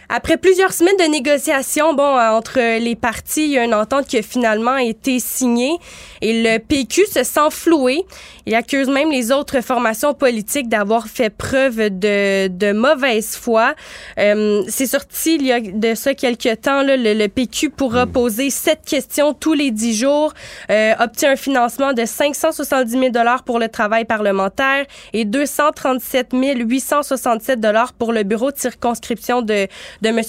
Après 0.09 0.37
plusieurs 0.37 0.73
semaines 0.73 0.97
de 0.97 1.05
négociations, 1.05 1.95
bon, 1.95 2.03
euh, 2.03 2.31
entre 2.31 2.59
les 2.81 2.97
partis, 2.97 3.45
il 3.45 3.51
y 3.51 3.59
a 3.59 3.65
une 3.65 3.75
entente 3.75 4.09
qui 4.09 4.19
a 4.19 4.23
finalement 4.23 4.77
été 4.79 5.21
signée 5.21 5.79
et 6.21 6.43
le 6.43 6.59
PQ 6.59 7.07
se 7.07 7.25
sent 7.25 7.51
floué. 7.51 8.05
Il 8.47 8.55
accuse 8.55 8.89
même 8.89 9.11
les 9.11 9.33
autres 9.33 9.61
formations 9.61 10.15
politiques 10.15 10.69
d'avoir 10.69 11.07
fait 11.07 11.31
preuve 11.31 11.77
de, 11.91 12.49
de 12.49 12.73
mauvaise 12.73 13.37
foi. 13.37 13.75
Euh, 14.19 14.63
c'est 14.69 14.87
sorti 14.87 15.37
il 15.37 15.47
y 15.47 15.53
a 15.53 15.61
de 15.61 15.95
ça 15.95 16.15
quelques 16.15 16.61
temps. 16.63 16.83
Là, 16.83 16.97
le, 16.97 17.27
PQ 17.29 17.71
pourra 17.71 18.07
hmm. 18.07 18.13
poser 18.13 18.51
sept 18.51 18.81
questions 18.85 19.35
tous 19.35 19.55
les 19.55 19.71
dix 19.71 19.97
jours, 19.97 20.33
euh, 20.71 20.93
obtient 20.99 21.33
un 21.33 21.37
financement 21.37 21.93
de 21.93 22.05
570 22.05 22.91
000 22.91 23.13
pour 23.45 23.59
le 23.59 23.69
travail 23.69 24.05
parlementaire 24.05 24.85
et 25.13 25.25
237 25.25 26.33
867 26.33 27.61
pour 27.99 28.13
le 28.13 28.23
bureau 28.23 28.51
de 28.51 28.59
circonscription 28.59 29.43
de, 29.43 29.67
de 30.03 30.09
M. 30.09 30.21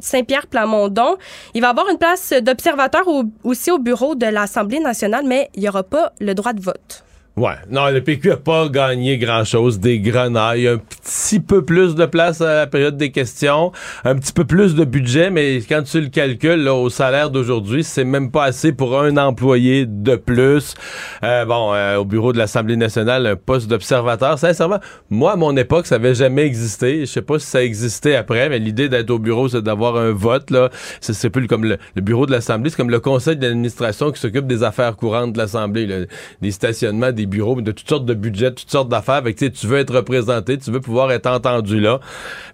Saint-Pierre 0.00 0.46
Plamondon. 0.46 1.16
Il 1.54 1.62
va 1.62 1.70
avoir 1.70 1.88
une 1.88 1.98
place 1.98 2.32
d'observateur 2.42 3.04
aussi 3.44 3.70
au 3.70 3.78
bureau 3.78 4.14
de 4.14 4.26
l'Assemblée 4.26 4.80
nationale, 4.80 5.07
mais 5.24 5.50
il 5.54 5.60
n'y 5.62 5.68
aura 5.68 5.82
pas 5.82 6.12
le 6.20 6.34
droit 6.34 6.52
de 6.52 6.60
vote. 6.60 7.04
Ouais. 7.38 7.54
Non, 7.70 7.88
le 7.88 8.00
PQ 8.00 8.32
a 8.32 8.36
pas 8.36 8.68
gagné 8.68 9.16
grand-chose. 9.16 9.78
Des 9.78 10.00
grenailles, 10.00 10.66
un 10.66 10.78
petit 10.78 11.38
peu 11.38 11.64
plus 11.64 11.94
de 11.94 12.04
place 12.04 12.40
à 12.40 12.52
la 12.52 12.66
période 12.66 12.96
des 12.96 13.12
questions, 13.12 13.70
un 14.04 14.16
petit 14.16 14.32
peu 14.32 14.44
plus 14.44 14.74
de 14.74 14.84
budget, 14.84 15.30
mais 15.30 15.58
quand 15.68 15.84
tu 15.84 16.00
le 16.00 16.08
calcules 16.08 16.64
là, 16.64 16.74
au 16.74 16.90
salaire 16.90 17.30
d'aujourd'hui, 17.30 17.84
c'est 17.84 18.02
même 18.02 18.32
pas 18.32 18.42
assez 18.42 18.72
pour 18.72 18.98
un 18.98 19.16
employé 19.16 19.86
de 19.86 20.16
plus. 20.16 20.74
Euh, 21.22 21.44
bon, 21.44 21.72
euh, 21.74 21.98
au 21.98 22.04
bureau 22.04 22.32
de 22.32 22.38
l'Assemblée 22.38 22.76
nationale, 22.76 23.24
un 23.24 23.36
poste 23.36 23.68
d'observateur. 23.70 24.36
Sincèrement, 24.36 24.80
moi, 25.08 25.34
à 25.34 25.36
mon 25.36 25.56
époque, 25.56 25.86
ça 25.86 25.94
avait 25.94 26.16
jamais 26.16 26.42
existé. 26.42 27.00
Je 27.02 27.04
sais 27.04 27.22
pas 27.22 27.38
si 27.38 27.46
ça 27.46 27.62
existait 27.62 28.16
après, 28.16 28.48
mais 28.48 28.58
l'idée 28.58 28.88
d'être 28.88 29.10
au 29.10 29.20
bureau, 29.20 29.48
c'est 29.48 29.62
d'avoir 29.62 29.96
un 29.96 30.10
vote. 30.10 30.50
là. 30.50 30.70
C'est 31.00 31.30
plus 31.30 31.46
comme 31.46 31.64
le, 31.64 31.78
bureau 32.00 32.26
de 32.26 32.32
l'Assemblée, 32.32 32.70
c'est 32.70 32.76
comme 32.76 32.90
le 32.90 32.98
conseil 32.98 33.36
d'administration 33.36 34.10
qui 34.10 34.20
s'occupe 34.20 34.48
des 34.48 34.64
affaires 34.64 34.96
courantes 34.96 35.34
de 35.34 35.38
l'Assemblée, 35.38 36.08
des 36.42 36.50
stationnements, 36.50 37.12
des 37.12 37.27
bureaux, 37.28 37.60
de 37.60 37.72
toutes 37.72 37.88
sortes 37.88 38.04
de 38.04 38.14
budgets, 38.14 38.52
toutes 38.52 38.70
sortes 38.70 38.88
d'affaires. 38.88 39.22
Tu 39.36 39.66
veux 39.66 39.78
être 39.78 39.94
représenté, 39.94 40.58
tu 40.58 40.70
veux 40.70 40.80
pouvoir 40.80 41.12
être 41.12 41.26
entendu 41.26 41.80
là. 41.80 42.00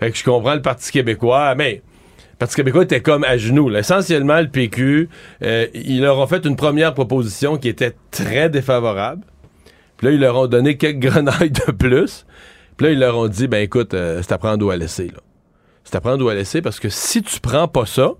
Je 0.00 0.24
comprends 0.24 0.54
le 0.54 0.62
Parti 0.62 0.92
québécois, 0.92 1.54
mais 1.54 1.82
le 2.32 2.38
Parti 2.38 2.56
québécois 2.56 2.82
était 2.82 3.00
comme 3.00 3.24
à 3.24 3.36
genoux. 3.36 3.74
Essentiellement, 3.74 4.40
le 4.40 4.48
PQ, 4.48 5.08
euh, 5.42 5.66
ils 5.74 6.00
leur 6.00 6.18
ont 6.18 6.26
fait 6.26 6.44
une 6.44 6.56
première 6.56 6.94
proposition 6.94 7.56
qui 7.56 7.68
était 7.68 7.94
très 8.10 8.50
défavorable. 8.50 9.22
Puis 9.96 10.08
là, 10.08 10.12
ils 10.12 10.20
leur 10.20 10.36
ont 10.36 10.46
donné 10.46 10.76
quelques 10.76 10.98
grenailles 11.08 11.50
de 11.50 11.72
plus. 11.72 12.26
Puis 12.76 12.86
là, 12.86 12.92
ils 12.92 12.98
leur 12.98 13.16
ont 13.16 13.28
dit, 13.28 13.46
ben 13.46 13.62
écoute, 13.62 13.94
euh, 13.94 14.20
c'est 14.22 14.32
à 14.32 14.38
prendre 14.38 14.66
ou 14.66 14.70
à 14.70 14.76
laisser. 14.76 15.12
C'est 15.84 15.94
à 15.94 16.00
prendre 16.00 16.24
ou 16.24 16.28
à 16.28 16.34
laisser 16.34 16.60
parce 16.62 16.80
que 16.80 16.88
si 16.88 17.22
tu 17.22 17.40
prends 17.40 17.68
pas 17.68 17.86
ça, 17.86 18.12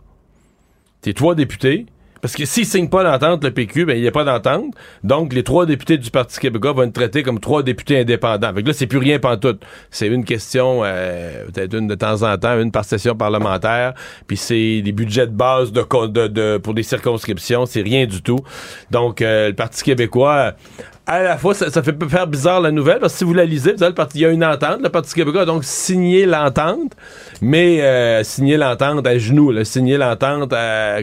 t'es 1.01 1.13
trois 1.13 1.35
députés, 1.35 1.87
parce 2.25 2.37
que 2.37 2.47
s'ils 2.47 2.65
signent 2.65 2.89
pas 2.89 3.03
l'entente, 3.03 3.45
le 3.45 3.51
PQ, 3.51 3.85
ben, 3.85 3.99
il 3.99 4.01
n'y 4.01 4.09
a 4.09 4.11
pas 4.11 4.25
d'entente. 4.25 4.73
Donc, 5.03 5.35
les 5.35 5.43
trois 5.43 5.67
députés 5.67 5.99
du 5.99 6.11
Parti 6.11 6.41
québécois 6.41 6.73
vont 6.73 6.85
être 6.85 6.95
traités 6.95 7.23
comme 7.23 7.39
trois 7.39 7.63
députés 7.63 7.99
indépendants. 7.99 8.55
Fait 8.55 8.63
que 8.63 8.69
là, 8.69 8.73
c'est 8.73 8.87
plus 8.87 8.97
rien 8.97 9.19
pantoute. 9.19 9.63
C'est 9.91 10.07
une 10.07 10.25
question, 10.25 10.81
euh, 10.85 11.45
peut-être 11.53 11.75
une 11.75 11.87
de 11.87 11.95
temps 11.95 12.23
en 12.23 12.39
temps, 12.39 12.59
une 12.59 12.73
par 12.73 12.87
session 12.87 13.15
parlementaire. 13.15 13.93
Puis 14.27 14.39
c'est 14.39 14.81
des 14.81 14.93
budgets 14.93 15.27
de 15.27 15.33
base 15.33 15.71
de, 15.71 15.83
de, 16.29 16.57
pour 16.57 16.73
des 16.73 16.83
circonscriptions. 16.83 17.67
C'est 17.67 17.83
rien 17.83 18.07
du 18.07 18.23
tout. 18.23 18.41
Donc, 18.91 19.21
euh, 19.21 19.49
le 19.49 19.55
Parti 19.55 19.83
québécois 19.83 20.55
à 21.07 21.23
la 21.23 21.37
fois, 21.37 21.53
ça, 21.53 21.71
fait 21.83 21.95
faire 22.09 22.27
bizarre 22.27 22.63
la 22.63 22.71
nouvelle, 22.71 22.99
parce 22.99 23.13
que 23.13 23.19
si 23.19 23.25
vous 23.25 23.35
la 23.35 23.45
lisez, 23.45 23.73
vous 23.73 23.79
savez, 23.79 23.91
le 23.91 23.95
parti, 23.95 24.19
il 24.19 24.21
y 24.23 24.25
a 24.25 24.31
une 24.31 24.45
entente, 24.45 24.81
le 24.83 24.89
Parti 24.89 25.13
québécois 25.15 25.43
a 25.43 25.45
donc 25.45 25.63
signé 25.65 26.25
l'entente, 26.25 26.93
mais 27.43 27.83
euh, 27.83 28.25
signé 28.25 28.57
l'entente 28.57 29.07
à 29.07 29.19
genoux, 29.19 29.53
là, 29.53 29.65
signé 29.65 29.99
l'entente, 29.99 30.55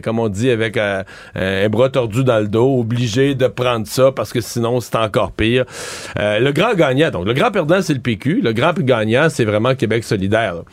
comme 0.04 0.18
on 0.18 0.28
dit, 0.28 0.50
avec 0.50 0.76
euh, 0.78 1.04
un 1.36 1.70
bras 1.70 1.90
tordu 1.90 2.24
dans 2.24 2.40
le 2.40 2.48
dos, 2.48 2.80
obligé 2.80 3.36
de 3.36 3.46
prendre 3.46 3.86
ça, 3.86 4.12
parce 4.12 4.34
que 4.34 4.42
sinon, 4.42 4.80
c'est 4.80 4.96
encore 4.96 5.34
pire. 5.34 5.66
Euh, 6.20 6.40
le 6.40 6.52
grand 6.52 6.74
gagnant, 6.74 7.12
donc, 7.12 7.28
le 7.28 7.34
grand 7.34 7.52
perdant, 7.52 7.82
c'est 7.84 7.94
le 7.94 8.00
PQ, 8.00 8.42
le 8.42 8.54
grand 8.54 8.74
gagnant, 8.80 9.28
c'est 9.30 9.46
vraiment 9.46 9.76
Québec 9.76 10.04
solidaire 10.04 10.64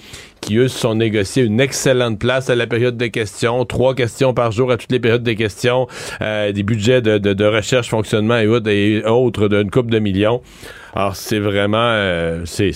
qui, 0.41 0.57
eux, 0.57 0.69
se 0.69 0.79
sont 0.79 0.95
négociés 0.95 1.45
une 1.45 1.61
excellente 1.61 2.19
place 2.19 2.51
à 2.51 2.55
la 2.55 2.67
période 2.67 2.97
de 2.97 3.07
questions, 3.07 3.65
trois 3.65 3.95
questions 3.95 4.35
par 4.35 4.53
jour 4.53 4.71
à 4.71 4.77
toutes 4.77 4.93
les 4.93 5.01
périodes 5.01 5.23
de 5.23 5.33
questions, 5.33 5.87
euh, 6.21 6.53
des 6.53 6.63
budgets 6.63 7.03
de, 7.03 7.19
de, 7.19 7.45
recherche, 7.45 7.89
fonctionnement 7.89 8.39
et 8.39 8.47
autres, 9.07 9.49
d'une 9.49 9.71
coupe 9.71 9.91
de 9.91 9.99
millions. 9.99 10.43
Alors, 10.95 11.17
c'est 11.17 11.39
vraiment... 11.39 11.79
Euh, 11.79 12.43
c'est 12.45 12.73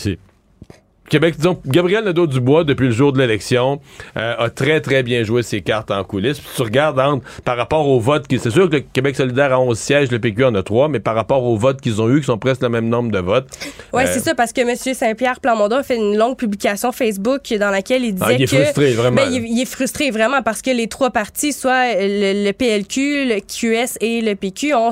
Québec, 1.13 1.35
disons, 1.37 1.61
Gabriel 1.67 2.05
Nadeau-Dubois, 2.05 2.65
depuis 2.65 2.87
le 2.87 2.93
jour 2.93 3.13
de 3.13 3.19
l'élection, 3.19 3.83
euh, 4.17 4.35
a 4.39 4.49
très, 4.49 4.81
très 4.81 5.03
bien 5.03 5.25
joué 5.25 5.43
ses 5.43 5.61
cartes 5.61 5.91
en 5.91 6.03
coulisses. 6.05 6.39
Puis 6.39 6.49
tu 6.57 6.63
regardes 6.63 6.99
par 7.45 7.59
rapport 7.59 7.87
au 7.87 8.01
vote, 8.01 8.25
c'est 8.31 8.49
sûr 8.49 8.71
que 8.71 8.77
le 8.77 8.81
Québec 8.81 9.15
solidaire 9.15 9.53
a 9.53 9.61
11 9.61 9.79
sièges, 9.79 10.11
le 10.11 10.19
PQ 10.19 10.47
en 10.47 10.55
a 10.55 10.63
3, 10.63 10.89
mais 10.89 11.01
par 11.01 11.15
rapport 11.15 11.45
au 11.45 11.59
vote 11.59 11.83
qu'ils 11.83 12.01
ont 12.01 12.09
eu, 12.09 12.21
qui 12.21 12.25
sont 12.25 12.39
presque 12.39 12.63
le 12.63 12.71
même 12.71 12.89
nombre 12.89 13.11
de 13.11 13.19
votes. 13.19 13.47
Oui, 13.93 14.05
c'est 14.07 14.21
euh, 14.21 14.23
ça, 14.23 14.35
parce 14.35 14.55
que 14.55 14.63
M. 14.63 14.75
Saint-Pierre 14.75 15.39
Plamondon 15.41 15.77
a 15.77 15.83
fait 15.83 15.97
une 15.97 16.17
longue 16.17 16.39
publication 16.39 16.93
Facebook 16.93 17.43
dans 17.61 17.69
laquelle 17.69 18.07
il 18.07 18.15
disait 18.15 18.27
ah, 18.27 18.33
il 18.33 18.43
est 18.45 18.47
que... 18.47 18.57
frustré, 18.57 18.95
vraiment. 18.95 19.17
Ben, 19.17 19.31
il, 19.31 19.61
est 19.61 19.67
frustré, 19.67 20.11
vraiment, 20.11 20.41
parce 20.41 20.63
que 20.63 20.71
les 20.71 20.87
trois 20.87 21.11
partis, 21.11 21.53
soit 21.53 21.93
le, 21.95 22.53
PLQ, 22.53 23.27
le 23.27 23.41
QS 23.41 23.99
et 24.01 24.23
le 24.23 24.35
PQ, 24.35 24.73
ont, 24.73 24.89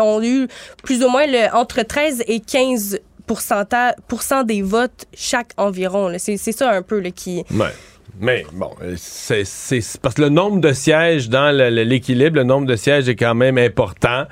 ont 0.00 0.22
eu 0.22 0.46
plus 0.84 1.02
ou 1.02 1.08
moins 1.08 1.26
le, 1.26 1.52
entre 1.56 1.82
13 1.82 2.22
et 2.28 2.38
15 2.38 3.00
pourcent 3.26 4.44
des 4.44 4.62
votes 4.62 5.06
chaque 5.14 5.50
environ. 5.56 6.12
C'est 6.18 6.36
ça 6.36 6.70
un 6.70 6.82
peu 6.82 7.00
le 7.00 7.10
qui. 7.10 7.44
Mais 8.20 8.46
bon, 8.52 8.70
c'est 8.96 9.44
parce 10.00 10.14
que 10.14 10.22
le 10.22 10.28
nombre 10.28 10.60
de 10.60 10.72
sièges 10.72 11.28
dans 11.28 11.50
l'équilibre, 11.52 12.36
le 12.36 12.44
nombre 12.44 12.66
de 12.66 12.76
sièges 12.76 13.08
est 13.08 13.16
quand 13.16 13.34
même 13.34 13.58
important. 13.58 14.26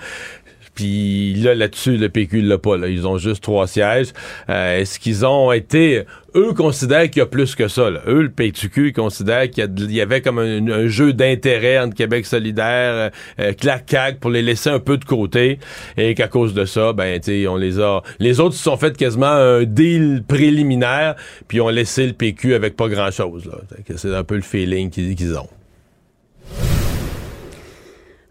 Puis 0.74 1.34
là, 1.34 1.54
là-dessus, 1.54 1.96
le 1.96 2.08
PQ 2.08 2.42
l'a 2.42 2.58
pas. 2.58 2.76
Là. 2.76 2.88
Ils 2.88 3.06
ont 3.06 3.18
juste 3.18 3.42
trois 3.42 3.66
sièges. 3.66 4.08
Euh, 4.48 4.78
est-ce 4.78 4.98
qu'ils 4.98 5.26
ont 5.26 5.52
été... 5.52 6.04
Eux 6.34 6.54
considèrent 6.54 7.10
qu'il 7.10 7.20
y 7.20 7.22
a 7.22 7.26
plus 7.26 7.54
que 7.54 7.68
ça. 7.68 7.90
Là? 7.90 8.00
Eux, 8.06 8.22
le 8.22 8.30
PQ, 8.30 8.94
considèrent 8.94 9.50
qu'il 9.50 9.90
y, 9.90 10.00
avait 10.00 10.22
comme 10.22 10.38
un, 10.38 10.88
jeu 10.88 11.12
d'intérêt 11.12 11.78
entre 11.78 11.94
Québec 11.94 12.24
solidaire, 12.24 13.12
euh, 13.38 13.52
euh 13.62 14.12
pour 14.18 14.30
les 14.30 14.40
laisser 14.40 14.70
un 14.70 14.78
peu 14.78 14.96
de 14.96 15.04
côté. 15.04 15.58
Et 15.98 16.14
qu'à 16.14 16.28
cause 16.28 16.54
de 16.54 16.64
ça, 16.64 16.94
ben, 16.94 17.20
tu 17.20 17.46
on 17.46 17.56
les 17.56 17.78
a... 17.80 18.00
Les 18.18 18.40
autres 18.40 18.54
se 18.54 18.62
sont 18.62 18.78
fait 18.78 18.96
quasiment 18.96 19.26
un 19.26 19.64
deal 19.64 20.22
préliminaire, 20.26 21.16
puis 21.48 21.60
ont 21.60 21.68
laissé 21.68 22.06
le 22.06 22.14
PQ 22.14 22.54
avec 22.54 22.76
pas 22.76 22.88
grand-chose. 22.88 23.50
C'est 23.96 24.14
un 24.14 24.24
peu 24.24 24.36
le 24.36 24.42
feeling 24.42 24.90
qu'ils 24.90 25.36
ont. 25.36 25.48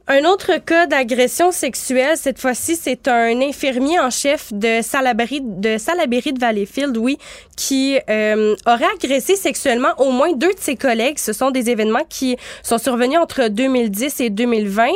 Un 0.08 0.26
autre 0.26 0.58
cas 0.58 0.88
d'agression 0.88 1.52
sexuelle, 1.52 2.18
cette 2.18 2.39
fois-ci, 2.39 2.76
c'est 2.76 3.08
un 3.08 3.39
infirmier 3.39 3.99
en 3.99 4.10
chef 4.10 4.52
de 4.52 4.82
Salaberry 4.82 5.41
de, 5.41 5.78
Salaberry 5.78 6.34
de 6.34 6.39
Valleyfield, 6.39 6.97
oui, 6.97 7.20
qui 7.56 7.99
euh, 8.10 8.56
aurait 8.66 8.89
agressé 8.95 9.36
sexuellement 9.36 9.93
au 9.99 10.12
moins 10.12 10.34
deux 10.34 10.54
de 10.54 10.60
ses 10.60 10.76
collègues. 10.76 11.20
Ce 11.20 11.34
sont 11.34 11.52
des 11.52 11.70
événements 11.70 12.06
qui 12.10 12.36
sont 12.64 12.80
survenus 12.80 13.20
entre 13.20 13.47
2010 13.47 14.22
et 14.22 14.30
2020. 14.32 14.88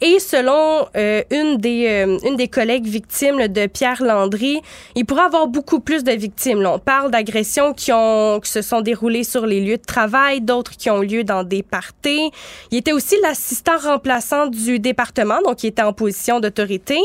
Et 0.00 0.18
selon 0.18 0.86
euh, 0.96 1.22
une, 1.30 1.56
des, 1.56 1.86
euh, 1.88 2.18
une 2.24 2.36
des 2.36 2.48
collègues 2.48 2.86
victimes 2.86 3.48
de 3.48 3.66
Pierre 3.66 4.02
Landry, 4.02 4.60
il 4.94 5.04
pourrait 5.04 5.22
avoir 5.22 5.46
beaucoup 5.46 5.80
plus 5.80 6.04
de 6.04 6.12
victimes. 6.12 6.64
on 6.66 6.78
parle 6.78 7.10
d'agressions 7.10 7.72
qui, 7.72 7.92
ont, 7.92 8.40
qui 8.40 8.50
se 8.50 8.62
sont 8.62 8.80
déroulées 8.80 9.24
sur 9.24 9.46
les 9.46 9.60
lieux 9.60 9.78
de 9.78 9.84
travail, 9.84 10.40
d'autres 10.40 10.76
qui 10.76 10.90
ont 10.90 11.00
lieu 11.00 11.24
dans 11.24 11.42
des 11.42 11.62
parties. 11.62 12.30
Il 12.70 12.78
était 12.78 12.92
aussi 12.92 13.16
l'assistant 13.22 13.78
remplaçant 13.78 14.43
du 14.48 14.78
département, 14.78 15.40
donc 15.42 15.62
il 15.62 15.68
était 15.68 15.82
en 15.82 15.92
position 15.92 16.40
d'autorité. 16.40 16.98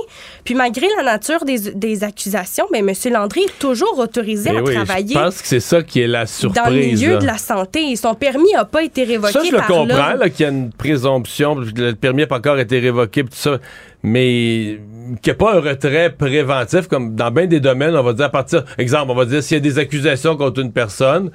Puis 0.44 0.56
malgré 0.56 0.88
la 0.98 1.04
nature 1.04 1.46
des, 1.46 1.72
des 1.72 2.04
accusations, 2.04 2.66
mais 2.72 2.82
ben, 2.82 2.96
M. 3.06 3.14
Landry 3.14 3.42
est 3.42 3.60
toujours 3.60 3.98
autorisé 3.98 4.50
à 4.50 4.62
travailler. 4.62 5.16
Je 5.16 5.20
pense 5.20 5.42
que 5.42 5.48
c'est 5.48 5.60
ça 5.60 5.82
qui 5.84 6.02
est 6.02 6.08
la 6.08 6.26
surprise. 6.26 6.64
Dans 6.64 6.70
le 6.70 6.80
milieu 6.80 7.18
de 7.18 7.26
la 7.26 7.38
santé. 7.38 7.96
Son 7.96 8.14
permis 8.14 8.52
n'a 8.54 8.66
pas 8.66 8.84
été 8.84 9.04
révoqué. 9.04 9.34
Ça, 9.34 9.44
je 9.44 9.52
le 9.52 9.62
comprends, 9.62 10.30
qu'il 10.30 10.46
y 10.46 10.50
a 10.50 10.52
une 10.52 10.72
présomption. 10.72 11.56
Le 11.56 11.94
permis 11.94 12.22
n'a 12.22 12.28
pas 12.28 12.38
encore 12.38 12.60
été 12.60 12.80
révoqué 12.80 12.90
évoqué, 12.90 13.24
tout 13.24 13.30
ça, 13.32 13.60
mais 14.04 14.80
qu'il 15.22 15.32
n'y 15.32 15.32
ait 15.32 15.34
pas 15.34 15.56
un 15.56 15.62
retrait 15.62 16.12
préventif, 16.12 16.88
comme 16.88 17.16
dans 17.16 17.32
bien 17.32 17.48
des 17.48 17.60
domaines, 17.60 17.96
on 17.96 18.04
va 18.04 18.14
dire 18.14 18.26
à 18.26 18.30
partir, 18.30 18.66
exemple, 18.78 19.12
on 19.12 19.16
va 19.16 19.26
dire 19.26 19.42
s'il 19.42 19.56
y 19.56 19.58
a 19.58 19.62
des 19.62 19.80
accusations 19.80 20.36
contre 20.36 20.60
une 20.60 20.74
personne, 20.74 21.32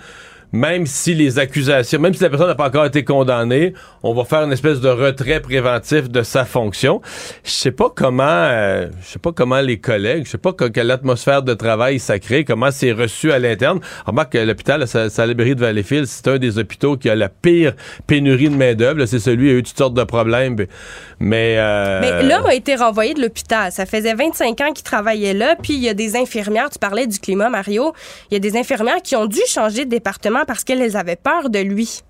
même 0.54 0.86
si 0.86 1.14
les 1.14 1.40
accusations, 1.40 1.98
même 1.98 2.14
si 2.14 2.22
la 2.22 2.30
personne 2.30 2.46
n'a 2.46 2.54
pas 2.54 2.68
encore 2.68 2.86
été 2.86 3.02
condamnée, 3.02 3.74
on 4.04 4.14
va 4.14 4.24
faire 4.24 4.44
une 4.44 4.52
espèce 4.52 4.80
de 4.80 4.88
retrait 4.88 5.40
préventif 5.40 6.08
de 6.08 6.22
sa 6.22 6.44
fonction. 6.44 7.00
Je 7.42 7.50
sais 7.50 7.72
pas 7.72 7.90
comment, 7.94 8.22
euh, 8.22 8.86
je 9.02 9.06
sais 9.06 9.18
pas 9.18 9.32
comment 9.32 9.60
les 9.60 9.80
collègues, 9.80 10.26
je 10.26 10.30
sais 10.30 10.38
pas 10.38 10.52
quelle 10.52 10.92
atmosphère 10.92 11.42
de 11.42 11.54
travail 11.54 11.98
ça 11.98 12.20
crée, 12.20 12.44
comment 12.44 12.70
c'est 12.70 12.92
reçu 12.92 13.32
à 13.32 13.40
l'interne. 13.40 13.80
Remarque 14.06 14.32
que 14.32 14.38
l'hôpital 14.38 14.86
Salaberry 14.86 15.56
de 15.56 15.60
Valleyfield, 15.60 16.06
c'est 16.06 16.28
un 16.28 16.38
des 16.38 16.56
hôpitaux 16.56 16.96
qui 16.96 17.10
a 17.10 17.16
la 17.16 17.28
pire 17.28 17.74
pénurie 18.06 18.48
de 18.48 18.54
main 18.54 18.74
d'œuvre. 18.74 19.06
C'est 19.06 19.18
celui 19.18 19.48
qui 19.48 19.54
a 19.54 19.58
eu 19.58 19.62
toutes 19.64 19.76
sortes 19.76 19.94
de 19.94 20.04
problèmes. 20.04 20.56
Mais, 21.24 21.56
euh... 21.56 22.00
mais 22.02 22.22
l'homme 22.22 22.44
a 22.44 22.54
été 22.54 22.76
renvoyé 22.76 23.14
de 23.14 23.22
l'hôpital. 23.22 23.72
Ça 23.72 23.86
faisait 23.86 24.12
25 24.12 24.60
ans 24.60 24.72
qu'il 24.74 24.84
travaillait 24.84 25.32
là. 25.32 25.56
Puis 25.56 25.72
il 25.72 25.80
y 25.80 25.88
a 25.88 25.94
des 25.94 26.16
infirmières. 26.16 26.68
Tu 26.68 26.78
parlais 26.78 27.06
du 27.06 27.18
climat, 27.18 27.48
Mario. 27.48 27.94
Il 28.30 28.34
y 28.34 28.36
a 28.36 28.40
des 28.40 28.58
infirmières 28.58 29.00
qui 29.02 29.16
ont 29.16 29.24
dû 29.24 29.40
changer 29.48 29.86
de 29.86 29.90
département 29.90 30.44
parce 30.46 30.64
qu'elles 30.64 30.98
avaient 30.98 31.16
peur 31.16 31.48
de 31.48 31.60
lui. 31.60 32.02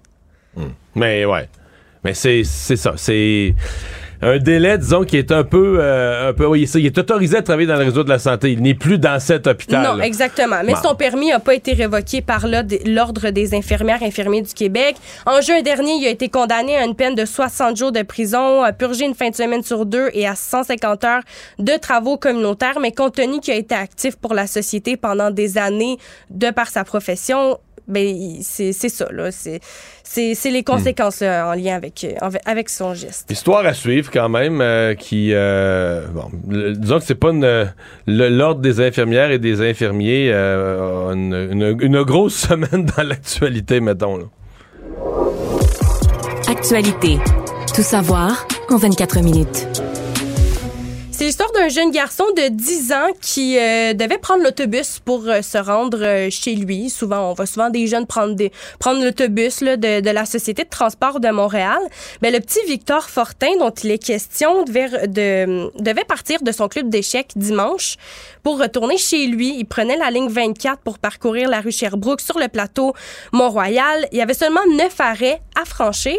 Hmm. 0.56 0.70
Mais 0.96 1.24
ouais. 1.24 1.48
Mais 2.02 2.12
c'est 2.12 2.42
ça. 2.42 2.94
C'est 2.96 3.54
un 4.24 4.38
délai, 4.38 4.78
disons, 4.78 5.04
qui 5.04 5.18
est 5.18 5.30
un 5.30 5.44
peu, 5.44 5.76
euh, 5.78 6.30
un 6.30 6.32
peu 6.32 6.46
oui, 6.46 6.62
il 6.74 6.86
est 6.86 6.96
autorisé 6.96 7.36
à 7.36 7.42
travailler 7.42 7.68
dans 7.68 7.76
le 7.76 7.84
réseau 7.84 8.04
de 8.04 8.08
la 8.08 8.18
santé. 8.18 8.52
Il 8.52 8.62
n'est 8.62 8.74
plus 8.74 8.98
dans 8.98 9.20
cet 9.20 9.46
hôpital. 9.46 9.82
Non, 9.82 10.02
exactement. 10.02 10.56
Mais 10.64 10.74
son 10.82 10.94
permis 10.94 11.28
n'a 11.28 11.40
pas 11.40 11.54
été 11.54 11.74
révoqué 11.74 12.22
par 12.22 12.46
l'Ordre 12.86 13.30
des 13.30 13.54
infirmières 13.54 14.02
et 14.02 14.06
infirmiers 14.06 14.40
du 14.40 14.54
Québec. 14.54 14.96
En 15.26 15.40
juin 15.42 15.60
dernier, 15.60 15.92
il 16.00 16.06
a 16.06 16.10
été 16.10 16.30
condamné 16.30 16.74
à 16.76 16.84
une 16.84 16.94
peine 16.94 17.14
de 17.14 17.26
60 17.26 17.76
jours 17.76 17.92
de 17.92 18.02
prison, 18.02 18.62
à 18.62 18.72
purger 18.72 19.04
une 19.04 19.14
fin 19.14 19.28
de 19.28 19.34
semaine 19.34 19.62
sur 19.62 19.84
deux 19.84 20.08
et 20.14 20.26
à 20.26 20.34
150 20.34 21.04
heures 21.04 21.22
de 21.58 21.72
travaux 21.78 22.16
communautaires. 22.16 22.78
Mais 22.80 22.92
compte 22.92 23.16
tenu 23.16 23.40
qu'il 23.40 23.52
a 23.52 23.56
été 23.56 23.74
actif 23.74 24.16
pour 24.16 24.32
la 24.32 24.46
société 24.46 24.96
pendant 24.96 25.30
des 25.30 25.58
années 25.58 25.98
de 26.30 26.50
par 26.50 26.68
sa 26.68 26.84
profession, 26.84 27.58
ben 27.86 28.38
c'est 28.42 28.72
ça 28.72 29.06
là. 29.10 29.30
C'est 29.30 29.60
c'est 30.02 30.50
les 30.50 30.62
conséquences 30.62 31.22
en 31.22 31.54
lien 31.54 31.74
avec 31.76 32.06
avec 32.44 32.68
son 32.68 32.94
geste. 32.94 33.30
Histoire 33.30 33.66
à 33.66 33.74
suivre 33.74 34.10
quand 34.12 34.28
même 34.28 34.60
euh, 34.60 34.94
qui 34.94 35.30
euh, 35.32 36.06
bon 36.08 36.30
disons 36.44 36.98
que 36.98 37.04
c'est 37.04 37.14
pas 37.14 37.32
l'ordre 38.06 38.60
des 38.60 38.80
infirmières 38.80 39.30
et 39.30 39.38
des 39.38 39.60
infirmiers 39.60 40.30
euh, 40.32 41.12
une, 41.12 41.76
une, 41.80 42.02
grosse 42.02 42.34
semaine 42.48 42.86
dans 42.96 43.02
l'actualité 43.02 43.80
mettons 43.80 44.18
là. 44.18 44.24
Actualité. 46.48 47.18
Tout 47.74 47.82
savoir 47.82 48.46
en 48.70 48.76
24 48.76 49.20
minutes 49.20 49.83
c'est 51.14 51.26
l'histoire 51.26 51.52
d'un 51.52 51.68
jeune 51.68 51.92
garçon 51.92 52.24
de 52.36 52.48
10 52.48 52.92
ans 52.92 53.08
qui 53.20 53.56
euh, 53.56 53.94
devait 53.94 54.18
prendre 54.18 54.42
l'autobus 54.42 54.98
pour 54.98 55.28
euh, 55.28 55.42
se 55.42 55.58
rendre 55.58 56.02
euh, 56.02 56.28
chez 56.28 56.56
lui. 56.56 56.90
Souvent, 56.90 57.30
on 57.30 57.34
voit 57.34 57.46
souvent 57.46 57.70
des 57.70 57.86
jeunes 57.86 58.06
prendre, 58.06 58.34
des, 58.34 58.50
prendre 58.80 59.00
l'autobus 59.00 59.60
de, 59.60 60.00
de, 60.00 60.10
la 60.10 60.24
Société 60.26 60.64
de 60.64 60.68
transport 60.68 61.20
de 61.20 61.28
Montréal. 61.28 61.78
Mais 62.20 62.32
le 62.32 62.40
petit 62.40 62.58
Victor 62.66 63.08
Fortin, 63.08 63.56
dont 63.60 63.70
il 63.70 63.92
est 63.92 64.04
question, 64.04 64.64
devait, 64.64 65.06
de, 65.06 65.70
devait 65.80 66.04
partir 66.04 66.42
de 66.42 66.50
son 66.50 66.66
club 66.66 66.88
d'échecs 66.88 67.30
dimanche 67.36 67.94
pour 68.42 68.58
retourner 68.58 68.98
chez 68.98 69.28
lui. 69.28 69.54
Il 69.56 69.66
prenait 69.66 69.96
la 69.96 70.10
ligne 70.10 70.28
24 70.28 70.80
pour 70.82 70.98
parcourir 70.98 71.48
la 71.48 71.60
rue 71.60 71.70
Sherbrooke 71.70 72.22
sur 72.22 72.40
le 72.40 72.48
plateau 72.48 72.92
Mont-Royal. 73.32 74.08
Il 74.10 74.18
y 74.18 74.20
avait 74.20 74.34
seulement 74.34 74.66
neuf 74.76 74.98
arrêts 74.98 75.40
à 75.54 75.64
franchir. 75.64 76.18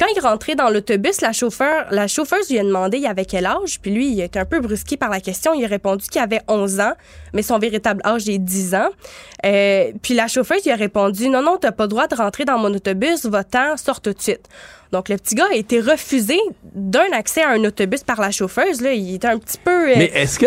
Quand 0.00 0.06
il 0.16 0.20
rentrait 0.20 0.54
dans 0.54 0.70
l'autobus, 0.70 1.20
la 1.20 1.34
chauffeur, 1.34 1.84
la 1.90 2.08
chauffeuse 2.08 2.48
lui 2.48 2.58
a 2.58 2.64
demandé 2.64 2.96
il 2.96 3.06
avait 3.06 3.26
quel 3.26 3.44
âge, 3.44 3.80
puis 3.82 3.90
lui, 3.90 4.10
il 4.10 4.20
était 4.22 4.38
un 4.38 4.46
peu 4.46 4.58
brusqué 4.58 4.96
par 4.96 5.10
la 5.10 5.20
question. 5.20 5.52
Il 5.52 5.62
a 5.62 5.68
répondu 5.68 6.06
qu'il 6.08 6.22
avait 6.22 6.40
11 6.48 6.80
ans, 6.80 6.94
mais 7.34 7.42
son 7.42 7.58
véritable 7.58 8.00
âge 8.06 8.26
est 8.26 8.38
10 8.38 8.76
ans. 8.76 8.88
Euh, 9.44 9.92
puis 10.00 10.14
la 10.14 10.26
chauffeuse 10.26 10.64
lui 10.64 10.70
a 10.70 10.76
répondu 10.76 11.28
non, 11.28 11.42
non, 11.42 11.58
t'as 11.60 11.72
pas 11.72 11.84
le 11.84 11.90
droit 11.90 12.06
de 12.06 12.14
rentrer 12.14 12.46
dans 12.46 12.56
mon 12.56 12.72
autobus, 12.72 13.26
va-t'en, 13.26 13.76
sors 13.76 14.00
tout 14.00 14.14
de 14.14 14.20
suite. 14.22 14.48
Donc, 14.92 15.08
le 15.08 15.16
petit 15.16 15.34
gars 15.34 15.46
a 15.50 15.54
été 15.54 15.80
refusé 15.80 16.38
d'un 16.74 17.12
accès 17.12 17.42
à 17.42 17.50
un 17.50 17.64
autobus 17.64 18.02
par 18.02 18.20
la 18.20 18.30
chauffeuse. 18.30 18.80
Là. 18.80 18.92
Il 18.92 19.14
était 19.14 19.28
un 19.28 19.38
petit 19.38 19.58
peu... 19.58 19.90
Euh, 19.90 19.94
Mais 19.96 20.10
est-ce 20.14 20.38
que... 20.38 20.46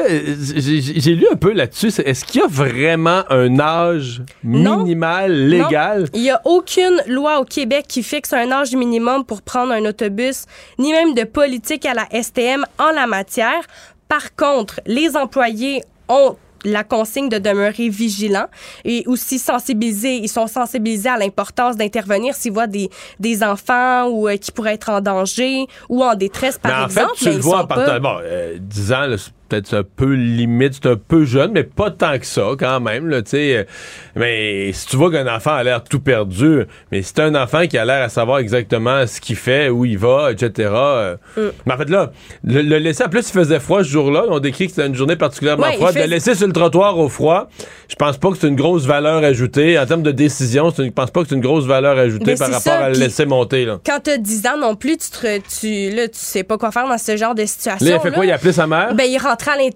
J'ai 1.00 1.16
lu 1.16 1.26
un 1.32 1.36
peu 1.36 1.54
là-dessus. 1.54 1.94
Est-ce 2.06 2.26
qu'il 2.26 2.41
y 2.41 2.44
a 2.44 2.48
vraiment 2.48 3.24
un 3.30 3.60
âge 3.60 4.22
minimal 4.44 5.32
légal? 5.32 6.02
Non. 6.02 6.08
Il 6.14 6.22
n'y 6.22 6.32
a 6.32 6.41
aucune 6.46 7.02
loi 7.08 7.39
au 7.39 7.46
Québec 7.46 7.86
qui 7.88 8.04
fixe 8.04 8.34
un 8.34 8.52
âge 8.52 8.76
minimum 8.76 9.24
pour 9.26 9.41
prendre 9.41 9.72
un 9.72 9.86
autobus, 9.86 10.46
ni 10.78 10.91
même 10.91 11.14
de 11.14 11.24
politique 11.24 11.86
à 11.86 11.94
la 11.94 12.08
STM 12.22 12.66
en 12.80 12.91
la 12.91 13.08
matière. 13.08 13.62
Par 14.10 14.36
contre, 14.36 14.82
les 14.86 15.16
employés 15.16 15.84
ont 16.10 16.36
la 16.64 16.84
consigne 16.84 17.30
de 17.30 17.38
demeurer 17.38 17.89
vigilant 17.89 18.47
et 18.86 19.03
aussi 19.07 19.39
sensibiliser. 19.39 20.16
Ils 20.16 20.30
sont 20.30 20.47
sensibilisés 20.47 21.09
à 21.09 21.18
l'importance 21.18 21.76
d'intervenir 21.76 22.36
s'ils 22.36 22.53
voient 22.53 22.68
des, 22.68 22.89
des 23.20 23.43
enfants 23.43 24.07
ou 24.07 24.28
euh, 24.28 24.38
qui 24.38 24.51
pourraient 24.51 24.74
être 24.74 24.89
en 24.89 25.01
danger 25.01 25.66
ou 25.89 26.03
en 26.03 26.16
détresse, 26.16 26.57
par 26.57 26.72
mais 26.72 26.84
en 26.84 26.86
exemple. 26.86 27.18
Fait, 27.18 27.30
tu 27.32 27.36
le 27.36 27.41
vois 27.41 27.64
en 27.64 27.68
partant. 27.68 27.99
Bon, 27.99 28.18
10 28.59 28.91
euh, 28.91 28.95
ans, 28.95 29.18
peut-être 29.54 29.74
un 29.76 29.84
peu 29.84 30.14
limite, 30.14 30.80
c'est 30.82 30.89
un 30.89 30.95
peu 30.95 31.26
jeune, 31.26 31.51
mais 31.51 31.64
pas 31.64 31.91
tant 31.91 32.18
que 32.18 32.26
ça 32.26 32.49
quand 32.58 32.80
même. 32.80 33.08
Là, 33.08 33.22
sais. 33.24 33.68
mais 34.16 34.72
si 34.74 34.88
tu 34.88 34.97
vois 34.97 35.12
qu'un 35.12 35.28
enfant 35.34 35.51
a 35.51 35.64
l'air 35.64 35.84
tout 35.84 35.99
perdu, 35.99 36.64
mais 36.91 37.01
si 37.01 37.14
un 37.20 37.36
enfant 37.36 37.68
qui 37.68 37.78
a 37.78 37.86
l'air 37.86 38.04
à 38.04 38.10
savoir 38.10 38.39
exactement 38.39 39.06
ce 39.06 39.22
qu'il 39.22 39.36
fait, 39.36 39.70
où 39.70 39.86
il 39.86 39.97
va, 39.97 40.32
etc. 40.32 40.70
Euh, 40.74 41.16
mm. 41.38 41.41
Mais 41.66 41.74
en 41.74 41.78
fait 41.78 41.89
là, 41.89 42.12
le, 42.43 42.78
laisser, 42.80 43.04
en 43.04 43.10
plus 43.10 43.30
il 43.30 43.34
faisait 43.34 43.60
froid 43.60 43.84
ce 43.84 43.89
jour-là, 43.89 44.26
on 44.30 44.39
décrit 44.39 44.66
que 44.66 44.74
c'était 44.74 44.88
une 44.88 44.95
journée 44.95 45.16
particulièrement 45.16 45.72
froide, 45.74 45.95
le 45.95 46.06
laisser 46.06 46.36
sur 46.36 46.47
le 46.47 46.54
trottoir 46.54 46.97
au 46.97 47.10
froid, 47.10 47.49
je 47.88 47.95
pense 47.95 48.18
pas 48.18 48.32
que 48.32 48.38
c'est 48.38 48.47
une 48.47 48.56
grosse 48.56 48.86
valeur 48.86 49.24
ajoutée. 49.24 49.78
En 49.78 49.86
termes 49.86 50.04
de 50.04 50.12
décision, 50.12 50.74
je 50.76 50.89
pense 50.89 51.12
pas 51.12 51.22
que 51.22 51.30
c'est 51.30 51.36
une 51.36 51.41
grosse 51.41 51.66
valeur 51.66 51.97
ajoutée 51.97 52.36
par 52.36 52.51
rapport 52.51 52.74
à 52.74 52.89
le 52.89 52.97
laisser 52.97 53.26
monter. 53.26 53.66
Là. 53.66 53.80
Quand 53.86 54.08
as 54.08 54.18
10 54.18 54.47
ans 54.47 54.58
non 54.60 54.76
plus, 54.76 54.97
tu, 54.97 55.12
te, 55.12 55.38
tu, 55.60 55.95
là, 55.95 56.08
tu 56.08 56.18
sais 56.20 56.43
pas 56.43 56.58
quoi 56.58 56.72
faire 56.72 56.88
dans 56.88 56.97
ce 56.97 57.16
genre 57.16 57.36
de 57.36 57.45
situation. 57.45 57.86
Là, 57.86 57.97
il 57.97 58.01
fait 58.01 58.12
quoi? 58.12 58.26
Il 58.26 58.32
a 58.32 58.36
appelé 58.36 58.51
sa 58.51 58.66
mère? 58.66 58.95
Ben, 58.95 59.06
il 59.06 59.18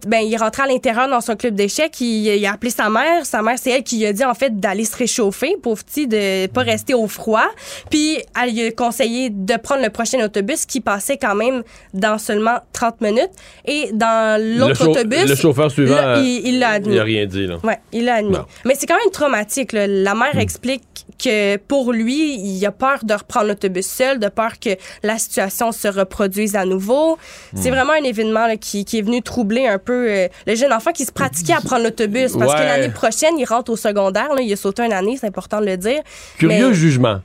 ben, 0.08 0.20
il 0.20 0.38
rentrait 0.38 0.64
à 0.64 0.68
l'intérieur 0.68 1.10
dans 1.10 1.22
son 1.22 1.36
club 1.36 1.56
d'échecs. 1.56 2.00
Il, 2.00 2.46
a 2.46 2.54
appelé 2.54 2.72
sa 2.72 2.90
mère. 2.90 3.26
Sa 3.26 3.42
mère, 3.42 3.56
c'est 3.58 3.72
elle 3.72 3.84
qui 3.84 4.00
lui 4.00 4.06
a 4.06 4.14
dit, 4.14 4.24
en 4.24 4.34
fait, 4.34 4.60
d'aller 4.60 4.86
se 4.86 4.96
réchauffer, 4.96 5.58
pauvre 5.62 5.84
petit, 5.84 6.08
de 6.08 6.48
pas 6.48 6.62
rester 6.62 6.94
au 6.94 7.08
froid. 7.08 7.48
Puis, 7.90 8.20
elle 8.42 8.54
lui 8.54 8.68
a 8.68 8.72
conseillé 8.72 9.30
de 9.30 9.58
prendre 9.58 9.84
le 9.84 9.90
prochain 9.90 10.24
autobus 10.24 10.66
qui 10.66 10.82
passait 10.82 11.18
quand 11.18 11.36
même 11.36 11.64
dans 11.94 12.18
seulement 12.18 12.60
30 12.74 13.02
minutes. 13.02 13.32
Et 13.66 13.90
dans 13.94 14.42
l'autre 14.42 14.88
autobus. 14.88 15.28
Le 15.28 15.36
chauffeur 15.36 15.72
suivant. 15.72 16.22
il 16.22 16.60
l'a 16.60 16.72
admis. 16.72 16.94
Il 16.94 17.00
a 17.00 17.04
rien 17.04 17.26
dit, 17.26 17.48
là. 17.48 17.58
Ouais, 17.64 17.80
il 17.92 18.06
l'a 18.06 18.16
admis. 18.16 18.38
Mais 18.66 18.76
c'est 18.76 18.86
quand 18.86 18.98
même 18.98 19.12
traumatique, 19.12 19.74
La 19.74 20.16
mère 20.16 20.36
hmm. 20.36 20.40
explique 20.40 20.84
que 21.18 21.58
pour 21.58 21.94
lui, 21.94 22.36
il 22.36 22.66
a 22.66 22.72
peur 22.72 23.00
de 23.04 23.14
reprendre 23.14 23.48
l'autobus 23.48 23.88
seul, 23.88 24.20
de 24.20 24.28
peur 24.28 24.60
que 24.60 24.72
la 25.04 25.18
situation 25.18 25.72
se 25.72 25.88
reproduise 25.88 26.56
à 26.56 26.66
nouveau. 26.66 27.18
C'est 27.56 27.70
hmm. 27.70 27.74
vraiment 27.74 27.94
un 27.94 28.04
événement 28.04 28.56
qui, 28.58 28.86
qui, 28.86 29.00
est 29.00 29.02
venu 29.02 29.22
troubler 29.22 29.47
un 29.68 29.80
peu 29.80 30.10
euh, 30.10 30.28
le 30.46 30.56
jeune 30.56 30.74
enfant 30.74 30.92
qui 30.92 31.06
se 31.06 31.12
pratiquait 31.12 31.54
à 31.54 31.62
prendre 31.62 31.84
l'autobus. 31.84 32.34
Parce 32.38 32.54
que 32.54 32.60
l'année 32.60 32.90
prochaine, 32.90 33.38
il 33.38 33.46
rentre 33.46 33.72
au 33.72 33.76
secondaire. 33.76 34.34
Là, 34.34 34.42
il 34.42 34.52
a 34.52 34.56
sauté 34.56 34.84
une 34.84 34.94
année, 34.94 35.18
c'est 35.20 35.28
important 35.28 35.62
de 35.62 35.66
le 35.66 35.78
dire. 35.78 36.02
Curieux 36.38 36.74
jugement. 36.74 37.22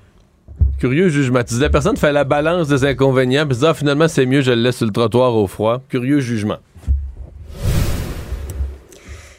Curieux 0.78 1.08
jugement. 1.08 1.42
Tu 1.44 1.54
dis, 1.54 1.60
la 1.60 1.70
personne 1.70 1.96
fait 1.96 2.12
la 2.12 2.24
balance 2.24 2.68
des 2.68 2.84
inconvénients, 2.84 3.46
puis 3.46 3.58
ah, 3.64 3.74
finalement, 3.74 4.08
c'est 4.08 4.26
mieux, 4.26 4.40
je 4.40 4.50
le 4.50 4.62
laisse 4.62 4.76
sur 4.76 4.86
le 4.86 4.92
trottoir 4.92 5.34
au 5.34 5.46
froid. 5.46 5.80
Curieux 5.88 6.20
jugement. 6.20 6.58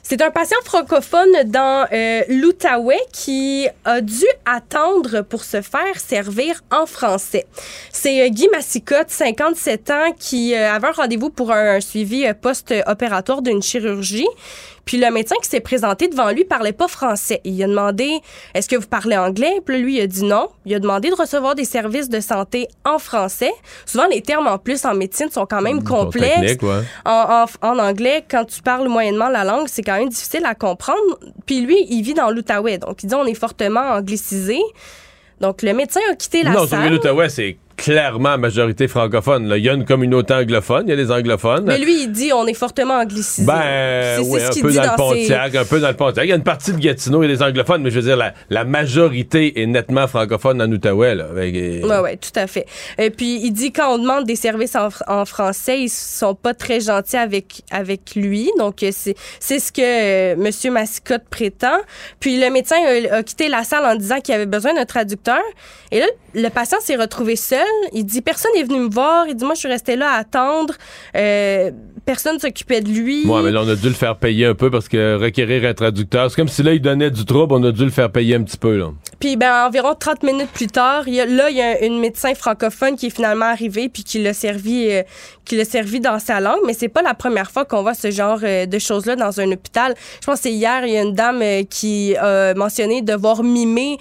C'est 0.06 0.22
un 0.22 0.32
patient 0.32 0.58
francophone 0.66 1.32
dans 1.45 1.88
euh, 1.93 2.24
l'Outaouais 2.28 2.99
qui 3.14 3.70
a 3.86 4.01
dû 4.01 4.26
attendre 4.45 5.22
pour 5.22 5.45
se 5.45 5.62
faire 5.62 5.97
servir 5.97 6.62
en 6.72 6.86
français. 6.86 7.45
C'est 7.89 8.22
euh, 8.22 8.28
Guy 8.28 8.49
Massicotte, 8.49 9.10
57 9.10 9.91
ans, 9.91 10.12
qui 10.20 10.56
euh, 10.56 10.74
avait 10.74 10.88
un 10.88 10.91
rendez-vous 10.91 11.30
pour 11.30 11.54
un 11.54 11.80
suivi 11.80 12.26
post-opératoire 12.41 13.41
d'une 13.41 13.64
chirurgie. 13.64 14.28
Puis 14.86 14.98
le 14.98 15.10
médecin 15.12 15.36
qui 15.42 15.50
s'est 15.50 15.62
présenté 15.62 16.08
devant 16.08 16.30
lui 16.32 16.44
parlait 16.46 16.74
pas 16.74 16.88
français. 16.88 17.42
Il 17.44 17.62
a 17.64 17.68
demandé 17.68 18.10
Est-ce 18.54 18.68
que 18.68 18.76
vous 18.76 18.88
parlez 18.88 19.18
anglais? 19.18 19.62
Puis 19.66 19.80
lui, 19.80 19.98
il 19.98 20.02
a 20.02 20.08
dit 20.08 20.24
non. 20.24 20.50
Il 20.66 20.76
a 20.76 20.80
demandé 20.80 21.10
de 21.10 21.16
recevoir 21.16 21.56
des 21.56 21.66
services 21.66 22.10
de 22.10 22.20
santé 22.20 22.68
en 22.86 23.00
français. 23.00 23.52
Souvent, 23.86 24.08
les 24.08 24.22
termes 24.22 24.48
en 24.48 24.58
plus 24.58 24.86
en 24.86 24.94
médecine 24.94 25.30
sont 25.30 25.46
quand 25.46 25.62
même 25.62 25.84
complexes. 25.84 26.58
En, 27.06 27.46
en, 27.62 27.80
anglais, 27.80 28.26
quand 28.30 28.46
tu 28.46 28.62
parles 28.62 28.88
moyennement 28.88 29.30
la 29.30 29.44
langue, 29.44 29.68
c'est 29.68 29.84
quand 29.84 29.98
même 29.98 30.10
difficile 30.10 30.46
à 30.46 30.56
comprendre. 30.56 31.20
Puis 31.46 31.62
lui, 31.62 31.86
il 31.90 32.02
vit 32.04 32.14
dans 32.14 32.30
l'Outaouais. 32.30 32.78
Donc, 32.78 33.04
il 33.04 33.08
dit 33.08 33.16
on 33.16 33.26
est 33.26 33.34
fortement 33.34 33.82
anglicisé. 33.82 34.60
Donc, 35.40 35.62
le 35.62 35.74
médecin 35.74 36.00
a 36.12 36.16
quitté 36.16 36.44
la 36.44 36.54
salle. 36.68 36.86
Non, 36.86 36.90
l'Outaouais, 36.92 37.30
c'est 37.30 37.58
clairement 37.76 38.38
majorité 38.38 38.88
francophone. 38.88 39.51
Il 39.55 39.63
y 39.63 39.69
a 39.69 39.74
une 39.74 39.86
communauté 39.86 40.34
anglophone, 40.34 40.86
il 40.88 40.89
y 40.91 40.93
a 40.93 40.95
des 40.95 41.11
anglophones. 41.11 41.65
Mais 41.65 41.78
lui, 41.78 42.03
il 42.03 42.11
dit 42.11 42.32
on 42.34 42.45
est 42.47 42.53
fortement 42.53 42.95
anglicisé. 42.95 43.45
Ben, 43.45 44.21
oui, 44.26 44.41
un 44.41 44.61
peu 44.61 44.71
dans, 44.74 44.84
le 44.84 44.95
Pontiac, 44.95 45.55
un 45.55 45.65
peu 45.65 45.80
dans 45.80 45.88
le 45.89 45.93
Pontiac. 45.93 46.26
Il 46.26 46.30
y 46.30 46.34
a 46.34 46.36
une 46.36 46.43
partie 46.43 46.74
de 46.74 46.80
Gatineau, 46.80 47.24
il 47.24 47.30
y 47.30 47.34
a 47.34 47.36
des 47.36 47.43
anglophones, 47.43 47.82
mais 47.82 47.89
je 47.89 47.99
veux 47.99 48.05
dire, 48.05 48.34
la, 48.49 48.63
majorité 48.63 49.61
est 49.61 49.65
nettement 49.65 50.07
francophone 50.07 50.61
en 50.61 50.71
Outaouais. 50.71 51.15
Oui, 51.36 51.82
oui, 51.84 52.17
tout 52.17 52.39
à 52.39 52.47
fait. 52.47 52.65
Et 52.97 53.09
puis, 53.09 53.39
il 53.43 53.51
dit 53.51 53.71
quand 53.71 53.93
on 53.93 53.97
demande 53.97 54.26
des 54.26 54.36
services 54.36 54.76
en, 54.76 55.26
français, 55.26 55.82
ils 55.82 55.89
sont 55.89 56.36
pas 56.36 56.53
très 56.53 56.80
gentils 56.80 57.17
avec, 57.17 57.61
avec 57.71 58.15
lui. 58.15 58.49
Donc, 58.57 58.86
c'est 58.89 59.59
ce 59.59 59.71
que 59.71 59.82
euh, 59.82 60.34
M. 60.34 60.74
Massicotte 60.74 61.24
prétend. 61.30 61.78
Puis, 62.19 62.39
le 62.39 62.49
médecin 62.49 62.78
a, 62.78 63.17
a 63.17 63.24
quitté 63.24 63.49
la 63.49 63.63
salle 63.63 63.86
en 63.86 63.95
disant 63.95 64.19
qu'il 64.19 64.34
avait 64.34 64.45
besoin 64.45 64.74
d'un 64.74 64.86
traducteur. 64.86 65.41
Et 65.91 65.99
là, 65.99 66.07
le 66.34 66.49
patient 66.49 66.80
s'est 66.82 66.95
retrouvé 66.95 67.36
seul. 67.36 67.62
Il 67.93 68.05
dit 68.05 68.22
personne 68.22 68.51
n'est 68.55 68.64
venu 68.64 68.80
me 68.80 68.89
voir. 68.89 69.28
Il 69.28 69.36
dit 69.36 69.45
moi 69.45 69.53
je 69.53 69.59
suis 69.59 69.70
resté 69.70 69.95
là 69.95 70.11
à 70.11 70.18
attendre. 70.18 70.76
Euh, 71.16 71.72
personne 72.06 72.39
s'occupait 72.39 72.82
de 72.82 72.89
lui. 72.89 73.26
Ouais, 73.26 73.41
mais 73.41 73.51
là, 73.51 73.62
on 73.64 73.70
a 73.70 73.76
dû 73.76 73.88
le 73.88 73.93
faire 73.93 74.18
payer 74.18 74.45
un 74.45 74.56
peu 74.56 74.70
parce 74.70 74.88
que 74.88 75.16
requérir 75.16 75.70
un 75.70 75.74
traducteur, 75.74 76.30
c'est 76.30 76.36
comme 76.36 76.47
si 76.47 76.64
là, 76.64 76.74
il 76.74 76.82
donnait 76.82 77.12
du 77.12 77.26
trouble, 77.26 77.54
on 77.54 77.64
a 77.64 77.72
dû 77.72 77.84
le 77.84 77.91
faire 77.91 78.12
payer 78.12 78.36
un 78.36 78.43
petit 78.43 78.58
peu, 78.58 78.78
là. 78.78 78.91
Puis, 79.20 79.38
ben, 79.38 79.66
environ 79.68 79.95
30 79.97 80.24
minutes 80.24 80.49
plus 80.51 80.68
tard, 80.68 81.08
il 81.08 81.13
y 81.13 81.21
a, 81.21 81.25
là, 81.25 81.50
il 81.50 81.55
y 81.55 81.62
a 81.62 81.86
une 81.86 82.00
médecin 82.00 82.34
francophone 82.36 82.97
qui 82.97 83.05
est 83.08 83.09
finalement 83.09 83.46
arrivée 83.46 83.88
puis 83.88 84.04
qui 84.04 84.21
l'a 84.21 84.34
servi, 84.34 84.92
euh, 84.92 85.04
qui 85.46 85.55
l'a 85.55 85.63
servi 85.63 86.01
dans 86.01 86.20
sa 86.20 86.42
langue. 86.42 86.59
Mais 86.66 86.74
c'est 86.74 86.89
pas 86.89 87.01
la 87.01 87.13
première 87.13 87.50
fois 87.50 87.63
qu'on 87.63 87.84
voit 87.84 87.93
ce 87.93 88.12
genre 88.12 88.39
euh, 88.43 88.66
de 88.66 88.80
choses-là 88.80 89.16
dans 89.16 89.39
un 89.39 89.50
hôpital. 89.51 89.96
Je 90.20 90.25
pense 90.25 90.39
que 90.39 90.43
c'est 90.43 90.51
hier, 90.51 90.86
il 90.86 90.93
y 90.93 90.97
a 90.97 91.04
une 91.04 91.13
dame 91.13 91.42
euh, 91.42 91.63
qui 91.63 92.17
a 92.17 92.54
mentionné 92.54 93.01
devoir 93.01 93.43
mimer, 93.43 93.97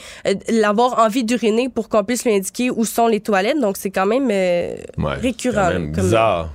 l'avoir 0.49 0.99
envie 0.99 1.23
d'uriner 1.23 1.69
pour 1.69 1.89
qu'on 1.89 2.03
puisse 2.03 2.25
lui 2.25 2.35
indiquer 2.35 2.71
où 2.71 2.85
sont 2.85 3.07
les 3.07 3.21
toilettes. 3.21 3.61
Donc, 3.61 3.77
c'est 3.77 3.91
quand 3.91 4.07
même 4.07 4.27
récurrent. 4.99 5.69
Quand 5.69 5.73
même 5.73 5.93
bizarre. 5.93 6.51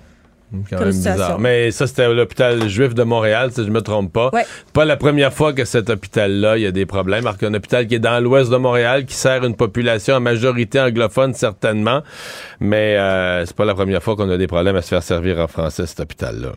Quand 0.70 0.80
même 0.80 0.90
bizarre. 0.90 1.40
Mais 1.40 1.72
ça, 1.72 1.88
c'était 1.88 2.14
l'hôpital 2.14 2.68
juif 2.70 2.94
de 2.94 3.04
Montréal, 3.04 3.52
si 3.52 3.66
je 3.66 3.70
me 3.70 3.82
trompe 3.82 4.14
pas. 4.14 4.32
Pas 4.74 4.86
la 4.86 4.96
première 4.96 5.34
fois 5.34 5.54
que 5.54 5.66
cet 5.66 5.90
hôpital-là, 5.90 6.58
il 6.58 6.64
y 6.64 6.66
a 6.66 6.72
des 6.72 6.86
problèmes. 6.86 7.26
Alors 7.26 7.38
qu'un 7.38 7.54
hôpital 7.54 7.88
qui 7.88 7.96
est 7.96 8.00
dans 8.00 8.24
l'ouest 8.24 8.50
de 8.50 8.58
Montréal, 8.58 9.06
qui 9.06 9.16
sert 9.16 9.44
une 9.44 9.56
population 9.56 10.16
en 10.16 10.20
majorité 10.20 10.80
anglophone, 10.80 11.34
certainement. 11.34 12.02
Mais 12.60 12.98
euh, 12.98 13.46
c'est 13.46 13.56
pas 13.56 13.66
la 13.66 13.76
première 13.76 14.02
fois 14.02 14.16
qu'on 14.16 14.30
a 14.30 14.38
des 14.38 14.48
problèmes 14.48 14.76
à 14.76 14.82
se 14.82 14.90
faire 14.90 15.04
servir 15.04 15.40
en 15.40 15.48
français, 15.48 15.86
cet 15.86 16.00
hôpital-là. 16.00 16.54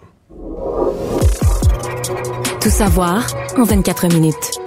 Tout 2.60 2.70
savoir 2.70 3.26
en 3.56 3.64
24 3.64 4.08
minutes. 4.14 4.60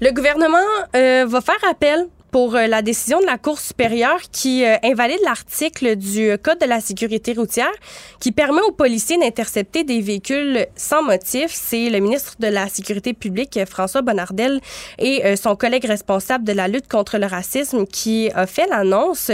Le 0.00 0.12
gouvernement 0.12 0.56
euh, 0.96 1.24
va 1.28 1.40
faire 1.40 1.54
appel 1.70 2.06
pour 2.32 2.56
euh, 2.56 2.66
la 2.66 2.82
décision 2.82 3.20
de 3.20 3.26
la 3.26 3.38
Cour 3.38 3.60
supérieure 3.60 4.18
qui 4.32 4.64
euh, 4.64 4.76
invalide 4.82 5.20
l'article 5.24 5.94
du 5.96 6.36
Code 6.42 6.58
de 6.58 6.66
la 6.66 6.80
sécurité 6.80 7.34
routière 7.34 7.70
qui 8.18 8.32
permet 8.32 8.62
aux 8.62 8.72
policiers 8.72 9.18
d'intercepter 9.18 9.84
des 9.84 10.00
véhicules 10.00 10.66
sans 10.74 11.02
motif. 11.02 11.50
C'est 11.52 11.90
le 11.90 12.00
ministre 12.00 12.36
de 12.40 12.48
la 12.48 12.68
Sécurité 12.68 13.12
publique, 13.12 13.60
François 13.68 14.00
Bonnardel, 14.00 14.60
et 14.98 15.24
euh, 15.24 15.36
son 15.36 15.54
collègue 15.54 15.84
responsable 15.84 16.44
de 16.44 16.52
la 16.52 16.68
lutte 16.68 16.88
contre 16.88 17.18
le 17.18 17.26
racisme 17.26 17.86
qui 17.86 18.30
a 18.34 18.46
fait 18.46 18.66
l'annonce. 18.66 19.30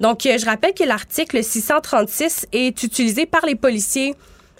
Donc, 0.00 0.20
je 0.22 0.44
rappelle 0.46 0.72
que 0.72 0.84
l'article 0.84 1.44
636 1.44 2.46
est 2.52 2.82
utilisé 2.82 3.26
par 3.26 3.44
les 3.44 3.54
policiers 3.54 4.14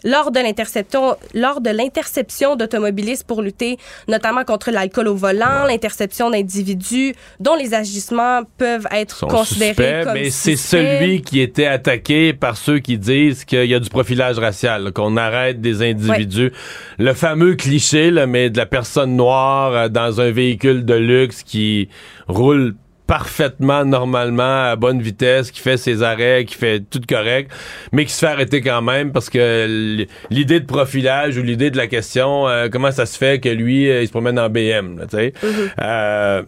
lors 0.05 0.31
de 0.31 0.41
l'interception 0.41 1.17
lors 1.35 1.61
de 1.61 1.71
l'interception 1.71 2.57
d'automobilistes 2.57 3.25
pour 3.25 3.43
lutter 3.43 3.79
notamment 4.09 4.45
contre 4.45 4.71
l'alcool 4.71 5.09
au 5.09 5.15
volant, 5.15 5.65
l'interception 5.67 6.31
d'individus 6.31 7.15
dont 7.39 7.55
les 7.55 7.75
agissements 7.75 8.43
peuvent 8.59 8.87
être 8.91 9.27
considérés 9.27 10.05
comme 10.05 10.15
mais 10.15 10.31
c'est 10.31 10.57
celui 10.57 11.23
qui 11.23 11.41
était 11.41 11.67
attaqué 11.67 12.33
par 12.33 12.57
ceux 12.57 12.79
qui 12.79 12.99
disent 12.99 13.45
qu'il 13.45 13.67
y 13.67 13.75
a 13.75 13.81
du 13.81 13.89
profilage 13.89 14.39
racial, 14.39 14.93
qu'on 14.93 15.17
arrête 15.17 15.61
des 15.61 15.83
individus. 15.83 16.53
Le 16.99 17.15
fameux 17.15 17.55
cliché 17.55 18.11
là, 18.11 18.27
mais 18.27 18.51
de 18.51 18.57
la 18.57 18.67
personne 18.67 19.17
noire 19.17 19.73
euh, 19.75 19.89
dans 19.89 20.21
un 20.21 20.31
véhicule 20.31 20.85
de 20.85 20.95
luxe 20.95 21.43
qui 21.43 21.89
roule 22.29 22.75
parfaitement 23.11 23.85
normalement 23.85 24.70
à 24.70 24.77
bonne 24.77 25.03
vitesse, 25.03 25.51
qui 25.51 25.61
fait 25.61 25.77
ses 25.77 26.05
arrêts, 26.05 26.45
qui 26.45 26.55
fait 26.55 26.78
tout 26.78 27.01
correct, 27.09 27.51
mais 27.91 28.05
qui 28.05 28.12
se 28.12 28.20
fait 28.20 28.31
arrêter 28.31 28.61
quand 28.61 28.82
même 28.82 29.11
parce 29.11 29.28
que 29.28 30.07
l'idée 30.31 30.61
de 30.61 30.65
profilage 30.65 31.37
ou 31.37 31.43
l'idée 31.43 31.73
de 31.73 31.77
la 31.77 31.89
question, 31.89 32.47
euh, 32.47 32.69
comment 32.70 32.93
ça 32.93 33.07
se 33.07 33.19
fait 33.19 33.41
que 33.41 33.49
lui, 33.49 33.91
euh, 33.91 34.03
il 34.03 34.07
se 34.07 34.12
promène 34.12 34.39
en 34.39 34.49
BM, 34.49 35.01
tu 35.11 35.16
sais. 35.16 35.32
Mm-hmm. 35.43 35.70
Euh, 35.82 36.43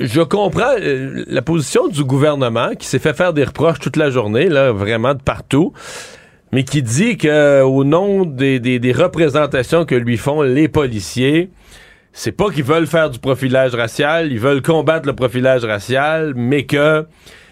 je 0.00 0.20
comprends 0.20 0.74
la 0.78 1.40
position 1.40 1.88
du 1.88 2.04
gouvernement 2.04 2.74
qui 2.78 2.86
s'est 2.86 2.98
fait 2.98 3.14
faire 3.14 3.32
des 3.32 3.44
reproches 3.44 3.78
toute 3.78 3.96
la 3.96 4.10
journée, 4.10 4.50
là, 4.50 4.72
vraiment 4.72 5.14
de 5.14 5.22
partout 5.22 5.72
mais 6.52 6.64
qui 6.64 6.82
dit 6.82 7.16
que 7.16 7.62
au 7.62 7.84
nom 7.84 8.26
des, 8.26 8.58
des 8.58 8.92
représentations 8.92 9.84
que 9.84 9.94
lui 9.94 10.16
font 10.16 10.42
les 10.42 10.66
policiers, 10.66 11.48
c'est 12.12 12.32
pas 12.32 12.50
qu'ils 12.50 12.64
veulent 12.64 12.86
faire 12.86 13.10
du 13.10 13.18
profilage 13.18 13.74
racial, 13.74 14.32
ils 14.32 14.40
veulent 14.40 14.62
combattre 14.62 15.06
le 15.06 15.14
profilage 15.14 15.64
racial, 15.64 16.32
mais 16.34 16.64
que 16.64 17.06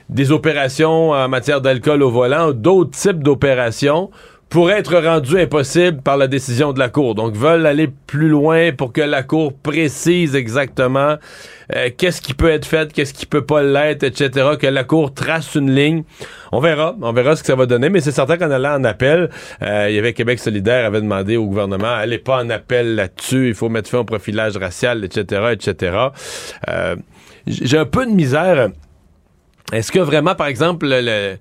des 0.09 0.33
opérations 0.33 1.11
en 1.11 1.29
matière 1.29 1.61
d'alcool 1.61 2.03
au 2.03 2.11
volant, 2.11 2.53
d'autres 2.53 2.91
types 2.91 3.23
d'opérations 3.23 4.11
pourraient 4.49 4.79
être 4.79 4.97
rendues 4.97 5.39
impossibles 5.39 6.01
par 6.01 6.17
la 6.17 6.27
décision 6.27 6.73
de 6.73 6.79
la 6.79 6.89
Cour. 6.89 7.15
Donc, 7.15 7.35
veulent 7.35 7.67
aller 7.67 7.89
plus 8.07 8.29
loin 8.29 8.73
pour 8.73 8.93
que 8.93 9.01
la 9.01 9.23
Cour 9.23 9.53
précise 9.53 10.35
exactement 10.35 11.17
euh, 11.77 11.91
qu'est-ce 11.97 12.23
qui 12.23 12.33
peut 12.33 12.51
être 12.51 12.65
fait, 12.65 12.93
qu'est-ce 12.93 13.13
qui 13.13 13.27
peut 13.27 13.45
pas 13.45 13.63
l'être, 13.63 14.05
etc., 14.05 14.51
que 14.59 14.67
la 14.67 14.85
Cour 14.85 15.13
trace 15.13 15.55
une 15.55 15.71
ligne. 15.71 16.05
On 16.51 16.61
verra, 16.61 16.97
on 17.03 17.13
verra 17.13 17.37
ce 17.37 17.43
que 17.43 17.47
ça 17.47 17.57
va 17.57 17.67
donner, 17.67 17.91
mais 17.91 18.01
c'est 18.01 18.13
certain 18.13 18.39
qu'en 18.39 18.51
allant 18.51 18.77
en 18.77 18.85
appel, 18.85 19.29
euh, 19.63 19.87
il 19.91 19.95
y 19.95 19.99
avait 19.99 20.15
Québec 20.15 20.39
solidaire 20.39 20.87
avait 20.87 21.03
demandé 21.03 21.37
au 21.37 21.47
gouvernement, 21.47 21.93
allez 21.93 22.19
pas 22.19 22.43
en 22.43 22.49
appel 22.49 22.95
là-dessus, 22.95 23.49
il 23.49 23.55
faut 23.55 23.69
mettre 23.69 23.91
fin 23.91 23.99
au 23.99 24.05
profilage 24.05 24.57
racial, 24.57 25.05
etc., 25.05 25.53
etc. 25.53 25.99
Euh, 26.69 26.97
j'ai 27.47 27.79
un 27.79 27.85
peu 27.85 28.07
de 28.07 28.13
misère. 28.13 28.71
Est-ce 29.73 29.93
que 29.93 29.99
vraiment, 29.99 30.35
par 30.35 30.47
exemple, 30.47 30.87
le, 30.89 31.37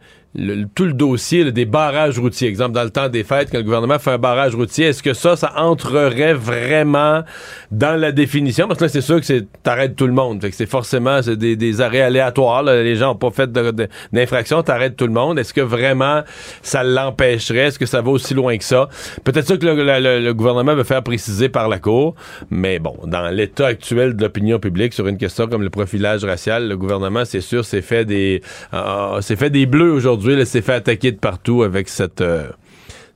tout 0.75 0.85
le 0.85 0.93
dossier 0.93 1.51
des 1.51 1.65
barrages 1.65 2.19
routiers. 2.19 2.47
Exemple, 2.47 2.73
dans 2.73 2.83
le 2.83 2.91
temps 2.91 3.09
des 3.09 3.23
fêtes, 3.23 3.49
quand 3.51 3.57
le 3.57 3.63
gouvernement 3.63 3.97
fait 3.97 4.11
un 4.11 4.17
barrage 4.17 4.53
routier, 4.53 4.87
est-ce 4.87 5.01
que 5.01 5.13
ça, 5.13 5.35
ça 5.35 5.53
entrerait 5.57 6.33
vraiment 6.33 7.23
dans 7.71 7.99
la 7.99 8.11
définition? 8.11 8.67
Parce 8.67 8.79
que 8.79 8.85
là, 8.85 8.89
c'est 8.89 9.01
sûr 9.01 9.19
que 9.19 9.25
c'est 9.25 9.47
t'arrêtes 9.63 9.95
tout 9.95 10.05
le 10.05 10.13
monde. 10.13 10.41
Fait 10.41 10.51
que 10.51 10.55
c'est 10.55 10.69
forcément 10.69 11.21
des, 11.21 11.55
des, 11.55 11.81
arrêts 11.81 12.01
aléatoires. 12.01 12.61
Les 12.63 12.95
gens 12.95 13.07
n'ont 13.07 13.15
pas 13.15 13.31
fait 13.31 13.51
d'infraction, 13.51 14.61
t'arrêtes 14.61 14.95
tout 14.95 15.07
le 15.07 15.13
monde. 15.13 15.39
Est-ce 15.39 15.53
que 15.53 15.61
vraiment 15.61 16.21
ça 16.61 16.83
l'empêcherait? 16.83 17.67
Est-ce 17.67 17.79
que 17.79 17.85
ça 17.85 18.01
va 18.01 18.11
aussi 18.11 18.33
loin 18.33 18.57
que 18.57 18.63
ça? 18.63 18.89
Peut-être 19.23 19.47
ça 19.47 19.57
que 19.57 19.65
le, 19.65 20.33
gouvernement 20.33 20.75
veut 20.75 20.83
faire 20.83 21.03
préciser 21.03 21.49
par 21.49 21.67
la 21.67 21.79
Cour. 21.79 22.15
Mais 22.51 22.77
bon, 22.79 22.95
dans 23.05 23.29
l'état 23.29 23.67
actuel 23.67 24.15
de 24.15 24.23
l'opinion 24.23 24.59
publique 24.59 24.93
sur 24.93 25.07
une 25.07 25.17
question 25.17 25.47
comme 25.47 25.63
le 25.63 25.69
profilage 25.69 26.23
racial, 26.23 26.67
le 26.67 26.77
gouvernement, 26.77 27.25
c'est 27.25 27.41
sûr, 27.41 27.65
s'est 27.65 27.81
fait 27.81 28.05
des, 28.05 28.41
euh, 28.73 29.21
s'est 29.21 29.35
fait 29.35 29.49
des 29.49 29.65
bleus 29.65 29.91
aujourd'hui 29.91 30.16
aujourd'hui, 30.17 30.45
s'est 30.45 30.61
fait 30.61 30.73
attaquer 30.73 31.11
de 31.11 31.17
partout 31.17 31.63
avec 31.63 31.89
cette 31.89 32.21
euh, 32.21 32.49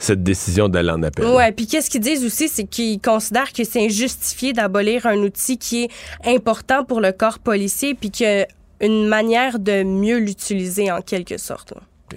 cette 0.02 0.24
décision 0.24 0.68
d'aller 0.68 0.90
en 0.90 1.04
appel. 1.04 1.26
Ouais, 1.26 1.52
puis 1.52 1.68
qu'est-ce 1.68 1.90
qu'ils 1.90 2.02
disent 2.02 2.26
aussi, 2.26 2.48
c'est 2.48 2.64
qu'ils 2.64 3.00
considèrent 3.00 3.54
que 3.54 3.64
c'est 3.64 3.86
injustifié 3.86 4.52
d'abolir 4.52 5.06
un 5.06 5.18
outil 5.18 5.58
qui 5.58 5.84
est 5.84 5.90
important 6.26 6.84
pour 6.84 7.02
le 7.02 7.12
corps 7.12 7.40
policier, 7.40 7.94
puis 7.94 8.10
qu'il 8.10 8.26
y 8.26 8.30
a 8.30 8.48
une 8.82 9.08
manière 9.08 9.60
de 9.60 9.84
mieux 9.84 10.18
l'utiliser 10.18 10.92
en 10.92 11.02
quelque 11.02 11.38
sorte. 11.38 11.74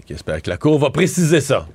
J'espère 0.08 0.40
que 0.42 0.50
la 0.50 0.56
Cour 0.56 0.78
va 0.78 0.90
préciser 0.90 1.40
ça. 1.40 1.66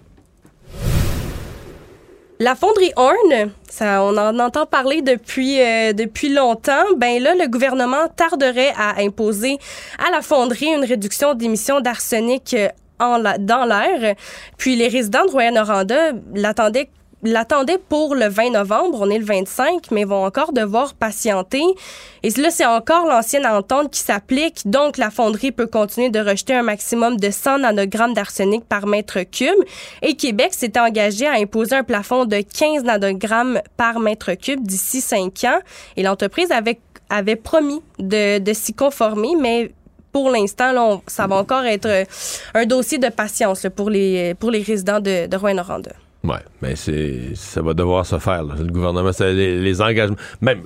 La 2.42 2.56
fonderie 2.56 2.94
Horn, 2.96 3.52
ça, 3.70 4.02
on 4.02 4.18
en 4.18 4.40
entend 4.40 4.66
parler 4.66 5.02
depuis 5.02 5.62
euh, 5.62 5.92
depuis 5.92 6.34
longtemps. 6.34 6.86
Ben 6.96 7.22
là, 7.22 7.36
le 7.36 7.50
gouvernement 7.50 8.08
tarderait 8.16 8.72
à 8.78 9.02
imposer 9.02 9.58
à 10.00 10.10
la 10.10 10.22
fonderie 10.22 10.74
une 10.74 10.86
réduction 10.86 11.34
d'émissions 11.34 11.82
d'arsenic 11.82 12.56
euh, 13.02 13.34
dans 13.40 13.66
l'air. 13.66 14.16
Puis 14.58 14.76
les 14.76 14.88
résidents 14.88 15.26
de 15.26 15.32
Rouen-Noranda 15.32 16.12
l'attendaient 16.34 16.90
l'attendaient 17.24 17.78
pour 17.78 18.16
le 18.16 18.28
20 18.28 18.52
novembre, 18.52 19.00
on 19.02 19.10
est 19.10 19.18
le 19.18 19.26
25, 19.26 19.92
mais 19.92 20.04
vont 20.06 20.24
encore 20.24 20.54
devoir 20.54 20.94
patienter. 20.94 21.64
Et 22.24 22.30
là, 22.30 22.50
c'est 22.50 22.66
encore 22.66 23.06
l'ancienne 23.08 23.46
entente 23.46 23.92
qui 23.92 24.00
s'applique. 24.00 24.62
Donc, 24.66 24.98
la 24.98 25.10
fonderie 25.10 25.52
peut 25.52 25.68
continuer 25.68 26.10
de 26.10 26.20
rejeter 26.20 26.54
un 26.54 26.64
maximum 26.64 27.18
de 27.18 27.30
100 27.30 27.60
nanogrammes 27.60 28.14
d'arsenic 28.14 28.64
par 28.66 28.88
mètre 28.88 29.20
cube. 29.24 29.60
Et 30.02 30.16
Québec 30.16 30.54
s'était 30.54 30.80
engagé 30.80 31.28
à 31.28 31.34
imposer 31.34 31.76
un 31.76 31.84
plafond 31.84 32.26
de 32.26 32.38
15 32.42 32.84
nanogrammes 32.84 33.62
par 33.78 34.00
mètre 34.00 34.34
cube 34.34 34.66
d'ici 34.66 35.02
5 35.02 35.44
ans. 35.46 35.60
Et 35.98 36.04
l'entreprise 36.04 36.52
avait 36.52 36.80
avait 37.10 37.36
promis 37.36 37.82
de, 37.98 38.38
de 38.38 38.54
s'y 38.54 38.74
conformer, 38.74 39.32
mais 39.40 39.72
pour 40.12 40.30
l'instant, 40.30 41.02
ça 41.08 41.28
va 41.28 41.36
encore 41.36 41.66
être 41.66 41.86
euh, 41.86 42.04
un 42.54 42.66
dossier 42.66 42.98
de 42.98 43.10
patience 43.10 43.68
pour, 43.76 43.90
les, 43.90 44.34
pour 44.36 44.52
les 44.52 44.62
résidents 44.62 45.00
de, 45.00 45.28
de 45.28 45.38
Rouen-Noranda. 45.38 45.92
Oui, 46.24 46.38
mais 46.62 46.76
c'est 46.76 47.34
ça 47.36 47.62
va 47.62 47.74
devoir 47.74 48.06
se 48.06 48.20
faire. 48.20 48.44
Le 48.44 48.66
gouvernement, 48.66 49.12
les, 49.20 49.82
engagements, 49.82 50.18
même 50.42 50.62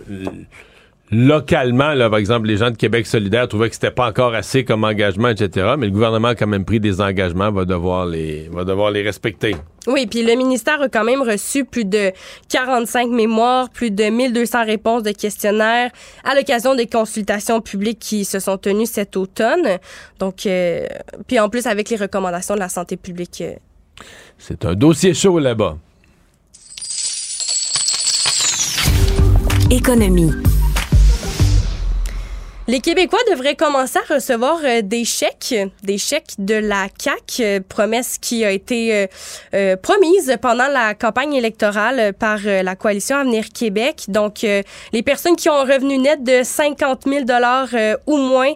localement, 1.13 1.93
là, 1.93 2.09
par 2.09 2.19
exemple, 2.19 2.47
les 2.47 2.57
gens 2.57 2.71
de 2.71 2.75
Québec 2.75 3.05
solidaire 3.05 3.47
trouvaient 3.47 3.69
que 3.69 3.75
c'était 3.75 3.91
pas 3.91 4.07
encore 4.07 4.33
assez 4.33 4.65
comme 4.65 4.83
engagement, 4.83 5.29
etc. 5.29 5.75
Mais 5.77 5.85
le 5.85 5.91
gouvernement 5.91 6.29
a 6.29 6.35
quand 6.35 6.47
même 6.47 6.65
pris 6.65 6.79
des 6.79 7.01
engagements, 7.01 7.51
va 7.51 7.65
devoir 7.65 8.05
les, 8.05 8.49
va 8.51 8.63
devoir 8.63 8.91
les 8.91 9.03
respecter. 9.03 9.55
Oui, 9.87 10.07
puis 10.07 10.23
le 10.23 10.35
ministère 10.35 10.81
a 10.81 10.89
quand 10.89 11.03
même 11.03 11.21
reçu 11.21 11.65
plus 11.65 11.85
de 11.85 12.11
45 12.49 13.09
mémoires, 13.09 13.69
plus 13.69 13.91
de 13.91 14.05
1200 14.05 14.65
réponses 14.65 15.03
de 15.03 15.11
questionnaires 15.11 15.91
à 16.23 16.35
l'occasion 16.35 16.75
des 16.75 16.87
consultations 16.87 17.61
publiques 17.61 17.99
qui 17.99 18.25
se 18.25 18.39
sont 18.39 18.57
tenues 18.57 18.85
cet 18.85 19.17
automne. 19.17 19.77
Donc, 20.19 20.45
euh, 20.45 20.87
puis 21.27 21.39
en 21.39 21.49
plus 21.49 21.67
avec 21.67 21.89
les 21.89 21.97
recommandations 21.97 22.55
de 22.55 22.59
la 22.59 22.69
santé 22.69 22.97
publique. 22.97 23.41
Euh. 23.41 23.53
C'est 24.37 24.65
un 24.65 24.73
dossier 24.73 25.13
chaud 25.13 25.39
là-bas. 25.39 25.77
Économie. 29.69 30.31
Les 32.65 32.79
Québécois 32.79 33.19
devraient 33.29 33.57
commencer 33.57 33.99
à 33.99 34.13
recevoir 34.13 34.59
euh, 34.63 34.81
des 34.81 35.03
chèques, 35.03 35.53
des 35.83 35.97
chèques 35.97 36.35
de 36.37 36.55
la 36.55 36.87
CAC, 36.87 37.41
euh, 37.41 37.59
promesse 37.67 38.17
qui 38.17 38.45
a 38.45 38.51
été 38.51 39.09
euh, 39.53 39.75
promise 39.75 40.37
pendant 40.41 40.69
la 40.69 40.93
campagne 40.93 41.33
électorale 41.33 42.13
par 42.13 42.39
la 42.45 42.75
coalition 42.77 43.17
Avenir 43.17 43.49
Québec. 43.53 44.05
Donc, 44.07 44.41
les 44.43 45.03
personnes 45.03 45.35
qui 45.35 45.49
ont 45.49 45.55
un 45.55 45.65
revenu 45.65 45.97
net 45.97 46.23
de 46.23 46.41
50 46.43 47.03
000 47.05 47.25
dollars 47.25 47.69
ou 48.07 48.17
moins 48.17 48.53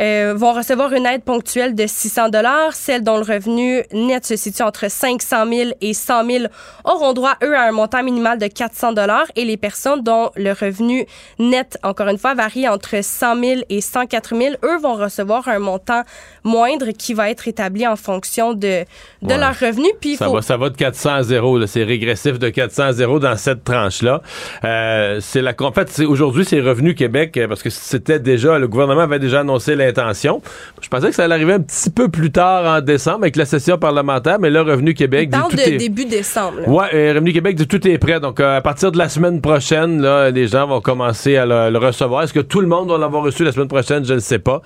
euh, 0.00 0.34
vont 0.36 0.52
recevoir 0.52 0.92
une 0.92 1.06
aide 1.06 1.22
ponctuelle 1.22 1.74
de 1.74 1.86
600 1.86 2.28
dollars. 2.28 2.74
Celles 2.74 3.02
dont 3.02 3.16
le 3.16 3.22
revenu 3.22 3.82
net 3.92 4.24
se 4.26 4.36
situe 4.36 4.62
entre 4.62 4.90
500 4.90 5.46
000 5.48 5.70
et 5.80 5.94
100 5.94 6.24
000 6.30 6.44
auront 6.84 7.12
droit, 7.12 7.34
eux, 7.42 7.56
à 7.56 7.62
un 7.62 7.72
montant 7.72 8.02
minimal 8.02 8.38
de 8.38 8.46
400 8.46 8.92
dollars. 8.92 9.26
Et 9.36 9.44
les 9.44 9.56
personnes 9.56 10.02
dont 10.02 10.30
le 10.36 10.52
revenu 10.52 11.06
net, 11.38 11.78
encore 11.82 12.08
une 12.08 12.18
fois, 12.18 12.34
varie 12.34 12.68
entre 12.68 13.02
100 13.02 13.40
000 13.40 13.60
et 13.68 13.80
104 13.80 14.36
000, 14.36 14.54
eux 14.64 14.78
vont 14.78 14.94
recevoir 14.94 15.48
un 15.48 15.58
montant 15.58 16.02
moindre 16.44 16.90
qui 16.90 17.14
va 17.14 17.30
être 17.30 17.48
établi 17.48 17.86
en 17.86 17.96
fonction 17.96 18.52
de, 18.54 18.84
de 19.22 19.34
leur 19.34 19.58
revenu. 19.58 19.88
Puis 20.00 20.16
ça, 20.16 20.28
va, 20.28 20.42
ça 20.42 20.56
va 20.56 20.70
de 20.70 20.76
400 20.76 21.10
à 21.10 21.22
0. 21.22 21.66
C'est 21.66 21.84
régressif 21.84 22.38
de 22.38 22.48
400 22.48 22.82
à 22.82 22.92
0 22.92 23.18
dans 23.18 23.36
cette 23.36 23.64
tranche-là. 23.64 24.22
Euh, 24.64 25.18
c'est 25.20 25.42
la, 25.42 25.54
en 25.58 25.72
fait, 25.72 26.00
aujourd'hui, 26.00 26.44
c'est 26.44 26.60
Revenu 26.60 26.94
Québec, 26.94 27.38
parce 27.48 27.62
que 27.62 27.70
c'était 27.70 28.18
déjà, 28.18 28.58
le 28.58 28.68
gouvernement 28.68 29.02
avait 29.02 29.18
déjà 29.18 29.40
annoncé 29.40 29.74
la 29.86 29.90
intention. 29.90 30.42
Je 30.80 30.88
pensais 30.88 31.08
que 31.08 31.14
ça 31.14 31.24
allait 31.24 31.34
arriver 31.34 31.54
un 31.54 31.60
petit 31.60 31.90
peu 31.90 32.08
plus 32.08 32.30
tard 32.30 32.64
en 32.64 32.80
décembre 32.80 33.20
avec 33.22 33.36
la 33.36 33.44
session 33.44 33.78
parlementaire, 33.78 34.38
mais 34.38 34.50
là, 34.50 34.62
Revenu 34.62 34.94
Québec 34.94 35.30
dit 35.30 35.38
tout 35.50 35.56
de 35.56 35.60
est... 35.62 35.76
début 35.76 36.04
décembre. 36.04 36.58
Oui, 36.66 36.76
Ouais, 36.76 37.12
Revenu 37.12 37.32
Québec 37.32 37.56
dit 37.56 37.66
tout 37.66 37.86
est 37.88 37.98
prêt. 37.98 38.20
Donc, 38.20 38.38
euh, 38.38 38.58
à 38.58 38.60
partir 38.60 38.92
de 38.92 38.98
la 38.98 39.08
semaine 39.08 39.40
prochaine, 39.40 40.02
là, 40.02 40.30
les 40.30 40.46
gens 40.46 40.66
vont 40.66 40.80
commencer 40.80 41.36
à 41.36 41.46
le, 41.46 41.78
recevoir. 41.78 42.22
Est-ce 42.22 42.32
que 42.32 42.40
tout 42.40 42.60
le 42.60 42.66
monde 42.66 42.90
va 42.90 42.98
l'avoir 42.98 43.22
reçu 43.22 43.44
la 43.44 43.52
semaine 43.52 43.68
prochaine? 43.68 44.04
Je 44.04 44.14
ne 44.14 44.18
sais 44.18 44.38
pas. 44.38 44.62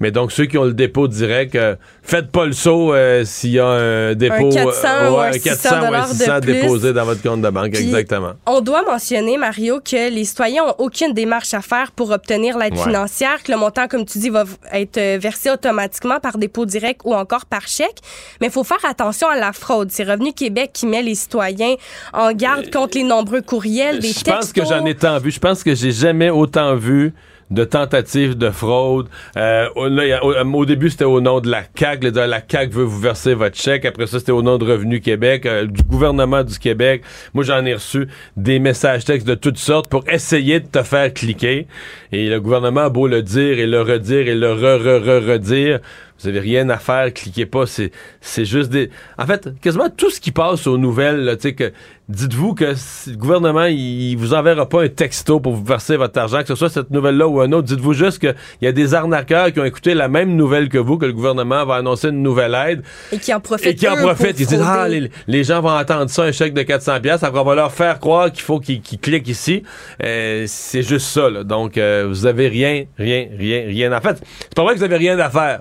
Mais 0.00 0.10
donc, 0.10 0.32
ceux 0.32 0.46
qui 0.46 0.58
ont 0.58 0.64
le 0.64 0.74
dépôt 0.74 1.08
direct, 1.08 1.54
euh, 1.54 1.76
faites 2.02 2.30
pas 2.30 2.46
le 2.46 2.52
saut 2.52 2.92
euh, 2.92 3.24
s'il 3.24 3.52
y 3.52 3.58
a 3.58 3.66
un 3.66 4.14
dépôt. 4.14 4.48
Un 4.48 4.64
400 4.64 4.88
ou 5.10 5.18
un 5.18 5.32
600 5.32 5.90
ou 5.90 5.94
un 5.94 6.06
600 6.06 6.40
déposé 6.40 6.92
dans 6.92 7.04
votre 7.04 7.22
compte 7.22 7.40
de 7.40 7.50
banque. 7.50 7.74
exactement. 7.74 8.32
On 8.46 8.60
doit 8.60 8.82
mentionner, 8.82 9.38
Mario, 9.38 9.80
que 9.80 10.10
les 10.10 10.24
citoyens 10.24 10.64
ont 10.64 10.74
aucune 10.78 11.12
démarche 11.12 11.54
à 11.54 11.62
faire 11.62 11.92
pour 11.92 12.10
obtenir 12.10 12.58
l'aide 12.58 12.76
financière, 12.76 13.42
que 13.42 13.52
le 13.52 13.58
montant, 13.58 13.88
comme 13.88 14.04
tu 14.04 14.18
dis, 14.18 14.30
va 14.30 14.44
être 14.72 14.98
euh, 14.98 15.18
versé 15.20 15.50
automatiquement 15.50 16.20
par 16.20 16.38
dépôt 16.38 16.66
direct 16.66 17.00
ou 17.04 17.14
encore 17.14 17.46
par 17.46 17.66
chèque. 17.66 17.98
Mais 18.40 18.48
il 18.48 18.52
faut 18.52 18.64
faire 18.64 18.84
attention 18.84 19.28
à 19.28 19.36
la 19.36 19.52
fraude. 19.52 19.90
C'est 19.90 20.04
Revenu 20.04 20.32
Québec 20.32 20.70
qui 20.72 20.86
met 20.86 21.02
les 21.02 21.14
citoyens 21.14 21.74
en 22.12 22.32
garde 22.32 22.70
contre 22.70 22.96
les 22.98 23.04
nombreux 23.04 23.42
courriels, 23.42 23.98
des 24.00 24.12
Je 24.12 24.24
pense 24.24 24.52
que 24.52 24.64
j'en 24.64 24.84
ai 24.84 24.94
tant 24.94 25.18
vu. 25.18 25.30
Je 25.30 25.40
pense 25.40 25.62
que 25.62 25.74
j'ai 25.74 25.92
jamais 25.92 26.30
autant 26.30 26.76
vu 26.76 27.12
de 27.50 27.64
tentatives 27.64 28.36
de 28.36 28.50
fraude. 28.50 29.08
Euh, 29.36 29.68
au, 29.74 30.64
début, 30.64 30.90
c'était 30.90 31.04
au 31.04 31.20
nom 31.20 31.40
de 31.40 31.50
la 31.50 31.62
CAQ. 31.76 32.10
la 32.10 32.40
CAQ 32.46 32.72
veut 32.72 32.84
vous 32.84 33.00
verser 33.00 33.34
votre 33.34 33.56
chèque. 33.56 33.84
Après 33.84 34.06
ça, 34.06 34.18
c'était 34.18 34.32
au 34.32 34.42
nom 34.42 34.58
de 34.58 34.64
Revenu 34.64 35.00
Québec, 35.00 35.46
euh, 35.46 35.66
du 35.66 35.82
gouvernement 35.82 36.42
du 36.42 36.58
Québec. 36.58 37.02
Moi, 37.32 37.44
j'en 37.44 37.64
ai 37.64 37.74
reçu 37.74 38.08
des 38.36 38.58
messages 38.58 39.04
textes 39.04 39.26
de 39.26 39.34
toutes 39.34 39.58
sortes 39.58 39.88
pour 39.88 40.04
essayer 40.08 40.60
de 40.60 40.66
te 40.66 40.82
faire 40.82 41.12
cliquer. 41.12 41.66
Et 42.12 42.28
le 42.28 42.40
gouvernement 42.40 42.82
a 42.82 42.90
beau 42.90 43.06
le 43.06 43.22
dire 43.22 43.58
et 43.58 43.66
le 43.66 43.80
redire 43.82 44.28
et 44.28 44.34
le 44.34 44.52
re-re-re-redire. 44.52 45.80
Vous 46.20 46.28
avez 46.28 46.40
rien 46.40 46.68
à 46.68 46.78
faire, 46.78 47.12
cliquez 47.12 47.44
pas. 47.44 47.66
C'est, 47.66 47.90
c'est 48.20 48.44
juste 48.44 48.70
des. 48.70 48.90
En 49.18 49.26
fait, 49.26 49.48
quasiment 49.60 49.90
tout 49.90 50.10
ce 50.10 50.20
qui 50.20 50.30
passe 50.30 50.66
aux 50.66 50.78
nouvelles, 50.78 51.36
tu 51.36 51.48
sais, 51.48 51.54
que 51.54 51.72
dites-vous 52.08 52.54
que 52.54 52.74
le 53.06 53.16
gouvernement, 53.16 53.64
il, 53.64 54.14
vous 54.16 54.34
enverra 54.34 54.68
pas 54.68 54.84
un 54.84 54.88
texto 54.88 55.40
pour 55.40 55.54
vous 55.54 55.64
verser 55.64 55.96
votre 55.96 56.18
argent, 56.18 56.42
que 56.42 56.48
ce 56.48 56.54
soit 56.54 56.68
cette 56.68 56.90
nouvelle-là 56.90 57.26
ou 57.26 57.40
un 57.40 57.50
autre. 57.52 57.66
Dites-vous 57.66 57.94
juste 57.94 58.18
qu'il 58.18 58.34
y 58.62 58.66
a 58.66 58.72
des 58.72 58.94
arnaqueurs 58.94 59.52
qui 59.52 59.60
ont 59.60 59.64
écouté 59.64 59.94
la 59.94 60.08
même 60.08 60.36
nouvelle 60.36 60.68
que 60.68 60.78
vous, 60.78 60.98
que 60.98 61.06
le 61.06 61.12
gouvernement 61.12 61.64
va 61.64 61.76
annoncer 61.76 62.08
une 62.08 62.22
nouvelle 62.22 62.54
aide. 62.54 62.82
Et 63.10 63.18
qui 63.18 63.32
en 63.32 63.40
profitent. 63.40 63.66
Et 63.66 63.74
qui 63.74 63.88
en 63.88 63.96
profitent. 63.96 64.38
Ils 64.38 64.46
disent, 64.46 64.62
ah, 64.64 64.86
les, 64.88 65.44
gens 65.44 65.60
vont 65.60 65.70
entendre 65.70 66.10
ça, 66.10 66.22
un 66.22 66.32
chèque 66.32 66.54
de 66.54 66.62
400 66.62 67.00
pièces 67.00 67.22
après 67.22 67.40
on 67.40 67.44
va 67.44 67.54
leur 67.54 67.72
faire 67.72 67.98
croire 67.98 68.30
qu'il 68.30 68.42
faut 68.42 68.60
qu'ils, 68.60 68.80
cliquent 68.80 69.28
ici. 69.28 69.62
Euh, 70.02 70.44
c'est 70.46 70.82
juste 70.82 71.06
ça, 71.06 71.28
là. 71.28 71.42
Donc, 71.42 71.76
euh, 71.76 72.06
vous 72.08 72.26
avez 72.26 72.48
rien, 72.48 72.84
rien, 72.98 73.26
rien, 73.36 73.64
rien. 73.66 73.92
En 73.92 74.00
fait, 74.00 74.22
c'est 74.40 74.54
pas 74.54 74.62
vrai 74.62 74.74
que 74.74 74.78
vous 74.78 74.84
avez 74.84 74.96
rien 74.96 75.18
à 75.18 75.30
faire 75.30 75.60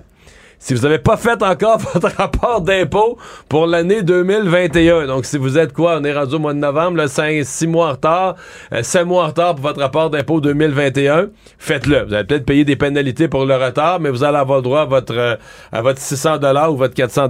si 0.64 0.74
vous 0.74 0.84
n'avez 0.84 0.98
pas 1.00 1.18
fait 1.18 1.44
encore 1.44 1.78
votre 1.94 2.16
rapport 2.16 2.62
d'impôt 2.62 3.18
pour 3.50 3.68
l'année 3.68 4.02
2021, 4.02 5.08
donc 5.08 5.26
si 5.26 5.38
vous 5.38 5.58
êtes 5.58 5.74
quoi, 5.74 5.98
on 6.00 6.06
est 6.06 6.14
rendu 6.14 6.36
au 6.36 6.40
mois 6.40 6.54
de 6.54 6.60
novembre, 6.60 7.06
5, 7.06 7.44
6 7.44 7.68
mois 7.68 7.88
en 7.88 7.92
retard, 7.92 8.36
5 8.82 9.02
euh, 9.02 9.06
mois 9.06 9.26
en 9.26 9.28
retard 9.28 9.56
pour 9.56 9.64
votre 9.64 9.82
rapport 9.82 10.10
d'impôt 10.10 10.40
2021, 10.40 11.28
faites-le. 11.58 12.06
Vous 12.06 12.14
allez 12.14 12.24
peut-être 12.24 12.46
payer 12.46 12.64
des 12.64 12.78
pénalités 12.78 13.28
pour 13.28 13.46
le 13.46 13.56
retard, 13.56 14.00
mais 14.00 14.10
vous 14.10 14.24
allez 14.24 14.38
avoir 14.38 14.62
droit 14.62 14.84
à 14.84 14.86
votre, 14.86 15.18
euh, 15.18 15.36
à 15.74 15.82
votre 15.82 16.00
600 16.00 16.38
ou 16.70 16.78
votre 16.78 16.94
400 16.94 17.28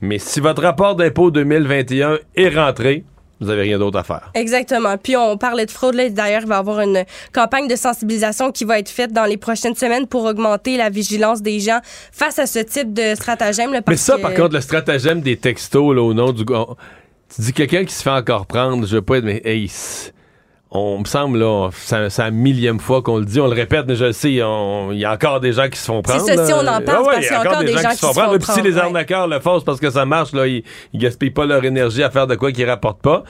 Mais 0.00 0.18
si 0.18 0.40
votre 0.40 0.62
rapport 0.62 0.96
d'impôt 0.96 1.30
2021 1.30 2.16
est 2.34 2.48
rentré, 2.48 3.04
vous 3.40 3.46
n'avez 3.46 3.62
rien 3.62 3.78
d'autre 3.78 3.98
à 3.98 4.02
faire. 4.02 4.30
Exactement. 4.34 4.96
Puis 4.98 5.16
on 5.16 5.36
parlait 5.36 5.66
de 5.66 5.70
fraude. 5.70 5.96
D'ailleurs, 5.96 6.42
il 6.42 6.48
va 6.48 6.56
y 6.56 6.58
avoir 6.58 6.80
une 6.80 7.04
campagne 7.32 7.68
de 7.68 7.76
sensibilisation 7.76 8.50
qui 8.50 8.64
va 8.64 8.78
être 8.78 8.88
faite 8.88 9.12
dans 9.12 9.24
les 9.24 9.36
prochaines 9.36 9.74
semaines 9.74 10.06
pour 10.06 10.24
augmenter 10.24 10.76
la 10.76 10.90
vigilance 10.90 11.42
des 11.42 11.60
gens 11.60 11.78
face 12.12 12.38
à 12.38 12.46
ce 12.46 12.58
type 12.58 12.92
de 12.92 13.14
stratagème. 13.14 13.70
Mais 13.86 13.96
ça, 13.96 14.18
par 14.18 14.34
contre, 14.34 14.54
le 14.54 14.60
stratagème 14.60 15.20
des 15.20 15.36
textos 15.36 15.94
là, 15.94 16.02
au 16.02 16.14
nom 16.14 16.32
du... 16.32 16.44
Tu 16.44 17.42
dis 17.42 17.52
quelqu'un 17.52 17.84
qui 17.84 17.92
se 17.92 18.02
fait 18.02 18.10
encore 18.10 18.46
prendre, 18.46 18.86
je 18.86 18.96
veux 18.96 19.02
pas 19.02 19.18
être... 19.18 19.24
Mais 19.24 19.42
hey, 19.44 19.70
on 20.70 20.98
me 20.98 21.04
semble, 21.04 21.38
là, 21.38 21.70
c'est 21.72 22.18
la 22.18 22.30
millième 22.30 22.78
fois 22.78 23.00
qu'on 23.00 23.18
le 23.18 23.24
dit, 23.24 23.40
on 23.40 23.46
le 23.46 23.54
répète, 23.54 23.86
mais 23.88 23.96
je 23.96 24.06
le 24.06 24.12
sais, 24.12 24.30
il 24.30 24.36
y 24.36 24.42
a 24.42 25.12
encore 25.12 25.40
des 25.40 25.52
gens 25.52 25.68
qui 25.68 25.78
se 25.78 25.86
font 25.86 26.02
prendre. 26.02 26.20
C'est 26.26 26.36
ça, 26.36 26.46
si 26.46 26.52
on 26.52 26.58
en 26.58 26.82
parle, 26.82 27.04
parce 27.04 27.18
qu'il 27.20 27.26
y 27.26 27.34
a 27.34 27.40
encore 27.40 27.60
des, 27.60 27.72
gens, 27.72 27.88
qui 27.88 27.96
se 27.96 28.06
font 28.06 28.12
prendre. 28.12 28.52
si 28.52 28.62
les 28.62 28.76
arnaqueurs 28.76 29.28
le 29.28 29.40
font, 29.40 29.60
parce 29.60 29.80
que 29.80 29.88
ça 29.88 30.04
marche, 30.04 30.32
là, 30.32 30.46
ils, 30.46 30.64
gaspillent 30.94 31.30
pas 31.30 31.46
leur 31.46 31.64
énergie 31.64 32.02
à 32.02 32.10
faire 32.10 32.26
de 32.26 32.34
quoi 32.34 32.52
qu'ils 32.52 32.68
rapportent 32.68 33.00
pas. 33.00 33.24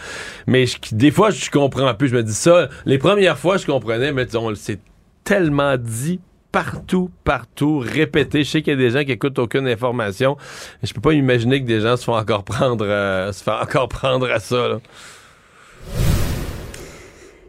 Mais 0.48 0.64
des 0.90 1.12
fois, 1.12 1.30
je 1.30 1.48
comprends 1.50 1.94
plus. 1.94 2.08
Je 2.08 2.16
me 2.16 2.22
dis 2.24 2.34
ça, 2.34 2.68
les 2.86 2.98
premières 2.98 3.38
fois, 3.38 3.56
je 3.56 3.66
comprenais, 3.66 4.12
mais 4.12 4.34
on 4.34 4.52
s'est 4.56 4.80
tellement 5.22 5.76
dit 5.76 6.20
partout, 6.50 7.10
partout, 7.22 7.78
répété. 7.78 8.42
Je 8.42 8.50
sais 8.50 8.62
qu'il 8.62 8.72
y 8.72 8.76
a 8.76 8.78
des 8.78 8.90
gens 8.90 9.04
qui 9.04 9.12
écoutent 9.12 9.38
aucune 9.38 9.68
information. 9.68 10.36
Je 10.82 10.92
peux 10.92 11.00
pas 11.00 11.12
imaginer 11.12 11.62
que 11.62 11.66
des 11.68 11.80
gens 11.80 11.96
se 11.96 12.04
font 12.04 12.16
encore 12.16 12.42
prendre, 12.42 12.84
euh, 12.84 13.30
se 13.30 13.44
font 13.44 13.52
encore 13.52 13.88
prendre 13.88 14.28
à 14.28 14.40
ça. 14.40 14.68
Là. 14.68 14.78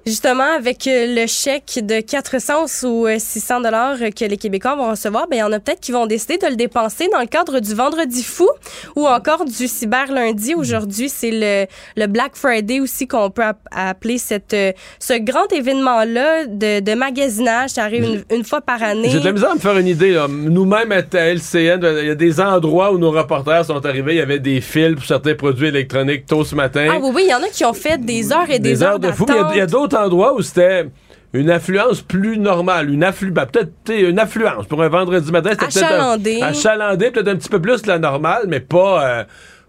Justement, 0.09 0.55
avec 0.57 0.87
euh, 0.87 1.05
le 1.21 1.27
chèque 1.27 1.81
de 1.83 1.99
400 1.99 2.63
ou 2.87 3.07
600 3.15 3.59
euh, 3.59 3.63
dollars 3.63 3.97
que 4.15 4.25
les 4.25 4.37
Québécois 4.37 4.73
vont 4.73 4.89
recevoir, 4.89 5.27
ben 5.27 5.35
il 5.35 5.39
y 5.41 5.43
en 5.43 5.51
a 5.51 5.59
peut-être 5.59 5.81
qui 5.81 5.91
vont 5.91 6.07
décider 6.07 6.39
de 6.39 6.47
le 6.47 6.55
dépenser 6.55 7.07
dans 7.13 7.19
le 7.19 7.27
cadre 7.27 7.59
du 7.59 7.75
Vendredi 7.75 8.23
fou 8.23 8.49
ou 8.95 9.05
encore 9.05 9.45
du 9.45 9.67
Cyber 9.67 10.11
lundi. 10.11 10.55
Aujourd'hui, 10.55 11.09
c'est 11.09 11.29
le, 11.29 11.67
le 11.95 12.07
Black 12.07 12.31
Friday 12.33 12.79
aussi 12.79 13.07
qu'on 13.07 13.29
peut 13.29 13.43
appeler 13.69 14.17
cette 14.17 14.55
euh, 14.55 14.71
ce 14.97 15.13
grand 15.13 15.45
événement-là 15.53 16.47
de, 16.47 16.79
de 16.79 16.93
magasinage. 16.95 17.69
Ça 17.69 17.83
arrive 17.83 18.25
une, 18.31 18.43
fois 18.43 18.61
par 18.61 18.81
année. 18.81 19.09
J'ai 19.11 19.19
de 19.19 19.25
la 19.25 19.31
misère 19.31 19.51
à 19.51 19.55
me 19.55 19.59
faire 19.59 19.77
une 19.77 19.87
idée. 19.87 20.19
Nous-mêmes 20.27 20.91
à 20.91 21.01
LCN, 21.03 21.85
il 22.01 22.07
y 22.07 22.09
a 22.09 22.15
des 22.15 22.41
endroits 22.41 22.91
où 22.91 22.97
nos 22.97 23.11
reporters 23.11 23.65
sont 23.65 23.85
arrivés. 23.85 24.13
Il 24.13 24.17
y 24.17 24.21
avait 24.21 24.39
des 24.39 24.59
fils 24.59 24.95
pour 24.95 25.05
certains 25.05 25.35
produits 25.35 25.67
électroniques 25.67 26.25
tôt 26.25 26.43
ce 26.43 26.55
matin. 26.55 26.87
Ah 26.89 26.97
oui, 26.99 27.11
oui, 27.13 27.21
il 27.27 27.29
y 27.29 27.35
en 27.35 27.43
a 27.43 27.49
qui 27.49 27.63
ont 27.63 27.73
fait 27.73 28.03
des 28.03 28.33
heures 28.33 28.49
et 28.49 28.57
des, 28.57 28.71
des 28.71 28.81
heures, 28.83 28.97
de 28.97 29.11
fou. 29.11 29.27
Il 29.51 29.57
y 29.57 29.61
a, 29.61 29.67
d'autres 29.67 29.98
endroit 30.05 30.33
où 30.33 30.41
c'était 30.41 30.89
une 31.33 31.49
affluence 31.49 32.01
plus 32.01 32.37
normale, 32.37 32.89
une 32.89 33.03
afflu 33.03 33.31
ben, 33.31 33.45
peut-être 33.45 33.71
une 33.89 34.19
affluence. 34.19 34.65
Pour 34.65 34.81
un 34.81 34.89
vendredi 34.89 35.31
matin, 35.31 35.51
c'était 35.51 35.65
peut-être 35.65 36.43
achalandé, 36.43 37.11
peut-être 37.11 37.27
un 37.27 37.35
petit 37.35 37.49
peu 37.49 37.61
plus 37.61 37.81
que 37.81 37.87
la 37.87 37.99
normale, 37.99 38.43
mais 38.47 38.59
pas 38.59 39.05
euh, 39.05 39.23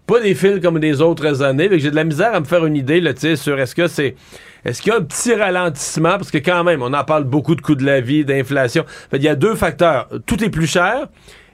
pas 0.07 0.19
des 0.19 0.33
fils 0.33 0.59
comme 0.61 0.79
des 0.79 1.01
autres 1.01 1.43
années. 1.43 1.69
J'ai 1.73 1.91
de 1.91 1.95
la 1.95 2.03
misère 2.03 2.33
à 2.33 2.39
me 2.39 2.45
faire 2.45 2.65
une 2.65 2.75
idée 2.75 2.99
là, 2.99 3.11
sur 3.35 3.59
est-ce 3.59 3.75
que 3.75 3.87
c'est 3.87 4.15
est-ce 4.65 4.81
qu'il 4.81 4.91
y 4.91 4.95
a 4.95 4.99
un 4.99 5.03
petit 5.03 5.33
ralentissement? 5.33 6.17
Parce 6.17 6.31
que 6.31 6.37
quand 6.37 6.63
même 6.63 6.81
on 6.81 6.93
en 6.93 7.03
parle 7.03 7.25
beaucoup 7.25 7.55
de 7.55 7.61
coûts 7.61 7.75
de 7.75 7.85
la 7.85 8.01
vie, 8.01 8.25
d'inflation. 8.25 8.85
Il 9.13 9.21
y 9.21 9.27
a 9.27 9.35
deux 9.35 9.55
facteurs, 9.55 10.07
tout 10.25 10.43
est 10.43 10.49
plus 10.49 10.67
cher 10.67 11.07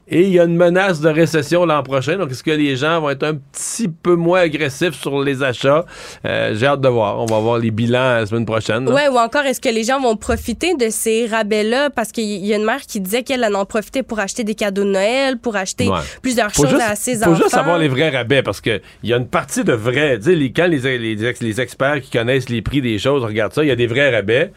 et 0.10 0.22
il 0.22 0.30
y 0.30 0.40
a 0.40 0.44
une 0.44 0.56
menace 0.56 1.02
de 1.02 1.10
récession 1.10 1.66
l'an 1.66 1.84
prochain. 1.84 2.18
Donc, 2.18 2.32
est-ce 2.32 2.44
que 2.44 2.52
les 2.52 2.76
gens 2.76 3.02
vont 3.02 3.10
être 3.10 3.24
un 3.24 3.36
petit 3.36 3.88
peu 3.88 4.16
moins 4.16 4.42
agressifs 4.42 4.96
sur 4.96 5.22
les 5.22 5.44
achats? 5.44 5.86
Euh, 6.26 6.56
j'ai 6.56 6.66
hâte 6.66 6.82
de 6.82 6.88
voir. 6.88 7.20
On 7.20 7.26
va 7.26 7.40
voir 7.40 7.58
les 7.58 7.72
bilans 7.72 8.16
la 8.20 8.26
semaine 8.26 8.46
prochaine. 8.46 8.88
Oui, 8.88 9.02
ou 9.12 9.18
encore, 9.18 9.44
est-ce 9.44 9.62
que 9.62 9.70
les 9.70 9.84
gens 9.84 10.00
vont 10.00 10.16
profiter 10.16 10.76
de 10.76 10.90
ces 10.90 11.26
rabais-là? 11.28 11.90
Parce 11.90 12.12
qu'il 12.12 12.46
y 12.46 12.54
a 12.54 12.58
une 12.58 12.66
mère 12.66 12.82
qui 12.82 13.02
disait 13.02 13.24
qu'elle 13.24 13.44
en 13.44 13.66
profitait 13.66 14.04
pour 14.04 14.20
acheter 14.20 14.44
des 14.44 14.56
cadeaux 14.56 14.84
de 14.84 14.90
Noël, 14.90 15.38
pour 15.38 15.56
acheter 15.56 15.90
plusieurs 16.22 16.54
choses 16.54 16.74
à 16.74 16.96
ses 16.96 17.24
enfants. 17.24 17.32
Il 17.32 17.36
faut 17.36 17.44
juste 17.44 17.56
savoir 17.56 17.78
les 17.78 17.88
vrais 17.88 18.10
rabais 18.10 18.44
parce 18.44 18.62
qu'il 18.62 18.82
y 19.04 19.14
a 19.14 19.18
une 19.18 19.28
partie 19.28 19.64
de 19.64 19.74
vrais. 19.74 20.20
Tu 20.20 20.38
sais, 20.38 20.52
quand 20.56 20.68
les, 20.68 20.98
les, 20.98 21.16
les 21.16 21.62
experts 21.62 22.02
qui 22.02 22.12
connaissent 22.12 22.50
les 22.50 22.62
prix 22.62 22.82
des 22.82 22.98
choses 23.00 23.24
regardent 23.24 23.54
ça, 23.54 23.64
il 23.64 23.68
y 23.68 23.72
a 23.72 23.76
des 23.76 23.88
vrais 23.88 24.16
rabais 24.16 24.52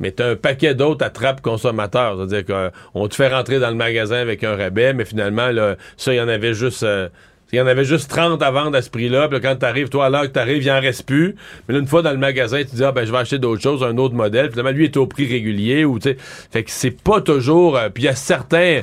mais 0.00 0.12
tu 0.12 0.22
as 0.22 0.28
un 0.28 0.36
paquet 0.36 0.74
d'autres 0.74 1.04
attrapes 1.04 1.40
consommateurs. 1.40 2.16
C'est-à-dire 2.16 2.70
qu'on 2.92 3.08
te 3.08 3.14
fait 3.14 3.28
rentrer 3.28 3.60
dans 3.60 3.70
le 3.70 3.76
magasin 3.76 4.16
avec 4.16 4.44
un 4.44 4.56
rabais, 4.56 4.92
mais 4.94 5.04
finalement, 5.04 5.48
là, 5.50 5.76
ça, 5.96 6.12
il 6.12 6.16
y 6.16 6.20
en 6.20 6.28
avait 6.28 6.54
juste. 6.54 6.82
Euh, 6.82 7.08
Il 7.52 7.58
y 7.58 7.60
en 7.60 7.66
avait 7.68 7.84
juste 7.84 8.10
30 8.10 8.42
à 8.42 8.50
vendre 8.50 8.76
à 8.76 8.82
ce 8.82 8.90
prix-là. 8.90 9.28
Puis 9.28 9.40
quand 9.40 9.54
t'arrives, 9.54 9.88
toi, 9.88 10.06
à 10.06 10.10
l'heure 10.10 10.22
que 10.22 10.28
t'arrives, 10.28 10.64
il 10.64 10.70
en 10.72 10.80
reste 10.80 11.06
plus. 11.06 11.36
Mais 11.68 11.74
là, 11.74 11.80
une 11.80 11.86
fois 11.86 12.02
dans 12.02 12.10
le 12.10 12.16
magasin, 12.18 12.58
tu 12.64 12.74
dis, 12.74 12.82
ah, 12.82 12.90
ben, 12.90 13.04
je 13.04 13.12
vais 13.12 13.18
acheter 13.18 13.38
d'autres 13.38 13.62
choses, 13.62 13.84
un 13.84 13.96
autre 13.96 14.14
modèle. 14.14 14.50
Finalement, 14.50 14.72
lui 14.72 14.84
est 14.86 14.96
au 14.96 15.06
prix 15.06 15.28
régulier 15.28 15.84
ou, 15.84 16.00
tu 16.00 16.08
sais. 16.08 16.16
Fait 16.50 16.64
que 16.64 16.70
c'est 16.72 16.90
pas 16.90 17.20
toujours. 17.20 17.76
Euh, 17.76 17.90
puis 17.90 18.04
il 18.04 18.06
y 18.06 18.08
a 18.08 18.16
certains. 18.16 18.80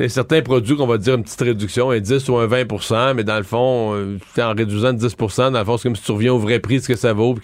Il 0.00 0.04
y 0.04 0.06
a 0.06 0.08
certains 0.08 0.40
produits 0.40 0.76
qu'on 0.76 0.86
va 0.86 0.96
dire 0.96 1.14
une 1.14 1.22
petite 1.22 1.42
réduction, 1.42 1.90
un 1.90 2.00
10 2.00 2.26
ou 2.30 2.36
un 2.38 2.46
20% 2.46 3.12
mais 3.12 3.22
dans 3.22 3.36
le 3.36 3.42
fond, 3.42 3.92
euh, 3.94 4.16
en 4.38 4.54
réduisant 4.54 4.94
de 4.94 4.98
10 4.98 5.14
dans 5.38 5.50
le 5.58 5.64
fond, 5.66 5.76
c'est 5.76 5.82
comme 5.82 5.94
si 5.94 6.02
tu 6.02 6.12
reviens 6.12 6.32
au 6.32 6.38
vrai 6.38 6.58
prix 6.58 6.78
de 6.78 6.82
ce 6.82 6.88
que 6.88 6.96
ça 6.96 7.12
vaut. 7.12 7.36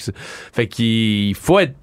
Fait 0.55 0.67
qu'il 0.67 1.35
faut 1.35 1.59
être 1.59 1.75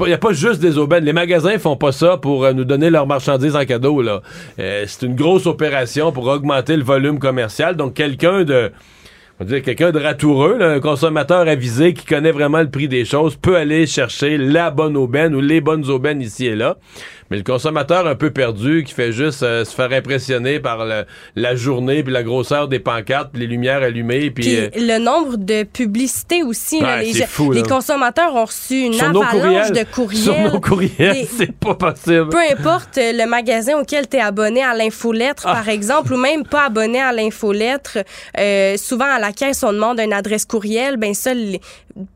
il 0.00 0.06
n'y 0.06 0.12
a 0.12 0.18
pas 0.18 0.32
juste 0.32 0.60
des 0.60 0.78
aubaines. 0.78 1.04
Les 1.04 1.12
magasins 1.12 1.58
font 1.58 1.76
pas 1.76 1.92
ça 1.92 2.16
pour 2.16 2.44
euh, 2.44 2.52
nous 2.52 2.64
donner 2.64 2.90
leurs 2.90 3.06
marchandises 3.06 3.56
en 3.56 3.64
cadeau. 3.64 4.02
là. 4.02 4.22
Euh, 4.58 4.84
c'est 4.86 5.06
une 5.06 5.14
grosse 5.14 5.46
opération 5.46 6.12
pour 6.12 6.26
augmenter 6.26 6.76
le 6.76 6.84
volume 6.84 7.18
commercial. 7.18 7.76
Donc, 7.76 7.94
quelqu'un 7.94 8.44
de 8.44 8.72
on 9.40 9.44
va 9.44 9.50
dire 9.50 9.62
quelqu'un 9.62 9.92
de 9.92 10.00
ratoureux, 10.00 10.60
un 10.60 10.80
consommateur 10.80 11.46
avisé 11.46 11.94
qui 11.94 12.04
connaît 12.04 12.32
vraiment 12.32 12.60
le 12.60 12.70
prix 12.70 12.88
des 12.88 13.04
choses, 13.04 13.36
peut 13.36 13.56
aller 13.56 13.86
chercher 13.86 14.36
la 14.36 14.72
bonne 14.72 14.96
aubaine 14.96 15.32
ou 15.32 15.40
les 15.40 15.60
bonnes 15.60 15.88
aubaines 15.88 16.20
ici 16.20 16.46
et 16.46 16.56
là. 16.56 16.76
Mais 17.30 17.36
le 17.36 17.42
consommateur 17.42 18.06
un 18.06 18.14
peu 18.14 18.30
perdu, 18.30 18.84
qui 18.84 18.94
fait 18.94 19.12
juste 19.12 19.42
euh, 19.42 19.64
se 19.64 19.74
faire 19.74 19.92
impressionner 19.92 20.60
par 20.60 20.86
la 21.36 21.54
journée, 21.54 22.02
puis 22.02 22.12
la 22.12 22.22
grosseur 22.22 22.68
des 22.68 22.78
pancartes, 22.78 23.30
puis 23.32 23.40
les 23.40 23.46
lumières 23.46 23.82
allumées, 23.82 24.30
puis... 24.30 24.56
Euh, 24.56 24.68
le 24.76 24.98
nombre 24.98 25.36
de 25.36 25.64
publicités 25.64 26.42
aussi. 26.42 26.80
les, 26.80 27.62
consommateurs 27.62 28.34
ont 28.34 28.44
reçu 28.44 28.80
une 28.80 29.00
avalanche 29.00 29.72
de 29.72 29.84
courriels. 29.84 30.22
Sur 30.22 30.38
nos 30.38 30.60
courriels, 30.60 31.26
c'est 31.36 31.52
pas 31.52 31.74
possible. 31.74 32.28
Peu 32.30 32.38
importe 32.50 32.96
le 32.96 33.26
magasin 33.26 33.78
auquel 33.78 34.08
tu 34.08 34.16
es 34.16 34.20
abonné 34.20 34.62
à 34.62 34.74
l'infolettre, 34.74 35.44
ah. 35.46 35.54
par 35.54 35.68
exemple, 35.68 36.12
ou 36.12 36.16
même 36.16 36.44
pas 36.44 36.66
abonné 36.66 37.00
à 37.00 37.12
l'infolettre, 37.12 37.98
euh, 38.38 38.76
souvent 38.76 39.06
à 39.06 39.18
la 39.18 39.32
caisse, 39.32 39.62
on 39.62 39.72
demande 39.72 40.00
une 40.00 40.12
adresse 40.12 40.44
courriel. 40.44 40.96
Ben 40.96 41.14
ça, 41.14 41.32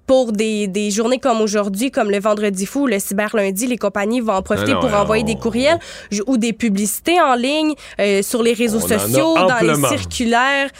pour 0.07 0.33
des, 0.33 0.67
des 0.69 0.91
journées 0.91 1.19
comme 1.19 1.41
aujourd'hui, 1.41 1.91
comme 1.91 2.11
le 2.11 2.21
vendredi 2.21 2.67
fou, 2.67 2.87
le 2.87 2.99
cyber 2.99 3.35
lundi, 3.35 3.67
les 3.67 3.79
compagnies 3.79 4.21
vont 4.21 4.35
en 4.35 4.43
profiter 4.43 4.75
pour 4.75 4.93
envoyer 4.95 5.25
des 5.25 5.37
courriels 5.37 5.79
ou 6.27 6.37
des 6.37 6.53
publicités 6.53 7.21
en 7.21 7.35
ligne 7.35 7.75
euh, 8.01 8.23
sur 8.23 8.43
les 8.43 8.53
réseaux 8.53 8.81
sociaux, 8.81 9.35
dans 9.35 9.59
les 9.61 9.97
circulaires. 9.97 10.71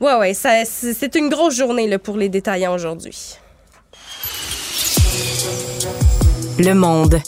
Ouais, 0.00 0.14
ouais, 0.14 0.34
c'est 0.34 1.14
une 1.14 1.28
grosse 1.28 1.56
journée 1.56 1.86
là, 1.86 1.98
pour 1.98 2.16
les 2.16 2.28
détaillants 2.28 2.74
aujourd'hui. 2.74 3.36
Le 6.58 6.74
monde. 6.74 7.20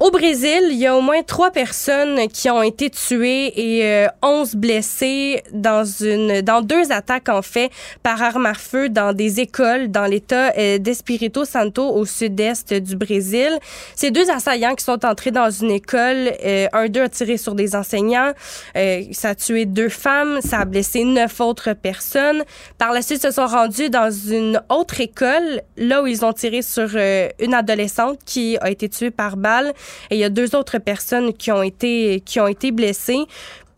Au 0.00 0.10
Brésil, 0.10 0.62
il 0.70 0.78
y 0.78 0.86
a 0.86 0.96
au 0.96 1.02
moins 1.02 1.22
trois 1.22 1.50
personnes 1.50 2.26
qui 2.28 2.48
ont 2.48 2.62
été 2.62 2.88
tuées 2.88 3.52
et 3.54 3.84
euh, 3.84 4.06
onze 4.22 4.54
blessées 4.54 5.42
dans 5.52 5.84
une 5.84 6.40
dans 6.40 6.62
deux 6.62 6.90
attaques 6.90 7.28
en 7.28 7.42
fait 7.42 7.70
par 8.02 8.22
arme 8.22 8.46
à 8.46 8.54
feu 8.54 8.88
dans 8.88 9.12
des 9.12 9.40
écoles 9.40 9.90
dans 9.90 10.06
l'État 10.06 10.54
euh, 10.56 10.78
d'Espirito 10.78 11.44
Santo 11.44 11.86
au 11.86 12.06
sud-est 12.06 12.72
du 12.72 12.96
Brésil. 12.96 13.50
Ces 13.94 14.10
deux 14.10 14.30
assaillants 14.30 14.74
qui 14.74 14.84
sont 14.84 15.04
entrés 15.04 15.32
dans 15.32 15.50
une 15.50 15.70
école, 15.70 16.32
euh, 16.46 16.66
un 16.72 16.88
d'eux 16.88 17.02
a 17.02 17.10
tiré 17.10 17.36
sur 17.36 17.54
des 17.54 17.76
enseignants, 17.76 18.32
euh, 18.78 19.02
ça 19.12 19.28
a 19.28 19.34
tué 19.34 19.66
deux 19.66 19.90
femmes, 19.90 20.40
ça 20.40 20.60
a 20.60 20.64
blessé 20.64 21.04
neuf 21.04 21.42
autres 21.42 21.74
personnes. 21.74 22.42
Par 22.78 22.92
la 22.92 23.02
suite, 23.02 23.20
se 23.20 23.32
sont 23.32 23.46
rendus 23.46 23.90
dans 23.90 24.10
une 24.10 24.62
autre 24.70 24.98
école, 25.02 25.60
là 25.76 26.02
où 26.02 26.06
ils 26.06 26.24
ont 26.24 26.32
tiré 26.32 26.62
sur 26.62 26.88
une 26.96 27.52
adolescente 27.52 28.18
qui 28.24 28.56
a 28.62 28.70
été 28.70 28.88
tuée 28.88 29.10
par 29.10 29.36
balle. 29.36 29.74
Et 30.10 30.16
il 30.16 30.18
y 30.18 30.24
a 30.24 30.30
deux 30.30 30.54
autres 30.56 30.78
personnes 30.78 31.32
qui 31.32 31.52
ont 31.52 31.62
été, 31.62 32.20
qui 32.24 32.40
ont 32.40 32.48
été 32.48 32.72
blessées. 32.72 33.26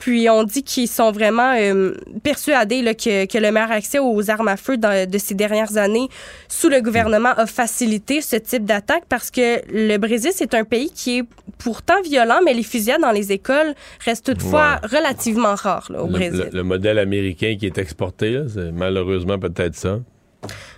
Puis 0.03 0.29
on 0.29 0.43
dit 0.43 0.65
qu'ils 0.65 0.89
sont 0.89 1.13
vraiment 1.13 1.55
euh, 1.57 1.95
persuadés 2.25 2.83
là, 2.83 2.93
que, 2.93 3.25
que, 3.27 3.39
le 3.39 3.53
meilleur 3.53 3.71
accès 3.71 4.01
aux 4.01 4.31
armes 4.31 4.49
à 4.49 4.57
feu 4.57 4.77
de 4.77 5.19
ces 5.19 5.35
dernières 5.37 5.77
années 5.77 6.09
sous 6.49 6.69
le 6.69 6.81
gouvernement 6.81 7.29
a 7.37 7.47
facilité 7.47 8.21
ce 8.21 8.35
type 8.35 8.65
d'attaque 8.65 9.05
parce 9.09 9.31
que 9.31 9.61
le 9.73 9.99
Brésil, 9.99 10.33
c'est 10.35 10.55
un 10.55 10.65
pays 10.65 10.91
qui 10.91 11.19
est 11.19 11.25
pourtant 11.59 12.03
violent, 12.03 12.41
mais 12.45 12.53
les 12.53 12.65
fusillades 12.65 13.01
dans 13.01 13.13
les 13.13 13.31
écoles 13.31 13.75
restent 14.05 14.27
toutefois 14.27 14.81
relativement 14.83 15.55
rares 15.55 15.93
au 15.97 16.09
Brésil. 16.09 16.51
Le, 16.53 16.65
modèle 16.65 16.99
américain 16.99 17.55
qui 17.57 17.67
est 17.67 17.79
exporté, 17.79 18.43
c'est 18.53 18.73
malheureusement 18.73 19.39
peut-être 19.39 19.77
ça. 19.77 20.01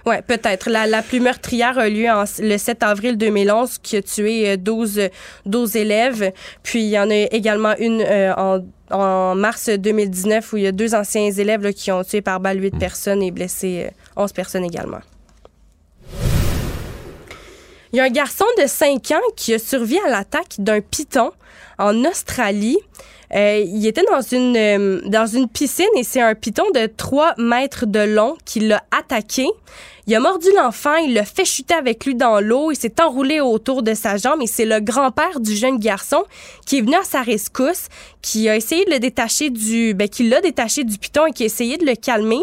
Oui, 0.07 0.17
peut-être. 0.27 0.69
La, 0.69 0.87
la, 0.87 1.03
plus 1.03 1.21
meurtrière 1.21 1.79
a 1.79 1.89
lieu 1.89 2.07
le 2.41 2.59
7 2.59 2.83
avril 2.83 3.17
2011, 3.17 3.79
qui 3.79 3.97
a 3.97 4.03
tué 4.03 4.57
12, 4.57 4.99
euh, 4.99 5.09
12 5.47 5.77
élèves. 5.77 6.33
Puis 6.63 6.83
il 6.83 6.91
y 6.91 6.99
en 6.99 7.11
a 7.11 7.15
également 7.15 7.75
une 7.79 8.03
euh, 8.03 8.35
en, 8.37 8.61
en, 8.91 9.35
mars 9.35 9.71
2019 9.71 10.53
où 10.53 10.57
il 10.59 10.65
y 10.65 10.67
a 10.67 10.73
deux 10.73 10.95
anciens 10.95 11.31
élèves 11.31 11.73
qui 11.73 11.91
ont 11.91 12.05
tué 12.05 12.21
par 12.21 12.41
balle 12.41 12.63
8 12.63 12.75
hmm. 12.75 12.79
personnes 12.79 13.23
et 13.23 13.31
blessé 13.31 13.91
11 14.17 14.31
euh, 14.31 14.35
personnes 14.35 14.65
également. 14.65 15.01
Il 17.93 17.99
y 17.99 18.01
a 18.01 18.05
un 18.05 18.11
garçon 18.11 18.45
de 18.61 18.67
5 18.67 19.13
ans 19.13 19.31
qui 19.37 19.55
a 19.55 19.59
survécu 19.59 20.03
à 20.05 20.11
l'attaque 20.11 20.57
d'un 20.59 20.81
python 20.81 21.31
en 21.79 22.05
Australie. 22.05 22.79
Euh, 23.35 23.65
il 23.67 23.87
était 23.87 24.05
dans 24.11 24.21
une, 24.21 24.57
euh, 24.57 25.01
dans 25.07 25.27
une 25.27 25.49
piscine 25.49 25.87
et 25.97 26.05
c'est 26.05 26.21
un 26.21 26.35
python 26.35 26.65
de 26.75 26.87
3 26.87 27.35
mètres 27.39 27.87
de 27.87 28.01
long 28.01 28.37
qui 28.45 28.61
l'a 28.61 28.83
attaqué. 28.91 29.47
Il 30.07 30.15
a 30.15 30.21
mordu 30.21 30.49
l'enfant, 30.55 30.97
il 30.97 31.15
l'a 31.15 31.25
fait 31.25 31.47
chuter 31.47 31.73
avec 31.73 32.05
lui 32.05 32.15
dans 32.15 32.39
l'eau, 32.39 32.71
il 32.71 32.77
s'est 32.77 33.01
enroulé 33.01 33.41
autour 33.41 33.83
de 33.83 33.95
sa 33.95 34.19
jambe 34.19 34.43
et 34.43 34.47
c'est 34.47 34.67
le 34.67 34.81
grand-père 34.81 35.41
du 35.41 35.57
jeune 35.57 35.79
garçon 35.79 36.25
qui 36.67 36.77
est 36.77 36.81
venu 36.83 36.95
à 36.95 37.03
sa 37.05 37.23
rescousse, 37.23 37.89
qui 38.21 38.51
a 38.51 38.57
essayé 38.57 38.85
de 38.85 38.91
le 38.91 38.99
détacher 38.99 39.49
du, 39.49 39.95
ben, 39.95 40.07
qui 40.07 40.29
l'a 40.29 40.43
détaché 40.43 40.85
du 40.85 40.99
python 40.99 41.25
et 41.27 41.33
qui 41.33 41.45
a 41.45 41.47
essayé 41.47 41.79
de 41.79 41.87
le 41.87 41.95
calmer. 41.95 42.43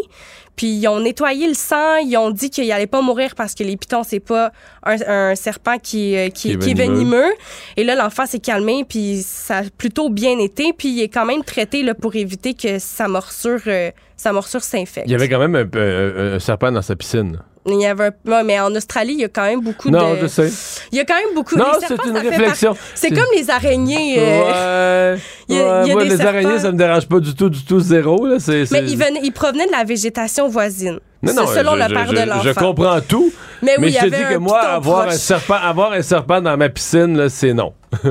Puis 0.56 0.66
ils 0.66 0.88
ont 0.88 1.00
nettoyé 1.00 1.48
le 1.48 1.54
sang, 1.54 1.96
ils 1.96 2.16
ont 2.16 2.30
dit 2.30 2.50
qu'il 2.50 2.70
allait 2.72 2.86
pas 2.86 3.00
mourir 3.00 3.34
parce 3.34 3.54
que 3.54 3.64
les 3.64 3.76
pitons 3.76 4.02
c'est 4.02 4.20
pas 4.20 4.52
un, 4.84 5.34
serpent 5.34 5.78
qui, 5.78 6.16
euh, 6.16 6.28
qui, 6.28 6.52
est, 6.52 6.74
venimeux. 6.74 7.32
Et 7.76 7.84
là 7.84 7.94
l'enfant 7.94 8.26
s'est 8.26 8.38
calmé 8.38 8.84
puis 8.88 9.22
ça 9.22 9.58
a 9.58 9.62
plutôt 9.76 10.10
bien 10.10 10.38
été 10.38 10.72
puis 10.72 10.88
il 10.88 11.02
est 11.02 11.08
quand 11.08 11.26
même 11.26 11.42
traité 11.44 11.82
là 11.82 11.94
pour 11.94 12.14
éviter 12.16 12.54
que 12.54 12.78
sa 12.78 13.08
morsure 13.08 13.60
euh, 13.66 13.90
sa 14.16 14.32
morsure 14.32 14.62
s'infecte. 14.62 15.06
Il 15.06 15.12
y 15.12 15.16
avait 15.16 15.28
quand 15.28 15.40
même 15.40 15.56
un 15.74 16.38
serpent 16.38 16.70
dans 16.70 16.82
sa 16.82 16.94
piscine. 16.94 17.38
Il 17.66 17.80
y 17.80 17.86
avait 17.86 18.10
un... 18.28 18.42
mais 18.42 18.58
en 18.58 18.74
Australie, 18.74 19.14
il 19.14 19.20
y 19.20 19.24
a 19.24 19.28
quand 19.28 19.44
même 19.44 19.60
beaucoup 19.60 19.88
de. 19.88 19.96
Non, 19.96 20.16
je 20.20 20.26
sais. 20.26 20.50
Il 20.90 20.98
y 20.98 21.00
a 21.00 21.04
quand 21.04 21.14
même 21.14 21.34
beaucoup. 21.34 21.56
Non, 21.56 21.66
c'est 21.80 22.08
une 22.08 22.18
réflexion. 22.18 22.76
C'est 22.94 23.10
comme 23.10 23.26
les 23.36 23.50
araignées. 23.50 24.16
Euh... 24.18 25.14
Ouais. 25.14 25.20
il 25.48 25.56
y 25.56 25.60
a, 25.60 25.82
il 25.82 25.88
y 25.88 25.90
a 25.90 25.94
Moi, 25.94 26.04
les 26.04 26.20
araignées, 26.20 26.58
ça 26.58 26.72
me 26.72 26.76
dérange 26.76 27.06
pas 27.06 27.20
du 27.20 27.34
tout, 27.34 27.48
du 27.48 27.64
tout 27.64 27.78
zéro. 27.78 28.26
Là. 28.26 28.38
Mais 28.48 28.82
ils, 28.82 28.98
venaient, 28.98 29.20
ils 29.22 29.32
provenaient 29.32 29.66
de 29.66 29.72
la 29.72 29.84
végétation 29.84 30.48
voisine. 30.48 30.98
Non, 31.22 31.34
non, 31.34 31.46
selon 31.46 31.76
le 31.76 31.86
père 31.86 32.12
de 32.12 32.28
l'enfant. 32.28 32.42
Je 32.42 32.50
comprends 32.50 33.00
tout. 33.00 33.32
Mais, 33.62 33.76
oui, 33.78 33.84
mais 33.84 33.90
je 33.92 33.98
te 33.98 34.06
dis 34.06 34.34
que 34.34 34.38
moi, 34.38 34.58
avoir 34.58 35.06
un, 35.06 35.12
serpent, 35.12 35.54
avoir 35.54 35.92
un 35.92 36.02
serpent 36.02 36.40
dans 36.40 36.56
ma 36.56 36.68
piscine, 36.68 37.28
c'est 37.28 37.54
non. 37.54 37.74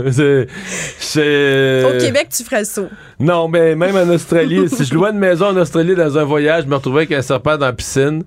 c'est. 0.98 1.84
Au 1.84 2.00
Québec, 2.00 2.30
tu 2.34 2.46
ferais 2.46 2.60
le 2.60 2.66
saut. 2.66 2.88
Non, 3.20 3.50
mais 3.50 3.76
même 3.76 3.98
en 3.98 4.10
Australie, 4.14 4.70
si 4.70 4.86
je 4.86 4.94
louais 4.94 5.10
une 5.10 5.18
maison 5.18 5.48
en 5.48 5.58
Australie 5.58 5.94
dans 5.94 6.18
un 6.18 6.24
voyage, 6.24 6.64
je 6.64 6.70
me 6.70 6.76
retrouvais 6.76 7.00
avec 7.00 7.12
un 7.12 7.22
serpent 7.22 7.58
dans 7.58 7.66
la 7.66 7.74
piscine 7.74 8.24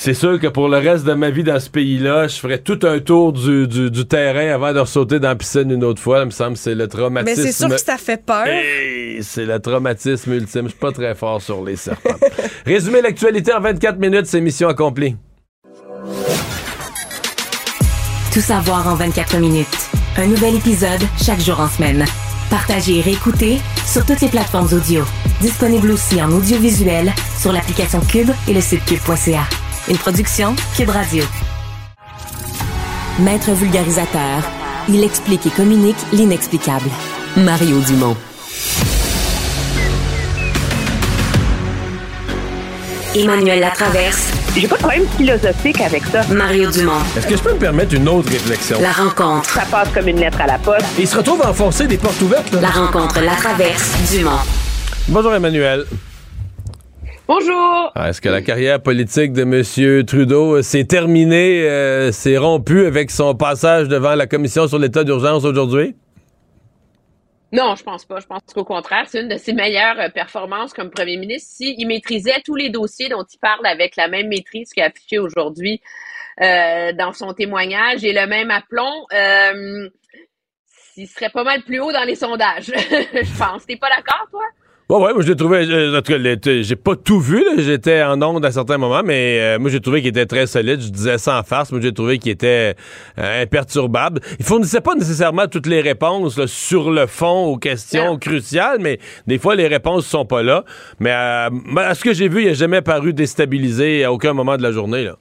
c'est 0.00 0.14
sûr 0.14 0.38
que 0.38 0.46
pour 0.46 0.68
le 0.68 0.78
reste 0.78 1.04
de 1.04 1.12
ma 1.12 1.28
vie 1.30 1.42
dans 1.42 1.58
ce 1.58 1.68
pays-là, 1.68 2.28
je 2.28 2.36
ferais 2.36 2.58
tout 2.58 2.78
un 2.84 3.00
tour 3.00 3.32
du, 3.32 3.66
du, 3.66 4.06
terrain 4.06 4.54
avant 4.54 4.72
de 4.72 4.84
sauter 4.84 5.18
dans 5.18 5.26
la 5.26 5.34
piscine 5.34 5.72
une 5.72 5.82
autre 5.82 6.00
fois. 6.00 6.20
Il 6.20 6.26
me 6.26 6.30
semble 6.30 6.52
que 6.52 6.60
c'est 6.60 6.76
le 6.76 6.86
traumatisme. 6.86 7.42
Mais 7.42 7.50
c'est 7.50 7.52
sûr 7.52 7.68
que 7.68 7.80
ça 7.80 7.96
fait 7.96 8.24
peur. 8.24 8.46
c'est 9.22 9.44
le 9.44 9.58
traumatisme 9.58 10.34
ultime. 10.34 10.66
Je 10.66 10.68
suis 10.68 10.78
pas 10.78 10.92
très 10.92 11.16
fort 11.16 11.42
sur 11.42 11.64
les 11.64 11.74
serpents. 11.74 12.14
Résumer 12.64 13.02
l'actualité 13.02 13.52
en 13.52 13.60
24 13.60 13.98
minutes, 13.98 14.26
c'est 14.26 14.40
mission 14.40 14.68
accomplie. 14.68 15.16
Tout 18.32 18.40
savoir 18.40 18.86
en 18.86 18.94
24 18.94 19.38
minutes. 19.38 19.66
Un 20.16 20.28
nouvel 20.28 20.54
épisode 20.54 21.02
chaque 21.20 21.40
jour 21.40 21.58
en 21.58 21.66
semaine. 21.66 22.04
Partagez 22.50 22.98
et 22.98 23.00
réécoutez 23.00 23.58
sur 23.84 24.06
toutes 24.06 24.20
les 24.20 24.28
plateformes 24.28 24.72
audio. 24.72 25.02
Disponible 25.40 25.90
aussi 25.90 26.22
en 26.22 26.30
audiovisuel 26.30 27.12
sur 27.36 27.52
l'application 27.52 27.98
Cube 28.08 28.30
et 28.46 28.54
le 28.54 28.60
site 28.60 28.84
cube.ca. 28.84 29.42
Une 29.90 29.96
production 29.96 30.54
Cube 30.76 30.90
Radio. 30.90 31.24
Maître 33.20 33.52
vulgarisateur, 33.52 34.42
il 34.86 35.02
explique 35.02 35.46
et 35.46 35.50
communique 35.50 35.96
l'inexplicable. 36.12 36.90
Mario 37.38 37.80
Dumont. 37.80 38.14
Emmanuel 43.14 43.60
Latraverse. 43.60 44.30
J'ai 44.54 44.68
pas 44.68 44.76
de 44.76 44.80
problème 44.80 45.06
philosophique 45.16 45.80
avec 45.80 46.04
ça. 46.04 46.22
Mario 46.34 46.70
Dumont. 46.70 47.00
Est-ce 47.16 47.26
que 47.26 47.36
je 47.36 47.42
peux 47.42 47.54
me 47.54 47.58
permettre 47.58 47.94
une 47.94 48.08
autre 48.10 48.30
réflexion? 48.30 48.78
La 48.82 48.92
rencontre. 48.92 49.48
Ça 49.48 49.62
passe 49.70 49.88
comme 49.94 50.08
une 50.08 50.20
lettre 50.20 50.40
à 50.42 50.46
la 50.46 50.58
poste. 50.58 50.84
il 50.98 51.08
se 51.08 51.16
retrouve 51.16 51.40
à 51.42 51.50
enfoncer 51.50 51.86
des 51.86 51.96
portes 51.96 52.20
ouvertes. 52.20 52.52
La 52.60 52.68
rencontre, 52.68 53.20
la 53.22 53.36
traverse, 53.36 53.90
Dumont. 54.10 54.40
Bonjour 55.08 55.34
Emmanuel. 55.34 55.86
Bonjour. 57.28 57.92
Ah, 57.94 58.08
est-ce 58.08 58.22
que 58.22 58.30
la 58.30 58.40
carrière 58.40 58.82
politique 58.82 59.34
de 59.34 59.42
M. 59.42 60.04
Trudeau 60.06 60.56
euh, 60.56 60.62
s'est 60.62 60.84
terminée, 60.84 61.68
euh, 61.68 62.10
s'est 62.10 62.38
rompue 62.38 62.86
avec 62.86 63.10
son 63.10 63.34
passage 63.34 63.86
devant 63.86 64.14
la 64.14 64.26
commission 64.26 64.66
sur 64.66 64.78
l'état 64.78 65.04
d'urgence 65.04 65.44
aujourd'hui? 65.44 65.94
Non, 67.52 67.74
je 67.76 67.82
pense 67.82 68.06
pas. 68.06 68.20
Je 68.20 68.26
pense 68.26 68.40
qu'au 68.54 68.64
contraire, 68.64 69.04
c'est 69.08 69.20
une 69.20 69.28
de 69.28 69.36
ses 69.36 69.52
meilleures 69.52 69.98
euh, 70.00 70.08
performances 70.08 70.72
comme 70.72 70.90
premier 70.90 71.18
ministre. 71.18 71.50
S'il 71.54 71.86
maîtrisait 71.86 72.40
tous 72.44 72.56
les 72.56 72.70
dossiers 72.70 73.10
dont 73.10 73.24
il 73.24 73.38
parle 73.38 73.66
avec 73.66 73.96
la 73.96 74.08
même 74.08 74.28
maîtrise 74.28 74.72
qu'il 74.72 74.82
a 74.82 74.86
affiché 74.86 75.18
aujourd'hui 75.18 75.82
euh, 76.40 76.92
dans 76.92 77.12
son 77.12 77.34
témoignage 77.34 78.04
et 78.04 78.12
le 78.14 78.26
même 78.26 78.50
aplomb, 78.50 79.06
euh, 79.12 79.88
il 80.96 81.06
serait 81.06 81.30
pas 81.30 81.44
mal 81.44 81.62
plus 81.62 81.80
haut 81.80 81.92
dans 81.92 82.04
les 82.04 82.16
sondages, 82.16 82.66
je 82.74 83.38
pense. 83.38 83.66
T'es 83.66 83.76
pas 83.76 83.90
d'accord, 83.90 84.26
toi? 84.30 84.44
Ouais, 84.90 84.96
ouais, 84.96 85.12
moi 85.12 85.20
je 85.20 85.28
l'ai 85.28 85.36
trouvé. 85.36 85.66
Euh, 85.70 85.98
en 85.98 86.00
tout 86.00 86.14
cas, 86.14 86.62
j'ai 86.62 86.76
pas 86.76 86.96
tout 86.96 87.20
vu, 87.20 87.44
j'étais 87.58 88.02
en 88.02 88.22
onde 88.22 88.42
à 88.46 88.50
certains 88.50 88.78
moments, 88.78 89.02
mais 89.04 89.38
euh, 89.38 89.58
moi 89.58 89.68
j'ai 89.68 89.80
trouvé 89.80 90.00
qu'il 90.00 90.08
était 90.08 90.24
très 90.24 90.46
solide. 90.46 90.80
Je 90.80 90.88
disais 90.88 91.18
sans 91.18 91.42
farce, 91.42 91.70
moi 91.72 91.80
j'ai 91.82 91.92
trouvé 91.92 92.18
qu'il 92.18 92.32
était 92.32 92.74
euh, 93.18 93.42
imperturbable. 93.42 94.22
Il 94.38 94.46
fournissait 94.46 94.80
pas 94.80 94.94
nécessairement 94.94 95.46
toutes 95.46 95.66
les 95.66 95.82
réponses 95.82 96.46
sur 96.46 96.90
le 96.90 97.06
fond 97.06 97.44
aux 97.48 97.58
questions 97.58 98.16
cruciales, 98.16 98.78
mais 98.80 98.98
des 99.26 99.36
fois 99.36 99.56
les 99.56 99.66
réponses 99.66 100.06
sont 100.06 100.24
pas 100.24 100.42
là. 100.42 100.64
Mais 101.00 101.10
à 101.10 101.50
ce 101.94 102.02
que 102.02 102.14
j'ai 102.14 102.28
vu, 102.28 102.44
il 102.44 102.48
a 102.48 102.54
jamais 102.54 102.80
paru 102.80 103.12
déstabilisé 103.12 104.04
à 104.04 104.12
aucun 104.12 104.32
moment 104.32 104.56
de 104.56 104.62
la 104.62 104.72
journée. 104.72 105.04
Là. 105.04 105.16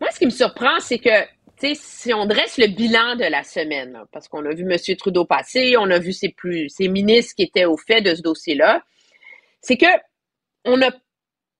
Moi, 0.00 0.08
ce 0.14 0.18
qui 0.18 0.24
me 0.24 0.30
surprend, 0.30 0.80
c'est 0.80 0.98
que 0.98 1.10
si 1.74 2.14
on 2.14 2.26
dresse 2.26 2.58
le 2.58 2.66
bilan 2.66 3.16
de 3.16 3.24
la 3.24 3.42
semaine, 3.42 4.02
parce 4.12 4.28
qu'on 4.28 4.44
a 4.46 4.54
vu 4.54 4.62
M. 4.70 4.96
Trudeau 4.96 5.24
passer, 5.24 5.76
on 5.76 5.90
a 5.90 5.98
vu 5.98 6.12
ses, 6.12 6.34
ministres 6.88 7.34
qui 7.36 7.42
étaient 7.42 7.66
au 7.66 7.76
fait 7.76 8.00
de 8.00 8.14
ce 8.14 8.22
dossier-là, 8.22 8.82
c'est 9.60 9.76
que 9.76 9.86
on 10.64 10.80
a 10.82 10.90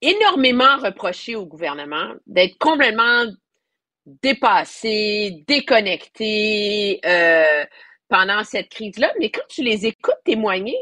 énormément 0.02 0.78
reproché 0.78 1.36
au 1.36 1.46
gouvernement 1.46 2.14
d'être 2.26 2.56
complètement 2.58 3.26
dépassé, 4.06 5.44
déconnecté 5.46 7.00
euh, 7.04 7.64
pendant 8.08 8.44
cette 8.44 8.68
crise-là. 8.68 9.12
Mais 9.18 9.30
quand 9.30 9.46
tu 9.48 9.62
les 9.62 9.86
écoutes 9.86 10.14
témoigner, 10.24 10.76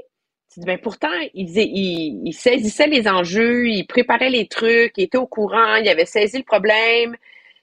tu 0.53 0.61
dis, 0.61 0.67
ben 0.67 0.79
pourtant, 0.79 1.13
ils, 1.35 2.33
saisissaient 2.33 2.87
les 2.87 3.07
enjeux, 3.07 3.69
ils 3.69 3.87
préparaient 3.87 4.31
les 4.31 4.49
trucs, 4.49 4.93
ils 4.97 5.05
étaient 5.05 5.19
au 5.19 5.27
courant, 5.27 5.77
ils 5.77 5.89
avaient 5.89 6.07
saisi 6.07 6.39
le 6.39 6.45
problème. 6.45 7.17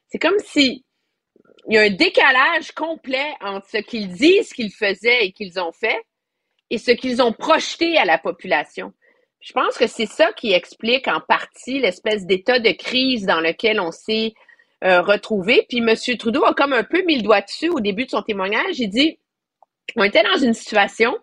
C'est 0.08 0.20
comme 0.20 0.38
si 0.40 0.85
il 1.68 1.76
y 1.76 1.78
a 1.78 1.82
un 1.82 1.90
décalage 1.90 2.72
complet 2.72 3.34
entre 3.42 3.68
ce 3.70 3.78
qu'ils 3.78 4.10
disent 4.10 4.54
qu'ils 4.54 4.72
faisaient 4.72 5.26
et 5.26 5.32
qu'ils 5.32 5.60
ont 5.60 5.72
fait 5.72 6.00
et 6.70 6.78
ce 6.78 6.92
qu'ils 6.92 7.22
ont 7.22 7.32
projeté 7.32 7.98
à 7.98 8.06
la 8.06 8.18
population. 8.18 8.94
Je 9.40 9.54
pense 9.54 9.78
que 9.78 9.88
c'est 9.88 10.08
ça 10.08 10.32
qui 10.34 10.54
explique 10.54 11.08
en 11.08 11.20
partie 11.20 11.80
l'espèce 11.80 12.26
d'état 12.26 12.60
de 12.60 12.72
crise 12.72 13.26
dans 13.26 13.40
lequel 13.40 13.80
on 13.80 13.92
s'est 13.92 14.34
euh, 14.84 15.02
retrouvé. 15.02 15.66
Puis 15.70 15.80
M. 15.80 15.96
Trudeau 16.18 16.44
a 16.44 16.54
comme 16.54 16.74
un 16.74 16.84
peu 16.84 17.04
mis 17.04 17.18
le 17.18 17.22
doigt 17.22 17.42
dessus 17.42 17.70
au 17.70 17.80
début 17.80 18.06
de 18.06 18.10
son 18.10 18.22
témoignage. 18.22 18.80
Il 18.80 18.90
dit 18.90 19.20
on 19.96 20.04
était 20.04 20.24
dans 20.24 20.38
une 20.38 20.54
situation 20.54 21.16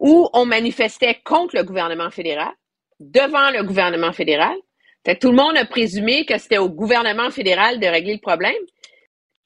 où 0.00 0.28
on 0.32 0.46
manifestait 0.46 1.20
contre 1.24 1.56
le 1.56 1.62
gouvernement 1.62 2.10
fédéral, 2.10 2.52
devant 3.00 3.50
le 3.50 3.62
gouvernement 3.62 4.12
fédéral. 4.12 4.56
Tout 5.20 5.30
le 5.30 5.36
monde 5.36 5.56
a 5.56 5.64
présumé 5.64 6.24
que 6.24 6.38
c'était 6.38 6.58
au 6.58 6.68
gouvernement 6.68 7.30
fédéral 7.30 7.80
de 7.80 7.86
régler 7.86 8.14
le 8.14 8.20
problème. 8.20 8.54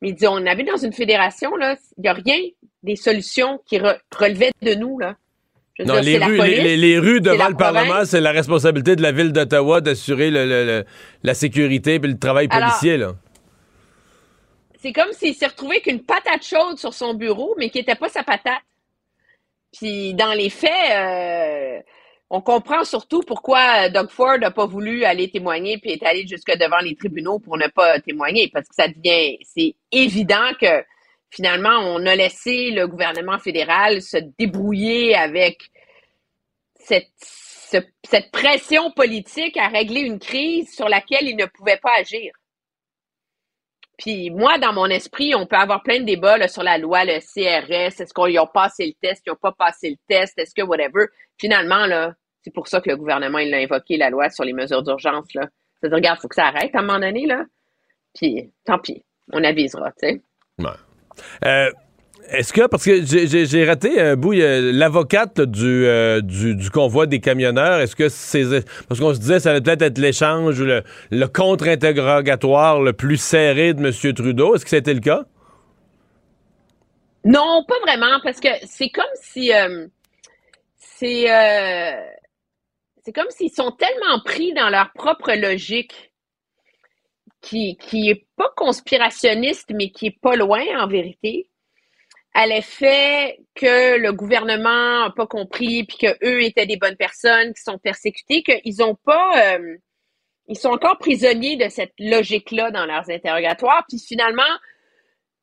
Mais 0.03 0.11
il 0.11 0.15
dit, 0.15 0.27
on 0.27 0.45
avait 0.47 0.65
dans 0.65 0.77
une 0.77 0.93
fédération, 0.93 1.57
là, 1.57 1.77
il 1.97 2.03
n'y 2.03 2.09
a 2.09 2.13
rien 2.13 2.39
des 2.83 2.97
solutions 2.97 3.61
qui 3.67 3.79
relevaient 3.79 4.53
de 4.63 4.75
nous, 4.75 4.99
là. 4.99 5.17
non, 5.81 5.95
les, 6.01 6.19
rues, 6.19 6.39
les, 6.39 6.99
rues 6.99 7.21
devant 7.21 7.49
le 7.49 7.57
Parlement, 7.57 8.05
c'est 8.05 8.21
la 8.21 8.33
responsabilité 8.33 8.95
de 8.97 9.03
la 9.03 9.13
ville 9.13 9.33
d'Ottawa 9.33 9.81
d'assurer 9.81 10.31
la 10.31 11.35
sécurité 11.35 11.95
et 11.95 11.99
le 11.99 12.19
travail 12.19 12.49
policier, 12.49 12.97
là. 12.97 13.15
C'est 14.79 14.93
comme 14.93 15.13
s'il 15.13 15.35
s'est 15.35 15.47
retrouvé 15.47 15.81
qu'une 15.81 16.03
patate 16.03 16.45
chaude 16.45 16.79
sur 16.79 16.95
son 16.95 17.15
bureau, 17.15 17.57
mais 17.59 17.71
qui 17.71 17.79
n'était 17.79 17.97
pas 17.97 18.09
sa 18.09 18.23
patate. 18.23 18.63
Puis 19.73 20.15
dans 20.15 20.33
les 20.33 20.51
faits, 20.51 20.71
euh, 20.93 21.81
on 22.31 22.41
comprend 22.41 22.85
surtout 22.85 23.21
pourquoi 23.21 23.89
Doug 23.89 24.11
Ford 24.11 24.39
n'a 24.39 24.51
pas 24.51 24.67
voulu 24.67 25.05
aller 25.05 25.31
témoigner 25.31 25.79
puis 25.79 25.93
est 25.93 26.03
allé 26.03 26.27
jusque 26.27 26.53
devant 26.59 26.79
les 26.79 26.97
tribunaux 26.97 27.39
pour 27.39 27.57
ne 27.57 27.69
pas 27.69 28.01
témoigner 28.01 28.51
parce 28.53 28.69
que 28.69 28.75
ça 28.75 28.89
devient, 28.89 29.39
c'est 29.43 29.77
évident 29.93 30.51
que 30.61 30.85
finalement 31.31 31.79
on 31.79 32.05
a 32.07 32.17
laissé 32.17 32.71
le 32.73 32.89
gouvernement 32.89 33.39
fédéral 33.39 34.03
se 34.03 34.17
débrouiller 34.39 35.15
avec 35.15 35.71
cette, 36.75 37.13
cette 38.05 38.31
pression 38.33 38.91
politique 38.91 39.57
à 39.57 39.69
régler 39.69 40.01
une 40.01 40.19
crise 40.19 40.75
sur 40.75 40.89
laquelle 40.89 41.29
il 41.29 41.37
ne 41.37 41.47
pouvait 41.47 41.79
pas 41.79 41.95
agir. 41.99 42.33
Puis 43.99 44.31
moi, 44.31 44.59
dans 44.59 44.73
mon 44.73 44.87
esprit, 44.87 45.35
on 45.35 45.47
peut 45.47 45.57
avoir 45.57 45.83
plein 45.83 46.01
de 46.01 46.05
débats 46.05 46.49
sur 46.49 46.63
la 46.63 46.79
loi, 46.79 47.05
le 47.05 47.19
CRS, 47.21 48.01
est-ce 48.01 48.13
qu'ils 48.13 48.39
ont 48.39 48.47
passé 48.47 48.87
le 48.87 48.93
test, 49.01 49.23
ils 49.27 49.31
n'ont 49.31 49.37
pas 49.37 49.53
passé 49.53 49.91
le 49.91 49.97
test, 50.09 50.39
est-ce 50.39 50.55
que 50.55 50.63
whatever. 50.63 51.07
Finalement, 51.39 51.87
là, 51.87 52.15
c'est 52.43 52.53
pour 52.53 52.69
ça 52.69 52.81
que 52.81 52.91
le 52.91 52.97
gouvernement, 52.97 53.39
il 53.39 53.53
a 53.55 53.59
invoqué 53.59 53.97
la 53.97 54.11
loi 54.11 54.29
sur 54.31 54.45
les 54.45 54.53
mesures 54.53 54.83
d'urgence. 54.83 55.33
Là. 55.35 55.49
C'est-à-dire, 55.81 55.97
regarde, 55.97 56.19
il 56.19 56.23
faut 56.23 56.29
que 56.29 56.35
ça 56.35 56.47
arrête 56.47 56.75
à 56.75 56.81
un 56.81 56.83
moment 56.83 57.01
donné, 57.01 57.27
là. 57.27 57.45
Puis, 58.15 58.53
tant 58.65 58.79
pis, 58.79 59.03
on 59.33 59.43
avisera, 59.43 59.91
tu 59.93 60.09
sais. 60.09 60.23
Euh, 61.45 61.71
est-ce 62.29 62.53
que, 62.53 62.67
parce 62.67 62.85
que 62.85 63.05
j'ai 63.05 63.65
raté 63.65 64.01
un 64.01 64.17
bout, 64.17 64.33
l'avocate 64.33 65.39
euh, 65.39 66.21
du, 66.21 66.57
du, 66.57 66.71
convoi 66.71 67.07
des 67.07 67.21
camionneurs, 67.21 67.81
est-ce 67.81 67.95
que 67.95 68.09
c'est. 68.09 68.45
Parce 68.89 69.01
qu'on 69.01 69.15
se 69.15 69.21
disait, 69.21 69.39
ça 69.39 69.51
allait 69.51 69.61
peut-être 69.61 69.83
être, 69.83 69.99
l'échange 69.99 70.61
ou 70.61 70.65
le, 70.65 71.27
contre-interrogatoire 71.29 72.81
le 72.81 72.93
plus 72.93 73.17
serré 73.17 73.75
de 73.75 73.87
M. 73.87 74.15
Trudeau. 74.15 74.55
Est-ce 74.55 74.65
que 74.65 74.71
c'était 74.71 74.95
le 74.95 75.01
cas? 75.01 75.25
Non, 77.25 77.65
pas 77.67 77.79
vraiment, 77.81 78.21
parce 78.23 78.41
que 78.41 78.49
c'est 78.65 78.91
comme 78.91 79.05
si. 79.15 79.53
Euh, 79.53 79.87
c'est. 80.77 81.31
Euh, 81.31 81.93
c'est 83.05 83.13
comme 83.13 83.31
s'ils 83.31 83.53
sont 83.53 83.71
tellement 83.71 84.21
pris 84.25 84.53
dans 84.53 84.69
leur 84.69 84.91
propre 84.93 85.33
logique 85.33 86.13
qui, 87.41 87.77
qui 87.77 88.11
est 88.11 88.27
pas 88.37 88.51
conspirationniste, 88.57 89.71
mais 89.73 89.91
qui 89.91 90.07
est 90.07 90.19
pas 90.21 90.35
loin 90.35 90.63
en 90.77 90.89
vérité 90.89 91.49
à 92.37 92.47
l'effet 92.47 93.39
que 93.55 93.97
le 93.97 94.13
gouvernement 94.13 95.05
n'a 95.05 95.11
pas 95.11 95.27
compris, 95.27 95.85
puis 95.85 95.97
qu'eux 95.97 96.43
étaient 96.43 96.67
des 96.67 96.77
bonnes 96.77 96.97
personnes 96.97 97.55
qui 97.55 97.63
sont 97.63 97.79
persécutées, 97.79 98.43
qu'ils 98.43 98.83
ont 98.83 98.95
pas, 98.95 99.55
euh, 99.55 99.77
ils 100.47 100.59
sont 100.59 100.69
encore 100.69 100.99
prisonniers 100.99 101.57
de 101.57 101.71
cette 101.71 101.95
logique-là 101.99 102.71
dans 102.71 102.85
leurs 102.85 103.09
interrogatoires. 103.09 103.87
Puis 103.89 103.99
finalement, 103.99 104.43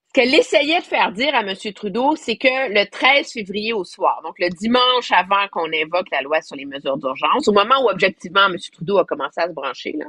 ce 0.07 0.13
qu'elle 0.13 0.35
essayait 0.35 0.81
de 0.81 0.83
faire 0.83 1.11
dire 1.13 1.33
à 1.33 1.39
M. 1.39 1.55
Trudeau, 1.73 2.15
c'est 2.15 2.37
que 2.37 2.71
le 2.71 2.87
13 2.87 3.31
février 3.31 3.73
au 3.73 3.83
soir, 3.83 4.21
donc 4.23 4.35
le 4.37 4.49
dimanche 4.49 5.11
avant 5.11 5.47
qu'on 5.51 5.73
invoque 5.73 6.11
la 6.11 6.21
loi 6.21 6.43
sur 6.43 6.55
les 6.55 6.65
mesures 6.65 6.97
d'urgence, 6.97 7.47
au 7.47 7.53
moment 7.53 7.83
où 7.83 7.89
objectivement 7.89 8.45
M. 8.45 8.57
Trudeau 8.71 8.99
a 8.99 9.05
commencé 9.05 9.41
à 9.41 9.47
se 9.47 9.53
brancher, 9.53 9.95
là, 9.97 10.05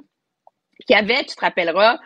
qu'il 0.87 0.95
y 0.95 0.99
avait, 0.99 1.25
tu 1.25 1.35
te 1.35 1.41
rappelleras, 1.41 1.99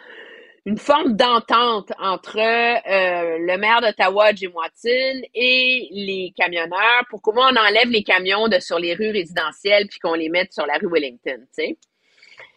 une 0.65 0.79
forme 0.79 1.17
d'entente 1.17 1.93
entre 1.99 2.39
euh, 2.39 3.39
le 3.39 3.57
maire 3.59 3.81
d'Ottawa, 3.81 4.33
Jim 4.35 4.51
Watson, 4.55 5.23
et 5.35 5.89
les 5.91 6.33
camionneurs 6.37 7.05
pour 7.11 7.23
comment 7.23 7.43
on 7.43 7.57
enlève 7.57 7.89
les 7.89 8.03
camions 8.03 8.49
de 8.49 8.59
sur 8.59 8.79
les 8.79 8.95
rues 8.95 9.11
résidentielles 9.11 9.87
puis 9.89 9.99
qu'on 9.99 10.15
les 10.15 10.29
mette 10.29 10.53
sur 10.53 10.67
la 10.67 10.75
rue 10.75 10.89
Wellington, 10.91 11.39
tu 11.39 11.47
sais. 11.53 11.79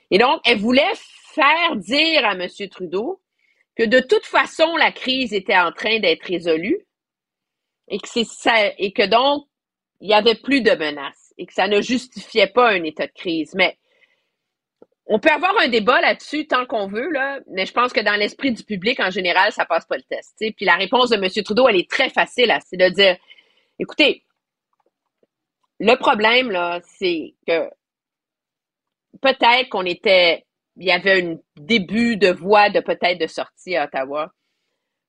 Et 0.10 0.18
donc, 0.18 0.42
elle 0.46 0.58
voulait 0.58 0.94
faire 1.34 1.76
dire 1.76 2.26
à 2.26 2.34
M. 2.34 2.48
Trudeau 2.70 3.22
que 3.78 3.84
de 3.86 4.00
toute 4.02 4.26
façon, 4.26 4.76
la 4.76 4.92
crise 4.92 5.34
était 5.34 5.58
en 5.58 5.72
train 5.72 6.00
d'être 6.00 6.26
résolue 6.26 6.86
et 7.88 7.98
que 7.98 8.08
c'est 8.08 8.26
ça, 8.26 8.54
et 8.78 8.92
que 8.92 9.06
donc, 9.06 9.46
il 10.02 10.08
n'y 10.08 10.14
avait 10.14 10.36
plus 10.36 10.62
de 10.62 10.72
menaces 10.72 11.34
et 11.38 11.46
que 11.46 11.54
ça 11.54 11.68
ne 11.68 11.80
justifiait 11.82 12.48
pas 12.48 12.72
un 12.72 12.84
état 12.84 13.08
de 13.08 13.14
crise. 13.14 13.54
Mais 13.56 13.78
on 15.14 15.20
peut 15.20 15.30
avoir 15.30 15.54
un 15.62 15.68
débat 15.68 16.00
là-dessus 16.00 16.48
tant 16.48 16.66
qu'on 16.66 16.88
veut, 16.88 17.10
là, 17.12 17.42
mais 17.50 17.66
je 17.66 17.74
pense 17.74 17.92
que 17.92 18.00
dans 18.00 18.16
l'esprit 18.16 18.54
du 18.54 18.64
public, 18.64 18.98
en 19.02 19.10
général, 19.10 19.52
ça 19.52 19.66
passe 19.66 19.86
pas 19.86 19.98
le 19.98 20.04
test. 20.04 20.34
Puis 20.40 20.64
la 20.64 20.76
réponse 20.76 21.10
de 21.10 21.18
M. 21.18 21.44
Trudeau, 21.44 21.68
elle 21.68 21.76
est 21.76 21.90
très 21.90 22.10
facile, 22.10 22.58
c'est 22.66 22.78
de 22.78 22.88
dire 22.88 23.18
écoutez, 23.78 24.24
le 25.82 25.96
problème, 25.96 26.50
là, 26.50 26.80
c'est 26.98 27.34
que 27.46 27.70
peut-être 29.22 29.68
qu'on 29.70 29.86
était. 29.86 30.46
Il 30.78 30.86
y 30.86 30.92
avait 30.92 31.22
un 31.22 31.36
début 31.58 32.16
de 32.16 32.30
voie 32.30 32.70
de 32.70 32.80
peut-être 32.80 33.20
de 33.20 33.28
sortie 33.28 33.76
à 33.76 33.84
Ottawa. 33.84 34.32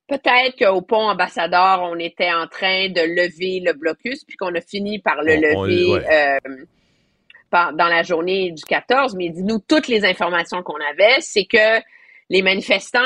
Peut-être 0.09 0.57
qu'au 0.57 0.81
pont 0.81 1.07
ambassadeur, 1.07 1.81
on 1.81 1.97
était 1.97 2.33
en 2.33 2.47
train 2.47 2.89
de 2.89 2.99
lever 2.99 3.61
le 3.65 3.71
blocus, 3.71 4.25
puis 4.25 4.35
qu'on 4.35 4.53
a 4.53 4.59
fini 4.59 4.99
par 4.99 5.23
le 5.23 5.35
lever. 5.35 6.05
Euh, 6.11 6.65
dans 7.53 7.87
la 7.87 8.03
journée 8.03 8.51
du 8.51 8.63
14, 8.63 9.15
mais 9.15 9.29
dit 9.29 9.43
nous 9.43 9.59
toutes 9.59 9.87
les 9.87 10.05
informations 10.05 10.63
qu'on 10.63 10.79
avait, 10.79 11.17
c'est 11.19 11.45
que 11.45 11.81
les 12.29 12.41
manifestants 12.41 12.99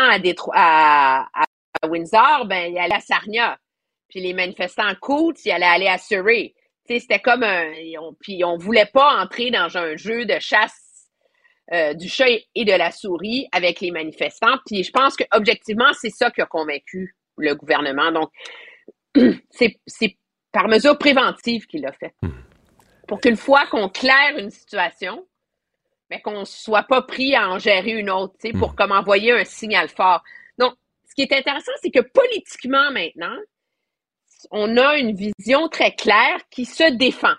à, 0.53 1.27
à, 1.33 1.87
Windsor, 1.87 2.45
ben 2.47 2.71
ils 2.71 2.79
allaient 2.79 2.95
à 2.95 2.99
Sarnia, 2.99 3.57
puis 4.09 4.21
les 4.21 4.33
manifestants 4.33 4.87
à 4.87 4.95
Coutts, 4.95 5.45
ils 5.45 5.51
allaient 5.51 5.65
aller 5.65 5.87
à 5.87 5.97
Surrey. 5.97 6.53
C'était 6.87 7.19
comme 7.19 7.43
un, 7.43 7.73
on, 8.01 8.13
puis 8.19 8.43
on 8.45 8.57
voulait 8.57 8.89
pas 8.91 9.21
entrer 9.21 9.51
dans 9.51 9.77
un 9.77 9.97
jeu 9.97 10.25
de 10.25 10.39
chasse 10.39 11.09
euh, 11.73 11.93
du 11.93 12.07
chat 12.07 12.29
et 12.55 12.63
de 12.63 12.71
la 12.71 12.91
souris 12.91 13.47
avec 13.51 13.81
les 13.81 13.91
manifestants. 13.91 14.57
Puis 14.65 14.83
je 14.83 14.91
pense 14.91 15.17
que 15.17 15.25
objectivement, 15.31 15.91
c'est 15.93 16.09
ça 16.09 16.31
qui 16.31 16.41
a 16.41 16.45
convaincu 16.45 17.15
le 17.37 17.53
gouvernement. 17.55 18.11
Donc, 18.11 18.31
c'est 19.51 20.17
par 20.53 20.69
mesure 20.69 20.97
préventive 20.97 21.65
qu'il 21.67 21.81
l'a 21.81 21.91
fait. 21.91 22.13
Hmm. 22.21 22.46
Pour 23.07 23.21
qu'une 23.21 23.37
fois 23.37 23.65
qu'on 23.67 23.89
claire 23.89 24.37
une 24.37 24.51
situation, 24.51 25.25
mais 26.09 26.21
qu'on 26.21 26.41
ne 26.41 26.45
soit 26.45 26.83
pas 26.83 27.01
pris 27.01 27.35
à 27.35 27.49
en 27.49 27.59
gérer 27.59 27.91
une 27.91 28.09
autre, 28.09 28.35
tu 28.39 28.49
sais, 28.49 28.53
pour 28.53 28.71
Hmm. 28.71 28.75
comme 28.75 28.91
envoyer 28.91 29.31
un 29.31 29.43
signal 29.45 29.89
fort. 29.89 30.23
Donc, 30.57 30.75
ce 31.07 31.15
qui 31.15 31.21
est 31.23 31.33
intéressant, 31.33 31.71
c'est 31.81 31.91
que 31.91 32.01
politiquement 32.01 32.91
maintenant, 32.91 33.37
on 34.51 34.77
a 34.77 34.97
une 34.97 35.15
vision 35.15 35.67
très 35.69 35.95
claire 35.95 36.39
qui 36.49 36.65
se 36.65 36.91
défend 36.91 37.35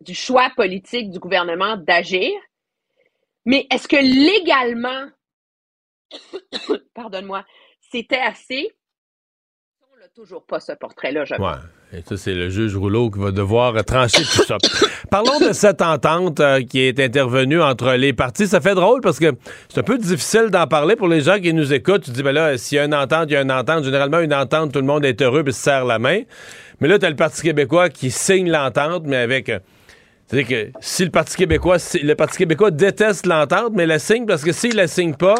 du 0.00 0.14
choix 0.14 0.50
politique 0.56 1.10
du 1.10 1.18
gouvernement 1.18 1.76
d'agir. 1.76 2.30
Mais 3.44 3.66
est-ce 3.70 3.88
que 3.88 3.96
légalement, 3.96 5.08
pardonne-moi, 6.94 7.44
c'était 7.80 8.18
assez? 8.18 8.72
Toujours 10.14 10.44
pas 10.44 10.60
ce 10.60 10.72
portrait-là, 10.72 11.24
je 11.24 11.36
pense. 11.36 11.56
Ouais. 11.56 11.98
Et 11.98 12.02
ça, 12.06 12.18
c'est 12.18 12.34
le 12.34 12.50
juge 12.50 12.76
Rouleau 12.76 13.10
qui 13.10 13.18
va 13.18 13.30
devoir 13.30 13.74
euh, 13.74 13.80
trancher 13.80 14.22
tout 14.22 14.44
ça. 14.44 14.58
Parlons 15.10 15.40
de 15.40 15.54
cette 15.54 15.80
entente 15.80 16.38
euh, 16.38 16.60
qui 16.60 16.80
est 16.80 17.00
intervenue 17.00 17.62
entre 17.62 17.94
les 17.94 18.12
partis. 18.12 18.46
Ça 18.46 18.60
fait 18.60 18.74
drôle 18.74 19.00
parce 19.00 19.18
que 19.18 19.32
c'est 19.70 19.80
un 19.80 19.82
peu 19.82 19.96
difficile 19.96 20.50
d'en 20.50 20.66
parler 20.66 20.96
pour 20.96 21.08
les 21.08 21.22
gens 21.22 21.40
qui 21.40 21.54
nous 21.54 21.72
écoutent. 21.72 22.02
Tu 22.02 22.10
dis, 22.10 22.22
ben 22.22 22.32
là, 22.32 22.58
s'il 22.58 22.76
y 22.76 22.78
a 22.78 22.84
une 22.84 22.94
entente, 22.94 23.30
il 23.30 23.32
y 23.32 23.36
a 23.36 23.40
une 23.40 23.50
entente. 23.50 23.84
Généralement, 23.84 24.20
une 24.20 24.34
entente, 24.34 24.72
tout 24.74 24.80
le 24.80 24.84
monde 24.84 25.06
est 25.06 25.22
heureux 25.22 25.44
et 25.46 25.50
se 25.50 25.58
serre 25.62 25.86
la 25.86 25.98
main. 25.98 26.20
Mais 26.80 26.88
là, 26.88 26.98
tu 26.98 27.06
as 27.06 27.10
le 27.10 27.16
Parti 27.16 27.40
québécois 27.40 27.88
qui 27.88 28.10
signe 28.10 28.50
l'entente, 28.50 29.04
mais 29.06 29.16
avec. 29.16 29.50
C'est-à-dire 30.32 30.48
que 30.72 30.78
si 30.80 31.04
le 31.04 31.10
Parti 31.10 31.36
québécois, 31.36 31.76
le 32.02 32.14
Parti 32.14 32.38
québécois 32.38 32.70
déteste 32.70 33.26
l'entente, 33.26 33.72
mais 33.74 33.84
la 33.84 33.98
signe 33.98 34.24
parce 34.24 34.42
que 34.42 34.52
s'ils 34.52 34.74
la 34.74 34.86
signent 34.86 35.14
pas, 35.14 35.34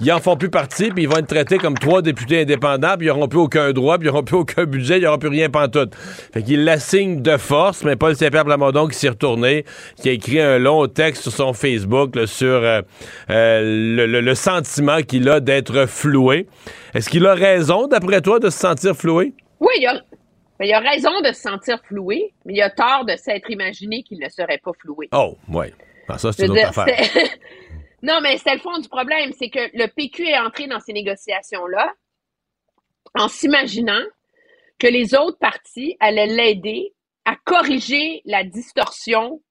ils 0.00 0.10
en 0.10 0.20
font 0.20 0.36
plus 0.36 0.48
partie, 0.48 0.88
puis 0.90 1.02
ils 1.02 1.08
vont 1.08 1.18
être 1.18 1.26
traités 1.26 1.58
comme 1.58 1.74
trois 1.78 2.00
députés 2.00 2.40
indépendants, 2.40 2.94
puis 2.96 3.06
ils 3.08 3.10
n'auront 3.10 3.28
plus 3.28 3.38
aucun 3.40 3.72
droit, 3.72 3.98
puis 3.98 4.08
ils 4.08 4.10
n'auront 4.10 4.22
plus 4.24 4.36
aucun 4.36 4.64
budget, 4.64 4.98
ils 4.98 5.02
n'auront 5.04 5.18
plus 5.18 5.28
rien 5.28 5.50
pantoute. 5.50 5.94
Fait 6.32 6.42
qu'ils 6.42 6.64
la 6.64 6.78
signent 6.78 7.20
de 7.20 7.36
force, 7.36 7.84
mais 7.84 7.96
Paul 7.96 8.16
Saint-Pierre 8.16 8.44
Plamondon 8.44 8.86
qui 8.88 8.96
s'est 8.96 9.10
retourné, 9.10 9.66
qui 10.00 10.08
a 10.08 10.12
écrit 10.12 10.40
un 10.40 10.58
long 10.58 10.86
texte 10.86 11.22
sur 11.24 11.32
son 11.32 11.52
Facebook 11.52 12.16
sur 12.26 12.46
euh, 12.48 12.80
euh, 13.30 13.60
le, 13.96 14.06
le- 14.06 14.20
le 14.22 14.34
sentiment 14.34 15.02
qu'il 15.02 15.28
a 15.28 15.40
d'être 15.40 15.86
floué. 15.86 16.46
Est-ce 16.94 17.10
qu'il 17.10 17.26
a 17.26 17.34
raison, 17.34 17.86
d'après 17.86 18.20
toi, 18.22 18.38
de 18.38 18.48
se 18.48 18.58
sentir 18.58 18.94
floué? 18.96 19.34
Oui, 19.60 19.72
il 19.80 19.86
a, 19.86 20.00
ben, 20.58 20.66
il 20.66 20.72
a 20.72 20.80
raison 20.80 21.20
de 21.20 21.28
se 21.28 21.40
sentir 21.40 21.80
floué, 21.84 22.34
mais 22.44 22.54
il 22.54 22.62
a 22.62 22.70
tort 22.70 23.04
de 23.04 23.16
s'être 23.16 23.50
imaginé 23.50 24.02
qu'il 24.02 24.18
ne 24.18 24.28
serait 24.28 24.58
pas 24.58 24.72
floué. 24.80 25.08
Oh, 25.12 25.36
oui. 25.48 25.66
Ah, 26.08 26.18
ça, 26.18 26.32
c'est 26.32 26.46
une 26.46 26.52
autre 26.52 26.60
dire, 26.60 26.78
affaire. 26.78 27.28
non, 28.02 28.20
mais 28.22 28.38
c'est 28.38 28.54
le 28.54 28.60
fond 28.60 28.78
du 28.78 28.88
problème, 28.88 29.32
c'est 29.38 29.50
que 29.50 29.60
le 29.74 29.86
PQ 29.86 30.26
est 30.26 30.38
entré 30.38 30.66
dans 30.66 30.80
ces 30.80 30.92
négociations-là 30.92 31.92
en 33.14 33.28
s'imaginant 33.28 34.02
que 34.78 34.86
les 34.86 35.14
autres 35.14 35.38
partis 35.38 35.96
allaient 36.00 36.26
l'aider 36.26 36.92
à 37.24 37.36
corriger 37.44 38.22
la 38.24 38.42
distorsion 38.42 39.42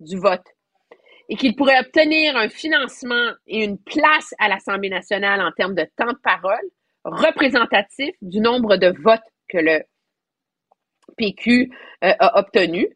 du 0.00 0.18
vote 0.18 0.44
et 1.28 1.36
qu'il 1.36 1.56
pourrait 1.56 1.80
obtenir 1.80 2.36
un 2.36 2.48
financement 2.48 3.32
et 3.46 3.64
une 3.64 3.78
place 3.78 4.34
à 4.38 4.48
l'Assemblée 4.48 4.90
nationale 4.90 5.40
en 5.40 5.50
termes 5.52 5.74
de 5.74 5.86
temps 5.96 6.12
de 6.12 6.18
parole 6.22 6.68
représentatif 7.04 8.14
du 8.20 8.40
nombre 8.40 8.76
de 8.76 8.94
votes 9.02 9.20
que 9.48 9.58
le 9.58 9.82
PQ 11.22 11.70
euh, 12.04 12.12
a 12.18 12.38
obtenu 12.40 12.86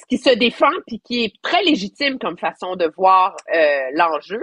ce 0.00 0.06
qui 0.08 0.18
se 0.18 0.30
défend 0.30 0.70
puis 0.86 1.00
qui 1.04 1.24
est 1.24 1.32
très 1.42 1.62
légitime 1.64 2.18
comme 2.18 2.38
façon 2.38 2.76
de 2.76 2.90
voir 2.96 3.36
euh, 3.54 3.58
l'enjeu. 3.94 4.40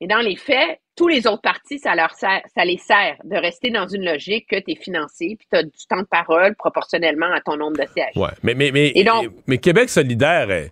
Et 0.00 0.06
dans 0.06 0.20
les 0.20 0.36
faits, 0.36 0.80
tous 0.96 1.08
les 1.08 1.26
autres 1.26 1.42
partis, 1.42 1.78
ça 1.78 1.94
leur 1.94 2.12
sert, 2.14 2.40
ça 2.56 2.64
les 2.64 2.78
sert 2.78 3.16
de 3.24 3.36
rester 3.36 3.70
dans 3.70 3.86
une 3.86 4.04
logique 4.04 4.46
que 4.48 4.56
tu 4.56 4.72
es 4.72 4.74
financé 4.74 5.36
puis 5.38 5.46
tu 5.52 5.58
as 5.58 5.62
du 5.62 5.86
temps 5.88 6.00
de 6.00 6.06
parole 6.10 6.56
proportionnellement 6.56 7.30
à 7.32 7.40
ton 7.42 7.56
nombre 7.56 7.76
de 7.76 7.86
sièges. 7.92 8.16
Ouais, 8.16 8.30
mais, 8.42 8.54
mais, 8.54 8.70
mais, 8.72 8.92
Et 8.94 9.04
donc- 9.04 9.28
mais 9.46 9.58
Québec 9.58 9.90
solidaire, 9.90 10.50
eh, 10.50 10.70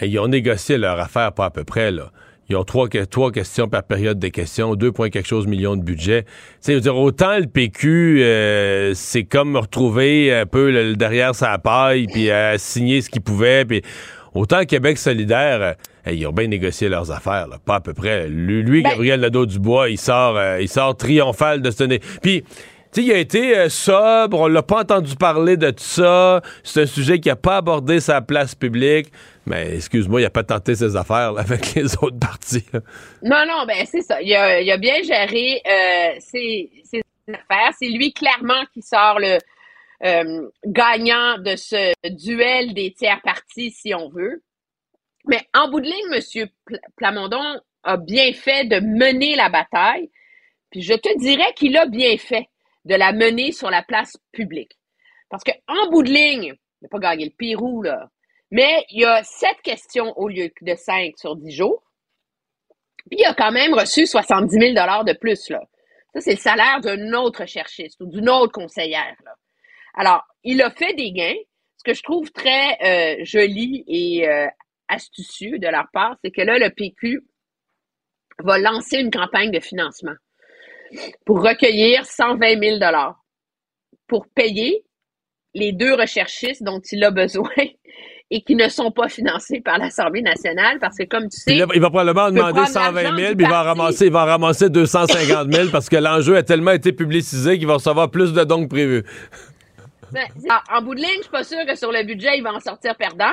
eh, 0.00 0.06
ils 0.06 0.18
ont 0.20 0.28
négocié 0.28 0.78
leur 0.78 0.98
affaire 1.00 1.32
pas 1.34 1.46
à 1.46 1.50
peu 1.50 1.64
près, 1.64 1.90
là. 1.90 2.12
Ils 2.50 2.56
ont 2.56 2.64
trois, 2.64 2.88
trois 2.88 3.30
questions 3.30 3.68
par 3.68 3.84
période 3.84 4.18
de 4.18 4.26
questions, 4.26 4.74
2 4.74 4.90
points 4.90 5.08
quelque 5.08 5.28
chose 5.28 5.46
millions 5.46 5.76
de 5.76 5.82
budget. 5.82 6.24
Tu 6.24 6.30
sais, 6.72 6.80
dire, 6.80 6.96
autant 6.96 7.38
le 7.38 7.46
PQ, 7.46 8.22
euh, 8.24 8.92
c'est 8.94 9.22
comme 9.22 9.56
retrouver 9.56 10.34
un 10.34 10.46
peu 10.46 10.72
le, 10.72 10.88
le 10.88 10.96
derrière 10.96 11.32
sa 11.32 11.56
paille, 11.58 12.08
puis 12.08 12.28
euh, 12.28 12.58
signer 12.58 13.02
ce 13.02 13.08
qu'il 13.08 13.22
pouvait, 13.22 13.64
puis 13.64 13.82
autant 14.34 14.64
Québec 14.64 14.98
solidaire, 14.98 15.76
euh, 16.08 16.12
ils 16.12 16.26
ont 16.26 16.32
bien 16.32 16.48
négocié 16.48 16.88
leurs 16.88 17.12
affaires, 17.12 17.46
là, 17.46 17.58
pas 17.64 17.76
à 17.76 17.80
peu 17.80 17.94
près. 17.94 18.28
Lui, 18.28 18.64
lui, 18.64 18.82
Ben- 18.82 18.90
Gabriel 18.90 19.20
Nadeau-Dubois, 19.20 19.88
il 19.90 19.98
sort, 19.98 20.36
euh, 20.36 20.58
il 20.60 20.68
sort 20.68 20.96
triomphal 20.96 21.62
de 21.62 21.70
ce... 21.70 21.84
Puis... 22.20 22.42
Sais, 22.92 23.04
il 23.04 23.12
a 23.12 23.18
été 23.18 23.56
euh, 23.56 23.68
sobre, 23.68 24.40
on 24.40 24.46
l'a 24.48 24.64
pas 24.64 24.80
entendu 24.80 25.14
parler 25.14 25.56
de 25.56 25.72
ça. 25.76 26.40
C'est 26.64 26.82
un 26.82 26.86
sujet 26.86 27.20
qui 27.20 27.30
a 27.30 27.36
pas 27.36 27.58
abordé 27.58 28.00
sa 28.00 28.20
place 28.20 28.56
publique. 28.56 29.12
Mais 29.46 29.76
excuse-moi, 29.76 30.20
il 30.20 30.24
a 30.24 30.30
pas 30.30 30.42
tenté 30.42 30.74
ses 30.74 30.96
affaires 30.96 31.34
avec 31.38 31.74
les 31.74 31.94
autres 31.96 32.18
partis. 32.18 32.64
Non, 33.22 33.44
non, 33.46 33.64
ben 33.66 33.86
c'est 33.86 34.02
ça. 34.02 34.20
Il 34.20 34.34
a, 34.34 34.76
bien 34.76 35.02
géré 35.04 35.62
euh, 35.64 36.18
ses, 36.18 36.68
affaires. 37.28 37.72
C'est 37.78 37.88
lui 37.88 38.12
clairement 38.12 38.64
qui 38.74 38.82
sort 38.82 39.20
le 39.20 39.38
euh, 40.04 40.48
gagnant 40.66 41.38
de 41.38 41.54
ce 41.54 41.92
duel 42.10 42.74
des 42.74 42.92
tiers 42.92 43.20
partis, 43.22 43.70
si 43.70 43.94
on 43.94 44.08
veut. 44.08 44.42
Mais 45.26 45.42
en 45.54 45.70
bout 45.70 45.80
de 45.80 45.86
ligne, 45.86 46.12
M. 46.12 46.48
Pla- 46.64 46.78
Plamondon 46.96 47.60
a 47.84 47.96
bien 47.98 48.32
fait 48.32 48.64
de 48.64 48.80
mener 48.80 49.36
la 49.36 49.48
bataille. 49.48 50.10
Puis 50.72 50.82
je 50.82 50.94
te 50.94 51.18
dirais 51.18 51.52
qu'il 51.54 51.76
a 51.76 51.86
bien 51.86 52.16
fait 52.16 52.48
de 52.84 52.94
la 52.94 53.12
mener 53.12 53.52
sur 53.52 53.70
la 53.70 53.82
place 53.82 54.16
publique. 54.32 54.78
Parce 55.28 55.44
que 55.44 55.52
en 55.68 55.90
bout 55.90 56.02
de 56.02 56.10
ligne, 56.10 56.54
il 56.54 56.82
n'a 56.82 56.88
pas 56.88 56.98
gagné 56.98 57.26
le 57.26 57.32
Pérou, 57.36 57.82
là. 57.82 58.08
Mais 58.50 58.84
il 58.90 59.02
y 59.02 59.04
a 59.04 59.22
sept 59.22 59.60
questions 59.62 60.12
au 60.18 60.28
lieu 60.28 60.50
de 60.60 60.74
cinq 60.74 61.16
sur 61.16 61.36
dix 61.36 61.52
jours. 61.52 61.82
Puis 63.08 63.18
il 63.20 63.24
a 63.24 63.34
quand 63.34 63.52
même 63.52 63.74
reçu 63.74 64.06
70 64.06 64.50
000 64.50 64.72
de 64.72 65.18
plus, 65.18 65.48
là. 65.50 65.60
Ça, 66.12 66.20
c'est 66.20 66.32
le 66.32 66.38
salaire 66.38 66.80
d'un 66.80 67.12
autre 67.12 67.46
cherchiste 67.46 68.00
ou 68.00 68.06
d'une 68.06 68.28
autre 68.28 68.52
conseillère, 68.52 69.16
là. 69.24 69.34
Alors, 69.94 70.22
il 70.44 70.62
a 70.62 70.70
fait 70.70 70.94
des 70.94 71.12
gains. 71.12 71.38
Ce 71.76 71.84
que 71.84 71.94
je 71.94 72.02
trouve 72.02 72.30
très 72.30 72.76
euh, 72.82 73.24
joli 73.24 73.84
et 73.86 74.28
euh, 74.28 74.46
astucieux 74.88 75.58
de 75.58 75.68
leur 75.68 75.86
part, 75.92 76.16
c'est 76.22 76.30
que 76.30 76.42
là, 76.42 76.58
le 76.58 76.70
PQ 76.70 77.22
va 78.40 78.58
lancer 78.58 78.98
une 78.98 79.10
campagne 79.10 79.50
de 79.50 79.60
financement 79.60 80.14
pour 81.24 81.42
recueillir 81.42 82.04
120 82.04 82.60
000 82.60 82.78
pour 84.08 84.26
payer 84.34 84.84
les 85.54 85.72
deux 85.72 85.94
recherchistes 85.94 86.62
dont 86.62 86.80
il 86.92 87.02
a 87.04 87.10
besoin 87.10 87.50
et 88.32 88.42
qui 88.42 88.54
ne 88.54 88.68
sont 88.68 88.92
pas 88.92 89.08
financés 89.08 89.60
par 89.60 89.78
l'Assemblée 89.78 90.22
nationale 90.22 90.78
parce 90.80 90.96
que, 90.96 91.04
comme 91.04 91.28
tu 91.28 91.40
sais, 91.40 91.56
il 91.56 91.80
va 91.80 91.90
probablement 91.90 92.30
demander 92.30 92.52
prendre 92.52 92.68
120 92.68 93.02
l'argent 93.02 93.16
000, 93.16 93.30
du 93.30 93.36
puis 93.36 93.46
il 93.46 93.50
va, 93.50 93.62
ramasser, 93.62 94.06
il 94.06 94.12
va 94.12 94.24
ramasser 94.24 94.70
250 94.70 95.52
000 95.52 95.68
parce 95.70 95.88
que 95.88 95.96
l'enjeu 95.96 96.36
a 96.36 96.42
tellement 96.42 96.70
été 96.70 96.92
publicisé 96.92 97.58
qu'il 97.58 97.66
va 97.66 97.74
recevoir 97.74 98.10
plus 98.10 98.32
de 98.32 98.44
dons 98.44 98.62
que 98.62 98.68
prévu. 98.68 99.04
Ben, 100.12 100.26
en, 100.48 100.78
en 100.78 100.82
bout 100.82 100.94
de 100.94 101.00
ligne, 101.00 101.18
je 101.18 101.22
suis 101.22 101.30
pas 101.30 101.44
sûre 101.44 101.64
que 101.66 101.76
sur 101.76 101.92
le 101.92 102.04
budget, 102.04 102.36
il 102.36 102.42
va 102.42 102.52
en 102.52 102.60
sortir 102.60 102.96
perdant. 102.96 103.32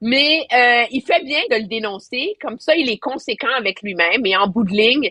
Mais 0.00 0.46
euh, 0.52 0.84
il 0.90 1.02
fait 1.02 1.24
bien 1.24 1.40
de 1.50 1.62
le 1.62 1.68
dénoncer. 1.68 2.36
Comme 2.40 2.58
ça, 2.58 2.74
il 2.76 2.90
est 2.90 2.98
conséquent 2.98 3.52
avec 3.56 3.82
lui-même. 3.82 4.26
Et 4.26 4.36
en 4.36 4.48
bout 4.48 4.64
de 4.64 4.72
ligne, 4.72 5.10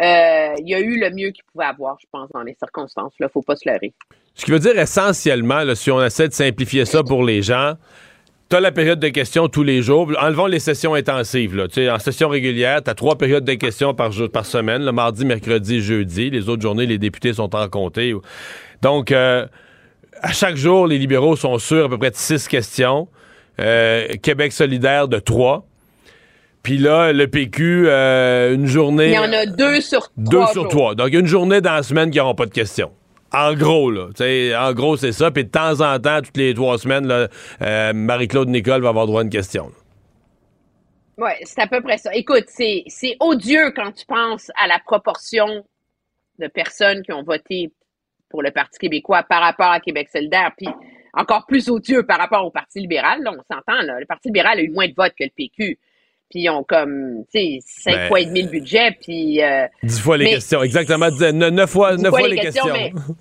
euh, 0.00 0.54
il 0.64 0.74
a 0.74 0.80
eu 0.80 0.98
le 0.98 1.10
mieux 1.10 1.30
qu'il 1.30 1.44
pouvait 1.52 1.66
avoir, 1.66 1.96
je 2.00 2.06
pense, 2.10 2.30
dans 2.32 2.42
les 2.42 2.54
circonstances. 2.54 3.12
Là, 3.20 3.28
faut 3.28 3.42
pas 3.42 3.56
se 3.56 3.68
leurrer. 3.68 3.92
Ce 4.34 4.44
qui 4.44 4.50
veut 4.50 4.58
dire 4.58 4.78
essentiellement, 4.78 5.62
si 5.74 5.90
on 5.90 6.02
essaie 6.02 6.28
de 6.28 6.32
simplifier 6.32 6.84
ça 6.84 7.02
pour 7.02 7.24
les 7.24 7.42
gens, 7.42 7.74
tu 8.48 8.56
as 8.56 8.60
la 8.60 8.72
période 8.72 9.00
de 9.00 9.08
questions 9.08 9.48
tous 9.48 9.62
les 9.62 9.82
jours. 9.82 10.10
Enlevons 10.18 10.46
les 10.46 10.58
sessions 10.58 10.94
intensives. 10.94 11.68
En 11.90 11.98
session 11.98 12.28
régulière, 12.28 12.82
tu 12.82 12.90
as 12.90 12.94
trois 12.94 13.16
périodes 13.16 13.44
de 13.44 13.54
questions 13.54 13.94
par, 13.94 14.12
jour, 14.12 14.30
par 14.30 14.46
semaine, 14.46 14.84
le 14.84 14.92
mardi, 14.92 15.24
mercredi, 15.24 15.80
jeudi. 15.80 16.30
Les 16.30 16.48
autres 16.48 16.62
journées, 16.62 16.86
les 16.86 16.98
députés 16.98 17.34
sont 17.34 17.54
en 17.54 17.68
comté. 17.68 18.14
Donc, 18.80 19.12
euh, 19.12 19.46
à 20.20 20.32
chaque 20.32 20.56
jour, 20.56 20.86
les 20.86 20.98
libéraux 20.98 21.36
sont 21.36 21.58
sûrs 21.58 21.86
à 21.86 21.88
peu 21.88 21.98
près 21.98 22.10
de 22.10 22.16
six 22.16 22.48
questions. 22.48 23.08
Euh, 23.60 24.08
Québec 24.22 24.52
solidaire 24.52 25.08
de 25.08 25.18
trois. 25.18 25.66
Puis 26.62 26.78
là, 26.78 27.12
le 27.12 27.26
PQ, 27.26 27.88
euh, 27.88 28.54
une 28.54 28.66
journée... 28.66 29.08
Il 29.08 29.14
y 29.14 29.18
en 29.18 29.32
a 29.32 29.46
deux 29.46 29.80
sur 29.80 30.02
trois. 30.02 30.12
Deux 30.16 30.46
sur 30.52 30.62
jours. 30.62 30.68
trois. 30.68 30.94
Donc, 30.94 31.12
une 31.12 31.26
journée 31.26 31.60
dans 31.60 31.74
la 31.74 31.82
semaine 31.82 32.10
qui 32.10 32.18
n'auront 32.18 32.34
pas 32.34 32.46
de 32.46 32.52
questions. 32.52 32.92
En 33.32 33.54
gros, 33.54 33.90
là. 33.90 34.08
En 34.58 34.72
gros, 34.72 34.96
c'est 34.96 35.12
ça. 35.12 35.30
Puis 35.30 35.44
de 35.44 35.50
temps 35.50 35.80
en 35.80 35.98
temps, 35.98 36.20
toutes 36.20 36.36
les 36.36 36.54
trois 36.54 36.78
semaines, 36.78 37.10
euh, 37.62 37.92
Marie-Claude 37.94 38.48
Nicole 38.48 38.82
va 38.82 38.90
avoir 38.90 39.06
droit 39.06 39.22
à 39.22 39.24
une 39.24 39.30
question. 39.30 39.72
Oui, 41.18 41.30
c'est 41.42 41.60
à 41.60 41.66
peu 41.66 41.80
près 41.80 41.98
ça. 41.98 42.14
Écoute, 42.14 42.44
c'est 42.48 42.84
c'est 42.88 43.16
odieux 43.20 43.70
quand 43.74 43.92
tu 43.92 44.04
penses 44.06 44.50
à 44.62 44.66
la 44.66 44.78
proportion 44.78 45.64
de 46.38 46.46
personnes 46.46 47.02
qui 47.02 47.12
ont 47.12 47.22
voté 47.22 47.70
pour 48.28 48.42
le 48.42 48.50
Parti 48.50 48.78
québécois 48.78 49.22
par 49.22 49.42
rapport 49.42 49.70
à 49.70 49.80
Québec 49.80 50.08
solidaire, 50.10 50.52
puis 50.56 50.68
encore 51.14 51.46
plus 51.46 51.68
odieux 51.68 52.02
par 52.04 52.18
rapport 52.18 52.44
au 52.44 52.50
Parti 52.50 52.80
libéral. 52.80 53.22
Là, 53.22 53.32
on 53.32 53.54
s'entend, 53.54 53.82
là. 53.82 54.00
Le 54.00 54.06
Parti 54.06 54.28
libéral 54.28 54.58
a 54.58 54.62
eu 54.62 54.70
moins 54.70 54.88
de 54.88 54.94
votes 54.96 55.14
que 55.18 55.24
le 55.24 55.30
PQ. 55.36 55.78
Puis 56.32 56.44
ils 56.44 56.48
ont 56.50 56.64
comme, 56.64 57.24
tu 57.32 57.38
sais, 57.40 57.58
cinq 57.60 57.92
Ben, 57.94 58.08
fois 58.08 58.20
et 58.20 58.24
demi 58.24 58.42
le 58.42 58.48
budget, 58.48 58.96
puis... 59.02 59.42
euh, 59.42 59.66
Dix 59.82 60.00
fois 60.00 60.16
les 60.16 60.24
mais- 60.24 60.30
questions. 60.32 60.62
Exactement. 60.62 61.10
dix- 61.10 61.20
neuf, 61.32 61.52
neuf 61.52 61.70
fois, 61.70 61.94
Dix 61.96 62.02
neuf 62.02 62.10
fois 62.10 62.18
fois 62.20 62.28
les 62.28 62.36
les 62.36 62.40
questions, 62.40 62.64
questions. 62.72 63.14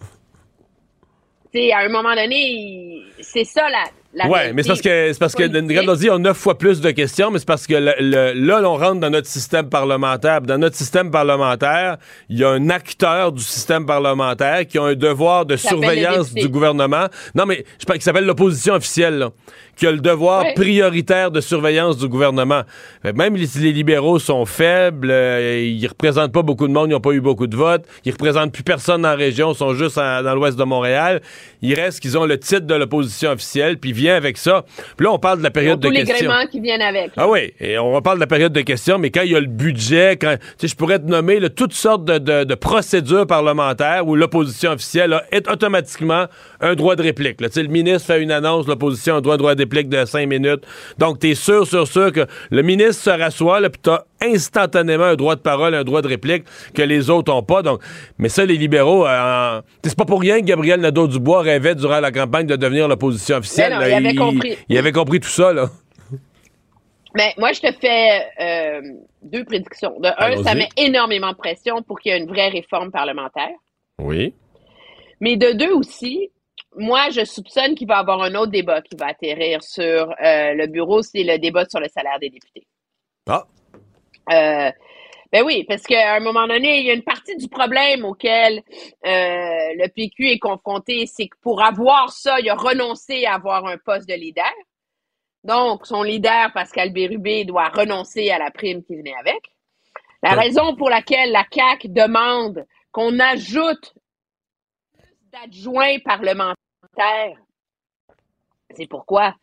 tu 1.53 1.59
sais, 1.59 1.71
à 1.73 1.79
un 1.79 1.89
moment 1.89 2.15
donné, 2.15 3.01
c'est 3.19 3.43
ça 3.43 3.69
la, 3.69 3.83
oui, 4.13 4.39
mais 4.53 4.63
c'est 4.63 4.67
parce 4.67 4.81
que 4.81 5.13
c'est 5.13 5.19
parce 5.19 5.35
que 5.35 5.43
a 5.43 5.95
dit 5.95 6.09
on 6.09 6.15
a 6.15 6.17
neuf 6.19 6.37
fois 6.37 6.57
plus 6.57 6.81
de 6.81 6.91
questions, 6.91 7.31
mais 7.31 7.39
c'est 7.39 7.47
parce 7.47 7.65
que 7.65 7.75
là, 7.75 8.61
on 8.69 8.77
rentre 8.77 8.99
dans 8.99 9.09
notre 9.09 9.27
système 9.27 9.69
parlementaire. 9.69 10.41
Dans 10.41 10.57
notre 10.57 10.75
système 10.75 11.11
parlementaire, 11.11 11.97
il 12.29 12.39
y 12.39 12.43
a 12.43 12.49
un 12.49 12.69
acteur 12.69 13.31
du 13.31 13.43
système 13.43 13.85
parlementaire 13.85 14.67
qui 14.67 14.77
a 14.77 14.83
un 14.83 14.95
devoir 14.95 15.45
de 15.45 15.55
surveillance 15.55 16.33
du 16.33 16.49
gouvernement. 16.49 17.05
Non, 17.35 17.45
mais 17.45 17.63
je 17.79 17.85
parle 17.85 17.99
qui 17.99 18.03
s'appelle 18.03 18.25
l'opposition 18.25 18.73
officielle, 18.73 19.17
là, 19.17 19.29
qui 19.77 19.87
a 19.87 19.91
le 19.91 19.99
devoir 19.99 20.45
prioritaire 20.55 21.31
de 21.31 21.39
surveillance 21.39 21.97
du 21.97 22.07
gouvernement. 22.07 22.63
Même 23.15 23.37
si 23.37 23.59
les 23.59 23.71
libéraux 23.71 24.19
sont 24.19 24.45
faibles, 24.45 25.09
euh, 25.09 25.61
ils 25.61 25.87
représentent 25.87 26.33
pas 26.33 26.41
beaucoup 26.41 26.67
de 26.67 26.73
monde, 26.73 26.89
ils 26.89 26.93
n'ont 26.93 26.99
pas 26.99 27.11
eu 27.11 27.21
beaucoup 27.21 27.47
de 27.47 27.55
votes, 27.55 27.85
ils 28.03 28.11
représentent 28.11 28.51
plus 28.51 28.63
personne 28.63 29.03
dans 29.03 29.09
la 29.09 29.15
région, 29.15 29.53
ils 29.53 29.57
sont 29.57 29.73
juste 29.73 29.95
dans 29.95 30.35
l'ouest 30.35 30.57
de 30.57 30.63
Montréal. 30.63 31.21
Il 31.61 31.73
reste 31.75 32.01
qu'ils 32.01 32.17
ont 32.17 32.25
le 32.25 32.37
titre 32.37 32.67
de 32.67 32.75
l'opposition 32.75 33.31
officielle, 33.31 33.77
puis 33.77 33.93
vient 34.01 34.15
avec 34.15 34.37
ça. 34.37 34.65
Puis 34.97 35.05
là, 35.05 35.11
on 35.11 35.19
parle 35.19 35.39
de 35.39 35.43
la 35.43 35.51
période 35.51 35.79
de 35.79 35.89
questions. 35.89 36.31
Tous 36.31 36.39
les 36.41 36.47
qui 36.47 36.59
viennent 36.59 36.81
avec. 36.81 37.11
Ah 37.17 37.27
oui, 37.27 37.53
et 37.59 37.77
on 37.77 38.01
parle 38.01 38.17
de 38.17 38.21
la 38.21 38.27
période 38.27 38.53
de 38.53 38.61
questions, 38.61 38.97
mais 38.97 39.11
quand 39.11 39.21
il 39.21 39.31
y 39.31 39.35
a 39.35 39.39
le 39.39 39.47
budget, 39.47 40.17
quand, 40.19 40.35
je 40.61 40.75
pourrais 40.75 40.99
te 40.99 41.05
nommer 41.05 41.39
toutes 41.49 41.73
sortes 41.73 42.05
de, 42.05 42.55
procédures 42.55 43.25
parlementaires 43.25 44.07
où 44.07 44.15
l'opposition 44.15 44.71
officielle 44.71 45.13
a 45.13 45.23
automatiquement 45.51 46.25
un 46.61 46.75
droit 46.75 46.95
de 46.95 47.03
réplique. 47.03 47.41
Là. 47.41 47.47
Le 47.55 47.67
ministre 47.67 48.07
fait 48.07 48.21
une 48.21 48.31
annonce, 48.31 48.67
l'opposition 48.67 49.15
a 49.15 49.17
un 49.17 49.21
droit, 49.21 49.37
de 49.37 49.43
réplique 49.43 49.89
de 49.89 50.05
cinq 50.05 50.27
minutes. 50.27 50.63
Donc, 50.97 51.19
tu 51.19 51.31
es 51.31 51.35
sûr, 51.35 51.67
sûr, 51.67 51.87
sûr 51.87 52.11
que 52.11 52.25
le 52.49 52.61
ministre 52.61 53.03
se 53.03 53.09
rassoit, 53.09 53.59
puis 53.69 53.81
tu 53.83 53.89
as 53.89 54.05
instantanément 54.21 55.05
un 55.05 55.15
droit 55.15 55.35
de 55.35 55.41
parole, 55.41 55.73
un 55.73 55.83
droit 55.83 56.01
de 56.01 56.07
réplique 56.07 56.43
que 56.73 56.81
les 56.81 57.09
autres 57.09 57.33
n'ont 57.33 57.43
pas. 57.43 57.61
Donc, 57.61 57.81
mais 58.17 58.29
ça, 58.29 58.45
les 58.45 58.57
libéraux, 58.57 59.07
euh, 59.07 59.61
c'est 59.83 59.97
pas 59.97 60.05
pour 60.05 60.21
rien 60.21 60.39
que 60.39 60.45
Gabriel 60.45 60.79
Nadeau-Dubois 60.79 61.41
rêvait 61.41 61.75
durant 61.75 61.99
la 61.99 62.11
campagne 62.11 62.45
de 62.45 62.55
devenir 62.55 62.87
l'opposition 62.87 63.37
officielle. 63.37 63.73
il, 63.79 63.93
avait 63.93 64.15
compris. 64.15 64.57
il 64.69 64.77
avait 64.77 64.91
compris 64.91 65.19
tout 65.19 65.29
ça, 65.29 65.53
là. 65.53 65.69
Mais 67.13 67.33
moi, 67.37 67.51
je 67.51 67.59
te 67.59 67.71
fais 67.73 68.21
euh, 68.39 68.81
deux 69.21 69.43
prédictions. 69.43 69.99
De 69.99 70.07
un, 70.17 70.43
ça 70.43 70.55
met 70.55 70.69
énormément 70.77 71.31
de 71.31 71.37
pression 71.37 71.81
pour 71.81 71.99
qu'il 71.99 72.11
y 72.11 72.15
ait 72.15 72.19
une 72.19 72.29
vraie 72.29 72.47
réforme 72.47 72.91
parlementaire. 72.91 73.49
Oui. 73.99 74.33
Mais 75.19 75.35
de 75.35 75.51
deux 75.51 75.73
aussi, 75.73 76.29
moi, 76.77 77.09
je 77.09 77.25
soupçonne 77.25 77.75
qu'il 77.75 77.87
va 77.87 77.97
y 77.97 77.99
avoir 77.99 78.21
un 78.21 78.33
autre 78.35 78.51
débat 78.51 78.81
qui 78.81 78.95
va 78.95 79.07
atterrir 79.07 79.61
sur 79.63 79.83
euh, 80.23 80.53
le 80.53 80.67
bureau, 80.67 81.01
c'est 81.01 81.23
le 81.23 81.37
débat 81.37 81.65
sur 81.65 81.79
le 81.79 81.87
salaire 81.89 82.19
des 82.19 82.29
députés. 82.29 82.65
Ah. 83.27 83.45
Euh, 84.31 84.71
ben 85.31 85.43
oui, 85.45 85.63
parce 85.67 85.83
qu'à 85.83 86.15
un 86.15 86.19
moment 86.19 86.47
donné, 86.47 86.79
il 86.79 86.85
y 86.85 86.89
a 86.89 86.93
une 86.93 87.03
partie 87.03 87.35
du 87.37 87.47
problème 87.47 88.05
auquel 88.05 88.57
euh, 88.57 88.61
le 89.05 89.87
PQ 89.87 90.29
est 90.29 90.39
confronté, 90.39 91.05
c'est 91.07 91.27
que 91.27 91.37
pour 91.41 91.63
avoir 91.63 92.11
ça, 92.11 92.39
il 92.39 92.49
a 92.49 92.55
renoncé 92.55 93.25
à 93.25 93.35
avoir 93.35 93.65
un 93.65 93.77
poste 93.77 94.07
de 94.07 94.13
leader. 94.13 94.51
Donc, 95.43 95.87
son 95.87 96.03
leader, 96.03 96.51
Pascal 96.53 96.91
Bérubé, 96.91 97.45
doit 97.45 97.69
renoncer 97.69 98.29
à 98.29 98.37
la 98.37 98.51
prime 98.51 98.83
qui 98.83 98.95
venait 98.95 99.15
avec. 99.19 99.41
La 100.21 100.33
raison 100.33 100.75
pour 100.75 100.89
laquelle 100.89 101.31
la 101.31 101.45
CAQ 101.51 101.89
demande 101.89 102.65
qu'on 102.91 103.19
ajoute 103.19 103.95
d'adjoints 105.31 105.99
parlementaires, 105.99 107.37
c'est 108.75 108.87
pourquoi? 108.87 109.35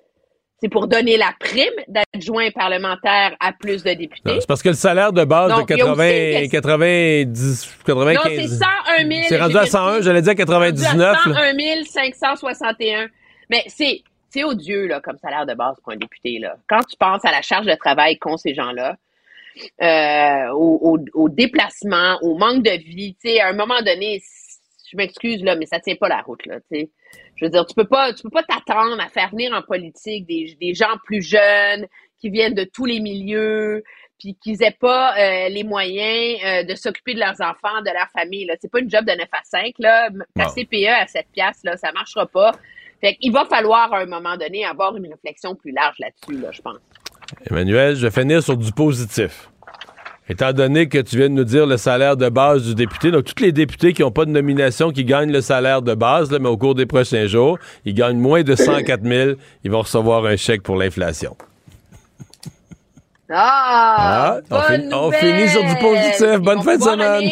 c'est 0.61 0.69
pour 0.69 0.89
donner 0.89 1.17
la 1.17 1.33
prime 1.39 1.73
d'adjoint 1.87 2.51
parlementaire 2.51 3.37
à 3.39 3.53
plus 3.53 3.85
de 3.85 3.95
députés. 3.95 4.41
C'est 4.41 4.47
parce 4.47 4.63
que 4.63 4.71
le 4.71 4.75
salaire 4.75 5.13
de 5.13 5.25
base 5.25 5.57
de 5.57 5.65
80, 5.65 6.49
90, 6.49 7.79
95... 7.85 8.15
Non, 8.15 8.23
c'est 8.25 8.49
101 8.49 9.09
000. 9.09 9.27
C'est 9.29 9.41
rendu 9.41 9.57
à 9.57 9.67
101, 9.67 10.01
j'allais 10.01 10.23
dire 10.23 10.35
99. 10.35 11.17
101 11.25 11.85
561. 11.85 13.07
Mais 13.51 13.63
c'est, 13.69 14.03
c'est 14.31 14.43
odieux, 14.43 14.87
là, 14.87 15.01
comme 15.01 15.17
salaire 15.19 15.47
de 15.47 15.55
base 15.55 15.77
pour 15.83 15.93
un 15.93 15.97
député, 15.97 16.41
là. 16.41 16.57
Quand 16.69 16.83
tu 16.83 16.97
penses 16.97 17.25
à 17.25 17.31
la 17.31 17.43
charge 17.43 17.67
de 17.67 17.75
travail 17.75 18.19
qu'ont 18.19 18.37
ces 18.37 18.53
gens-là, 18.53 18.97
euh, 19.81 20.53
au, 20.55 20.99
au, 21.15 21.29
déplacement, 21.29 22.19
au 22.23 22.37
manque 22.37 22.65
de 22.65 22.79
vie, 22.79 23.15
tu 23.15 23.29
sais, 23.29 23.41
à 23.41 23.49
un 23.49 23.53
moment 23.53 23.81
donné, 23.83 24.21
je 24.91 24.97
m'excuse, 24.97 25.43
là, 25.43 25.57
mais 25.57 25.67
ça 25.67 25.81
tient 25.81 25.97
pas 25.97 26.09
la 26.09 26.23
route, 26.23 26.45
là, 26.47 26.61
tu 26.61 26.79
sais. 26.79 26.91
Je 27.37 27.45
veux 27.45 27.51
dire, 27.51 27.67
tu 27.67 27.75
peux 27.75 27.87
pas, 27.87 28.13
tu 28.13 28.23
peux 28.23 28.31
pas 28.31 28.43
t'attendre 28.43 29.01
à 29.01 29.09
faire 29.09 29.31
venir 29.31 29.53
en 29.53 29.63
politique 29.63 30.27
des, 30.27 30.57
des 30.61 30.75
gens 30.75 30.97
plus 31.05 31.23
jeunes 31.23 31.87
qui 32.19 32.31
viennent 32.31 32.55
de 32.55 32.65
tous 32.65 32.85
les 32.85 33.01
milieux, 33.01 33.85
puis 34.19 34.37
qu'ils 34.43 34.63
aient 34.63 34.77
pas 34.79 35.17
euh, 35.17 35.49
les 35.49 35.63
moyens 35.63 36.41
euh, 36.45 36.65
de 36.65 36.75
s'occuper 36.75 37.15
de 37.15 37.21
leurs 37.21 37.41
enfants, 37.41 37.81
de 37.81 37.93
leur 37.93 38.09
famille. 38.13 38.45
Là, 38.45 38.55
c'est 38.61 38.71
pas 38.71 38.81
une 38.81 38.91
job 38.91 39.05
de 39.05 39.13
9 39.13 39.29
à 39.33 39.41
5 39.45 39.75
là. 39.79 40.11
Ta 40.35 40.47
CPE 40.47 40.89
à 40.89 41.07
7 41.07 41.27
piastres, 41.33 41.63
là, 41.65 41.77
ça 41.77 41.93
marchera 41.93 42.27
pas. 42.27 42.53
Fait 43.01 43.15
qu'il 43.15 43.33
va 43.33 43.45
falloir 43.45 43.93
à 43.93 44.01
un 44.01 44.07
moment 44.07 44.37
donné 44.37 44.65
avoir 44.65 44.97
une 44.97 45.07
réflexion 45.07 45.55
plus 45.55 45.71
large 45.71 45.97
là-dessus, 46.01 46.41
là, 46.41 46.51
je 46.51 46.61
pense. 46.61 46.79
Emmanuel, 47.49 47.95
je 47.95 48.07
vais 48.07 48.21
finir 48.21 48.43
sur 48.43 48.57
du 48.57 48.73
positif. 48.73 49.51
Étant 50.31 50.53
donné 50.53 50.89
que 50.89 50.99
tu 50.99 51.17
viens 51.17 51.31
de 51.31 51.35
nous 51.35 51.45
dire 51.45 51.67
le 51.67 51.79
salaire 51.79 52.17
de 52.17 52.29
base 52.29 52.63
du 52.63 52.75
député, 52.75 53.11
donc 53.11 53.25
tous 53.25 53.43
les 53.43 53.53
députés 53.53 53.95
qui 53.95 54.03
n'ont 54.03 54.11
pas 54.11 54.27
de 54.27 54.31
nomination 54.31 54.91
qui 54.91 55.05
gagnent 55.05 55.33
le 55.33 55.41
salaire 55.41 55.81
de 55.81 55.95
base, 55.95 56.31
mais 56.31 56.49
au 56.49 56.59
cours 56.59 56.75
des 56.75 56.85
prochains 56.85 57.27
jours, 57.27 57.59
ils 57.87 57.95
gagnent 57.95 58.19
moins 58.19 58.43
de 58.43 58.55
104 58.55 59.03
000, 59.05 59.31
ils 59.65 59.71
vont 59.71 59.81
recevoir 59.81 60.27
un 60.27 60.37
chèque 60.37 60.63
pour 60.63 60.77
l'inflation. 60.77 61.35
Ah! 63.31 64.41
ah 64.51 64.67
on, 64.93 65.13
finit 65.13 65.49
sur 65.49 65.63
du 65.63 65.77
positif. 65.77 66.41
Bonne 66.41 66.63
fin 66.63 66.77
de 66.77 66.83
semaine. 66.83 67.31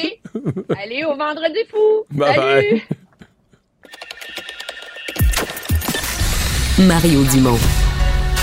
Allez, 0.82 1.05
au 1.05 1.16
vendredi 1.16 1.60
fou. 1.70 2.05
Bye 2.10 2.35
Salut. 2.35 2.82
Mario 6.86 7.23
Dumont. 7.32 7.59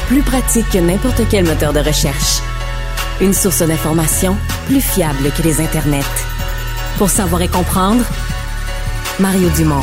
Plus 0.08 0.24
pratique 0.24 0.68
que 0.72 0.80
n'importe 0.80 1.22
quel 1.30 1.46
moteur 1.46 1.74
de 1.74 1.80
recherche. 1.80 2.42
Une 3.24 3.32
source 3.32 3.62
d'information 3.62 4.36
plus 4.66 4.82
fiable 4.82 5.32
que 5.32 5.44
les 5.44 5.62
internets. 5.62 6.04
Pour 6.98 7.10
savoir 7.10 7.42
et 7.42 7.48
comprendre, 7.48 8.04
Mario 9.18 9.48
Dumont. 9.56 9.80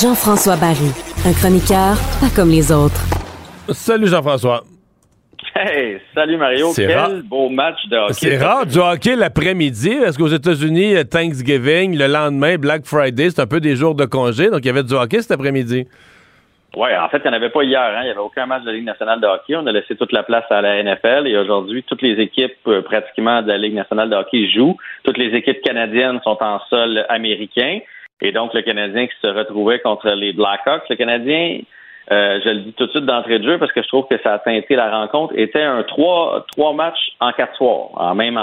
Jean-François 0.00 0.56
Barry, 0.56 0.92
un 1.26 1.32
chroniqueur 1.34 1.98
pas 2.22 2.30
comme 2.34 2.48
les 2.48 2.72
autres. 2.72 3.02
Salut 3.70 4.08
Jean-François. 4.08 4.64
Hey, 5.54 6.00
salut 6.14 6.38
Mario. 6.38 6.72
Quel 6.74 7.22
beau 7.22 7.50
match 7.50 7.86
de 7.88 7.96
hockey. 7.96 8.14
C'est 8.14 8.38
rare 8.38 8.64
du 8.64 8.78
hockey 8.78 9.14
l'après-midi. 9.14 9.90
Est-ce 9.90 10.16
qu'aux 10.16 10.28
États-Unis, 10.28 10.94
Thanksgiving, 11.10 11.98
le 11.98 12.06
lendemain, 12.06 12.56
Black 12.56 12.86
Friday, 12.86 13.28
c'est 13.30 13.42
un 13.42 13.46
peu 13.46 13.60
des 13.60 13.76
jours 13.76 13.94
de 13.94 14.06
congé, 14.06 14.48
donc 14.48 14.60
il 14.62 14.66
y 14.66 14.70
avait 14.70 14.82
du 14.82 14.94
hockey 14.94 15.20
cet 15.20 15.32
après-midi? 15.32 15.86
Oui, 16.74 16.88
en 16.96 17.08
fait, 17.10 17.18
il 17.18 17.22
n'y 17.24 17.28
en 17.28 17.32
avait 17.34 17.50
pas 17.50 17.64
hier. 17.64 17.82
Hein. 17.82 18.00
Il 18.00 18.04
n'y 18.04 18.10
avait 18.10 18.20
aucun 18.20 18.46
match 18.46 18.62
de 18.62 18.68
la 18.68 18.72
Ligue 18.72 18.86
nationale 18.86 19.20
de 19.20 19.26
hockey. 19.26 19.54
On 19.56 19.66
a 19.66 19.72
laissé 19.72 19.94
toute 19.94 20.12
la 20.12 20.22
place 20.22 20.44
à 20.48 20.62
la 20.62 20.82
NFL 20.82 21.26
et 21.26 21.36
aujourd'hui, 21.36 21.82
toutes 21.82 22.00
les 22.00 22.18
équipes 22.18 22.56
euh, 22.66 22.80
pratiquement 22.80 23.42
de 23.42 23.48
la 23.48 23.58
Ligue 23.58 23.74
nationale 23.74 24.08
de 24.08 24.16
hockey 24.16 24.48
jouent. 24.48 24.78
Toutes 25.04 25.18
les 25.18 25.36
équipes 25.36 25.60
canadiennes 25.60 26.20
sont 26.24 26.38
en 26.40 26.60
sol 26.70 27.04
américain. 27.10 27.80
Et 28.22 28.32
donc, 28.32 28.54
le 28.54 28.62
Canadien 28.62 29.06
qui 29.06 29.14
se 29.20 29.26
retrouvait 29.26 29.80
contre 29.80 30.08
les 30.10 30.32
Blackhawks, 30.32 30.88
le 30.88 30.96
Canadien 30.96 31.58
euh, 32.10 32.40
je 32.44 32.50
le 32.50 32.60
dis 32.60 32.72
tout 32.72 32.86
de 32.86 32.90
suite 32.90 33.04
d'entrée 33.04 33.38
de 33.38 33.44
jeu 33.44 33.58
parce 33.58 33.72
que 33.72 33.82
je 33.82 33.88
trouve 33.88 34.06
que 34.08 34.20
ça 34.22 34.34
a 34.34 34.38
teinté 34.38 34.74
la 34.74 34.90
rencontre, 34.90 35.34
était 35.36 35.62
un 35.62 35.82
trois, 35.84 36.44
trois 36.50 36.72
matchs 36.72 37.12
en 37.20 37.32
quatre 37.32 37.56
soirs. 37.56 38.14
Même, 38.14 38.34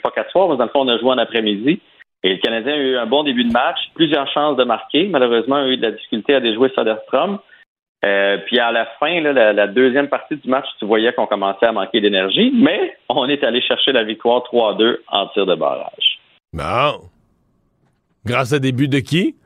pas 0.00 0.10
quatre 0.10 0.30
soirs, 0.30 0.48
mais 0.48 0.56
dans 0.56 0.64
le 0.64 0.70
fond, 0.70 0.80
on 0.80 0.88
a 0.88 0.98
joué 0.98 1.10
en 1.10 1.18
après-midi. 1.18 1.80
Et 2.24 2.30
le 2.30 2.38
Canadien 2.38 2.72
a 2.72 2.76
eu 2.76 2.96
un 2.96 3.06
bon 3.06 3.22
début 3.22 3.44
de 3.44 3.52
match, 3.52 3.78
plusieurs 3.94 4.26
chances 4.32 4.56
de 4.56 4.64
marquer. 4.64 5.06
Malheureusement, 5.08 5.58
il 5.58 5.64
a 5.64 5.68
eu 5.68 5.76
de 5.76 5.82
la 5.82 5.90
difficulté 5.92 6.34
à 6.34 6.40
déjouer 6.40 6.70
Soderstrom. 6.74 7.38
Euh, 8.04 8.38
puis 8.46 8.58
à 8.58 8.72
la 8.72 8.86
fin, 8.98 9.20
la, 9.20 9.66
deuxième 9.66 10.08
partie 10.08 10.36
du 10.36 10.48
match, 10.48 10.66
tu 10.78 10.84
voyais 10.84 11.12
qu'on 11.12 11.26
commençait 11.26 11.66
à 11.66 11.72
manquer 11.72 12.00
d'énergie, 12.00 12.52
mais 12.54 12.96
on 13.08 13.28
est 13.28 13.42
allé 13.44 13.62
chercher 13.62 13.92
la 13.92 14.04
victoire 14.04 14.42
3-2 14.52 14.98
en 15.08 15.26
tir 15.28 15.46
de 15.46 15.54
barrage. 15.54 16.18
Bon. 16.52 17.08
Grâce 18.26 18.52
à 18.52 18.58
début 18.58 18.88
de 18.88 18.98
qui? 18.98 19.36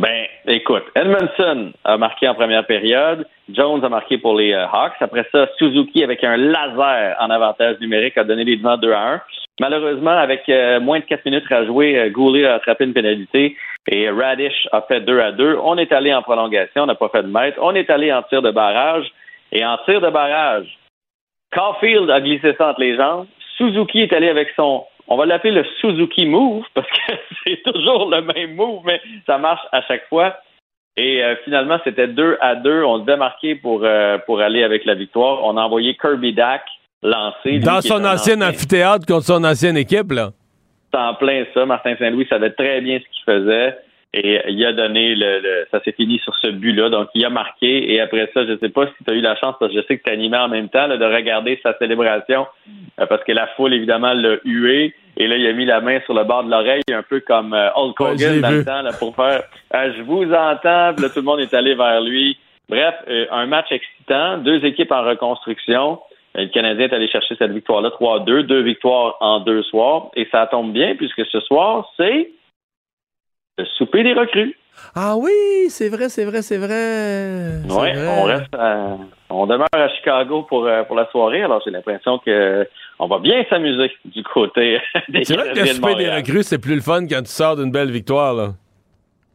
Ben, 0.00 0.24
écoute, 0.46 0.84
Edmondson 0.94 1.72
a 1.84 1.98
marqué 1.98 2.26
en 2.26 2.34
première 2.34 2.64
période, 2.64 3.26
Jones 3.50 3.84
a 3.84 3.88
marqué 3.90 4.16
pour 4.16 4.34
les 4.34 4.54
euh, 4.54 4.64
Hawks. 4.66 4.94
Après 4.98 5.26
ça, 5.30 5.46
Suzuki, 5.58 6.02
avec 6.02 6.24
un 6.24 6.38
laser 6.38 7.14
en 7.20 7.28
avantage 7.28 7.78
numérique, 7.80 8.16
a 8.16 8.24
donné 8.24 8.44
les 8.44 8.56
devants 8.56 8.78
2 8.78 8.92
à 8.92 9.12
1. 9.16 9.20
Malheureusement, 9.60 10.12
avec 10.12 10.48
euh, 10.48 10.80
moins 10.80 11.00
de 11.00 11.04
4 11.04 11.26
minutes 11.26 11.52
à 11.52 11.66
jouer, 11.66 11.98
euh, 11.98 12.08
Goulet 12.08 12.46
a 12.46 12.54
attrapé 12.54 12.84
une 12.84 12.94
pénalité 12.94 13.58
et 13.90 14.08
Radish 14.08 14.66
a 14.72 14.80
fait 14.80 15.02
2 15.02 15.20
à 15.20 15.32
2. 15.32 15.58
On 15.62 15.76
est 15.76 15.92
allé 15.92 16.14
en 16.14 16.22
prolongation, 16.22 16.84
on 16.84 16.86
n'a 16.86 16.94
pas 16.94 17.10
fait 17.10 17.22
de 17.22 17.28
mètre. 17.28 17.58
On 17.60 17.74
est 17.74 17.90
allé 17.90 18.10
en 18.10 18.22
tir 18.22 18.40
de 18.40 18.50
barrage. 18.50 19.06
Et 19.52 19.62
en 19.66 19.76
tir 19.84 20.00
de 20.00 20.08
barrage, 20.08 20.78
Caulfield 21.52 22.08
a 22.08 22.22
glissé 22.22 22.54
ça 22.56 22.70
entre 22.70 22.80
les 22.80 22.96
jambes. 22.96 23.26
Suzuki 23.58 24.00
est 24.00 24.14
allé 24.14 24.30
avec 24.30 24.48
son 24.56 24.86
on 25.10 25.16
va 25.16 25.26
l'appeler 25.26 25.52
le 25.52 25.64
Suzuki 25.80 26.24
Move 26.24 26.64
parce 26.74 26.86
que 26.88 27.12
c'est 27.44 27.62
toujours 27.64 28.08
le 28.08 28.22
même 28.22 28.54
move, 28.54 28.82
mais 28.84 29.00
ça 29.26 29.38
marche 29.38 29.66
à 29.72 29.82
chaque 29.82 30.08
fois. 30.08 30.36
Et 30.96 31.22
euh, 31.22 31.34
finalement, 31.44 31.78
c'était 31.84 32.08
2 32.08 32.38
à 32.40 32.54
2. 32.54 32.84
On 32.84 32.98
devait 32.98 33.16
marquer 33.16 33.54
pour, 33.54 33.82
euh, 33.84 34.18
pour 34.26 34.40
aller 34.40 34.62
avec 34.62 34.84
la 34.84 34.94
victoire. 34.94 35.44
On 35.44 35.56
a 35.56 35.62
envoyé 35.62 35.96
Kirby 35.96 36.32
Dack 36.32 36.62
lancer. 37.02 37.58
Dans 37.58 37.80
son 37.80 38.04
ancien 38.04 38.40
amphithéâtre 38.40 39.06
contre 39.06 39.24
son 39.26 39.44
ancienne 39.44 39.76
équipe, 39.76 40.12
là. 40.12 40.30
C'est 40.92 41.00
en 41.00 41.14
plein 41.14 41.44
ça. 41.54 41.64
Martin 41.66 41.94
Saint-Louis 41.98 42.26
savait 42.28 42.50
très 42.50 42.80
bien 42.80 42.98
ce 42.98 43.04
qu'il 43.04 43.24
faisait. 43.24 43.78
Et 44.12 44.40
il 44.48 44.66
a 44.66 44.72
donné 44.72 45.14
le, 45.14 45.66
ça 45.70 45.80
s'est 45.84 45.92
fini 45.92 46.18
sur 46.18 46.34
ce 46.42 46.48
but-là. 46.48 46.90
Donc 46.90 47.08
il 47.14 47.24
a 47.24 47.30
marqué. 47.30 47.92
Et 47.92 48.00
après 48.00 48.28
ça, 48.34 48.44
je 48.44 48.52
ne 48.52 48.58
sais 48.58 48.68
pas 48.68 48.86
si 48.86 49.04
tu 49.04 49.10
as 49.10 49.14
eu 49.14 49.20
la 49.20 49.36
chance, 49.36 49.54
parce 49.60 49.72
que 49.72 49.80
je 49.80 49.86
sais 49.86 49.98
que 49.98 50.02
tu 50.02 50.10
animé 50.10 50.36
en 50.36 50.48
même 50.48 50.68
temps, 50.68 50.88
de 50.88 51.04
regarder 51.04 51.60
sa 51.62 51.78
célébration. 51.78 52.46
Euh, 52.98 53.06
parce 53.06 53.22
que 53.22 53.32
la 53.32 53.46
foule, 53.56 53.72
évidemment, 53.72 54.12
l'a 54.12 54.36
hué. 54.44 54.94
Et 55.16 55.26
là, 55.26 55.36
il 55.36 55.46
a 55.46 55.52
mis 55.52 55.64
la 55.64 55.80
main 55.80 56.00
sur 56.04 56.14
le 56.14 56.24
bord 56.24 56.44
de 56.44 56.50
l'oreille, 56.50 56.82
un 56.92 57.02
peu 57.02 57.20
comme 57.20 57.52
euh, 57.52 57.70
Hulk 57.74 58.00
Hogan 58.00 58.40
dans 58.40 58.50
le 58.50 58.64
temps, 58.64 58.82
là, 58.82 58.92
pour 58.98 59.14
faire 59.14 59.42
euh, 59.74 59.92
Je 59.96 60.02
vous 60.02 60.24
entends. 60.32 60.94
Puis 60.94 61.04
là, 61.04 61.10
tout 61.10 61.20
le 61.20 61.22
monde 61.22 61.40
est 61.40 61.52
allé 61.54 61.74
vers 61.74 62.00
lui. 62.00 62.38
Bref, 62.68 62.94
un 63.32 63.46
match 63.46 63.66
excitant, 63.72 64.38
deux 64.38 64.64
équipes 64.64 64.92
en 64.92 65.02
reconstruction. 65.02 65.98
Le 66.36 66.46
Canadien 66.46 66.86
est 66.86 66.94
allé 66.94 67.08
chercher 67.08 67.34
cette 67.36 67.50
victoire-là, 67.50 67.88
3-2, 67.88 68.42
deux 68.42 68.62
victoires 68.62 69.16
en 69.18 69.40
deux 69.40 69.64
soirs. 69.64 70.10
Et 70.14 70.28
ça 70.30 70.46
tombe 70.46 70.72
bien, 70.72 70.94
puisque 70.94 71.26
ce 71.26 71.40
soir, 71.40 71.90
c'est 71.96 72.30
le 73.58 73.64
souper 73.76 74.04
des 74.04 74.12
recrues. 74.12 74.56
Ah 74.94 75.16
oui, 75.16 75.68
c'est 75.68 75.88
vrai, 75.88 76.08
c'est 76.08 76.24
vrai, 76.24 76.42
c'est 76.42 76.58
vrai. 76.58 77.58
Oui, 77.68 77.88
on 78.08 78.22
reste 78.22 78.54
on 79.30 79.46
demeure 79.46 79.68
à 79.72 79.88
Chicago 79.88 80.42
pour, 80.42 80.66
euh, 80.66 80.82
pour 80.84 80.96
la 80.96 81.08
soirée, 81.10 81.42
alors 81.42 81.62
j'ai 81.64 81.70
l'impression 81.70 82.18
que 82.18 82.68
on 83.00 83.06
va 83.06 83.18
bien 83.18 83.44
s'amuser 83.48 83.90
du 84.04 84.22
côté 84.22 84.78
des 85.08 85.24
C'est 85.24 85.34
vrai 85.34 85.52
que 85.52 85.58
le 85.58 85.66
souper 85.66 85.94
des 85.96 86.10
recrues, 86.10 86.42
c'est 86.42 86.60
plus 86.60 86.76
le 86.76 86.82
fun 86.82 87.06
quand 87.06 87.22
tu 87.22 87.30
sors 87.30 87.56
d'une 87.56 87.72
belle 87.72 87.90
victoire, 87.90 88.34
là. 88.34 88.48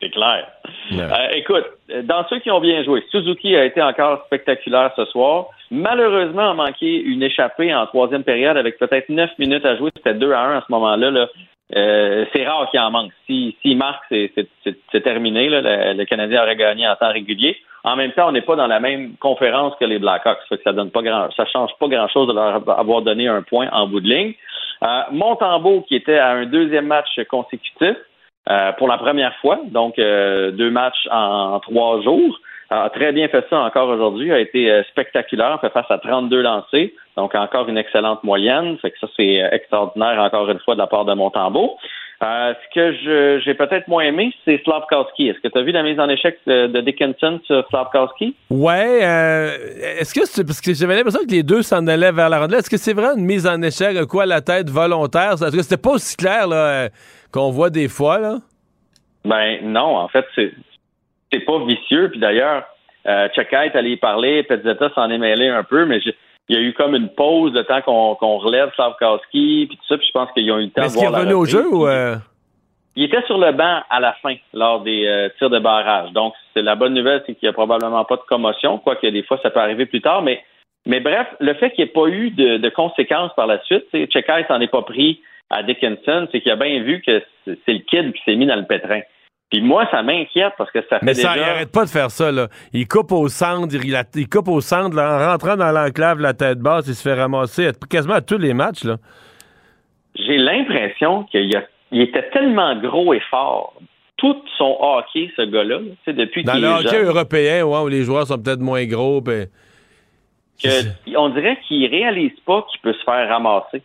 C'est 0.02 0.10
clair. 0.12 0.48
Euh, 0.92 1.08
écoute, 1.34 1.66
dans 2.04 2.28
ceux 2.30 2.40
qui 2.40 2.52
ont 2.52 2.60
bien 2.60 2.84
joué, 2.84 3.04
Suzuki 3.10 3.56
a 3.56 3.66
été 3.66 3.82
encore 3.82 4.24
spectaculaire 4.26 4.92
ce 4.96 5.06
soir. 5.06 5.48
Malheureusement, 5.72 6.52
a 6.52 6.54
manqué 6.54 7.02
une 7.02 7.24
échappée 7.24 7.74
en 7.74 7.88
troisième 7.88 8.24
période 8.24 8.58
avec 8.58 8.78
peut-être 8.78 9.10
neuf 9.10 9.32
minutes 9.40 9.66
à 9.66 9.78
jouer. 9.78 9.90
C'était 9.96 10.14
2 10.14 10.32
à 10.32 10.42
1 10.42 10.58
à 10.58 10.62
ce 10.62 10.72
moment-là. 10.74 11.10
Là. 11.10 11.28
Euh, 11.76 12.26
c'est 12.34 12.46
rare 12.46 12.70
qu'il 12.70 12.80
en 12.80 12.92
manque. 12.92 13.12
S'il 13.26 13.54
si, 13.62 13.76
marque, 13.76 14.04
c'est 14.10 15.02
terminé. 15.04 15.50
Là. 15.50 15.94
Le, 15.94 16.06
Canadien 16.06 16.44
aurait 16.44 16.56
gagné 16.56 16.88
en 16.88 16.96
temps 16.96 17.12
régulier. 17.12 17.58
En 17.84 17.96
même 17.96 18.12
temps, 18.12 18.28
on 18.30 18.32
n'est 18.32 18.42
pas 18.42 18.56
dans 18.56 18.68
la 18.68 18.80
même 18.80 19.16
conférence 19.18 19.74
que 19.80 19.86
les 19.86 20.00
Blackhawks. 20.00 20.40
Ça, 20.50 20.56
ça 20.64 20.74
donne 20.74 20.92
pas 20.92 21.02
grand, 21.02 21.30
ça 21.36 21.46
change 21.46 21.72
pas 21.80 21.88
grand-chose 21.88 22.28
de 22.28 22.34
leur 22.34 22.68
avoir 22.80 23.02
donné 23.02 23.28
un 23.28 23.42
point 23.42 23.70
en 23.72 23.88
bout 23.88 24.00
de 24.00 24.10
ligne. 24.10 24.34
Euh, 24.84 25.02
Montembeau, 25.12 25.82
qui 25.88 25.96
était 25.96 26.18
à 26.18 26.32
un 26.32 26.46
deuxième 26.46 26.88
match 26.88 27.20
consécutif 27.30 27.96
euh, 28.50 28.72
pour 28.74 28.88
la 28.88 28.98
première 28.98 29.36
fois, 29.38 29.60
donc 29.66 29.98
euh, 29.98 30.52
deux 30.52 30.70
matchs 30.70 31.08
en, 31.12 31.60
trois 31.60 32.02
jours, 32.02 32.40
a 32.70 32.90
très 32.90 33.12
bien 33.12 33.28
fait 33.28 33.46
ça 33.50 33.60
encore 33.60 33.90
aujourd'hui, 33.90 34.32
a 34.32 34.40
été 34.40 34.82
spectaculaire, 34.90 35.60
fait 35.62 35.70
face 35.70 35.90
à 35.90 36.00
32 36.00 36.42
lancés. 36.42 36.96
Donc, 37.18 37.34
encore 37.36 37.70
une 37.70 37.78
excellente 37.78 38.24
moyenne. 38.24 38.78
Fait 38.82 38.92
que 38.92 39.00
ça, 39.00 39.08
c'est 39.16 39.42
euh, 39.42 39.50
extraordinaire, 39.52 40.20
encore 40.20 40.50
une 40.50 40.60
fois, 40.60 40.76
de 40.76 40.80
la 40.80 40.88
part 40.88 41.06
de 41.06 41.14
Montembeau. 41.14 41.78
Euh, 42.24 42.54
ce 42.54 42.74
que 42.74 43.40
j'ai 43.42 43.54
peut-être 43.54 43.88
moins 43.88 44.04
aimé, 44.04 44.34
c'est 44.46 44.62
Slavkowski. 44.64 45.30
Est-ce 45.30 45.40
que 45.40 45.50
tu 45.50 45.58
as 45.58 45.62
vu 45.62 45.72
la 45.72 45.84
mise 45.84 46.00
en 46.00 46.08
échec 46.08 46.40
de, 46.48 46.82
Dickinson 46.82 47.42
sur 47.46 47.68
Slavkowski? 47.70 48.36
Ouais. 48.50 49.00
Euh, 49.04 49.52
est-ce 50.00 50.14
que 50.14 50.26
c'est 50.26 50.46
parce 50.46 50.62
que 50.62 50.74
j'avais 50.74 50.96
l'impression 50.96 51.26
que 51.26 51.32
les 51.32 51.44
deux 51.44 51.62
s'en 51.62 51.86
allaient 51.88 52.14
vers 52.14 52.30
la 52.30 52.40
rondelle. 52.40 52.60
Est-ce 52.60 52.70
que 52.70 52.78
c'est 52.78 52.94
vraiment 52.94 53.18
une 53.18 53.26
mise 53.26 53.46
en 53.46 53.62
échec, 53.62 53.98
quoi, 54.06 54.26
la 54.26 54.42
tête 54.42 54.70
volontaire? 54.70 55.34
Est-ce 55.34 55.56
que 55.56 55.62
c'était 55.62 55.82
pas 55.82 55.92
aussi 55.92 56.16
clair 56.16 56.48
là, 56.48 56.88
qu'on 57.34 57.52
voit 57.52 57.70
des 57.70 57.90
fois, 57.90 58.20
là? 58.20 58.38
Ben 59.26 59.60
non, 59.64 59.98
en 59.98 60.08
fait, 60.08 60.26
c'est, 60.36 60.54
c'est 61.32 61.40
pas 61.42 61.60
vicieux. 61.66 62.10
Puis 62.12 62.20
d'ailleurs, 62.20 62.64
euh, 63.08 63.28
est 63.28 63.76
allé 63.76 63.92
y 63.92 63.98
parler, 63.98 64.44
Petzetta 64.44 64.90
s'en 64.96 65.10
est 65.10 65.18
mêlé 65.18 65.50
un 65.50 65.64
peu, 65.64 65.86
mais 65.86 66.00
j'ai 66.00 66.16
il 66.48 66.56
y 66.56 66.60
a 66.60 66.62
eu 66.62 66.74
comme 66.74 66.96
une 66.96 67.10
pause 67.10 67.54
de 67.54 67.62
temps 67.64 67.82
qu'on 67.82 68.38
relève 68.38 68.72
Slavkowski, 68.76 69.66
puis 69.68 69.78
tout 69.78 69.88
ça, 69.88 69.98
puis 69.98 70.08
je 70.08 70.12
pense 70.12 70.32
qu'ils 70.32 70.52
ont 70.52 70.60
eu 70.60 70.66
le 70.66 70.70
temps 70.70 70.84
de 70.84 70.88
voir. 70.88 70.88
Est-ce 70.88 70.98
qu'il 70.98 71.06
est 71.06 71.18
revenu 71.18 71.34
au 71.34 71.46
jeu 71.46 71.68
ou. 71.68 71.88
Euh? 71.88 72.16
Il 72.96 73.04
était 73.04 73.24
sur 73.24 73.38
le 73.38 73.52
banc 73.52 73.82
à 73.90 74.00
la 74.00 74.14
fin, 74.22 74.36
lors 74.54 74.82
des 74.82 75.06
euh, 75.06 75.30
tirs 75.38 75.50
de 75.50 75.60
barrage. 75.60 76.12
Donc, 76.14 76.34
c'est 76.54 76.62
la 76.62 76.76
bonne 76.76 76.94
nouvelle, 76.94 77.24
c'est 77.26 77.34
qu'il 77.36 77.48
n'y 77.48 77.50
a 77.50 77.54
probablement 77.54 78.06
pas 78.06 78.16
de 78.16 78.22
commotion, 78.22 78.78
quoique 78.78 79.08
des 79.08 79.24
fois, 79.24 79.38
ça 79.44 79.50
peut 79.50 79.60
arriver 79.60 79.86
plus 79.86 80.02
tard. 80.02 80.22
Mais, 80.22 80.42
mais 80.86 81.02
bref, 81.02 81.28
le 81.42 81.54
fait 81.56 81.72
qu'il 81.72 81.84
n'y 81.84 81.90
ait 81.90 81.94
pas 81.94 82.08
eu 82.08 82.30
de, 82.30 82.70
conséquences 82.70 83.34
par 83.36 83.48
la 83.48 83.62
suite, 83.64 83.86
Chekai 83.92 84.46
s'en 84.48 84.62
est 84.62 84.72
pas 84.72 84.84
pris 84.84 85.20
à 85.50 85.62
Dickinson, 85.64 86.28
c'est 86.32 86.40
qu'il 86.40 86.52
a 86.52 86.56
bien 86.56 86.82
vu 86.84 87.02
que 87.02 87.22
c'est 87.46 87.74
le 87.74 87.80
kid 87.80 88.14
qui 88.14 88.24
s'est 88.24 88.36
mis 88.36 88.46
dans 88.46 88.56
le 88.56 88.66
pétrin. 88.66 89.02
Puis 89.56 89.64
moi, 89.64 89.88
ça 89.90 90.03
m'inquiète 90.03 90.52
parce 90.57 90.69
que 90.69 90.82
ça 90.90 90.99
fait 90.99 91.06
Mais 91.06 91.14
ça, 91.14 91.34
il 91.38 91.41
arrête 91.41 91.72
pas 91.72 91.86
de 91.86 91.90
faire 91.90 92.11
ça, 92.11 92.30
là. 92.30 92.49
Il 92.73 92.90
coupe 92.90 93.14
au 93.14 93.30
centre, 93.30 93.73
il, 93.73 94.27
coupe 94.27 94.49
au 94.49 94.60
centre, 94.60 94.99
en 94.99 95.32
rentrant 95.32 95.56
dans 95.56 95.72
l'enclave, 95.72 96.19
la 96.19 96.34
tête 96.34 96.60
basse, 96.60 96.88
il 96.88 96.94
se 96.95 97.02
fait 97.02 97.14
ramasser 97.14 97.69
quasiment 97.90 98.15
à 98.15 98.22
tous 98.22 98.38
les 98.38 98.53
matchs, 98.53 98.84
là. 98.84 98.98
J'ai 100.15 100.38
l'impression 100.38 101.23
qu'il 101.23 101.52
était 101.94 102.30
tellement 102.32 102.76
gros 102.76 103.14
et 103.14 103.22
fort. 103.30 103.76
Tout 104.18 104.36
son 104.57 104.77
hockey, 104.77 105.32
ce 105.38 105.44
gars-là, 105.44 105.80
depuis 106.07 106.44
Dans 106.44 106.56
le 106.56 106.68
hockey 106.68 107.03
européen, 107.03 107.64
où 107.64 107.88
les 107.88 108.03
joueurs 108.03 108.27
sont 108.27 108.38
peut-être 108.38 108.60
moins 108.60 108.84
gros, 108.86 109.23
on 111.15 111.30
dirait 111.30 111.57
qu'il 111.65 111.86
réalise 111.88 112.38
pas 112.45 112.65
qu'il 112.69 112.82
peut 112.82 112.94
se 112.94 113.03
faire 113.06 113.30
ramasser. 113.30 113.82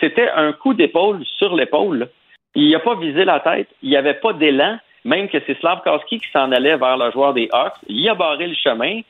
C'était 0.00 0.28
un 0.28 0.52
coup 0.52 0.74
d'épaule 0.74 1.22
sur 1.38 1.54
l'épaule, 1.54 2.10
il 2.56 2.70
n'a 2.70 2.78
pas 2.80 2.94
visé 2.94 3.24
la 3.24 3.40
tête. 3.40 3.68
Il 3.82 3.90
n'y 3.90 3.96
avait 3.96 4.14
pas 4.14 4.32
d'élan. 4.32 4.78
Même 5.04 5.28
que 5.28 5.38
c'est 5.46 5.58
Slavkowski 5.60 6.18
qui 6.18 6.30
s'en 6.32 6.50
allait 6.50 6.76
vers 6.76 6.96
le 6.96 7.12
joueur 7.12 7.32
des 7.32 7.48
Hawks. 7.52 7.74
Il 7.86 8.08
a 8.08 8.14
barré 8.14 8.48
le 8.48 8.54
chemin. 8.54 9.02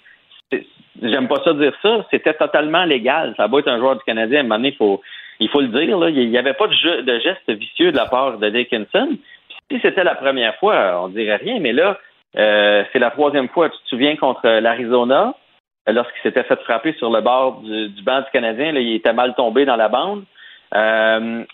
J'aime 1.01 1.29
pas 1.29 1.43
ça 1.43 1.55
dire 1.55 1.73
ça. 1.81 2.05
C'était 2.11 2.35
totalement 2.35 2.85
légal. 2.85 3.35
Ça 3.37 3.47
va 3.47 3.59
être 3.61 3.69
un 3.69 3.79
joueur 3.79 3.97
du 3.97 4.05
Canadien. 4.05 4.39
À 4.39 4.41
un 4.41 4.43
moment 4.43 4.57
donné, 4.57 4.69
il 4.69 4.77
faut, 4.77 5.01
il 5.41 5.49
faut 5.49 5.61
le 5.61 5.69
dire. 5.69 6.09
Il 6.09 6.29
n'y 6.29 6.37
avait 6.37 6.55
pas 6.55 6.67
de, 6.67 7.21
geste 7.21 7.49
vicieux 7.49 7.93
de 7.93 7.97
la 7.97 8.07
part 8.07 8.37
de 8.39 8.49
Dickinson. 8.51 9.17
Si 9.71 9.81
c'était 9.81 10.05
la 10.05 10.17
première 10.17 10.57
fois, 10.57 11.01
on 11.03 11.09
dirait 11.09 11.37
rien. 11.37 11.61
Mais 11.61 11.73
là, 11.73 11.99
euh, 12.37 12.85
c'est 12.93 12.99
la 12.99 13.11
troisième 13.11 13.49
fois. 13.49 13.71
Tu 13.71 13.79
te 13.79 13.89
souviens 13.89 14.17
contre 14.17 14.47
l'Arizona, 14.47 15.35
lorsqu'il 15.87 16.23
s'était 16.23 16.45
fait 16.45 16.61
frapper 16.63 16.95
sur 16.99 17.11
le 17.11 17.21
bord 17.21 17.61
du, 17.63 18.03
banc 18.03 18.21
du 18.21 18.31
Canadien. 18.33 18.73
Il 18.75 18.97
était 18.97 19.13
mal 19.13 19.35
tombé 19.35 19.65
dans 19.65 19.77
la 19.77 19.89
bande. 19.89 20.25
Euh, 20.75 21.45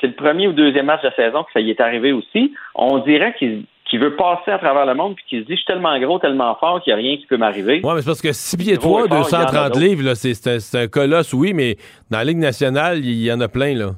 c'est 0.00 0.06
le 0.06 0.14
premier 0.14 0.48
ou 0.48 0.52
deuxième 0.52 0.86
match 0.86 1.02
de 1.02 1.08
la 1.08 1.14
saison 1.14 1.44
que 1.44 1.52
ça 1.52 1.60
y 1.60 1.70
est 1.70 1.80
arrivé 1.80 2.12
aussi. 2.12 2.54
On 2.74 2.98
dirait 2.98 3.34
qu'il 3.34 4.00
veut 4.00 4.16
passer 4.16 4.50
à 4.50 4.58
travers 4.58 4.86
le 4.86 4.94
monde 4.94 5.16
puis 5.16 5.24
qu'il 5.28 5.40
se 5.42 5.46
dit 5.46 5.52
je 5.52 5.58
suis 5.58 5.66
tellement 5.66 5.98
gros, 5.98 6.18
tellement 6.18 6.54
fort 6.56 6.82
qu'il 6.82 6.94
n'y 6.94 7.00
a 7.00 7.02
rien 7.02 7.16
qui 7.16 7.26
peut 7.26 7.36
m'arriver. 7.36 7.80
Oui, 7.82 7.92
mais 7.94 8.00
c'est 8.00 8.06
parce 8.06 8.22
que 8.22 8.32
6 8.32 8.56
pieds 8.56 8.76
3, 8.76 9.08
230 9.08 9.76
livres, 9.76 10.14
c'est 10.14 10.76
un, 10.76 10.88
colosse, 10.88 11.32
oui, 11.32 11.52
mais 11.52 11.76
dans 12.10 12.18
la 12.18 12.24
Ligue 12.24 12.38
nationale, 12.38 12.98
il 12.98 13.22
y 13.22 13.32
en 13.32 13.40
a 13.40 13.48
plein, 13.48 13.74
là. 13.74 13.90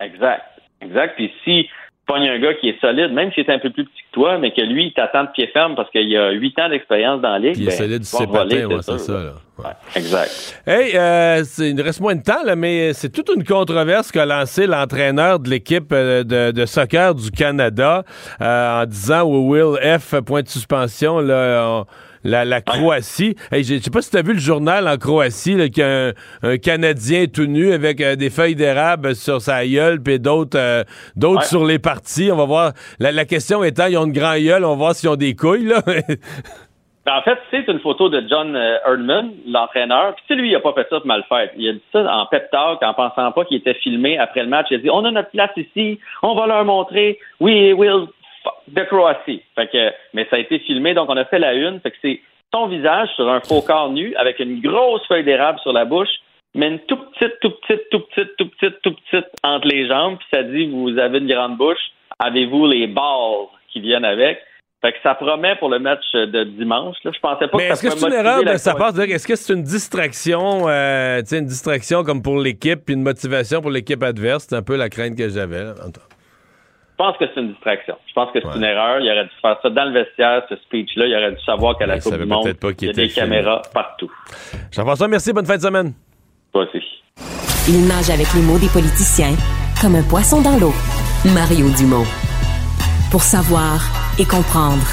Exact. 0.00 0.42
Exact. 0.82 1.14
Puis 1.16 1.32
si 1.44 1.68
pogne 2.06 2.28
un 2.28 2.38
gars 2.38 2.54
qui 2.54 2.68
est 2.68 2.80
solide, 2.80 3.12
même 3.12 3.32
s'il 3.32 3.44
est 3.44 3.52
un 3.52 3.58
peu 3.58 3.70
plus 3.70 3.84
petit 3.84 4.02
que 4.02 4.14
toi, 4.14 4.38
mais 4.38 4.52
que 4.52 4.62
lui, 4.62 4.86
il 4.86 4.92
t'attend 4.92 5.24
de 5.24 5.30
pied 5.30 5.48
ferme 5.48 5.74
parce 5.74 5.90
qu'il 5.90 6.16
a 6.16 6.30
huit 6.30 6.58
ans 6.58 6.68
d'expérience 6.68 7.20
dans 7.20 7.30
la 7.30 7.38
ligue. 7.38 7.56
il 7.56 7.64
est 7.64 7.66
ben, 7.66 7.72
solide 7.72 8.04
c'est 8.04 8.26
patins, 8.30 8.80
c'est 8.80 8.98
ça. 8.98 9.34
exact. 9.96 10.62
Hey, 10.66 10.96
euh, 10.96 11.42
il 11.58 11.80
reste 11.80 12.00
moins 12.00 12.14
de 12.14 12.22
temps, 12.22 12.44
là, 12.44 12.54
mais 12.56 12.92
c'est 12.92 13.10
toute 13.10 13.30
une 13.34 13.44
controverse 13.44 14.12
qu'a 14.12 14.24
lancé 14.24 14.66
l'entraîneur 14.66 15.40
de 15.40 15.50
l'équipe 15.50 15.92
euh, 15.92 16.22
de, 16.22 16.66
soccer 16.66 17.14
du 17.14 17.30
Canada 17.30 18.04
euh, 18.40 18.82
en 18.82 18.86
disant 18.86 19.22
au 19.22 19.48
Will 19.48 19.76
F, 19.98 20.20
point 20.20 20.42
de 20.42 20.48
suspension, 20.48 21.20
là, 21.20 21.84
la, 22.26 22.60
Croatie. 22.60 23.36
Je 23.52 23.62
je 23.62 23.78
sais 23.78 23.90
pas 23.90 24.02
si 24.02 24.10
tu 24.10 24.16
as 24.16 24.22
vu 24.22 24.32
le 24.32 24.38
journal 24.38 24.88
en 24.88 24.96
Croatie, 24.96 25.54
là, 25.54 25.68
qu'il 25.68 25.82
y 25.82 25.86
a 25.86 26.12
un, 26.42 26.58
Canadien 26.58 27.26
tout 27.26 27.46
nu 27.46 27.72
avec 27.72 28.00
euh, 28.00 28.16
des 28.16 28.30
feuilles 28.30 28.54
d'érable 28.54 29.14
sur 29.14 29.40
sa 29.40 29.66
gueule, 29.66 30.02
puis 30.02 30.18
d'autres 30.18 30.58
euh, 30.58 30.82
d'autres 31.14 31.44
sur 31.44 31.64
les 31.64 31.78
parties. 31.78 32.30
On 32.32 32.36
va 32.36 32.44
voir. 32.44 32.72
La, 32.98 33.24
question 33.24 33.62
étant, 33.62 33.86
ils 33.86 33.96
ont 33.96 34.06
une 34.06 34.12
grande 34.12 34.40
gueule, 34.40 34.64
on 34.64 34.70
va 34.70 34.76
voir 34.76 34.94
s'ils 34.94 35.08
ont 35.08 35.16
des 35.16 35.34
couilles, 35.34 35.66
là. 35.66 35.82
Ben, 37.06 37.18
en 37.18 37.22
fait, 37.22 37.38
c'est 37.52 37.68
une 37.68 37.78
photo 37.78 38.08
de 38.08 38.20
John 38.28 38.56
euh, 38.56 38.78
Erdman, 38.84 39.30
l'entraîneur. 39.46 40.16
Puis 40.26 40.34
lui, 40.34 40.50
il 40.50 40.56
a 40.56 40.60
pas 40.60 40.72
fait 40.72 40.88
ça 40.90 40.98
pour 40.98 41.06
mal 41.06 41.22
faire. 41.28 41.50
Il 41.56 41.68
a 41.68 41.72
dit 41.74 41.82
ça 41.92 42.00
en 42.00 42.26
pep 42.26 42.50
talk, 42.50 42.82
en 42.82 42.94
pensant 42.94 43.30
pas 43.30 43.44
qu'il 43.44 43.58
était 43.58 43.74
filmé 43.74 44.18
après 44.18 44.42
le 44.42 44.48
match. 44.48 44.66
Il 44.72 44.74
a 44.74 44.78
dit, 44.78 44.90
on 44.90 45.04
a 45.04 45.12
notre 45.12 45.30
place 45.30 45.52
ici, 45.56 46.00
on 46.24 46.34
va 46.34 46.48
leur 46.48 46.64
montrer. 46.64 47.20
We 47.38 47.74
will 47.74 48.08
de 48.68 48.82
Croatie. 48.84 49.42
Fait 49.54 49.68
que, 49.68 49.92
mais 50.14 50.26
ça 50.30 50.36
a 50.36 50.38
été 50.38 50.58
filmé, 50.60 50.94
donc 50.94 51.08
on 51.08 51.16
a 51.16 51.24
fait 51.24 51.38
la 51.38 51.54
une. 51.54 51.80
Fait 51.80 51.90
que 51.90 51.96
c'est 52.02 52.20
son 52.54 52.68
visage 52.68 53.08
sur 53.16 53.28
un 53.28 53.40
faux 53.40 53.62
corps 53.62 53.90
nu 53.90 54.14
avec 54.16 54.38
une 54.38 54.60
grosse 54.60 55.06
feuille 55.06 55.24
d'érable 55.24 55.58
sur 55.60 55.72
la 55.72 55.84
bouche, 55.84 56.08
mais 56.54 56.68
une 56.68 56.78
tout 56.80 56.96
petite, 56.96 57.38
tout 57.40 57.50
petite, 57.50 57.88
tout 57.90 58.00
petite, 58.00 58.36
tout 58.36 58.48
petite, 58.48 58.82
tout 58.82 58.94
petite 58.94 59.26
entre 59.42 59.66
les 59.68 59.86
jambes. 59.86 60.18
Puis 60.18 60.28
ça 60.32 60.42
dit 60.42 60.66
vous 60.66 60.98
avez 60.98 61.18
une 61.18 61.28
grande 61.28 61.56
bouche, 61.56 61.92
avez-vous 62.18 62.66
les 62.66 62.86
balles 62.86 63.46
qui 63.72 63.80
viennent 63.80 64.04
avec? 64.04 64.40
Fait 64.82 64.92
que 64.92 64.98
ça 65.02 65.14
promet 65.14 65.56
pour 65.56 65.70
le 65.70 65.78
match 65.78 66.04
de 66.12 66.44
dimanche. 66.44 66.96
Là. 67.02 67.10
Je 67.14 67.18
pensais 67.18 67.48
pas 67.48 67.56
Mais 67.56 67.64
est-ce 67.68 67.82
que 67.82 67.90
c'est 67.90 68.06
une 68.06 68.12
erreur 68.12 68.44
de 68.44 68.56
sa 68.56 68.74
part 68.74 68.98
Est-ce 69.00 69.26
que 69.26 69.34
c'est 69.34 69.52
une 69.52 69.62
distraction, 69.62 70.68
euh, 70.68 71.22
une 71.32 71.46
distraction 71.46 72.04
comme 72.04 72.22
pour 72.22 72.38
l'équipe, 72.38 72.84
puis 72.84 72.94
une 72.94 73.02
motivation 73.02 73.62
pour 73.62 73.70
l'équipe 73.70 74.02
adverse? 74.02 74.46
C'est 74.48 74.54
un 74.56 74.62
peu 74.62 74.76
la 74.76 74.88
crainte 74.88 75.16
que 75.16 75.28
j'avais. 75.28 75.64
Je 76.98 77.04
pense 77.04 77.18
que 77.18 77.26
c'est 77.34 77.40
une 77.40 77.52
distraction. 77.52 77.94
Je 78.08 78.12
pense 78.14 78.32
que 78.32 78.40
c'est 78.40 78.56
une 78.56 78.64
erreur. 78.64 79.00
Il 79.00 79.10
aurait 79.10 79.24
dû 79.24 79.30
faire 79.42 79.58
ça 79.60 79.68
dans 79.68 79.84
le 79.84 79.92
vestiaire, 79.92 80.42
ce 80.48 80.56
speech-là. 80.56 81.06
Il 81.06 81.14
aurait 81.14 81.32
dû 81.32 81.44
savoir 81.44 81.76
qu'à 81.76 81.84
la 81.84 82.00
Coupe 82.00 82.16
du 82.16 82.24
Monde, 82.24 82.56
il 82.80 82.86
y 82.86 82.88
a 82.88 82.92
des 82.94 83.08
caméras 83.10 83.60
partout. 83.74 84.10
Jean-François, 84.72 85.06
merci. 85.06 85.30
Bonne 85.34 85.44
fin 85.44 85.56
de 85.56 85.62
semaine. 85.62 85.92
Toi 86.52 86.62
aussi. 86.62 86.82
Il 87.68 87.86
nage 87.86 88.08
avec 88.08 88.32
les 88.32 88.40
mots 88.40 88.58
des 88.58 88.68
politiciens 88.68 89.34
comme 89.78 89.94
un 89.94 90.08
poisson 90.08 90.40
dans 90.40 90.58
l'eau. 90.58 90.72
Mario 91.34 91.68
Dumont. 91.76 92.06
Pour 93.10 93.20
savoir 93.20 93.80
et 94.18 94.24
comprendre. 94.24 94.86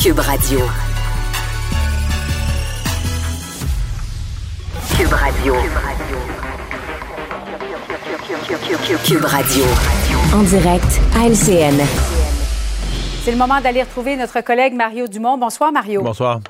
Cube 0.00 0.20
Radio. 0.20 0.60
Cube 4.96 5.12
Radio. 5.12 5.54
Cube 5.54 5.72
Radio. 5.74 6.33
En 10.32 10.42
direct 10.44 11.00
à 11.14 11.28
LCN. 11.28 11.78
C'est 13.22 13.30
le 13.30 13.36
moment 13.36 13.60
d'aller 13.60 13.82
retrouver 13.82 14.16
notre 14.16 14.40
collègue 14.40 14.72
Mario 14.72 15.06
Dumont. 15.06 15.36
Bonsoir, 15.36 15.70
Mario. 15.72 16.00
Bonsoir. 16.00 16.40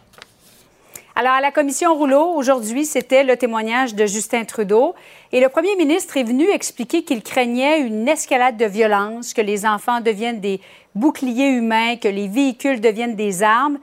Alors, 1.16 1.32
à 1.32 1.40
la 1.40 1.50
commission 1.50 1.92
Rouleau, 1.92 2.26
aujourd'hui, 2.36 2.84
c'était 2.84 3.24
le 3.24 3.36
témoignage 3.36 3.96
de 3.96 4.06
Justin 4.06 4.44
Trudeau. 4.44 4.94
Et 5.32 5.40
le 5.40 5.48
premier 5.48 5.74
ministre 5.74 6.16
est 6.16 6.22
venu 6.22 6.48
expliquer 6.48 7.02
qu'il 7.02 7.24
craignait 7.24 7.80
une 7.80 8.06
escalade 8.06 8.56
de 8.56 8.66
violence, 8.66 9.34
que 9.34 9.40
les 9.40 9.66
enfants 9.66 10.00
deviennent 10.00 10.40
des 10.40 10.60
boucliers 10.94 11.48
humains, 11.48 11.96
que 11.96 12.06
les 12.08 12.28
véhicules 12.28 12.80
deviennent 12.80 13.16
des 13.16 13.42
armes. 13.42 13.78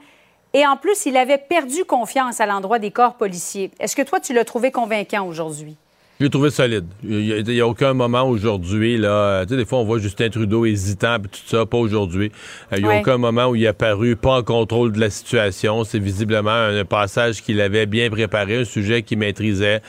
Et 0.54 0.66
en 0.66 0.78
plus, 0.78 1.04
il 1.04 1.18
avait 1.18 1.36
perdu 1.36 1.84
confiance 1.84 2.40
à 2.40 2.46
l'endroit 2.46 2.78
des 2.78 2.90
corps 2.90 3.14
policiers. 3.14 3.70
Est-ce 3.78 3.94
que 3.94 4.02
toi, 4.02 4.18
tu 4.18 4.32
l'as 4.32 4.46
trouvé 4.46 4.70
convaincant 4.70 5.26
aujourd'hui? 5.26 5.76
Je 6.22 6.26
l'ai 6.26 6.30
trouvé 6.30 6.50
solide. 6.50 6.84
Il 7.02 7.42
n'y 7.42 7.60
a, 7.60 7.66
aucun 7.66 7.94
moment 7.94 8.22
aujourd'hui, 8.22 8.96
là. 8.96 9.44
Tu 9.44 9.48
sais, 9.48 9.56
des 9.56 9.64
fois, 9.64 9.80
on 9.80 9.84
voit 9.84 9.98
Justin 9.98 10.28
Trudeau 10.28 10.64
hésitant, 10.64 11.16
puis 11.18 11.28
tout 11.32 11.48
ça, 11.48 11.66
pas 11.66 11.78
aujourd'hui. 11.78 12.30
Euh, 12.72 12.76
il 12.78 12.84
n'y 12.84 12.88
a 12.88 13.00
aucun 13.00 13.18
moment 13.18 13.48
où 13.48 13.56
il 13.56 13.66
a 13.66 13.72
paru 13.72 14.14
pas 14.14 14.38
en 14.38 14.42
contrôle 14.44 14.92
de 14.92 15.00
la 15.00 15.10
situation. 15.10 15.82
C'est 15.82 15.98
visiblement 15.98 16.52
un, 16.52 16.84
passage 16.84 17.42
qu'il 17.42 17.60
avait 17.60 17.86
bien 17.86 18.08
préparé, 18.08 18.58
un 18.58 18.64
sujet 18.64 19.02
qu'il 19.02 19.18
maîtrisait. 19.18 19.82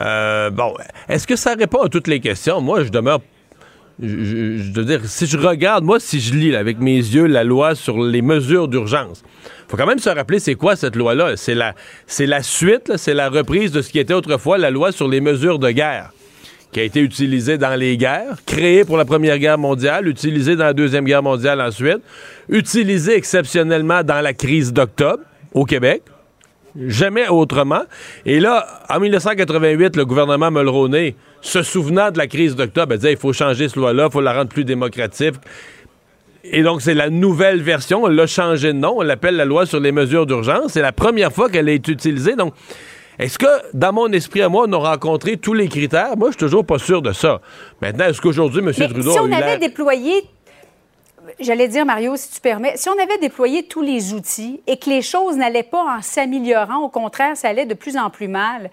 Euh, 0.00 0.48
bon, 0.48 0.72
est-ce 1.10 1.26
que 1.26 1.36
ça 1.36 1.52
répond 1.52 1.82
à 1.82 1.90
toutes 1.90 2.08
les 2.08 2.20
questions? 2.20 2.62
Moi, 2.62 2.82
je 2.84 2.88
demeure 2.88 3.20
je, 4.00 4.72
veux 4.72 4.84
dire, 4.84 5.00
si 5.04 5.26
je 5.26 5.38
regarde, 5.38 5.84
moi, 5.84 6.00
si 6.00 6.20
je 6.20 6.34
lis 6.34 6.54
avec 6.54 6.78
mes 6.78 6.96
yeux 6.96 7.26
la 7.26 7.44
loi 7.44 7.74
sur 7.74 8.02
les 8.02 8.22
mesures 8.22 8.68
d'urgence, 8.68 9.22
faut 9.68 9.76
quand 9.76 9.86
même 9.86 9.98
se 9.98 10.10
rappeler 10.10 10.38
c'est 10.38 10.54
quoi 10.54 10.76
cette 10.76 10.96
loi-là. 10.96 11.36
C'est 11.36 11.54
la, 11.54 11.74
c'est 12.06 12.26
la 12.26 12.42
suite, 12.42 12.92
c'est 12.96 13.14
la 13.14 13.28
reprise 13.28 13.72
de 13.72 13.82
ce 13.82 13.90
qui 13.90 13.98
était 13.98 14.14
autrefois 14.14 14.58
la 14.58 14.70
loi 14.70 14.92
sur 14.92 15.08
les 15.08 15.20
mesures 15.20 15.58
de 15.58 15.70
guerre, 15.70 16.10
qui 16.72 16.80
a 16.80 16.82
été 16.82 17.00
utilisée 17.00 17.58
dans 17.58 17.74
les 17.74 17.96
guerres, 17.96 18.36
créée 18.46 18.84
pour 18.84 18.96
la 18.96 19.04
Première 19.04 19.38
Guerre 19.38 19.58
mondiale, 19.58 20.08
utilisée 20.08 20.56
dans 20.56 20.64
la 20.64 20.74
Deuxième 20.74 21.04
Guerre 21.04 21.22
mondiale 21.22 21.60
ensuite, 21.60 22.00
utilisée 22.48 23.16
exceptionnellement 23.16 24.02
dans 24.02 24.20
la 24.20 24.32
crise 24.32 24.72
d'octobre 24.72 25.22
au 25.52 25.64
Québec 25.64 26.02
jamais 26.86 27.28
autrement. 27.28 27.82
Et 28.24 28.40
là, 28.40 28.66
en 28.88 29.00
1988, 29.00 29.96
le 29.96 30.04
gouvernement 30.04 30.50
Mulroney, 30.50 31.16
se 31.40 31.62
souvenant 31.62 32.10
de 32.10 32.18
la 32.18 32.26
crise 32.26 32.56
d'octobre, 32.56 32.94
disait 32.96 33.12
il 33.12 33.18
faut 33.18 33.32
changer 33.32 33.68
ce 33.68 33.78
loi-là, 33.78 34.06
il 34.10 34.12
faut 34.12 34.20
la 34.20 34.32
rendre 34.32 34.48
plus 34.48 34.64
démocratique. 34.64 35.34
Et 36.52 36.62
donc, 36.62 36.82
c'est 36.82 36.94
la 36.94 37.10
nouvelle 37.10 37.62
version. 37.62 38.04
On 38.04 38.08
l'a 38.08 38.26
changé 38.26 38.72
de 38.72 38.78
nom. 38.78 38.94
On 38.96 39.02
l'appelle 39.02 39.36
la 39.36 39.44
loi 39.44 39.66
sur 39.66 39.80
les 39.80 39.92
mesures 39.92 40.26
d'urgence. 40.26 40.72
C'est 40.72 40.82
la 40.82 40.92
première 40.92 41.32
fois 41.32 41.48
qu'elle 41.48 41.68
est 41.68 41.88
utilisée. 41.88 42.36
Donc, 42.36 42.54
est-ce 43.18 43.38
que, 43.38 43.46
dans 43.72 43.92
mon 43.92 44.12
esprit 44.12 44.42
à 44.42 44.48
moi, 44.48 44.66
on 44.68 44.72
a 44.72 44.76
rencontré 44.76 45.36
tous 45.36 45.54
les 45.54 45.68
critères? 45.68 46.16
Moi, 46.16 46.28
je 46.28 46.32
suis 46.32 46.40
toujours 46.46 46.64
pas 46.64 46.78
sûr 46.78 47.02
de 47.02 47.12
ça. 47.12 47.40
Maintenant, 47.80 48.06
est-ce 48.06 48.20
qu'aujourd'hui, 48.20 48.60
M. 48.60 48.72
Trudeau. 48.72 49.12
Si 49.12 49.18
on 49.18 49.32
avait 49.32 49.58
déployé 49.58 50.24
j'allais 51.40 51.68
dire, 51.68 51.84
Mario, 51.84 52.16
si 52.16 52.30
tu 52.30 52.40
permets, 52.40 52.76
si 52.76 52.88
on 52.88 52.98
avait 52.98 53.18
déployé 53.18 53.64
tous 53.64 53.82
les 53.82 54.12
outils 54.14 54.60
et 54.66 54.76
que 54.76 54.88
les 54.88 55.02
choses 55.02 55.36
n'allaient 55.36 55.62
pas 55.62 55.82
en 55.82 56.02
s'améliorant, 56.02 56.78
au 56.78 56.88
contraire, 56.88 57.36
ça 57.36 57.48
allait 57.48 57.66
de 57.66 57.74
plus 57.74 57.96
en 57.96 58.10
plus 58.10 58.28
mal. 58.28 58.70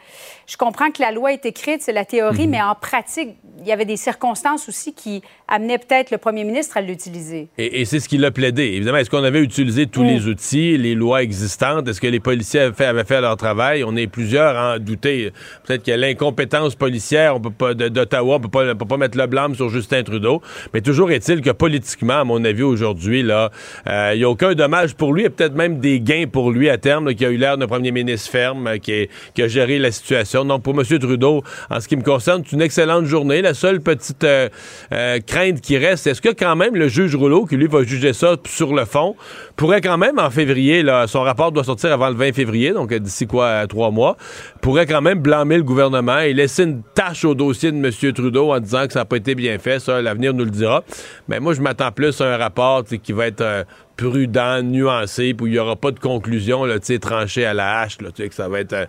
Je 0.47 0.57
comprends 0.57 0.91
que 0.91 1.01
la 1.01 1.11
loi 1.11 1.33
est 1.33 1.45
écrite, 1.45 1.81
c'est 1.81 1.93
la 1.93 2.05
théorie, 2.05 2.45
mhm. 2.45 2.51
mais 2.51 2.61
en 2.61 2.75
pratique, 2.75 3.37
il 3.59 3.67
y 3.67 3.71
avait 3.71 3.85
des 3.85 3.97
circonstances 3.97 4.67
aussi 4.67 4.93
qui 4.93 5.21
amenaient 5.47 5.77
peut-être 5.77 6.11
le 6.11 6.17
premier 6.17 6.43
ministre 6.43 6.77
à 6.77 6.81
l'utiliser. 6.81 7.47
Et, 7.57 7.85
c'est 7.85 7.99
ce 7.99 8.09
qu'il 8.09 8.23
a 8.25 8.31
plaidé. 8.31 8.63
Évidemment, 8.63 8.97
est-ce 8.97 9.09
qu'on 9.09 9.23
avait 9.23 9.41
utilisé 9.41 9.87
tous 9.87 10.03
les 10.03 10.19
mm. 10.19 10.27
outils, 10.27 10.77
les 10.77 10.95
lois 10.95 11.23
existantes? 11.23 11.87
Est-ce 11.87 12.01
que 12.01 12.07
les 12.07 12.19
policiers 12.19 12.61
avaient 12.61 13.03
fait, 13.03 13.21
leur 13.21 13.37
travail? 13.37 13.83
On 13.83 13.95
est 13.95 14.07
plusieurs 14.07 14.57
à 14.57 14.75
en 14.75 14.79
douter. 14.79 15.31
Peut-être 15.65 15.83
qu'il 15.83 15.91
y 15.91 15.93
a 15.93 15.97
l'incompétence 15.97 16.75
policière 16.75 17.39
peut 17.39 17.75
d'Ottawa, 17.75 18.35
on 18.35 18.39
peut 18.39 18.49
pas, 18.49 18.75
peut 18.75 18.85
pas 18.85 18.97
mettre 18.97 19.17
le 19.17 19.27
blâme 19.27 19.55
sur 19.55 19.69
Justin 19.69 20.03
Trudeau. 20.03 20.41
Mais 20.73 20.81
toujours 20.81 21.11
est-il 21.11 21.41
que 21.41 21.51
politiquement, 21.51 22.19
à 22.19 22.23
mon 22.23 22.43
avis, 22.43 22.63
aujourd'hui, 22.63 23.25
euh, 23.29 24.11
il 24.13 24.17
n'y 24.17 24.23
a 24.23 24.29
aucun 24.29 24.53
dommage 24.53 24.95
pour 24.95 25.13
lui 25.13 25.23
et 25.23 25.29
peut-être 25.29 25.55
même 25.55 25.79
des 25.79 26.01
gains 26.01 26.25
pour 26.31 26.51
lui 26.51 26.69
à 26.69 26.77
terme, 26.77 27.13
qui 27.13 27.25
a 27.25 27.29
eu 27.29 27.37
l'air 27.37 27.57
d'un 27.57 27.67
premier 27.67 27.91
ministre 27.91 28.29
ferme, 28.29 28.79
qui, 28.79 29.07
qui 29.33 29.41
a 29.41 29.47
géré 29.47 29.79
la 29.79 29.91
situation. 29.91 30.32
Donc, 30.33 30.63
pour 30.63 30.73
M. 30.73 30.99
Trudeau, 30.99 31.43
en 31.69 31.79
ce 31.79 31.87
qui 31.87 31.95
me 31.95 32.01
concerne, 32.01 32.43
c'est 32.45 32.55
une 32.55 32.61
excellente 32.61 33.05
journée. 33.05 33.41
La 33.41 33.53
seule 33.53 33.81
petite 33.81 34.23
euh, 34.23 34.49
euh, 34.91 35.19
crainte 35.19 35.61
qui 35.61 35.77
reste, 35.77 36.07
est-ce 36.07 36.21
que 36.21 36.29
quand 36.29 36.55
même 36.55 36.75
le 36.75 36.87
juge 36.87 37.15
Rouleau, 37.15 37.45
qui 37.45 37.55
lui 37.55 37.67
va 37.67 37.83
juger 37.83 38.13
ça 38.13 38.35
sur 38.47 38.73
le 38.73 38.85
fond, 38.85 39.15
pourrait 39.55 39.81
quand 39.81 39.97
même 39.97 40.17
en 40.17 40.29
février, 40.29 40.83
son 41.07 41.21
rapport 41.21 41.51
doit 41.51 41.63
sortir 41.63 41.91
avant 41.91 42.09
le 42.09 42.15
20 42.15 42.33
février, 42.33 42.71
donc 42.71 42.93
d'ici 42.93 43.27
quoi, 43.27 43.67
trois 43.67 43.91
mois, 43.91 44.17
pourrait 44.61 44.85
quand 44.85 45.01
même 45.01 45.19
blâmer 45.19 45.57
le 45.57 45.63
gouvernement 45.63 46.19
et 46.19 46.33
laisser 46.33 46.63
une 46.63 46.81
tâche 46.95 47.25
au 47.25 47.35
dossier 47.35 47.71
de 47.71 47.77
M. 47.77 48.13
Trudeau 48.13 48.51
en 48.51 48.59
disant 48.59 48.87
que 48.87 48.93
ça 48.93 48.99
n'a 48.99 49.05
pas 49.05 49.17
été 49.17 49.35
bien 49.35 49.57
fait. 49.59 49.79
Ça, 49.79 50.01
l'avenir 50.01 50.33
nous 50.33 50.45
le 50.45 50.51
dira. 50.51 50.83
Mais 51.27 51.39
moi, 51.39 51.53
je 51.53 51.61
m'attends 51.61 51.91
plus 51.91 52.19
à 52.21 52.33
un 52.33 52.37
rapport 52.37 52.83
qui 52.85 53.13
va 53.13 53.27
être 53.27 53.41
euh, 53.41 53.63
prudent, 53.97 54.61
nuancé, 54.63 55.35
où 55.39 55.47
il 55.47 55.53
n'y 55.53 55.59
aura 55.59 55.75
pas 55.75 55.91
de 55.91 55.99
conclusion 55.99 56.65
là, 56.65 56.79
tranchée 56.79 57.45
à 57.45 57.53
la 57.53 57.81
hache, 57.81 57.97
que 57.97 58.33
ça 58.33 58.47
va 58.47 58.59
être 58.59 58.87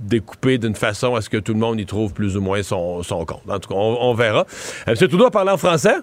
découpé 0.00 0.58
d'une 0.58 0.74
façon 0.74 1.14
à 1.14 1.20
ce 1.20 1.28
que 1.28 1.36
tout 1.36 1.52
le 1.52 1.60
monde 1.60 1.80
y 1.80 1.86
trouve 1.86 2.12
plus 2.12 2.36
ou 2.36 2.40
moins 2.40 2.62
son, 2.62 3.02
compte. 3.08 3.42
En 3.48 3.58
tout 3.58 3.68
cas, 3.68 3.74
on, 3.74 4.14
verra. 4.14 4.46
Euh, 4.86 4.94
M. 4.94 4.96
Trudeau 4.96 5.30
parler 5.30 5.50
en 5.50 5.56
français? 5.56 5.96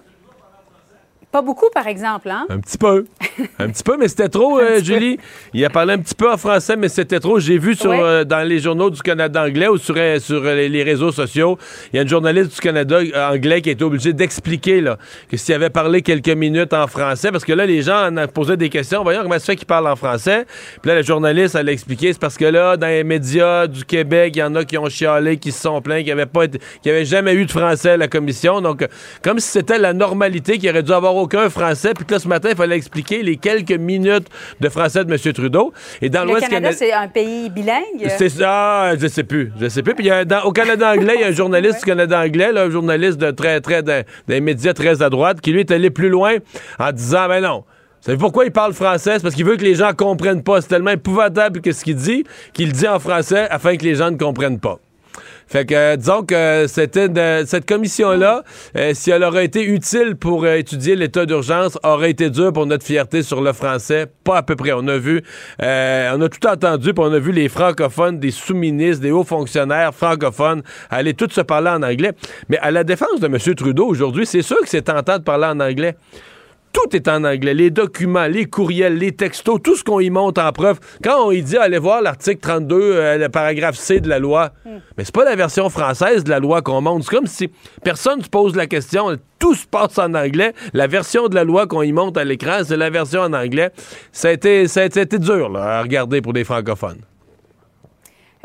Pas 1.32 1.42
beaucoup, 1.42 1.68
par 1.74 1.86
exemple, 1.86 2.30
hein? 2.30 2.46
Un 2.48 2.60
petit 2.60 2.78
peu. 2.78 3.04
un 3.58 3.68
petit 3.68 3.82
peu, 3.82 3.96
mais 3.98 4.08
c'était 4.08 4.28
trop, 4.28 4.58
euh, 4.58 4.80
Julie. 4.82 5.18
Il 5.52 5.64
a 5.64 5.70
parlé 5.70 5.94
un 5.94 5.98
petit 5.98 6.14
peu 6.14 6.30
en 6.30 6.36
français, 6.36 6.76
mais 6.76 6.88
c'était 6.88 7.20
trop. 7.20 7.40
J'ai 7.40 7.58
vu 7.58 7.74
sur, 7.74 7.90
euh, 7.90 8.24
dans 8.24 8.46
les 8.46 8.58
journaux 8.60 8.90
du 8.90 9.02
Canada 9.02 9.42
anglais 9.42 9.68
ou 9.68 9.76
sur, 9.76 9.96
euh, 9.98 10.18
sur 10.20 10.42
les, 10.42 10.82
réseaux 10.82 11.10
sociaux, 11.10 11.58
il 11.92 11.96
y 11.96 11.98
a 11.98 12.02
une 12.02 12.08
journaliste 12.08 12.54
du 12.54 12.60
Canada 12.60 13.00
anglais 13.30 13.60
qui 13.60 13.70
a 13.70 13.72
été 13.72 13.82
obligée 13.82 14.12
d'expliquer 14.12 14.80
là, 14.80 14.98
que 15.28 15.36
s'il 15.36 15.54
avait 15.54 15.68
parlé 15.68 16.00
quelques 16.00 16.28
minutes 16.28 16.72
en 16.72 16.86
français, 16.86 17.32
parce 17.32 17.44
que 17.44 17.52
là, 17.52 17.66
les 17.66 17.82
gens 17.82 18.06
en 18.06 18.28
posaient 18.28 18.56
des 18.56 18.70
questions. 18.70 19.02
Voyons 19.02 19.22
comment 19.22 19.38
ça 19.38 19.46
fait 19.46 19.56
qu'il 19.56 19.66
parle 19.66 19.88
en 19.88 19.96
français? 19.96 20.46
Puis 20.80 20.88
là, 20.88 20.94
la 20.94 21.02
journaliste, 21.02 21.56
elle 21.56 21.68
a 21.68 21.72
expliqué, 21.72 22.12
c'est 22.12 22.20
parce 22.20 22.38
que 22.38 22.44
là, 22.44 22.76
dans 22.76 22.86
les 22.86 23.04
médias 23.04 23.66
du 23.66 23.84
Québec, 23.84 24.32
il 24.36 24.38
y 24.38 24.42
en 24.42 24.54
a 24.54 24.64
qui 24.64 24.78
ont 24.78 24.88
chialé, 24.88 25.38
qui 25.38 25.50
se 25.50 25.62
sont 25.62 25.82
plaints, 25.82 26.02
qui 26.02 26.14
n'avaient 26.14 27.04
jamais 27.04 27.34
eu 27.34 27.44
de 27.44 27.50
français 27.50 27.90
à 27.90 27.96
la 27.96 28.08
commission. 28.08 28.60
Donc, 28.60 28.86
comme 29.22 29.40
si 29.40 29.48
c'était 29.48 29.78
la 29.78 29.92
normalité, 29.92 30.58
qui 30.58 30.70
aurait 30.70 30.82
dû 30.82 30.92
avoir 30.92 31.15
aucun 31.22 31.48
français. 31.50 31.92
Puis 31.94 32.04
là, 32.08 32.18
ce 32.18 32.28
matin, 32.28 32.50
il 32.50 32.56
fallait 32.56 32.76
expliquer 32.76 33.22
les 33.22 33.36
quelques 33.36 33.72
minutes 33.72 34.28
de 34.60 34.68
français 34.68 35.04
de 35.04 35.12
M. 35.12 35.32
Trudeau. 35.32 35.72
Et 36.00 36.08
dans 36.08 36.24
le 36.24 36.38
Canada, 36.40 36.72
c'est 36.72 36.92
un 36.92 37.08
pays 37.08 37.50
bilingue? 37.50 38.08
C'est 38.16 38.28
ça, 38.28 38.96
je 38.96 39.06
sais 39.06 39.24
plus. 39.24 39.52
Je 39.60 39.68
sais 39.68 39.82
plus. 39.82 39.94
Puis 39.94 40.10
au 40.44 40.52
Canada 40.52 40.92
anglais, 40.92 41.14
il 41.16 41.20
y 41.20 41.24
a 41.24 41.28
un 41.28 41.32
journaliste 41.32 41.78
du 41.80 41.84
Canada 41.84 42.20
anglais, 42.20 42.50
un 42.56 42.70
journaliste 42.70 43.18
de 43.18 43.30
très, 43.30 43.60
très, 43.60 43.82
d'un 43.82 44.04
médias 44.40 44.72
très 44.72 45.02
à 45.02 45.10
droite, 45.10 45.40
qui 45.40 45.52
lui 45.52 45.60
est 45.60 45.70
allé 45.70 45.90
plus 45.90 46.08
loin 46.08 46.36
en 46.78 46.92
disant, 46.92 47.28
ben 47.28 47.40
non, 47.40 47.64
savez 48.00 48.18
pourquoi 48.18 48.44
il 48.44 48.52
parle 48.52 48.72
français? 48.72 49.14
C'est 49.14 49.22
parce 49.22 49.34
qu'il 49.34 49.44
veut 49.44 49.56
que 49.56 49.64
les 49.64 49.74
gens 49.74 49.92
comprennent 49.92 50.42
pas. 50.42 50.60
C'est 50.60 50.68
tellement 50.68 50.92
épouvantable 50.92 51.60
que 51.60 51.72
ce 51.72 51.84
qu'il 51.84 51.96
dit, 51.96 52.24
qu'il 52.52 52.72
dit 52.72 52.86
en 52.86 52.98
français 53.00 53.48
afin 53.50 53.76
que 53.76 53.84
les 53.84 53.96
gens 53.96 54.10
ne 54.10 54.16
comprennent 54.16 54.60
pas. 54.60 54.78
Fait 55.46 55.64
que, 55.64 55.74
euh, 55.74 55.96
disons 55.96 56.22
que 56.24 56.66
c'était 56.66 57.08
cette 57.46 57.66
commission-là, 57.66 58.42
euh, 58.76 58.92
si 58.94 59.10
elle 59.10 59.22
aurait 59.22 59.44
été 59.44 59.64
utile 59.64 60.16
pour 60.16 60.44
euh, 60.44 60.56
étudier 60.56 60.96
l'état 60.96 61.24
d'urgence, 61.24 61.78
aurait 61.84 62.10
été 62.10 62.30
dure 62.30 62.52
pour 62.52 62.66
notre 62.66 62.84
fierté 62.84 63.22
sur 63.22 63.40
le 63.40 63.52
français. 63.52 64.06
Pas 64.24 64.38
à 64.38 64.42
peu 64.42 64.56
près. 64.56 64.72
On 64.72 64.86
a 64.88 64.98
vu, 64.98 65.22
on 65.60 65.64
a 66.20 66.28
tout 66.28 66.46
entendu, 66.46 66.92
puis 66.92 67.04
on 67.04 67.12
a 67.12 67.18
vu 67.18 67.32
les 67.32 67.48
francophones, 67.48 68.18
des 68.18 68.32
sous-ministres, 68.32 69.02
des 69.02 69.12
hauts 69.12 69.24
fonctionnaires 69.24 69.94
francophones 69.94 70.62
aller 70.90 71.14
tous 71.14 71.30
se 71.30 71.40
parler 71.40 71.70
en 71.70 71.82
anglais. 71.82 72.12
Mais 72.48 72.58
à 72.58 72.70
la 72.70 72.84
défense 72.84 73.20
de 73.20 73.26
M. 73.26 73.38
Trudeau 73.54 73.86
aujourd'hui, 73.86 74.26
c'est 74.26 74.42
sûr 74.42 74.58
que 74.60 74.68
c'est 74.68 74.82
tentant 74.82 75.18
de 75.18 75.22
parler 75.22 75.46
en 75.46 75.60
anglais 75.60 75.96
tout 76.76 76.94
est 76.94 77.08
en 77.08 77.24
anglais. 77.24 77.54
Les 77.54 77.70
documents, 77.70 78.26
les 78.26 78.44
courriels, 78.44 78.98
les 78.98 79.12
textos, 79.12 79.60
tout 79.62 79.76
ce 79.76 79.82
qu'on 79.82 79.98
y 79.98 80.10
monte 80.10 80.36
en 80.36 80.52
preuve. 80.52 80.78
Quand 81.02 81.26
on 81.26 81.30
y 81.30 81.42
dit, 81.42 81.56
allez 81.56 81.78
voir 81.78 82.02
l'article 82.02 82.40
32, 82.40 82.76
euh, 82.76 83.16
le 83.16 83.28
paragraphe 83.30 83.76
C 83.76 84.00
de 84.00 84.08
la 84.10 84.18
loi, 84.18 84.50
hmm. 84.66 84.78
mais 84.96 85.04
c'est 85.04 85.14
pas 85.14 85.24
la 85.24 85.36
version 85.36 85.70
française 85.70 86.22
de 86.22 86.30
la 86.30 86.38
loi 86.38 86.60
qu'on 86.60 86.82
monte. 86.82 87.04
C'est 87.04 87.16
comme 87.16 87.26
si 87.26 87.50
personne 87.82 88.18
ne 88.18 88.24
se 88.24 88.28
pose 88.28 88.54
la 88.54 88.66
question. 88.66 89.16
Tout 89.38 89.54
se 89.54 89.66
passe 89.66 89.98
en 89.98 90.12
anglais. 90.14 90.52
La 90.74 90.86
version 90.86 91.28
de 91.28 91.34
la 91.34 91.44
loi 91.44 91.66
qu'on 91.66 91.82
y 91.82 91.92
monte 91.92 92.18
à 92.18 92.24
l'écran, 92.24 92.60
c'est 92.62 92.76
la 92.76 92.90
version 92.90 93.22
en 93.22 93.32
anglais. 93.32 93.70
Ça 94.12 94.28
a 94.28 94.32
été, 94.32 94.68
ça 94.68 94.80
a 94.80 94.84
été 94.84 95.18
dur 95.18 95.56
à 95.56 95.80
regarder 95.80 96.20
pour 96.20 96.34
des 96.34 96.44
francophones. 96.44 97.00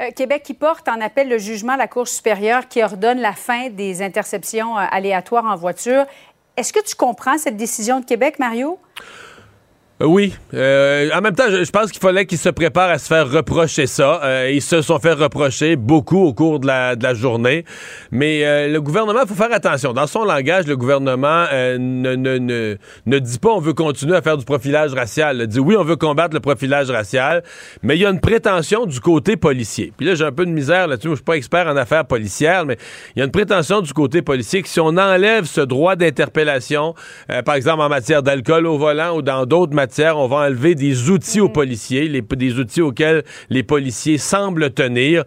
Euh, 0.02 0.10
Québec 0.16 0.42
qui 0.44 0.54
porte 0.54 0.88
en 0.88 1.00
appel 1.00 1.30
le 1.30 1.38
jugement 1.38 1.74
de 1.74 1.80
la 1.80 1.88
Cour 1.88 2.08
supérieure 2.08 2.68
qui 2.68 2.82
ordonne 2.82 3.20
la 3.20 3.34
fin 3.34 3.70
des 3.70 4.02
interceptions 4.02 4.78
euh, 4.78 4.84
aléatoires 4.90 5.46
en 5.46 5.56
voiture. 5.56 6.06
Est-ce 6.62 6.74
que 6.74 6.80
tu 6.88 6.94
comprends 6.96 7.40
cette 7.40 7.58
décision 7.58 8.02
de 8.02 8.06
Québec, 8.06 8.38
Mario? 8.38 8.78
Euh, 10.02 10.06
oui. 10.06 10.34
Euh, 10.54 11.10
en 11.14 11.22
même 11.22 11.36
temps, 11.36 11.50
je, 11.50 11.70
pense 11.70 11.92
qu'il 11.92 12.02
fallait 12.02 12.26
qu'ils 12.26 12.38
se 12.38 12.50
préparent 12.50 12.90
à 12.90 12.98
se 12.98 13.08
faire 13.08 13.30
reprocher 13.30 13.86
ça. 13.86 14.22
Euh, 14.24 14.52
ils 14.52 14.62
se 14.62 14.82
sont 14.82 15.00
fait 15.00 15.14
reprocher 15.14 15.76
beaucoup 15.76 16.20
au 16.20 16.34
cours 16.34 16.60
de 16.60 16.68
la, 16.68 16.96
de 16.96 17.04
la 17.04 17.14
journée. 17.14 17.66
Mais 18.12 18.68
le 18.68 18.80
gouvernement, 18.80 19.22
il 19.24 19.28
faut 19.28 19.36
faire 19.36 19.54
attention. 19.54 19.94
Dans 19.94 20.08
son 20.08 20.24
langage, 20.24 20.66
le 20.66 20.76
gouvernement 20.76 21.46
ne, 21.52 22.16
ne, 22.16 22.38
ne, 22.38 22.78
ne, 23.06 23.20
dit 23.20 23.40
pas 23.40 23.50
on 23.50 23.60
veut 23.60 23.74
continuer 23.74 24.16
à 24.16 24.22
faire 24.22 24.38
du 24.38 24.46
profilage 24.46 24.94
racial. 24.94 25.38
Il 25.42 25.48
dit 25.48 25.60
oui, 25.60 25.76
on 25.78 25.84
veut 25.84 25.96
combattre 25.96 26.34
le 26.34 26.40
profilage 26.40 26.90
racial, 26.90 27.44
mais 27.84 27.96
il 27.96 28.02
y 28.02 28.06
a 28.06 28.10
une 28.10 28.20
prétention 28.20 28.86
du 28.86 29.00
côté 29.00 29.38
policier. 29.38 29.94
Puis 29.96 30.06
là, 30.06 30.16
j'ai 30.16 30.26
un 30.26 30.32
peu 30.32 30.46
de 30.46 30.52
misère 30.52 30.88
là-dessus. 30.88 31.10
Je 31.10 31.16
suis 31.16 31.24
pas 31.24 31.38
expert 31.38 31.68
en 31.68 31.78
affaires 31.78 32.06
policières, 32.06 32.66
mais 32.66 32.78
il 33.16 33.20
y 33.20 33.22
a 33.22 33.26
une 33.26 33.32
prétention 33.32 33.82
du 33.82 33.94
côté 33.94 34.22
policier 34.22 34.62
que 34.62 34.70
si 34.70 34.80
on 34.80 34.98
enlève 34.98 35.46
ce 35.46 35.62
droit 35.62 35.96
d'interpellation, 35.96 36.96
par 37.46 37.56
exemple 37.56 37.82
en 37.82 37.90
matière 37.90 38.24
d'alcool 38.24 38.66
au 38.66 38.78
volant 38.78 39.16
ou 39.16 39.22
dans 39.22 39.46
d'autres 39.46 39.74
matières, 39.74 39.91
on 40.00 40.28
va 40.28 40.38
enlever 40.38 40.76
des 40.76 41.10
outils 41.10 41.42
aux 41.42 41.50
mm. 41.50 41.54
policiers, 41.54 42.22
des 42.22 42.60
outils 42.60 42.82
auxquels 42.82 43.24
les 43.50 43.64
policiers 43.64 44.18
semblent 44.18 44.72
tenir. 44.72 45.24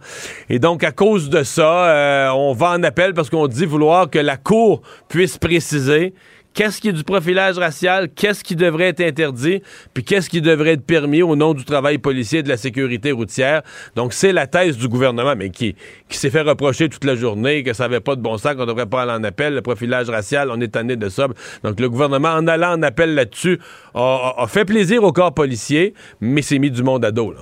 Et 0.49 0.59
donc, 0.59 0.83
à 0.83 0.91
cause 0.91 1.29
de 1.29 1.43
ça, 1.43 1.87
euh, 1.87 2.29
on 2.31 2.53
va 2.53 2.71
en 2.71 2.83
appel 2.83 3.13
parce 3.13 3.29
qu'on 3.29 3.47
dit 3.47 3.65
vouloir 3.65 4.09
que 4.09 4.19
la 4.19 4.37
Cour 4.37 4.81
puisse 5.07 5.37
préciser 5.37 6.13
qu'est-ce 6.55 6.81
qui 6.81 6.89
est 6.89 6.93
du 6.93 7.03
profilage 7.03 7.59
racial, 7.59 8.09
qu'est-ce 8.09 8.43
qui 8.43 8.55
devrait 8.55 8.87
être 8.87 9.01
interdit, 9.01 9.61
puis 9.93 10.03
qu'est-ce 10.03 10.29
qui 10.29 10.41
devrait 10.41 10.71
être 10.71 10.85
permis 10.85 11.21
au 11.21 11.35
nom 11.35 11.53
du 11.53 11.63
travail 11.65 11.99
policier 11.99 12.39
et 12.39 12.43
de 12.43 12.49
la 12.49 12.57
sécurité 12.57 13.11
routière? 13.11 13.61
Donc, 13.95 14.13
c'est 14.13 14.31
la 14.31 14.47
thèse 14.47 14.77
du 14.77 14.87
gouvernement, 14.87 15.35
mais 15.37 15.51
qui, 15.51 15.75
qui 16.09 16.17
s'est 16.17 16.31
fait 16.31 16.41
reprocher 16.41 16.89
toute 16.89 17.03
la 17.03 17.15
journée 17.15 17.61
que 17.61 17.73
ça 17.73 17.83
n'avait 17.83 17.99
pas 17.99 18.15
de 18.15 18.21
bon 18.21 18.37
sens, 18.37 18.55
qu'on 18.55 18.65
devrait 18.65 18.87
pas 18.87 19.03
aller 19.03 19.11
en 19.11 19.23
appel. 19.23 19.53
Le 19.53 19.61
profilage 19.61 20.09
racial, 20.09 20.49
on 20.49 20.59
est 20.61 20.69
tanné 20.69 20.95
de 20.95 21.09
ça. 21.09 21.27
Donc, 21.63 21.79
le 21.79 21.89
gouvernement, 21.89 22.29
en 22.29 22.47
allant 22.47 22.73
en 22.73 22.81
appel 22.81 23.13
là-dessus, 23.13 23.59
a, 23.93 24.45
fait 24.47 24.65
plaisir 24.65 25.03
au 25.03 25.11
corps 25.11 25.33
policier, 25.33 25.93
mais 26.21 26.41
s'est 26.41 26.59
mis 26.59 26.71
du 26.71 26.81
monde 26.81 27.03
à 27.03 27.11
dos. 27.11 27.33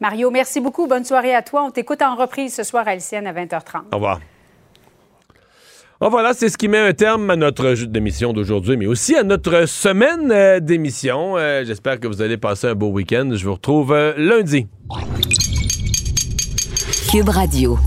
Mario, 0.00 0.30
merci 0.30 0.60
beaucoup. 0.60 0.86
Bonne 0.86 1.04
soirée 1.04 1.34
à 1.34 1.42
toi. 1.42 1.64
On 1.64 1.70
t'écoute 1.70 2.00
en 2.02 2.16
reprise 2.16 2.54
ce 2.54 2.62
soir 2.62 2.86
à 2.88 2.94
LCN 2.94 3.26
à 3.26 3.32
20h30. 3.32 3.84
Au 3.92 3.96
revoir. 3.96 4.20
Voilà, 6.10 6.34
c'est 6.34 6.50
ce 6.50 6.58
qui 6.58 6.68
met 6.68 6.78
un 6.78 6.92
terme 6.92 7.30
à 7.30 7.36
notre 7.36 7.72
d'émission 7.86 8.34
d'aujourd'hui, 8.34 8.76
mais 8.76 8.86
aussi 8.86 9.16
à 9.16 9.22
notre 9.22 9.66
semaine 9.66 10.30
euh, 10.30 10.60
d'émission. 10.60 11.38
Euh, 11.38 11.64
j'espère 11.64 11.98
que 11.98 12.06
vous 12.06 12.20
allez 12.20 12.36
passer 12.36 12.66
un 12.66 12.74
beau 12.74 12.88
week-end. 12.88 13.30
Je 13.32 13.44
vous 13.44 13.54
retrouve 13.54 13.92
euh, 13.92 14.12
lundi. 14.18 14.66
Cube 17.10 17.30
Radio. 17.30 17.78